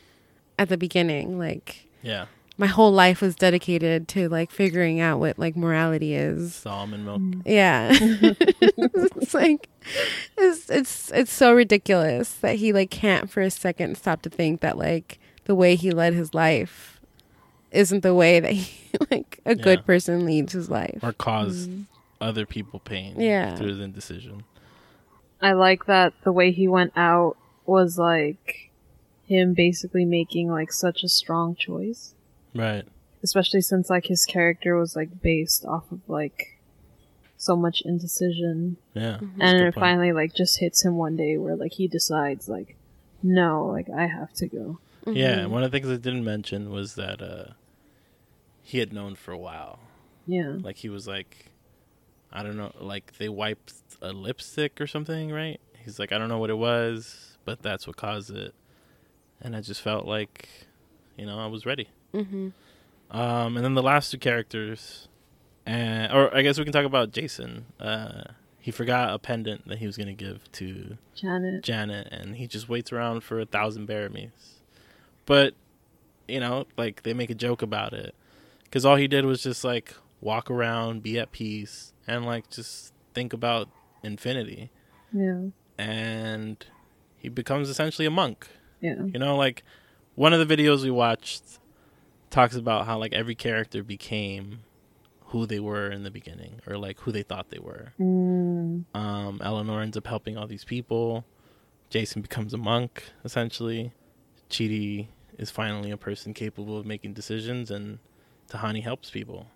at 0.57 0.69
the 0.69 0.77
beginning. 0.77 1.37
Like 1.37 1.87
Yeah, 2.01 2.25
my 2.57 2.67
whole 2.67 2.91
life 2.91 3.21
was 3.21 3.35
dedicated 3.35 4.07
to 4.09 4.29
like 4.29 4.51
figuring 4.51 4.99
out 4.99 5.19
what 5.19 5.39
like 5.39 5.55
morality 5.55 6.13
is. 6.13 6.61
the 6.61 6.69
almond 6.69 7.05
milk. 7.05 7.43
Yeah, 7.45 7.89
it's 7.99 9.33
like 9.33 9.69
it's 10.37 10.69
it's 10.69 11.11
it's 11.11 11.33
so 11.33 11.53
ridiculous 11.53 12.33
that 12.35 12.57
he 12.57 12.71
like 12.73 12.91
can't 12.91 13.29
for 13.29 13.41
a 13.41 13.49
second 13.49 13.97
stop 13.97 14.21
to 14.23 14.29
think 14.29 14.61
that 14.61 14.77
like 14.77 15.19
the 15.45 15.55
way 15.55 15.75
he 15.75 15.91
led 15.91 16.13
his 16.13 16.33
life 16.33 17.01
isn't 17.71 18.01
the 18.01 18.13
way 18.13 18.39
that 18.39 18.51
he 18.51 18.89
like 19.11 19.39
a 19.45 19.55
good 19.55 19.85
person 19.85 20.25
leads 20.25 20.53
his 20.53 20.69
life. 20.69 20.99
or 21.01 21.11
cause 21.11 21.67
mm-hmm. 21.67 21.83
other 22.21 22.45
people 22.45 22.79
pain. 22.79 23.19
Yeah. 23.19 23.55
through 23.55 23.69
his 23.69 23.79
indecision. 23.79 24.43
I 25.41 25.53
like 25.53 25.85
that 25.87 26.13
the 26.23 26.31
way 26.31 26.51
he 26.51 26.67
went 26.67 26.93
out 26.95 27.35
was 27.65 27.97
like 27.97 28.71
him 29.25 29.53
basically 29.53 30.05
making 30.05 30.49
like 30.51 30.71
such 30.71 31.03
a 31.03 31.09
strong 31.09 31.55
choice. 31.55 32.13
Right. 32.53 32.85
Especially 33.23 33.61
since 33.61 33.89
like 33.89 34.05
his 34.07 34.25
character 34.25 34.75
was 34.75 34.95
like 34.95 35.21
based 35.21 35.65
off 35.65 35.91
of 35.91 36.01
like 36.07 36.59
so 37.37 37.55
much 37.55 37.81
indecision. 37.85 38.77
Yeah. 38.93 39.17
Mm-hmm. 39.21 39.41
and 39.41 39.57
good 39.59 39.67
it 39.67 39.73
point. 39.75 39.83
finally 39.83 40.11
like 40.11 40.33
just 40.33 40.59
hits 40.59 40.83
him 40.83 40.95
one 40.97 41.15
day 41.15 41.37
where 41.37 41.55
like 41.55 41.73
he 41.73 41.87
decides 41.87 42.47
like 42.49 42.75
no, 43.21 43.65
like 43.67 43.89
I 43.89 44.07
have 44.07 44.33
to 44.33 44.47
go. 44.47 44.79
Yeah, 45.07 45.39
Mm-hmm. 45.39 45.51
one 45.51 45.63
of 45.63 45.71
the 45.71 45.77
things 45.79 45.89
I 45.91 45.95
didn't 45.97 46.23
mention 46.25 46.69
was 46.69 46.95
that 46.95 47.21
uh 47.21 47.53
he 48.61 48.79
had 48.79 48.93
known 48.93 49.15
for 49.15 49.31
a 49.31 49.37
while. 49.37 49.79
Yeah. 50.25 50.55
Like 50.61 50.77
he 50.77 50.89
was 50.89 51.07
like, 51.07 51.47
I 52.31 52.43
don't 52.43 52.55
know, 52.57 52.71
like 52.79 53.17
they 53.17 53.27
wiped 53.29 53.73
a 54.01 54.11
lipstick 54.13 54.79
or 54.79 54.87
something, 54.87 55.31
right? 55.31 55.59
He's 55.83 55.99
like, 55.99 56.11
I 56.13 56.17
don't 56.17 56.29
know 56.29 56.37
what 56.39 56.49
it 56.49 56.57
was, 56.57 57.37
but 57.43 57.61
that's 57.61 57.85
what 57.87 57.97
caused 57.97 58.31
it, 58.31 58.53
and 59.43 59.55
I 59.55 59.61
just 59.61 59.81
felt 59.81 60.05
like, 60.05 60.47
you 61.17 61.25
know, 61.25 61.39
I 61.39 61.47
was 61.47 61.65
ready. 61.65 61.89
hmm 62.13 62.49
Um, 63.11 63.55
and 63.57 63.63
then 63.65 63.73
the 63.75 63.83
last 63.83 64.11
two 64.11 64.17
characters, 64.17 65.07
and 65.65 66.11
or 66.11 66.35
I 66.35 66.41
guess 66.41 66.57
we 66.57 66.63
can 66.63 66.73
talk 66.73 66.85
about 66.85 67.11
Jason. 67.11 67.65
Uh, 67.79 68.23
he 68.59 68.71
forgot 68.71 69.13
a 69.13 69.19
pendant 69.19 69.67
that 69.67 69.79
he 69.79 69.85
was 69.85 69.97
gonna 69.97 70.13
give 70.13 70.49
to 70.53 70.97
Janet. 71.15 71.63
Janet, 71.63 72.07
and 72.11 72.37
he 72.37 72.47
just 72.47 72.69
waits 72.69 72.91
around 72.93 73.21
for 73.23 73.39
a 73.39 73.45
thousand 73.45 73.87
Bearimies. 73.87 74.59
But 75.25 75.53
you 76.27 76.39
know, 76.39 76.65
like 76.77 77.03
they 77.03 77.13
make 77.13 77.29
a 77.29 77.35
joke 77.35 77.61
about 77.61 77.93
it 77.93 78.15
because 78.63 78.85
all 78.85 78.95
he 78.95 79.07
did 79.07 79.25
was 79.25 79.43
just 79.43 79.63
like 79.63 79.93
walk 80.21 80.49
around, 80.49 81.03
be 81.03 81.19
at 81.19 81.31
peace, 81.31 81.93
and 82.07 82.25
like 82.25 82.49
just 82.49 82.93
think 83.13 83.33
about 83.33 83.67
infinity. 84.01 84.71
Yeah. 85.11 85.47
And 85.77 86.65
he 87.17 87.29
becomes 87.29 87.69
essentially 87.69 88.05
a 88.05 88.11
monk. 88.11 88.47
Yeah. 88.83 89.01
You 89.05 89.17
know, 89.17 89.37
like 89.37 89.63
one 90.15 90.33
of 90.33 90.45
the 90.45 90.55
videos 90.55 90.83
we 90.83 90.91
watched 90.91 91.59
talks 92.29 92.55
about 92.55 92.85
how 92.85 92.97
like 92.97 93.13
every 93.13 93.33
character 93.33 93.81
became 93.81 94.59
who 95.27 95.45
they 95.45 95.59
were 95.59 95.89
in 95.89 96.03
the 96.03 96.11
beginning, 96.11 96.59
or 96.67 96.77
like 96.77 96.99
who 96.99 97.11
they 97.11 97.23
thought 97.23 97.49
they 97.49 97.59
were. 97.59 97.93
Mm. 97.99 98.83
Um, 98.93 99.41
Eleanor 99.41 99.81
ends 99.81 99.97
up 99.97 100.05
helping 100.05 100.37
all 100.37 100.45
these 100.45 100.65
people. 100.65 101.25
Jason 101.89 102.21
becomes 102.21 102.53
a 102.53 102.57
monk, 102.57 103.05
essentially. 103.23 103.93
Chidi 104.49 105.07
is 105.37 105.49
finally 105.49 105.89
a 105.89 105.97
person 105.97 106.33
capable 106.33 106.77
of 106.77 106.85
making 106.85 107.13
decisions, 107.13 107.71
and 107.71 107.99
Tahani 108.51 108.83
helps 108.83 109.09
people 109.09 109.47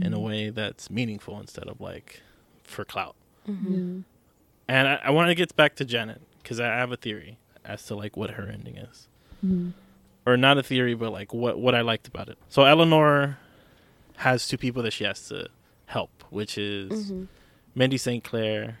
in 0.00 0.12
a 0.12 0.18
way 0.18 0.50
that's 0.50 0.90
meaningful 0.90 1.38
instead 1.38 1.68
of 1.68 1.80
like 1.80 2.22
for 2.64 2.84
clout. 2.84 3.14
Mm-hmm. 3.48 4.00
And 4.68 4.88
I, 4.88 5.00
I 5.04 5.10
want 5.10 5.28
to 5.28 5.34
get 5.34 5.54
back 5.54 5.76
to 5.76 5.84
Janet 5.84 6.20
because 6.42 6.60
I 6.60 6.66
have 6.66 6.92
a 6.92 6.96
theory 6.96 7.38
as 7.66 7.84
to 7.86 7.94
like 7.94 8.16
what 8.16 8.30
her 8.30 8.44
ending 8.44 8.76
is, 8.76 9.08
or 10.26 10.36
not 10.36 10.58
a 10.58 10.62
theory, 10.62 10.94
but 10.94 11.12
like 11.12 11.32
what 11.34 11.58
what 11.58 11.74
I 11.74 11.80
liked 11.82 12.08
about 12.08 12.28
it. 12.28 12.38
So 12.48 12.64
Eleanor 12.64 13.38
has 14.16 14.48
two 14.48 14.56
people 14.58 14.82
that 14.84 14.92
she 14.92 15.04
has 15.04 15.28
to 15.28 15.48
help, 15.86 16.24
which 16.30 16.56
is 16.58 17.12
Mindy 17.74 17.98
St. 17.98 18.24
Clair 18.24 18.78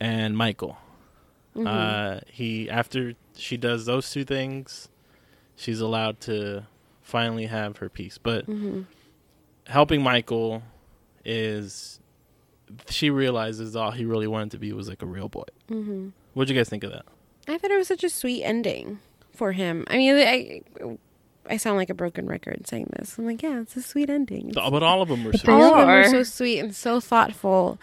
and 0.00 0.36
Michael. 0.36 0.78
Uh, 1.54 2.20
he 2.26 2.70
after 2.70 3.14
she 3.36 3.56
does 3.56 3.84
those 3.86 4.10
two 4.10 4.24
things, 4.24 4.88
she's 5.56 5.80
allowed 5.80 6.20
to 6.20 6.66
finally 7.02 7.46
have 7.46 7.76
her 7.78 7.88
peace. 7.88 8.18
But 8.18 8.46
helping 9.66 10.02
Michael 10.02 10.62
is 11.24 12.00
she 12.88 13.10
realizes 13.10 13.76
all 13.76 13.90
he 13.90 14.04
really 14.04 14.26
wanted 14.26 14.52
to 14.52 14.58
be 14.58 14.72
was 14.72 14.88
like 14.88 15.02
a 15.02 15.06
real 15.06 15.28
boy. 15.28 15.44
Mm-hmm. 15.70 16.08
What'd 16.32 16.48
you 16.48 16.56
guys 16.58 16.68
think 16.70 16.84
of 16.84 16.92
that? 16.92 17.04
I 17.48 17.58
thought 17.58 17.70
it 17.70 17.76
was 17.76 17.88
such 17.88 18.04
a 18.04 18.08
sweet 18.08 18.42
ending 18.44 18.98
for 19.34 19.52
him. 19.52 19.84
I 19.88 19.96
mean, 19.96 20.16
I 20.16 20.62
I 21.50 21.56
sound 21.56 21.76
like 21.76 21.90
a 21.90 21.94
broken 21.94 22.26
record 22.26 22.66
saying 22.68 22.90
this. 22.96 23.18
I'm 23.18 23.26
like, 23.26 23.42
yeah, 23.42 23.60
it's 23.60 23.76
a 23.76 23.82
sweet 23.82 24.08
ending. 24.08 24.50
It's- 24.50 24.70
But 24.70 24.82
all 24.82 25.02
of 25.02 25.08
them 25.08 25.24
were 25.24 25.32
they 25.32 25.38
super. 25.38 25.52
all 25.52 25.74
of 25.74 25.78
them 25.80 25.88
are. 25.88 26.02
were 26.02 26.08
so 26.08 26.22
sweet 26.22 26.60
and 26.60 26.74
so 26.74 27.00
thoughtful. 27.00 27.78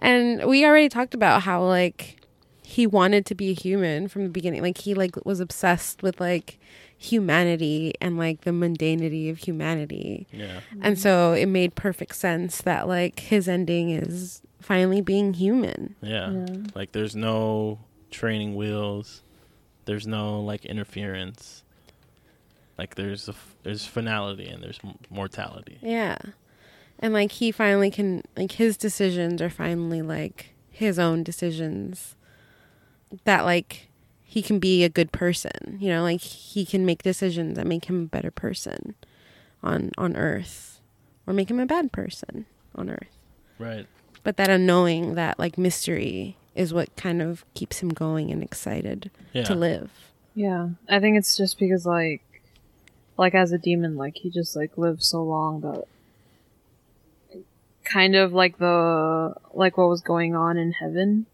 And 0.00 0.44
we 0.46 0.64
already 0.64 0.88
talked 0.88 1.12
about 1.14 1.42
how 1.42 1.62
like 1.64 2.16
he 2.62 2.86
wanted 2.86 3.26
to 3.26 3.34
be 3.34 3.50
a 3.50 3.54
human 3.54 4.08
from 4.08 4.22
the 4.24 4.30
beginning. 4.30 4.62
Like 4.62 4.78
he 4.78 4.94
like 4.94 5.22
was 5.26 5.40
obsessed 5.40 6.02
with 6.02 6.18
like 6.20 6.58
humanity 6.96 7.92
and 8.00 8.16
like 8.16 8.42
the 8.42 8.50
mundanity 8.52 9.30
of 9.30 9.38
humanity. 9.38 10.26
Yeah, 10.32 10.60
And 10.80 10.98
so 10.98 11.32
it 11.32 11.46
made 11.46 11.74
perfect 11.74 12.14
sense 12.16 12.62
that 12.62 12.88
like 12.88 13.20
his 13.20 13.48
ending 13.48 13.90
is 13.90 14.40
finally 14.60 15.00
being 15.02 15.34
human. 15.34 15.96
yeah, 16.00 16.30
Yeah. 16.30 16.46
Like 16.74 16.92
there's 16.92 17.14
no 17.14 17.80
training 18.12 18.54
wheels. 18.54 19.22
There's 19.84 20.06
no 20.06 20.40
like 20.40 20.64
interference. 20.64 21.62
Like 22.78 22.94
there's 22.94 23.28
a 23.28 23.32
f- 23.32 23.54
there's 23.62 23.86
finality 23.86 24.46
and 24.48 24.62
there's 24.62 24.78
m- 24.84 24.98
mortality. 25.10 25.78
Yeah. 25.82 26.18
And 26.98 27.12
like 27.12 27.32
he 27.32 27.50
finally 27.50 27.90
can 27.90 28.22
like 28.36 28.52
his 28.52 28.76
decisions 28.76 29.42
are 29.42 29.50
finally 29.50 30.02
like 30.02 30.54
his 30.70 30.98
own 30.98 31.22
decisions 31.22 32.14
that 33.24 33.44
like 33.44 33.88
he 34.24 34.40
can 34.40 34.58
be 34.58 34.84
a 34.84 34.88
good 34.88 35.12
person. 35.12 35.76
You 35.80 35.90
know, 35.90 36.02
like 36.02 36.20
he 36.20 36.64
can 36.64 36.86
make 36.86 37.02
decisions 37.02 37.56
that 37.56 37.66
make 37.66 37.86
him 37.86 38.02
a 38.04 38.06
better 38.06 38.30
person 38.30 38.94
on 39.62 39.90
on 39.98 40.16
earth 40.16 40.80
or 41.26 41.34
make 41.34 41.50
him 41.50 41.60
a 41.60 41.66
bad 41.66 41.92
person 41.92 42.46
on 42.74 42.88
earth. 42.88 43.18
Right. 43.58 43.86
But 44.24 44.36
that 44.36 44.48
unknowing 44.48 45.14
that 45.16 45.38
like 45.38 45.58
mystery 45.58 46.36
is 46.54 46.72
what 46.74 46.94
kind 46.96 47.22
of 47.22 47.44
keeps 47.54 47.78
him 47.80 47.88
going 47.90 48.30
and 48.30 48.42
excited 48.42 49.10
Yeah. 49.32 49.44
to 49.44 49.54
live. 49.54 49.90
Yeah, 50.34 50.70
I 50.88 50.98
think 51.00 51.16
it's 51.18 51.36
just 51.36 51.58
because 51.58 51.84
like, 51.86 52.22
like 53.18 53.34
as 53.34 53.52
a 53.52 53.58
demon, 53.58 53.96
like 53.96 54.16
he 54.16 54.30
just 54.30 54.56
like 54.56 54.76
lived 54.78 55.02
so 55.02 55.22
long 55.22 55.60
that, 55.60 55.84
kind 57.84 58.14
of 58.14 58.32
like 58.32 58.58
the 58.58 59.34
like 59.52 59.76
what 59.76 59.88
was 59.88 60.00
going 60.00 60.34
on 60.34 60.56
in 60.56 60.72
heaven, 60.72 61.26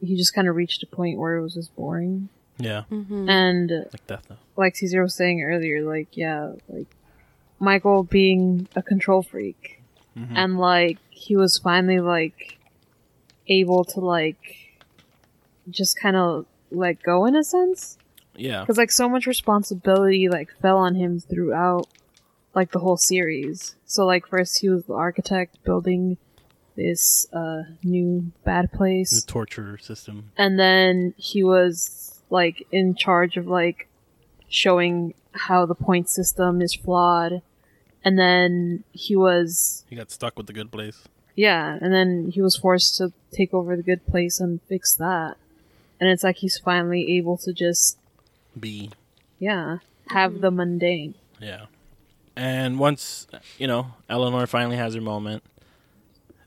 he 0.00 0.16
just 0.16 0.34
kind 0.34 0.48
of 0.48 0.56
reached 0.56 0.82
a 0.82 0.86
point 0.86 1.18
where 1.18 1.36
it 1.36 1.42
was 1.42 1.54
just 1.54 1.74
boring. 1.76 2.28
Yeah. 2.58 2.82
Mm-hmm. 2.90 3.28
And 3.30 3.70
Like 3.70 4.06
death 4.06 4.24
though. 4.28 4.36
like 4.56 4.76
Caesar 4.76 5.02
was 5.02 5.14
saying 5.14 5.42
earlier, 5.42 5.82
like 5.82 6.16
yeah, 6.16 6.52
like 6.68 6.88
Michael 7.60 8.02
being 8.02 8.68
a 8.76 8.82
control 8.82 9.22
freak, 9.22 9.82
Mhm. 10.16 10.32
and 10.34 10.58
like 10.58 10.98
he 11.10 11.36
was 11.36 11.58
finally 11.58 12.00
like 12.00 12.57
able 13.48 13.84
to 13.84 14.00
like 14.00 14.56
just 15.70 15.98
kind 15.98 16.16
of 16.16 16.46
let 16.70 17.02
go 17.02 17.24
in 17.26 17.34
a 17.36 17.44
sense 17.44 17.98
Yeah. 18.36 18.60
because 18.60 18.78
like 18.78 18.90
so 18.90 19.08
much 19.08 19.26
responsibility 19.26 20.28
like 20.28 20.50
fell 20.60 20.78
on 20.78 20.94
him 20.94 21.20
throughout 21.20 21.86
like 22.54 22.72
the 22.72 22.78
whole 22.78 22.96
series 22.96 23.76
so 23.86 24.04
like 24.06 24.26
first 24.26 24.60
he 24.60 24.68
was 24.68 24.84
the 24.84 24.94
architect 24.94 25.62
building 25.64 26.16
this 26.76 27.26
uh 27.32 27.62
new 27.82 28.30
bad 28.44 28.70
place, 28.72 29.22
The 29.24 29.26
torture 29.26 29.78
system. 29.78 30.30
and 30.36 30.58
then 30.58 31.12
he 31.16 31.42
was 31.42 32.22
like 32.30 32.66
in 32.70 32.94
charge 32.94 33.36
of 33.36 33.46
like 33.48 33.88
showing 34.48 35.14
how 35.32 35.66
the 35.66 35.74
point 35.74 36.08
system 36.08 36.62
is 36.62 36.74
flawed 36.74 37.42
and 38.04 38.18
then 38.18 38.84
he 38.92 39.16
was 39.16 39.84
He 39.90 39.96
got 39.96 40.10
stuck 40.10 40.36
with 40.38 40.46
the 40.46 40.52
good 40.52 40.70
place. 40.70 41.04
Yeah, 41.38 41.78
and 41.80 41.94
then 41.94 42.32
he 42.34 42.42
was 42.42 42.56
forced 42.56 42.96
to 42.96 43.12
take 43.30 43.54
over 43.54 43.76
the 43.76 43.82
good 43.84 44.04
place 44.06 44.40
and 44.40 44.60
fix 44.62 44.96
that. 44.96 45.36
And 46.00 46.10
it's 46.10 46.24
like 46.24 46.38
he's 46.38 46.58
finally 46.58 47.16
able 47.16 47.36
to 47.36 47.52
just, 47.52 47.96
be. 48.58 48.90
yeah, 49.38 49.78
have 50.08 50.40
the 50.40 50.48
mm-hmm. 50.48 50.56
mundane. 50.56 51.14
Yeah. 51.38 51.66
And 52.34 52.80
once, 52.80 53.28
you 53.56 53.68
know, 53.68 53.94
Eleanor 54.08 54.48
finally 54.48 54.78
has 54.78 54.96
her 54.96 55.00
moment, 55.00 55.44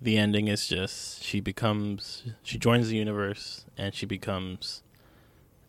the 0.01 0.18
ending 0.18 0.49
is 0.49 0.68
just 0.68 1.23
she 1.23 1.39
becomes, 1.39 2.23
she 2.43 2.57
joins 2.57 2.89
the 2.89 2.97
universe 2.97 3.63
and 3.77 3.95
she 3.95 4.05
becomes, 4.05 4.84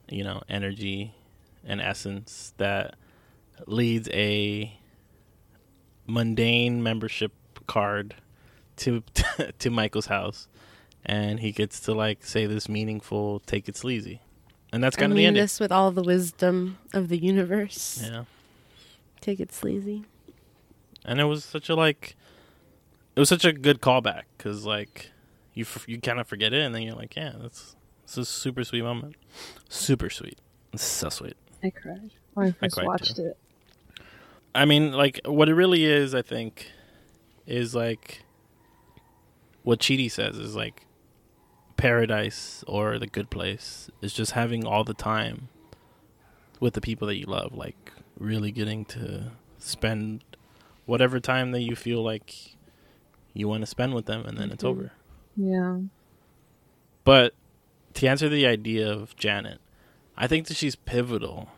you 0.08 0.24
know, 0.24 0.42
energy 0.48 1.14
and 1.64 1.80
essence 1.80 2.54
that 2.56 2.96
leads 3.68 4.08
a 4.08 4.76
mundane 6.08 6.82
membership 6.82 7.30
card 7.68 8.16
to 8.84 9.02
to 9.58 9.70
Michael's 9.70 10.06
house 10.06 10.48
and 11.04 11.40
he 11.40 11.50
gets 11.52 11.80
to 11.80 11.92
like 11.94 12.24
say 12.24 12.46
this 12.46 12.68
meaningful 12.68 13.40
take 13.40 13.68
it 13.68 13.76
sleazy. 13.76 14.20
And 14.72 14.82
that's 14.82 14.96
I 14.96 15.00
kind 15.00 15.12
of 15.12 15.16
the 15.16 15.20
mean 15.22 15.28
ending. 15.28 15.42
this 15.42 15.60
with 15.60 15.70
all 15.72 15.90
the 15.90 16.02
wisdom 16.02 16.78
of 16.94 17.08
the 17.08 17.18
universe. 17.18 18.00
Yeah. 18.02 18.24
Take 19.20 19.38
it 19.40 19.52
sleazy. 19.52 20.04
and 21.04 21.20
it 21.20 21.24
was 21.24 21.44
such 21.44 21.68
a 21.68 21.74
like 21.74 22.16
it 23.16 23.20
was 23.20 23.28
such 23.28 23.44
a 23.44 23.52
good 23.52 23.80
callback 23.80 24.22
because 24.38 24.64
like 24.64 25.10
you 25.54 25.62
f- 25.64 25.84
you 25.88 26.00
kind 26.00 26.18
of 26.20 26.26
forget 26.26 26.52
it 26.54 26.62
and 26.62 26.74
then 26.74 26.82
you're 26.82 26.94
like 26.96 27.14
yeah 27.16 27.32
that's 27.40 27.76
it's 28.04 28.16
a 28.16 28.24
super 28.24 28.64
sweet 28.64 28.82
moment 28.82 29.14
super 29.68 30.08
sweet 30.10 30.38
it's 30.72 30.82
so 30.82 31.08
sweet 31.10 31.36
I 31.62 31.70
cried 31.70 32.10
when 32.34 32.48
I 32.48 32.52
first 32.52 32.74
cried, 32.76 32.86
watched 32.86 33.16
too. 33.16 33.26
it. 33.26 33.36
i 34.54 34.64
mean 34.64 34.92
like 34.92 35.20
what 35.26 35.48
it 35.48 35.54
really 35.54 35.84
is 35.84 36.14
i 36.14 36.22
think 36.22 36.70
is 37.46 37.74
like 37.74 38.22
what 39.62 39.78
Chidi 39.80 40.10
says 40.10 40.36
is 40.38 40.54
like 40.56 40.86
paradise 41.76 42.62
or 42.68 42.98
the 42.98 43.06
good 43.06 43.30
place 43.30 43.90
is 44.00 44.12
just 44.12 44.32
having 44.32 44.64
all 44.64 44.84
the 44.84 44.94
time 44.94 45.48
with 46.60 46.74
the 46.74 46.80
people 46.80 47.08
that 47.08 47.16
you 47.16 47.26
love 47.26 47.52
like 47.54 47.92
really 48.18 48.52
getting 48.52 48.84
to 48.84 49.32
spend 49.58 50.22
whatever 50.86 51.18
time 51.18 51.50
that 51.52 51.62
you 51.62 51.74
feel 51.74 52.02
like 52.02 52.56
you 53.34 53.48
want 53.48 53.62
to 53.62 53.66
spend 53.66 53.94
with 53.94 54.06
them 54.06 54.24
and 54.26 54.36
then 54.38 54.50
it's 54.50 54.62
Mhm. 54.62 54.68
over 54.68 54.92
Yeah. 55.36 55.78
But 57.04 57.34
to 57.94 58.06
answer 58.06 58.28
the 58.28 58.46
idea 58.46 58.90
of 58.92 59.16
Janet, 59.16 59.60
I 60.16 60.26
think 60.26 60.46
that 60.46 60.56
she's 60.56 60.76
pivotal 60.76 61.48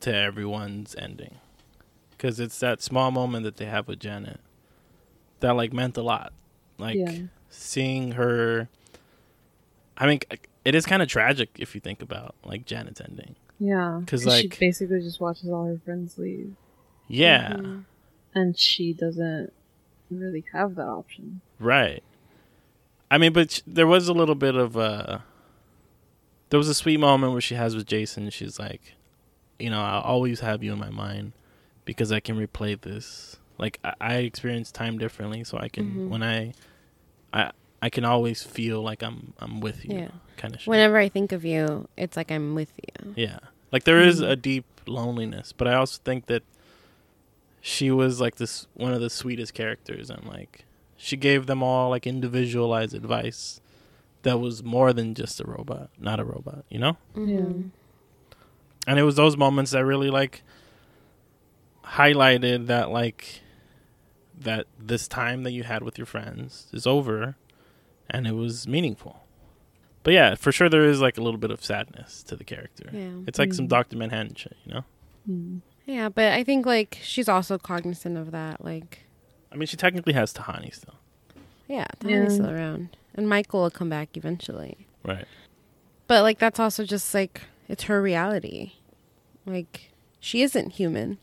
to 0.00 0.14
everyone's 0.14 0.94
ending 0.96 1.38
because 2.12 2.40
it's 2.40 2.58
that 2.60 2.80
small 2.80 3.10
moment 3.10 3.44
that 3.44 3.56
they 3.56 3.66
have 3.66 3.88
with 3.88 3.98
Janet 4.00 4.40
that 5.40 5.52
like 5.56 5.72
meant 5.72 5.96
a 5.96 6.02
lot. 6.02 6.32
Like 6.80 6.96
Yeah. 6.96 7.18
seeing 7.48 8.12
her. 8.12 8.68
I 9.96 10.06
mean, 10.06 10.20
it 10.64 10.74
is 10.74 10.86
kind 10.86 11.02
of 11.02 11.08
tragic 11.08 11.50
if 11.58 11.74
you 11.74 11.80
think 11.80 12.00
about 12.02 12.34
like 12.44 12.64
Janet's 12.64 13.00
ending. 13.00 13.36
Yeah, 13.58 13.98
because 14.00 14.24
like- 14.24 14.58
basically 14.58 15.00
just 15.00 15.20
watches 15.20 15.50
all 15.50 15.66
her 15.66 15.78
friends 15.84 16.16
leave. 16.18 16.54
Yeah, 17.08 17.52
Mhm. 17.54 17.84
And 18.34 18.56
she 18.58 18.92
doesn't 18.94 19.52
really 20.10 20.44
have 20.52 20.74
that 20.76 20.86
option. 20.86 21.40
right. 21.58 22.02
I 23.12 23.18
mean, 23.18 23.32
but 23.32 23.50
sh- 23.50 23.60
there 23.66 23.88
was 23.88 24.06
a 24.08 24.12
little 24.12 24.36
bit 24.36 24.54
of 24.54 24.76
uh 24.76 25.18
There 26.50 26.58
was 26.58 26.68
a 26.68 26.74
sweet 26.74 26.98
moment 26.98 27.32
where 27.32 27.40
she 27.40 27.54
has 27.54 27.76
with 27.76 27.86
Jason. 27.86 28.28
She's 28.30 28.58
like, 28.58 28.94
you 29.58 29.70
know, 29.70 29.80
I'll 29.82 30.00
always 30.00 30.40
have 30.40 30.64
you 30.64 30.72
in 30.72 30.78
my 30.80 30.90
mind 30.90 31.32
because 31.84 32.10
I 32.10 32.18
can 32.20 32.36
replay 32.36 32.80
this. 32.80 33.36
Like 33.58 33.78
I, 33.84 33.94
I 34.00 34.14
experience 34.16 34.72
time 34.72 34.96
differently, 34.98 35.44
so 35.44 35.58
I 35.58 35.68
can 35.68 35.90
Mhm. 35.92 36.08
when 36.08 36.22
I, 36.22 36.54
I 37.32 37.50
I 37.82 37.88
can 37.90 38.04
always 38.04 38.42
feel 38.42 38.82
like 38.82 39.02
I'm 39.02 39.32
I'm 39.38 39.60
with 39.60 39.84
you. 39.84 39.96
Yeah. 39.98 40.08
Kind 40.36 40.54
of. 40.54 40.62
Whenever 40.66 40.96
I 40.98 41.08
think 41.08 41.32
of 41.32 41.44
you, 41.44 41.88
it's 41.96 42.16
like 42.16 42.30
I'm 42.30 42.54
with 42.54 42.72
you. 42.78 43.12
Yeah. 43.16 43.38
Like 43.72 43.84
there 43.84 44.00
is 44.00 44.20
Mhm. 44.20 44.30
a 44.30 44.36
deep 44.36 44.64
loneliness, 44.86 45.52
but 45.52 45.68
I 45.68 45.74
also 45.74 46.00
think 46.04 46.26
that 46.26 46.42
she 47.60 47.90
was 47.90 48.20
like 48.20 48.36
this 48.36 48.66
one 48.74 48.92
of 48.92 49.00
the 49.00 49.10
sweetest 49.10 49.52
characters 49.54 50.08
and 50.10 50.24
like 50.26 50.64
she 50.96 51.16
gave 51.16 51.46
them 51.46 51.62
all 51.62 51.90
like 51.90 52.06
individualized 52.06 52.94
advice 52.94 53.60
that 54.22 54.38
was 54.40 54.62
more 54.62 54.92
than 54.92 55.14
just 55.14 55.40
a 55.40 55.44
robot, 55.44 55.88
not 55.98 56.20
a 56.20 56.24
robot, 56.24 56.64
you 56.68 56.78
know? 56.78 56.96
Mm-hmm. 57.16 57.68
And 58.86 58.98
it 58.98 59.02
was 59.02 59.16
those 59.16 59.36
moments 59.36 59.70
that 59.70 59.84
really 59.84 60.10
like 60.10 60.42
highlighted 61.84 62.66
that 62.66 62.90
like 62.90 63.40
that 64.40 64.66
this 64.78 65.06
time 65.06 65.42
that 65.44 65.52
you 65.52 65.62
had 65.62 65.82
with 65.82 65.98
your 65.98 66.06
friends 66.06 66.68
is 66.72 66.86
over 66.86 67.36
and 68.08 68.26
it 68.26 68.32
was 68.32 68.66
meaningful. 68.66 69.24
But 70.02 70.14
yeah, 70.14 70.34
for 70.34 70.50
sure 70.50 70.68
there 70.68 70.84
is 70.84 71.00
like 71.00 71.18
a 71.18 71.20
little 71.20 71.38
bit 71.38 71.50
of 71.50 71.62
sadness 71.62 72.22
to 72.24 72.36
the 72.36 72.44
character. 72.44 72.88
Yeah. 72.92 73.10
It's 73.26 73.38
like 73.38 73.52
some 73.52 73.66
mm. 73.66 73.70
Dr. 73.70 73.96
Manhattan 73.96 74.34
shit, 74.34 74.56
you 74.64 74.74
know? 74.74 74.84
Mm. 75.30 75.60
Yeah, 75.86 76.08
but 76.08 76.32
I 76.32 76.44
think 76.44 76.66
like 76.66 76.98
she's 77.02 77.28
also 77.28 77.58
cognizant 77.58 78.16
of 78.16 78.30
that. 78.30 78.64
Like, 78.64 79.00
I 79.52 79.56
mean, 79.56 79.66
she 79.66 79.76
technically 79.76 80.12
has 80.14 80.32
Tahani 80.32 80.74
still. 80.74 80.94
yeah, 81.68 81.86
Yeah. 82.02 82.24
Tahani's 82.24 82.34
still 82.34 82.50
around, 82.50 82.96
and 83.14 83.28
Michael 83.28 83.62
will 83.62 83.70
come 83.70 83.88
back 83.88 84.16
eventually. 84.16 84.86
Right. 85.04 85.26
But 86.06 86.22
like 86.22 86.38
that's 86.38 86.60
also 86.60 86.84
just 86.84 87.12
like 87.12 87.42
it's 87.68 87.84
her 87.84 88.00
reality. 88.00 88.72
Like 89.44 89.90
she 90.20 90.42
isn't 90.42 90.70
human. 90.70 91.18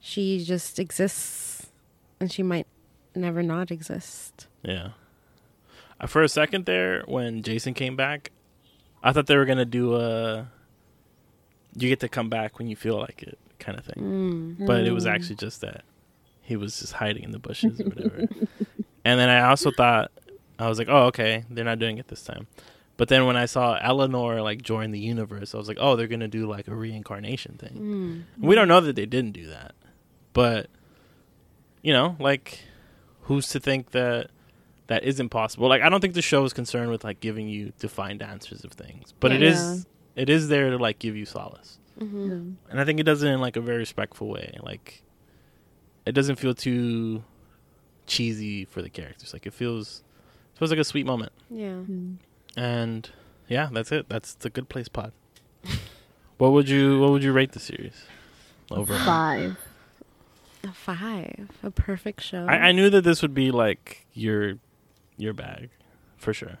She 0.00 0.44
just 0.44 0.78
exists 0.78 1.53
and 2.24 2.32
she 2.32 2.42
might 2.42 2.66
never 3.14 3.42
not 3.42 3.70
exist. 3.70 4.46
Yeah. 4.62 4.92
Uh, 6.00 6.06
For 6.06 6.22
a 6.22 6.28
second 6.28 6.64
there, 6.64 7.02
when 7.06 7.42
Jason 7.42 7.74
came 7.74 7.96
back, 7.96 8.32
I 9.02 9.12
thought 9.12 9.26
they 9.26 9.36
were 9.36 9.44
gonna 9.44 9.66
do 9.66 9.94
a 9.94 10.50
"you 11.76 11.90
get 11.90 12.00
to 12.00 12.08
come 12.08 12.30
back 12.30 12.58
when 12.58 12.66
you 12.66 12.76
feel 12.76 12.98
like 12.98 13.22
it" 13.22 13.38
kind 13.58 13.78
of 13.78 13.84
thing, 13.84 14.56
mm. 14.58 14.66
but 14.66 14.86
it 14.86 14.92
was 14.92 15.04
mm. 15.04 15.10
actually 15.14 15.36
just 15.36 15.60
that 15.60 15.84
he 16.40 16.56
was 16.56 16.80
just 16.80 16.94
hiding 16.94 17.24
in 17.24 17.30
the 17.30 17.38
bushes 17.38 17.78
or 17.78 17.84
whatever. 17.84 18.20
and 19.04 19.20
then 19.20 19.28
I 19.28 19.50
also 19.50 19.70
thought 19.70 20.10
I 20.58 20.70
was 20.70 20.78
like, 20.78 20.88
"Oh, 20.88 21.08
okay, 21.08 21.44
they're 21.50 21.62
not 21.62 21.78
doing 21.78 21.98
it 21.98 22.08
this 22.08 22.24
time." 22.24 22.46
But 22.96 23.08
then 23.08 23.26
when 23.26 23.36
I 23.36 23.44
saw 23.44 23.78
Eleanor 23.82 24.40
like 24.40 24.62
join 24.62 24.92
the 24.92 24.98
universe, 24.98 25.54
I 25.54 25.58
was 25.58 25.68
like, 25.68 25.78
"Oh, 25.78 25.94
they're 25.94 26.08
gonna 26.08 26.26
do 26.26 26.48
like 26.48 26.68
a 26.68 26.74
reincarnation 26.74 27.58
thing." 27.58 28.24
Mm. 28.38 28.46
We 28.46 28.54
don't 28.54 28.68
know 28.68 28.80
that 28.80 28.96
they 28.96 29.04
didn't 29.04 29.32
do 29.32 29.48
that, 29.48 29.74
but 30.32 30.70
you 31.84 31.92
know, 31.92 32.16
like, 32.18 32.58
who's 33.22 33.46
to 33.50 33.60
think 33.60 33.92
that 33.92 34.30
that 34.88 35.04
isn't 35.04 35.28
possible? 35.28 35.68
Like, 35.68 35.82
I 35.82 35.88
don't 35.88 36.00
think 36.00 36.14
the 36.14 36.22
show 36.22 36.42
is 36.44 36.52
concerned 36.52 36.90
with 36.90 37.04
like 37.04 37.20
giving 37.20 37.46
you 37.48 37.72
defined 37.78 38.22
answers 38.22 38.64
of 38.64 38.72
things, 38.72 39.14
but 39.20 39.30
it 39.30 39.40
Yeah. 39.42 39.50
is 39.50 39.86
it 40.16 40.28
is 40.30 40.48
there 40.48 40.70
to 40.70 40.78
like 40.78 40.98
give 40.98 41.14
you 41.14 41.24
solace, 41.26 41.78
mm-hmm. 42.00 42.52
and 42.70 42.80
I 42.80 42.84
think 42.84 42.98
it 43.00 43.04
does 43.04 43.22
it 43.22 43.28
in 43.28 43.40
like 43.40 43.56
a 43.56 43.60
very 43.60 43.78
respectful 43.78 44.28
way. 44.28 44.56
Like, 44.62 45.02
it 46.06 46.12
doesn't 46.12 46.36
feel 46.36 46.54
too 46.54 47.22
cheesy 48.06 48.64
for 48.64 48.82
the 48.82 48.90
characters. 48.90 49.32
Like, 49.32 49.46
it 49.46 49.52
feels 49.52 50.02
it 50.54 50.58
feels 50.58 50.70
like 50.70 50.80
a 50.80 50.84
sweet 50.84 51.06
moment, 51.06 51.32
Yeah. 51.50 51.68
Mm-hmm. 51.84 52.14
and 52.58 53.10
yeah, 53.48 53.68
that's 53.72 53.92
it. 53.92 54.08
That's 54.08 54.34
the 54.34 54.48
Good 54.50 54.68
Place 54.70 54.88
pod. 54.88 55.12
what 56.38 56.52
would 56.52 56.68
you 56.68 56.98
What 57.00 57.10
would 57.10 57.22
you 57.22 57.32
rate 57.32 57.52
the 57.52 57.60
series? 57.60 58.06
Over 58.70 58.96
Five. 58.98 59.58
A 60.64 60.72
five. 60.72 61.48
A 61.62 61.70
perfect 61.70 62.20
show. 62.22 62.46
I, 62.48 62.54
I 62.68 62.72
knew 62.72 62.90
that 62.90 63.02
this 63.02 63.22
would 63.22 63.34
be 63.34 63.50
like 63.50 64.06
your 64.14 64.54
your 65.16 65.32
bag, 65.32 65.70
for 66.16 66.32
sure. 66.34 66.58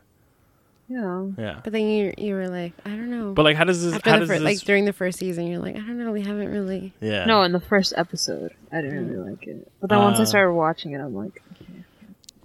Yeah. 0.88 1.26
Yeah. 1.38 1.60
but 1.64 1.72
then 1.72 1.88
you 1.88 2.12
you 2.18 2.34
were 2.34 2.48
like, 2.48 2.72
I 2.84 2.90
don't 2.90 3.10
know. 3.10 3.32
But 3.32 3.44
like, 3.44 3.56
how 3.56 3.64
does 3.64 3.82
this? 3.82 3.94
After 3.94 4.10
how 4.10 4.16
the 4.16 4.20
does 4.20 4.28
fir- 4.28 4.34
this? 4.34 4.42
like 4.44 4.58
during 4.60 4.84
the 4.84 4.92
first 4.92 5.18
season, 5.18 5.46
you're 5.46 5.58
like, 5.60 5.74
I 5.76 5.78
don't 5.78 5.98
know, 5.98 6.12
we 6.12 6.20
haven't 6.22 6.50
really. 6.52 6.92
yeah. 7.00 7.24
No, 7.24 7.42
in 7.42 7.52
the 7.52 7.60
first 7.60 7.94
episode, 7.96 8.52
I 8.70 8.82
didn't 8.82 9.08
really 9.10 9.30
like 9.30 9.46
it. 9.46 9.70
But 9.80 9.88
then 9.90 10.00
once 10.00 10.18
I 10.18 10.22
Uh. 10.22 10.26
started 10.26 10.52
watching 10.52 10.92
it, 10.92 10.98
I'm 11.00 11.14
like, 11.14 11.42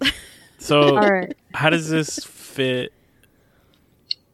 So, 0.58 0.80
all 0.96 1.10
right, 1.10 1.36
how 1.52 1.68
does 1.70 1.88
this 1.90 2.24
fit 2.24 2.92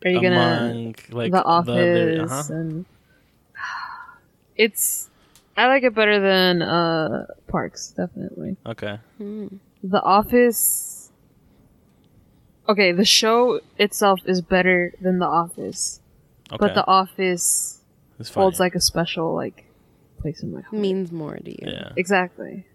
are 0.05 0.11
you 0.11 0.21
gonna 0.23 0.93
like 1.11 1.33
the 1.33 1.43
other- 1.45 2.23
office 2.25 2.31
uh-huh. 2.51 2.55
and 2.55 2.85
it's 4.57 5.11
I 5.57 5.67
like 5.69 5.83
it 5.85 5.95
better 5.95 6.21
than 6.21 6.63
uh 6.63 7.27
Parks, 7.49 7.91
definitely. 7.97 8.57
Okay. 8.67 8.99
The 9.19 10.03
Office. 10.03 11.11
Okay, 12.69 12.93
the 12.93 13.05
show 13.05 13.61
itself 13.79 14.21
is 14.27 14.43
better 14.43 14.93
than 15.01 15.19
The 15.21 15.27
Office, 15.27 16.01
Okay. 16.51 16.57
but 16.59 16.75
The 16.75 16.87
Office 16.87 17.81
it's 18.19 18.31
holds 18.35 18.59
like 18.59 18.75
a 18.75 18.81
special 18.81 19.35
like 19.35 19.65
place 20.19 20.43
in 20.43 20.53
my 20.53 20.61
heart. 20.63 20.73
Means 20.73 21.13
more 21.13 21.37
to 21.37 21.51
you. 21.51 21.59
yeah. 21.73 21.93
Exactly. 21.97 22.67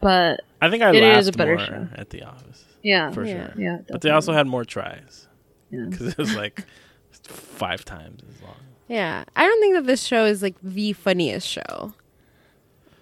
But 0.00 0.40
I 0.60 0.68
think 0.70 0.82
I 0.82 0.90
It 0.94 1.02
laughed 1.02 1.20
is 1.20 1.28
a 1.28 1.32
better 1.32 1.56
more 1.56 1.64
show. 1.64 1.88
at 1.94 2.10
the 2.10 2.24
office 2.24 2.64
yeah, 2.82 3.10
for 3.10 3.24
Yeah. 3.24 3.52
sure. 3.52 3.62
yeah. 3.62 3.78
But 3.88 4.02
they 4.02 4.10
also 4.10 4.32
had 4.34 4.46
more 4.46 4.64
tries 4.64 5.28
Yeah. 5.70 5.86
because 5.88 6.08
it 6.08 6.18
was 6.18 6.36
like 6.36 6.64
five 7.22 7.84
times 7.86 8.22
as 8.28 8.42
long. 8.42 8.56
Yeah. 8.88 9.24
I 9.34 9.44
don't 9.46 9.60
think 9.60 9.74
that 9.74 9.86
this 9.86 10.02
show 10.02 10.24
is 10.24 10.42
like 10.42 10.56
the 10.62 10.92
funniest 10.92 11.46
show. 11.48 11.94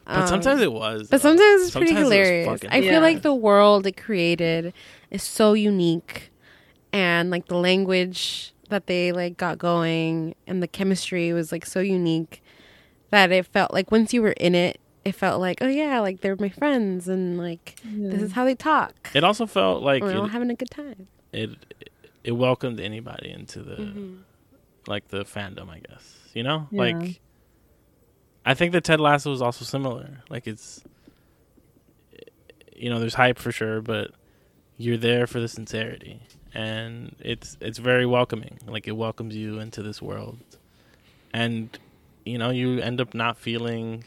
But 0.04 0.26
sometimes 0.26 0.60
it 0.60 0.72
was. 0.72 1.02
Um, 1.02 1.06
But 1.10 1.20
sometimes 1.20 1.62
it's 1.62 1.70
pretty 1.70 1.88
Sometimes 1.88 2.06
it 2.06 2.08
was 2.08 2.12
hilarious. 2.28 2.46
fucking 2.48 2.70
I 2.70 2.80
feel 2.80 2.92
Yeah. 2.94 2.98
like 2.98 3.22
the 3.22 3.34
world 3.34 3.86
it 3.86 3.96
created 3.96 4.74
is 5.10 5.22
so 5.22 5.52
unique 5.52 6.30
and 6.92 7.30
like 7.30 7.46
the 7.46 7.56
language 7.56 8.52
that 8.68 8.86
they 8.86 9.12
like 9.12 9.36
got 9.36 9.58
going 9.58 10.34
and 10.46 10.62
the 10.62 10.66
chemistry 10.68 11.32
was 11.32 11.52
like 11.52 11.64
so 11.66 11.80
unique 11.80 12.42
that 13.10 13.30
it 13.30 13.46
felt 13.46 13.72
like 13.72 13.90
once 13.92 14.12
you 14.12 14.22
were 14.22 14.32
in 14.32 14.54
it, 14.54 14.80
it 15.04 15.14
felt 15.14 15.40
like, 15.40 15.58
oh 15.60 15.68
yeah, 15.68 16.00
like 16.00 16.20
they're 16.20 16.36
my 16.36 16.48
friends 16.48 17.08
and 17.08 17.38
like 17.38 17.76
this 17.84 18.22
is 18.22 18.32
how 18.32 18.44
they 18.44 18.54
talk. 18.54 19.10
It 19.14 19.24
also 19.24 19.46
felt 19.46 19.82
like 19.82 20.02
We're 20.02 20.16
all 20.16 20.26
having 20.28 20.50
a 20.50 20.54
good 20.54 20.70
time. 20.70 21.06
it 21.32 21.50
it 22.24 22.32
welcomed 22.32 22.80
anybody 22.80 23.30
into 23.30 23.62
the 23.62 23.76
Mm-hmm. 23.76 24.14
Like 24.86 25.08
the 25.08 25.24
fandom, 25.24 25.68
I 25.70 25.80
guess. 25.80 26.18
You 26.34 26.42
know, 26.42 26.68
Yeah. 26.70 26.80
like 26.80 27.20
I 28.44 28.54
think 28.54 28.72
that 28.72 28.84
Ted 28.84 29.00
Lasso 29.00 29.30
was 29.30 29.42
also 29.42 29.64
similar. 29.64 30.22
Like 30.28 30.46
it's 30.46 30.82
you 32.74 32.90
know, 32.90 32.98
there's 32.98 33.14
hype 33.14 33.38
for 33.38 33.52
sure, 33.52 33.80
but 33.80 34.10
you're 34.76 34.96
there 34.96 35.26
for 35.28 35.38
the 35.38 35.46
sincerity, 35.48 36.20
and 36.52 37.14
it's 37.20 37.56
it's 37.60 37.78
very 37.78 38.06
welcoming. 38.06 38.58
Like 38.66 38.88
it 38.88 38.96
welcomes 38.96 39.36
you 39.36 39.60
into 39.60 39.82
this 39.82 40.02
world, 40.02 40.38
and 41.32 41.78
you 42.24 42.38
know, 42.38 42.50
you 42.50 42.80
end 42.80 43.00
up 43.00 43.14
not 43.14 43.36
feeling 43.36 44.04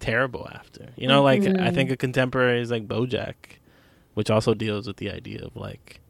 terrible 0.00 0.46
after. 0.52 0.88
You 0.96 1.08
know, 1.08 1.22
like 1.22 1.42
mm-hmm. 1.42 1.62
I 1.62 1.70
think 1.70 1.90
a 1.90 1.96
contemporary 1.96 2.60
is 2.60 2.70
like 2.70 2.86
BoJack, 2.86 3.34
which 4.14 4.30
also 4.30 4.52
deals 4.54 4.86
with 4.86 4.98
the 4.98 5.10
idea 5.10 5.44
of 5.44 5.56
like 5.56 6.00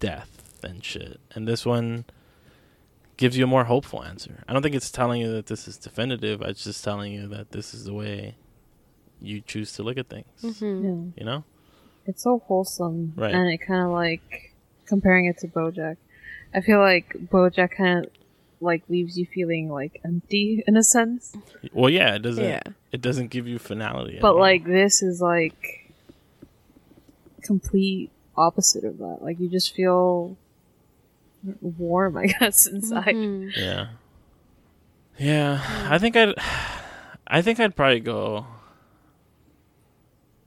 death 0.00 0.58
and 0.62 0.84
shit. 0.84 1.20
And 1.34 1.46
this 1.46 1.64
one 1.64 2.04
gives 3.16 3.36
you 3.36 3.44
a 3.44 3.46
more 3.46 3.64
hopeful 3.64 4.02
answer. 4.04 4.44
I 4.48 4.52
don't 4.52 4.62
think 4.62 4.74
it's 4.74 4.90
telling 4.90 5.20
you 5.20 5.32
that 5.32 5.46
this 5.46 5.66
is 5.68 5.76
definitive. 5.78 6.42
It's 6.42 6.64
just 6.64 6.84
telling 6.84 7.12
you 7.12 7.28
that 7.28 7.50
this 7.52 7.72
is 7.74 7.84
the 7.84 7.94
way 7.94 8.36
you 9.20 9.40
choose 9.40 9.72
to 9.74 9.82
look 9.82 9.96
at 9.98 10.08
things. 10.08 10.26
Mm-hmm. 10.42 10.84
Yeah. 10.84 11.12
You 11.16 11.24
know? 11.24 11.44
It's 12.06 12.22
so 12.22 12.38
wholesome, 12.46 13.14
Right. 13.16 13.34
and 13.34 13.48
it 13.50 13.58
kind 13.58 13.82
of 13.82 13.90
like 13.90 14.54
comparing 14.84 15.26
it 15.26 15.38
to 15.38 15.48
BoJack. 15.48 15.96
I 16.54 16.60
feel 16.60 16.78
like 16.78 17.08
BoJack 17.30 17.72
kind 17.76 18.04
of 18.06 18.12
like 18.60 18.82
leaves 18.88 19.18
you 19.18 19.26
feeling 19.26 19.68
like 19.68 20.00
empty 20.04 20.62
in 20.66 20.76
a 20.76 20.82
sense, 20.82 21.36
Well, 21.72 21.90
yeah, 21.90 22.14
it 22.14 22.20
doesn't. 22.22 22.44
Yeah. 22.44 22.60
It 22.92 23.00
doesn't 23.02 23.28
give 23.30 23.46
you 23.48 23.58
finality. 23.58 24.16
at 24.16 24.22
but 24.22 24.34
all. 24.34 24.40
like 24.40 24.64
this 24.64 25.02
is 25.02 25.20
like 25.20 25.92
complete 27.42 28.10
opposite 28.36 28.84
of 28.84 28.98
that. 28.98 29.18
Like 29.20 29.38
you 29.40 29.48
just 29.48 29.74
feel 29.74 30.36
warm, 31.60 32.16
I 32.16 32.26
guess, 32.40 32.66
inside. 32.66 33.14
Mm-hmm. 33.14 33.48
yeah, 33.60 33.86
yeah. 35.18 35.86
I 35.90 35.98
think 35.98 36.16
I'd. 36.16 36.34
I 37.26 37.42
think 37.42 37.58
I'd 37.60 37.74
probably 37.76 38.00
go. 38.00 38.46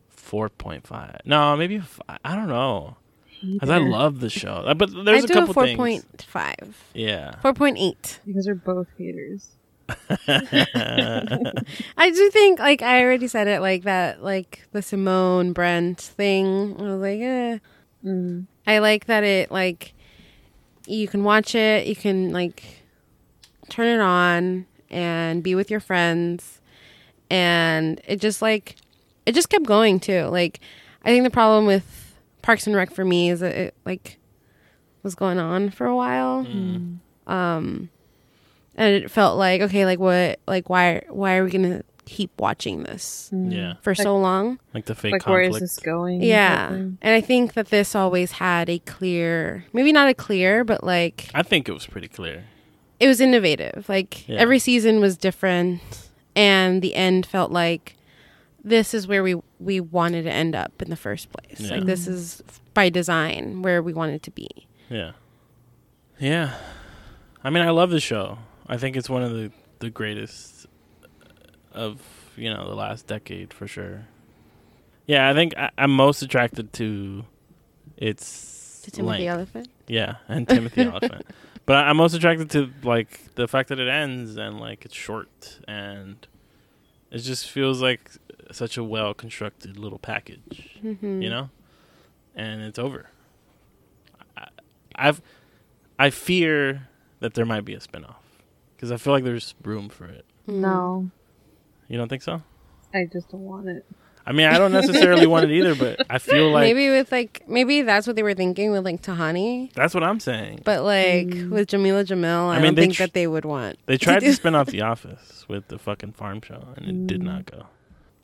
Four 0.09 0.49
point 0.49 0.85
five. 0.85 1.21
No, 1.25 1.55
maybe. 1.57 1.77
a 1.77 1.81
fi- 1.81 2.17
I 2.23 2.35
don't 2.35 2.47
know. 2.49 2.97
Because 3.41 3.69
I 3.69 3.77
love 3.77 4.19
the 4.19 4.29
show, 4.29 4.51
Uh, 4.67 4.73
but 4.73 4.89
there's 5.05 5.21
I 5.21 5.23
a 5.23 5.27
do 5.27 5.33
couple 5.33 5.51
a 5.51 5.53
four 5.53 5.65
things. 5.65 5.77
point 5.77 6.25
five. 6.27 6.83
Yeah. 6.93 7.35
Four 7.41 7.53
point 7.53 7.77
eight. 7.79 8.19
because 8.27 8.45
they're 8.45 8.53
both 8.55 8.87
haters. 8.97 9.49
I 10.27 12.11
do 12.13 12.29
think, 12.31 12.59
like 12.59 12.81
I 12.81 13.01
already 13.03 13.27
said 13.27 13.47
it, 13.47 13.61
like 13.61 13.83
that, 13.83 14.21
like 14.23 14.67
the 14.71 14.81
Simone 14.81 15.53
Brent 15.53 15.99
thing. 16.01 16.75
I 16.79 16.83
was 16.83 17.01
like, 17.01 17.19
eh. 17.21 17.57
Mm. 18.05 18.45
I 18.67 18.79
like 18.79 19.05
that 19.05 19.23
it 19.23 19.51
like 19.51 19.93
you 20.89 21.07
can 21.07 21.23
watch 21.23 21.55
it, 21.55 21.87
you 21.87 21.95
can 21.95 22.31
like 22.31 22.63
turn 23.69 23.87
it 23.87 24.01
on 24.01 24.65
and 24.89 25.43
be 25.43 25.53
with 25.55 25.69
your 25.69 25.79
friends, 25.79 26.59
and 27.29 28.01
it 28.07 28.19
just 28.19 28.41
like 28.41 28.75
it 29.25 29.33
just 29.35 29.49
kept 29.49 29.65
going 29.65 29.99
too. 29.99 30.23
Like 30.23 30.59
I 31.03 31.09
think 31.09 31.23
the 31.23 31.29
problem 31.29 31.65
with 31.65 32.15
Parks 32.41 32.65
and 32.67 32.75
Rec 32.75 32.91
for 32.91 33.05
me 33.05 33.29
is 33.29 33.41
that 33.41 33.55
it 33.55 33.75
like 33.85 34.17
was 35.03 35.15
going 35.15 35.37
on 35.39 35.69
for 35.69 35.85
a 35.85 35.95
while. 35.95 36.39
Um 37.27 37.89
and 38.75 38.95
it 38.95 39.11
felt 39.11 39.37
like 39.37 39.61
okay 39.61 39.85
like 39.85 39.99
what 39.99 40.39
like 40.47 40.69
why 40.69 41.03
why 41.09 41.35
are 41.37 41.43
we 41.43 41.51
gonna 41.51 41.83
keep 42.09 42.31
watching 42.39 42.83
this 42.83 43.29
mm. 43.33 43.53
Yeah. 43.53 43.73
for 43.81 43.93
so 43.93 44.17
long. 44.17 44.59
Like 44.73 44.85
the 44.85 44.95
fake 44.95 45.13
like 45.13 45.27
where 45.27 45.43
conflict. 45.43 45.63
is 45.63 45.75
this 45.75 45.83
going? 45.83 46.23
Yeah. 46.23 46.67
type. 46.67 46.71
And 46.71 46.97
I 47.03 47.21
think 47.21 47.53
that 47.53 47.67
this 47.69 47.95
always 47.95 48.33
had 48.33 48.69
a 48.69 48.79
clear, 48.79 49.65
maybe 49.73 49.91
not 49.91 50.09
a 50.09 50.13
clear, 50.13 50.63
but 50.63 50.83
like 50.83 51.29
I 51.33 51.43
think 51.43 51.69
it 51.69 51.71
was 51.73 51.85
pretty 51.85 52.07
clear. 52.07 52.45
it 52.99 53.07
was 53.07 53.21
innovative. 53.21 53.87
Like 53.87 54.27
Yeah. 54.27 54.39
every 54.39 54.59
season 54.59 54.99
was 54.99 55.17
different 55.17 55.81
and 56.35 56.81
the 56.81 56.95
end 56.95 57.25
felt 57.25 57.51
like 57.51 57.95
this 58.63 58.93
is 58.93 59.07
where 59.07 59.23
we 59.23 59.35
we 59.59 59.79
wanted 59.79 60.23
to 60.23 60.31
end 60.31 60.55
up 60.55 60.81
in 60.81 60.89
the 60.89 60.95
first 60.97 61.31
place. 61.31 61.59
Yeah. 61.61 61.77
Like 61.77 61.85
this 61.85 62.07
is 62.07 62.41
by 62.73 62.89
design 62.89 63.61
where 63.61 63.81
we 63.81 63.93
wanted 63.93 64.23
to 64.23 64.31
be. 64.31 64.49
Yeah. 64.89 65.11
Yeah. 66.19 66.55
I 67.43 67.49
mean, 67.51 67.63
I 67.63 67.69
love 67.69 67.89
the 67.91 67.99
show. 68.01 68.39
I 68.67 68.77
think 68.77 68.97
it's 68.97 69.09
one 69.09 69.23
of 69.23 69.31
the 69.31 69.51
the 69.79 69.89
greatest 69.89 70.65
of 71.73 72.01
you 72.35 72.49
know 72.53 72.67
the 72.67 72.75
last 72.75 73.07
decade 73.07 73.53
for 73.53 73.67
sure. 73.67 74.07
Yeah, 75.05 75.29
I 75.29 75.33
think 75.33 75.57
I, 75.57 75.71
I'm 75.77 75.91
most 75.91 76.21
attracted 76.21 76.71
to 76.73 77.25
its 77.97 78.81
To 78.85 78.91
Timothy 78.91 79.23
length. 79.25 79.35
Olyphant. 79.35 79.69
Yeah, 79.87 80.15
and 80.27 80.47
Timothy 80.47 80.81
Olyphant. 80.87 81.25
But 81.65 81.77
I- 81.77 81.89
I'm 81.89 81.97
most 81.97 82.13
attracted 82.13 82.49
to 82.51 82.69
like 82.83 83.33
the 83.35 83.47
fact 83.47 83.69
that 83.69 83.79
it 83.79 83.87
ends 83.87 84.37
and 84.37 84.59
like 84.59 84.85
it's 84.85 84.95
short 84.95 85.59
and 85.67 86.25
it 87.11 87.19
just 87.19 87.49
feels 87.49 87.81
like 87.81 88.11
such 88.51 88.77
a 88.77 88.83
well 88.83 89.13
constructed 89.13 89.77
little 89.77 89.99
package, 89.99 90.77
Mm-hmm. 90.83 91.21
you 91.21 91.29
know, 91.29 91.49
and 92.35 92.61
it's 92.61 92.79
over. 92.79 93.09
I, 94.37 94.47
I've 94.95 95.21
I 95.97 96.09
fear 96.11 96.87
that 97.19 97.33
there 97.33 97.45
might 97.45 97.65
be 97.65 97.73
a 97.73 97.79
spinoff 97.79 98.15
because 98.75 98.91
I 98.91 98.97
feel 98.97 99.11
like 99.13 99.23
there's 99.23 99.53
room 99.63 99.89
for 99.89 100.05
it. 100.05 100.23
No, 100.47 101.09
You 101.89 101.97
don't 101.97 102.07
think 102.07 102.21
so? 102.21 102.41
I 102.93 103.05
just 103.11 103.29
don't 103.29 103.43
want 103.45 103.67
it. 103.67 103.85
I 104.25 104.31
mean, 104.31 104.47
I 104.47 104.57
don't 104.59 104.71
necessarily 104.71 105.25
want 105.25 105.45
it 105.45 105.51
either, 105.51 105.73
but 105.75 106.05
I 106.09 106.19
feel 106.19 106.51
like 106.53 106.61
maybe 106.61 106.89
with 106.91 107.11
like 107.11 107.43
maybe 107.47 107.81
that's 107.81 108.05
what 108.05 108.15
they 108.15 108.21
were 108.23 108.35
thinking 108.35 108.71
with 108.71 108.85
like 108.85 109.01
Tahani. 109.01 109.73
that's 109.73 109.93
what 109.93 110.03
I'm 110.03 110.19
saying. 110.19 110.61
But 110.63 110.83
like 110.83 111.27
Mm. 111.27 111.49
with 111.49 111.67
Jameela 111.69 112.05
Jamil, 112.05 112.47
I, 112.49 112.55
I 112.57 112.61
mean, 112.61 112.75
don't 112.75 112.75
think 112.75 112.93
tr- 112.93 113.03
that 113.03 113.13
they 113.13 113.25
would 113.27 113.43
want. 113.45 113.79
They 113.87 113.97
tried 113.97 114.19
to 114.19 114.27
do- 114.27 114.33
spin 114.33 114.53
off 114.55 114.67
The 114.71 114.81
Office 114.81 115.45
with 115.47 115.67
the 115.69 115.79
fucking 115.79 116.13
farm 116.13 116.41
show, 116.41 116.63
and 116.77 116.85
it 116.87 117.07
did 117.07 117.21
Mm. 117.21 117.25
not 117.25 117.45
go. 117.47 117.65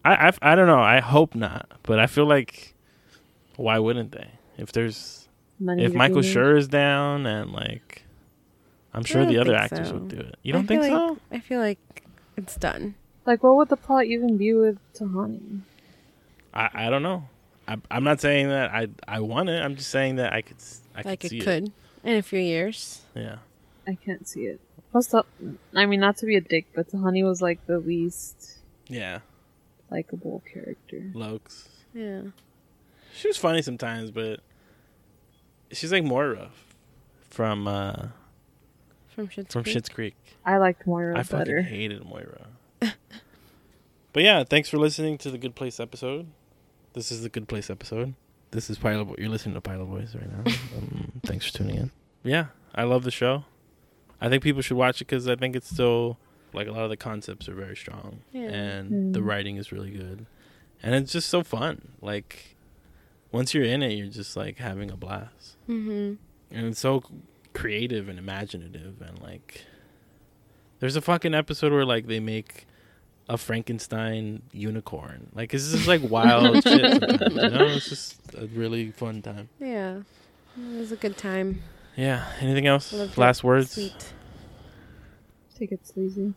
I, 0.03 0.27
I 0.29 0.51
I 0.51 0.55
don't 0.55 0.67
know. 0.67 0.79
I 0.81 0.99
hope 0.99 1.33
not, 1.33 1.71
but 1.83 1.97
I 1.99 2.05
feel 2.07 2.27
like 2.27 2.75
why 3.55 3.79
wouldn't 3.79 4.11
they? 4.11 4.27
If 4.57 4.71
there's 4.73 5.27
Money 5.59 5.85
if 5.85 5.93
Michael 5.93 6.21
be. 6.21 6.27
Schur 6.33 6.55
is 6.57 6.67
down 6.67 7.25
and 7.25 7.51
like, 7.51 8.03
I'm 8.93 9.03
sure 9.05 9.25
the 9.25 9.39
other 9.39 9.55
actors 9.55 9.87
so. 9.87 9.93
would 9.95 10.09
do 10.09 10.17
it. 10.17 10.35
You 10.43 10.53
don't 10.53 10.67
think 10.67 10.81
like- 10.83 10.91
so? 10.91 11.17
I 11.31 11.39
feel 11.39 11.59
like 11.61 11.79
it's 12.37 12.55
done. 12.57 12.93
Like, 13.25 13.43
what 13.43 13.55
would 13.55 13.69
the 13.69 13.77
plot 13.77 14.05
even 14.05 14.37
be 14.37 14.53
with 14.53 14.77
Tahani? 14.93 15.61
I 16.53 16.69
I 16.73 16.89
don't 16.89 17.03
know. 17.03 17.27
I, 17.67 17.77
I'm 17.89 18.03
not 18.03 18.21
saying 18.21 18.49
that 18.49 18.71
I 18.71 18.87
I 19.07 19.19
want 19.21 19.49
it. 19.49 19.61
I'm 19.61 19.75
just 19.75 19.89
saying 19.89 20.17
that 20.17 20.31
I 20.33 20.41
could 20.41 20.57
s- 20.57 20.81
I 20.95 21.01
like 21.03 21.19
could 21.21 21.25
it 21.27 21.29
see 21.29 21.39
could 21.39 21.71
in 22.03 22.15
a 22.17 22.21
few 22.21 22.39
years. 22.39 23.01
Yeah. 23.15 23.37
I 23.87 23.95
can't 23.95 24.27
see 24.27 24.41
it. 24.45 24.59
Plus, 24.91 25.07
the, 25.07 25.23
I 25.75 25.85
mean, 25.85 25.99
not 25.99 26.17
to 26.17 26.25
be 26.25 26.35
a 26.35 26.41
dick, 26.41 26.65
but 26.73 26.87
Tahani 26.89 27.23
was 27.23 27.41
like 27.41 27.65
the 27.67 27.79
least 27.79 28.59
Yeah. 28.87 29.19
likable 29.91 30.41
character. 30.51 31.11
Lokes. 31.13 31.67
Yeah. 31.93 32.21
She 33.13 33.27
was 33.27 33.37
funny 33.37 33.61
sometimes, 33.61 34.11
but 34.11 34.39
she's 35.71 35.91
like 35.91 36.03
Moira 36.03 36.49
from 37.29 37.67
uh 37.67 38.07
From 39.09 39.27
Schitt's 39.27 39.53
from 39.53 39.63
Creek. 39.63 39.75
Schitt's 39.75 39.89
Creek. 39.89 40.15
I 40.45 40.57
liked 40.57 40.85
Moira 40.85 41.13
better. 41.15 41.19
I 41.19 41.23
fucking 41.23 41.39
better. 41.39 41.61
hated 41.61 42.05
Moira. 42.05 42.47
But 44.15 44.23
yeah, 44.23 44.43
thanks 44.45 44.69
for 44.69 44.77
listening 44.77 45.17
to 45.19 45.29
the 45.29 45.37
Good 45.37 45.55
Place 45.55 45.79
episode. 45.79 46.27
This 46.93 47.11
is 47.11 47.21
the 47.21 47.27
Good 47.29 47.47
Place 47.49 47.69
episode. 47.69 48.13
This 48.51 48.69
is 48.69 48.77
Pilot 48.77 49.03
Boy. 49.05 49.15
You're 49.17 49.27
listening 49.29 49.55
to 49.55 49.61
Pilot 49.61 49.85
Boys 49.87 50.15
right 50.15 50.31
now. 50.31 50.51
um, 50.77 51.11
thanks 51.25 51.45
for 51.45 51.57
tuning 51.57 51.75
in. 51.75 51.91
Yeah, 52.23 52.45
I 52.73 52.83
love 52.83 53.03
the 53.03 53.11
show. 53.11 53.43
I 54.21 54.29
think 54.29 54.41
people 54.41 54.61
should 54.61 54.77
watch 54.77 55.01
it 55.01 55.07
because 55.07 55.27
I 55.27 55.35
think 55.35 55.55
it's 55.55 55.69
still 55.69 56.17
like 56.53 56.67
a 56.67 56.71
lot 56.71 56.83
of 56.83 56.89
the 56.89 56.95
concepts 56.97 57.49
are 57.49 57.53
very 57.53 57.75
strong 57.75 58.19
Yeah. 58.31 58.43
and 58.49 59.13
the 59.13 59.19
Mm. 59.19 59.25
writing 59.25 59.57
is 59.57 59.73
really 59.73 59.91
good, 59.91 60.25
and 60.81 60.95
it's 60.95 61.11
just 61.11 61.27
so 61.27 61.43
fun. 61.43 61.89
Like 62.01 62.55
once 63.33 63.53
you're 63.53 63.65
in 63.65 63.83
it, 63.83 63.91
you're 63.95 64.07
just 64.07 64.37
like 64.37 64.57
having 64.59 64.89
a 64.89 64.95
blast 64.95 65.57
Mm-hmm. 65.67 66.13
and 66.55 66.65
it's 66.67 66.79
so 66.79 67.03
creative 67.53 68.07
and 68.07 68.17
imaginative 68.17 69.01
and 69.01 69.21
like 69.21 69.65
there's 70.79 70.95
a 70.95 71.01
fucking 71.01 71.33
episode 71.33 71.71
where 71.73 71.85
like 71.85 72.07
they 72.07 72.19
make 72.21 72.65
a 73.27 73.37
frankenstein 73.37 74.41
unicorn 74.51 75.29
like 75.33 75.51
this 75.51 75.63
is 75.63 75.87
like 75.87 76.01
wild 76.09 76.63
shit 76.63 77.01
you 77.01 77.49
know 77.49 77.65
it's 77.65 77.89
just 77.89 78.17
a 78.35 78.45
really 78.47 78.91
fun 78.91 79.21
time 79.21 79.49
Yeah. 79.59 80.01
It 80.57 80.79
was 80.79 80.91
a 80.91 80.95
good 80.95 81.17
time. 81.17 81.61
yeah 81.97 82.25
anything 82.39 82.67
else 82.67 82.93
Loved 82.93 83.17
last 83.17 83.39
it. 83.39 83.43
words 83.47 83.71
Sweet. 83.71 84.13
Take 85.57 85.71
it 85.71 85.87
sleazy. 85.87 86.33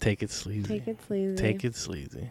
take 0.00 0.22
it 0.22 0.30
sleazy 0.30 0.66
Take 0.66 0.88
it 0.88 0.98
sleazy. 1.06 1.36
take 1.36 1.64
it 1.64 1.76
sleazy 1.76 2.30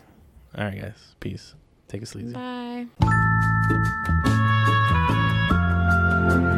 all 0.58 0.66
right 0.66 0.82
guys 0.82 1.16
peace 1.20 1.56
take 1.88 2.02
it 2.02 2.08
sleazy 2.08 2.34
Bye. 2.34 2.88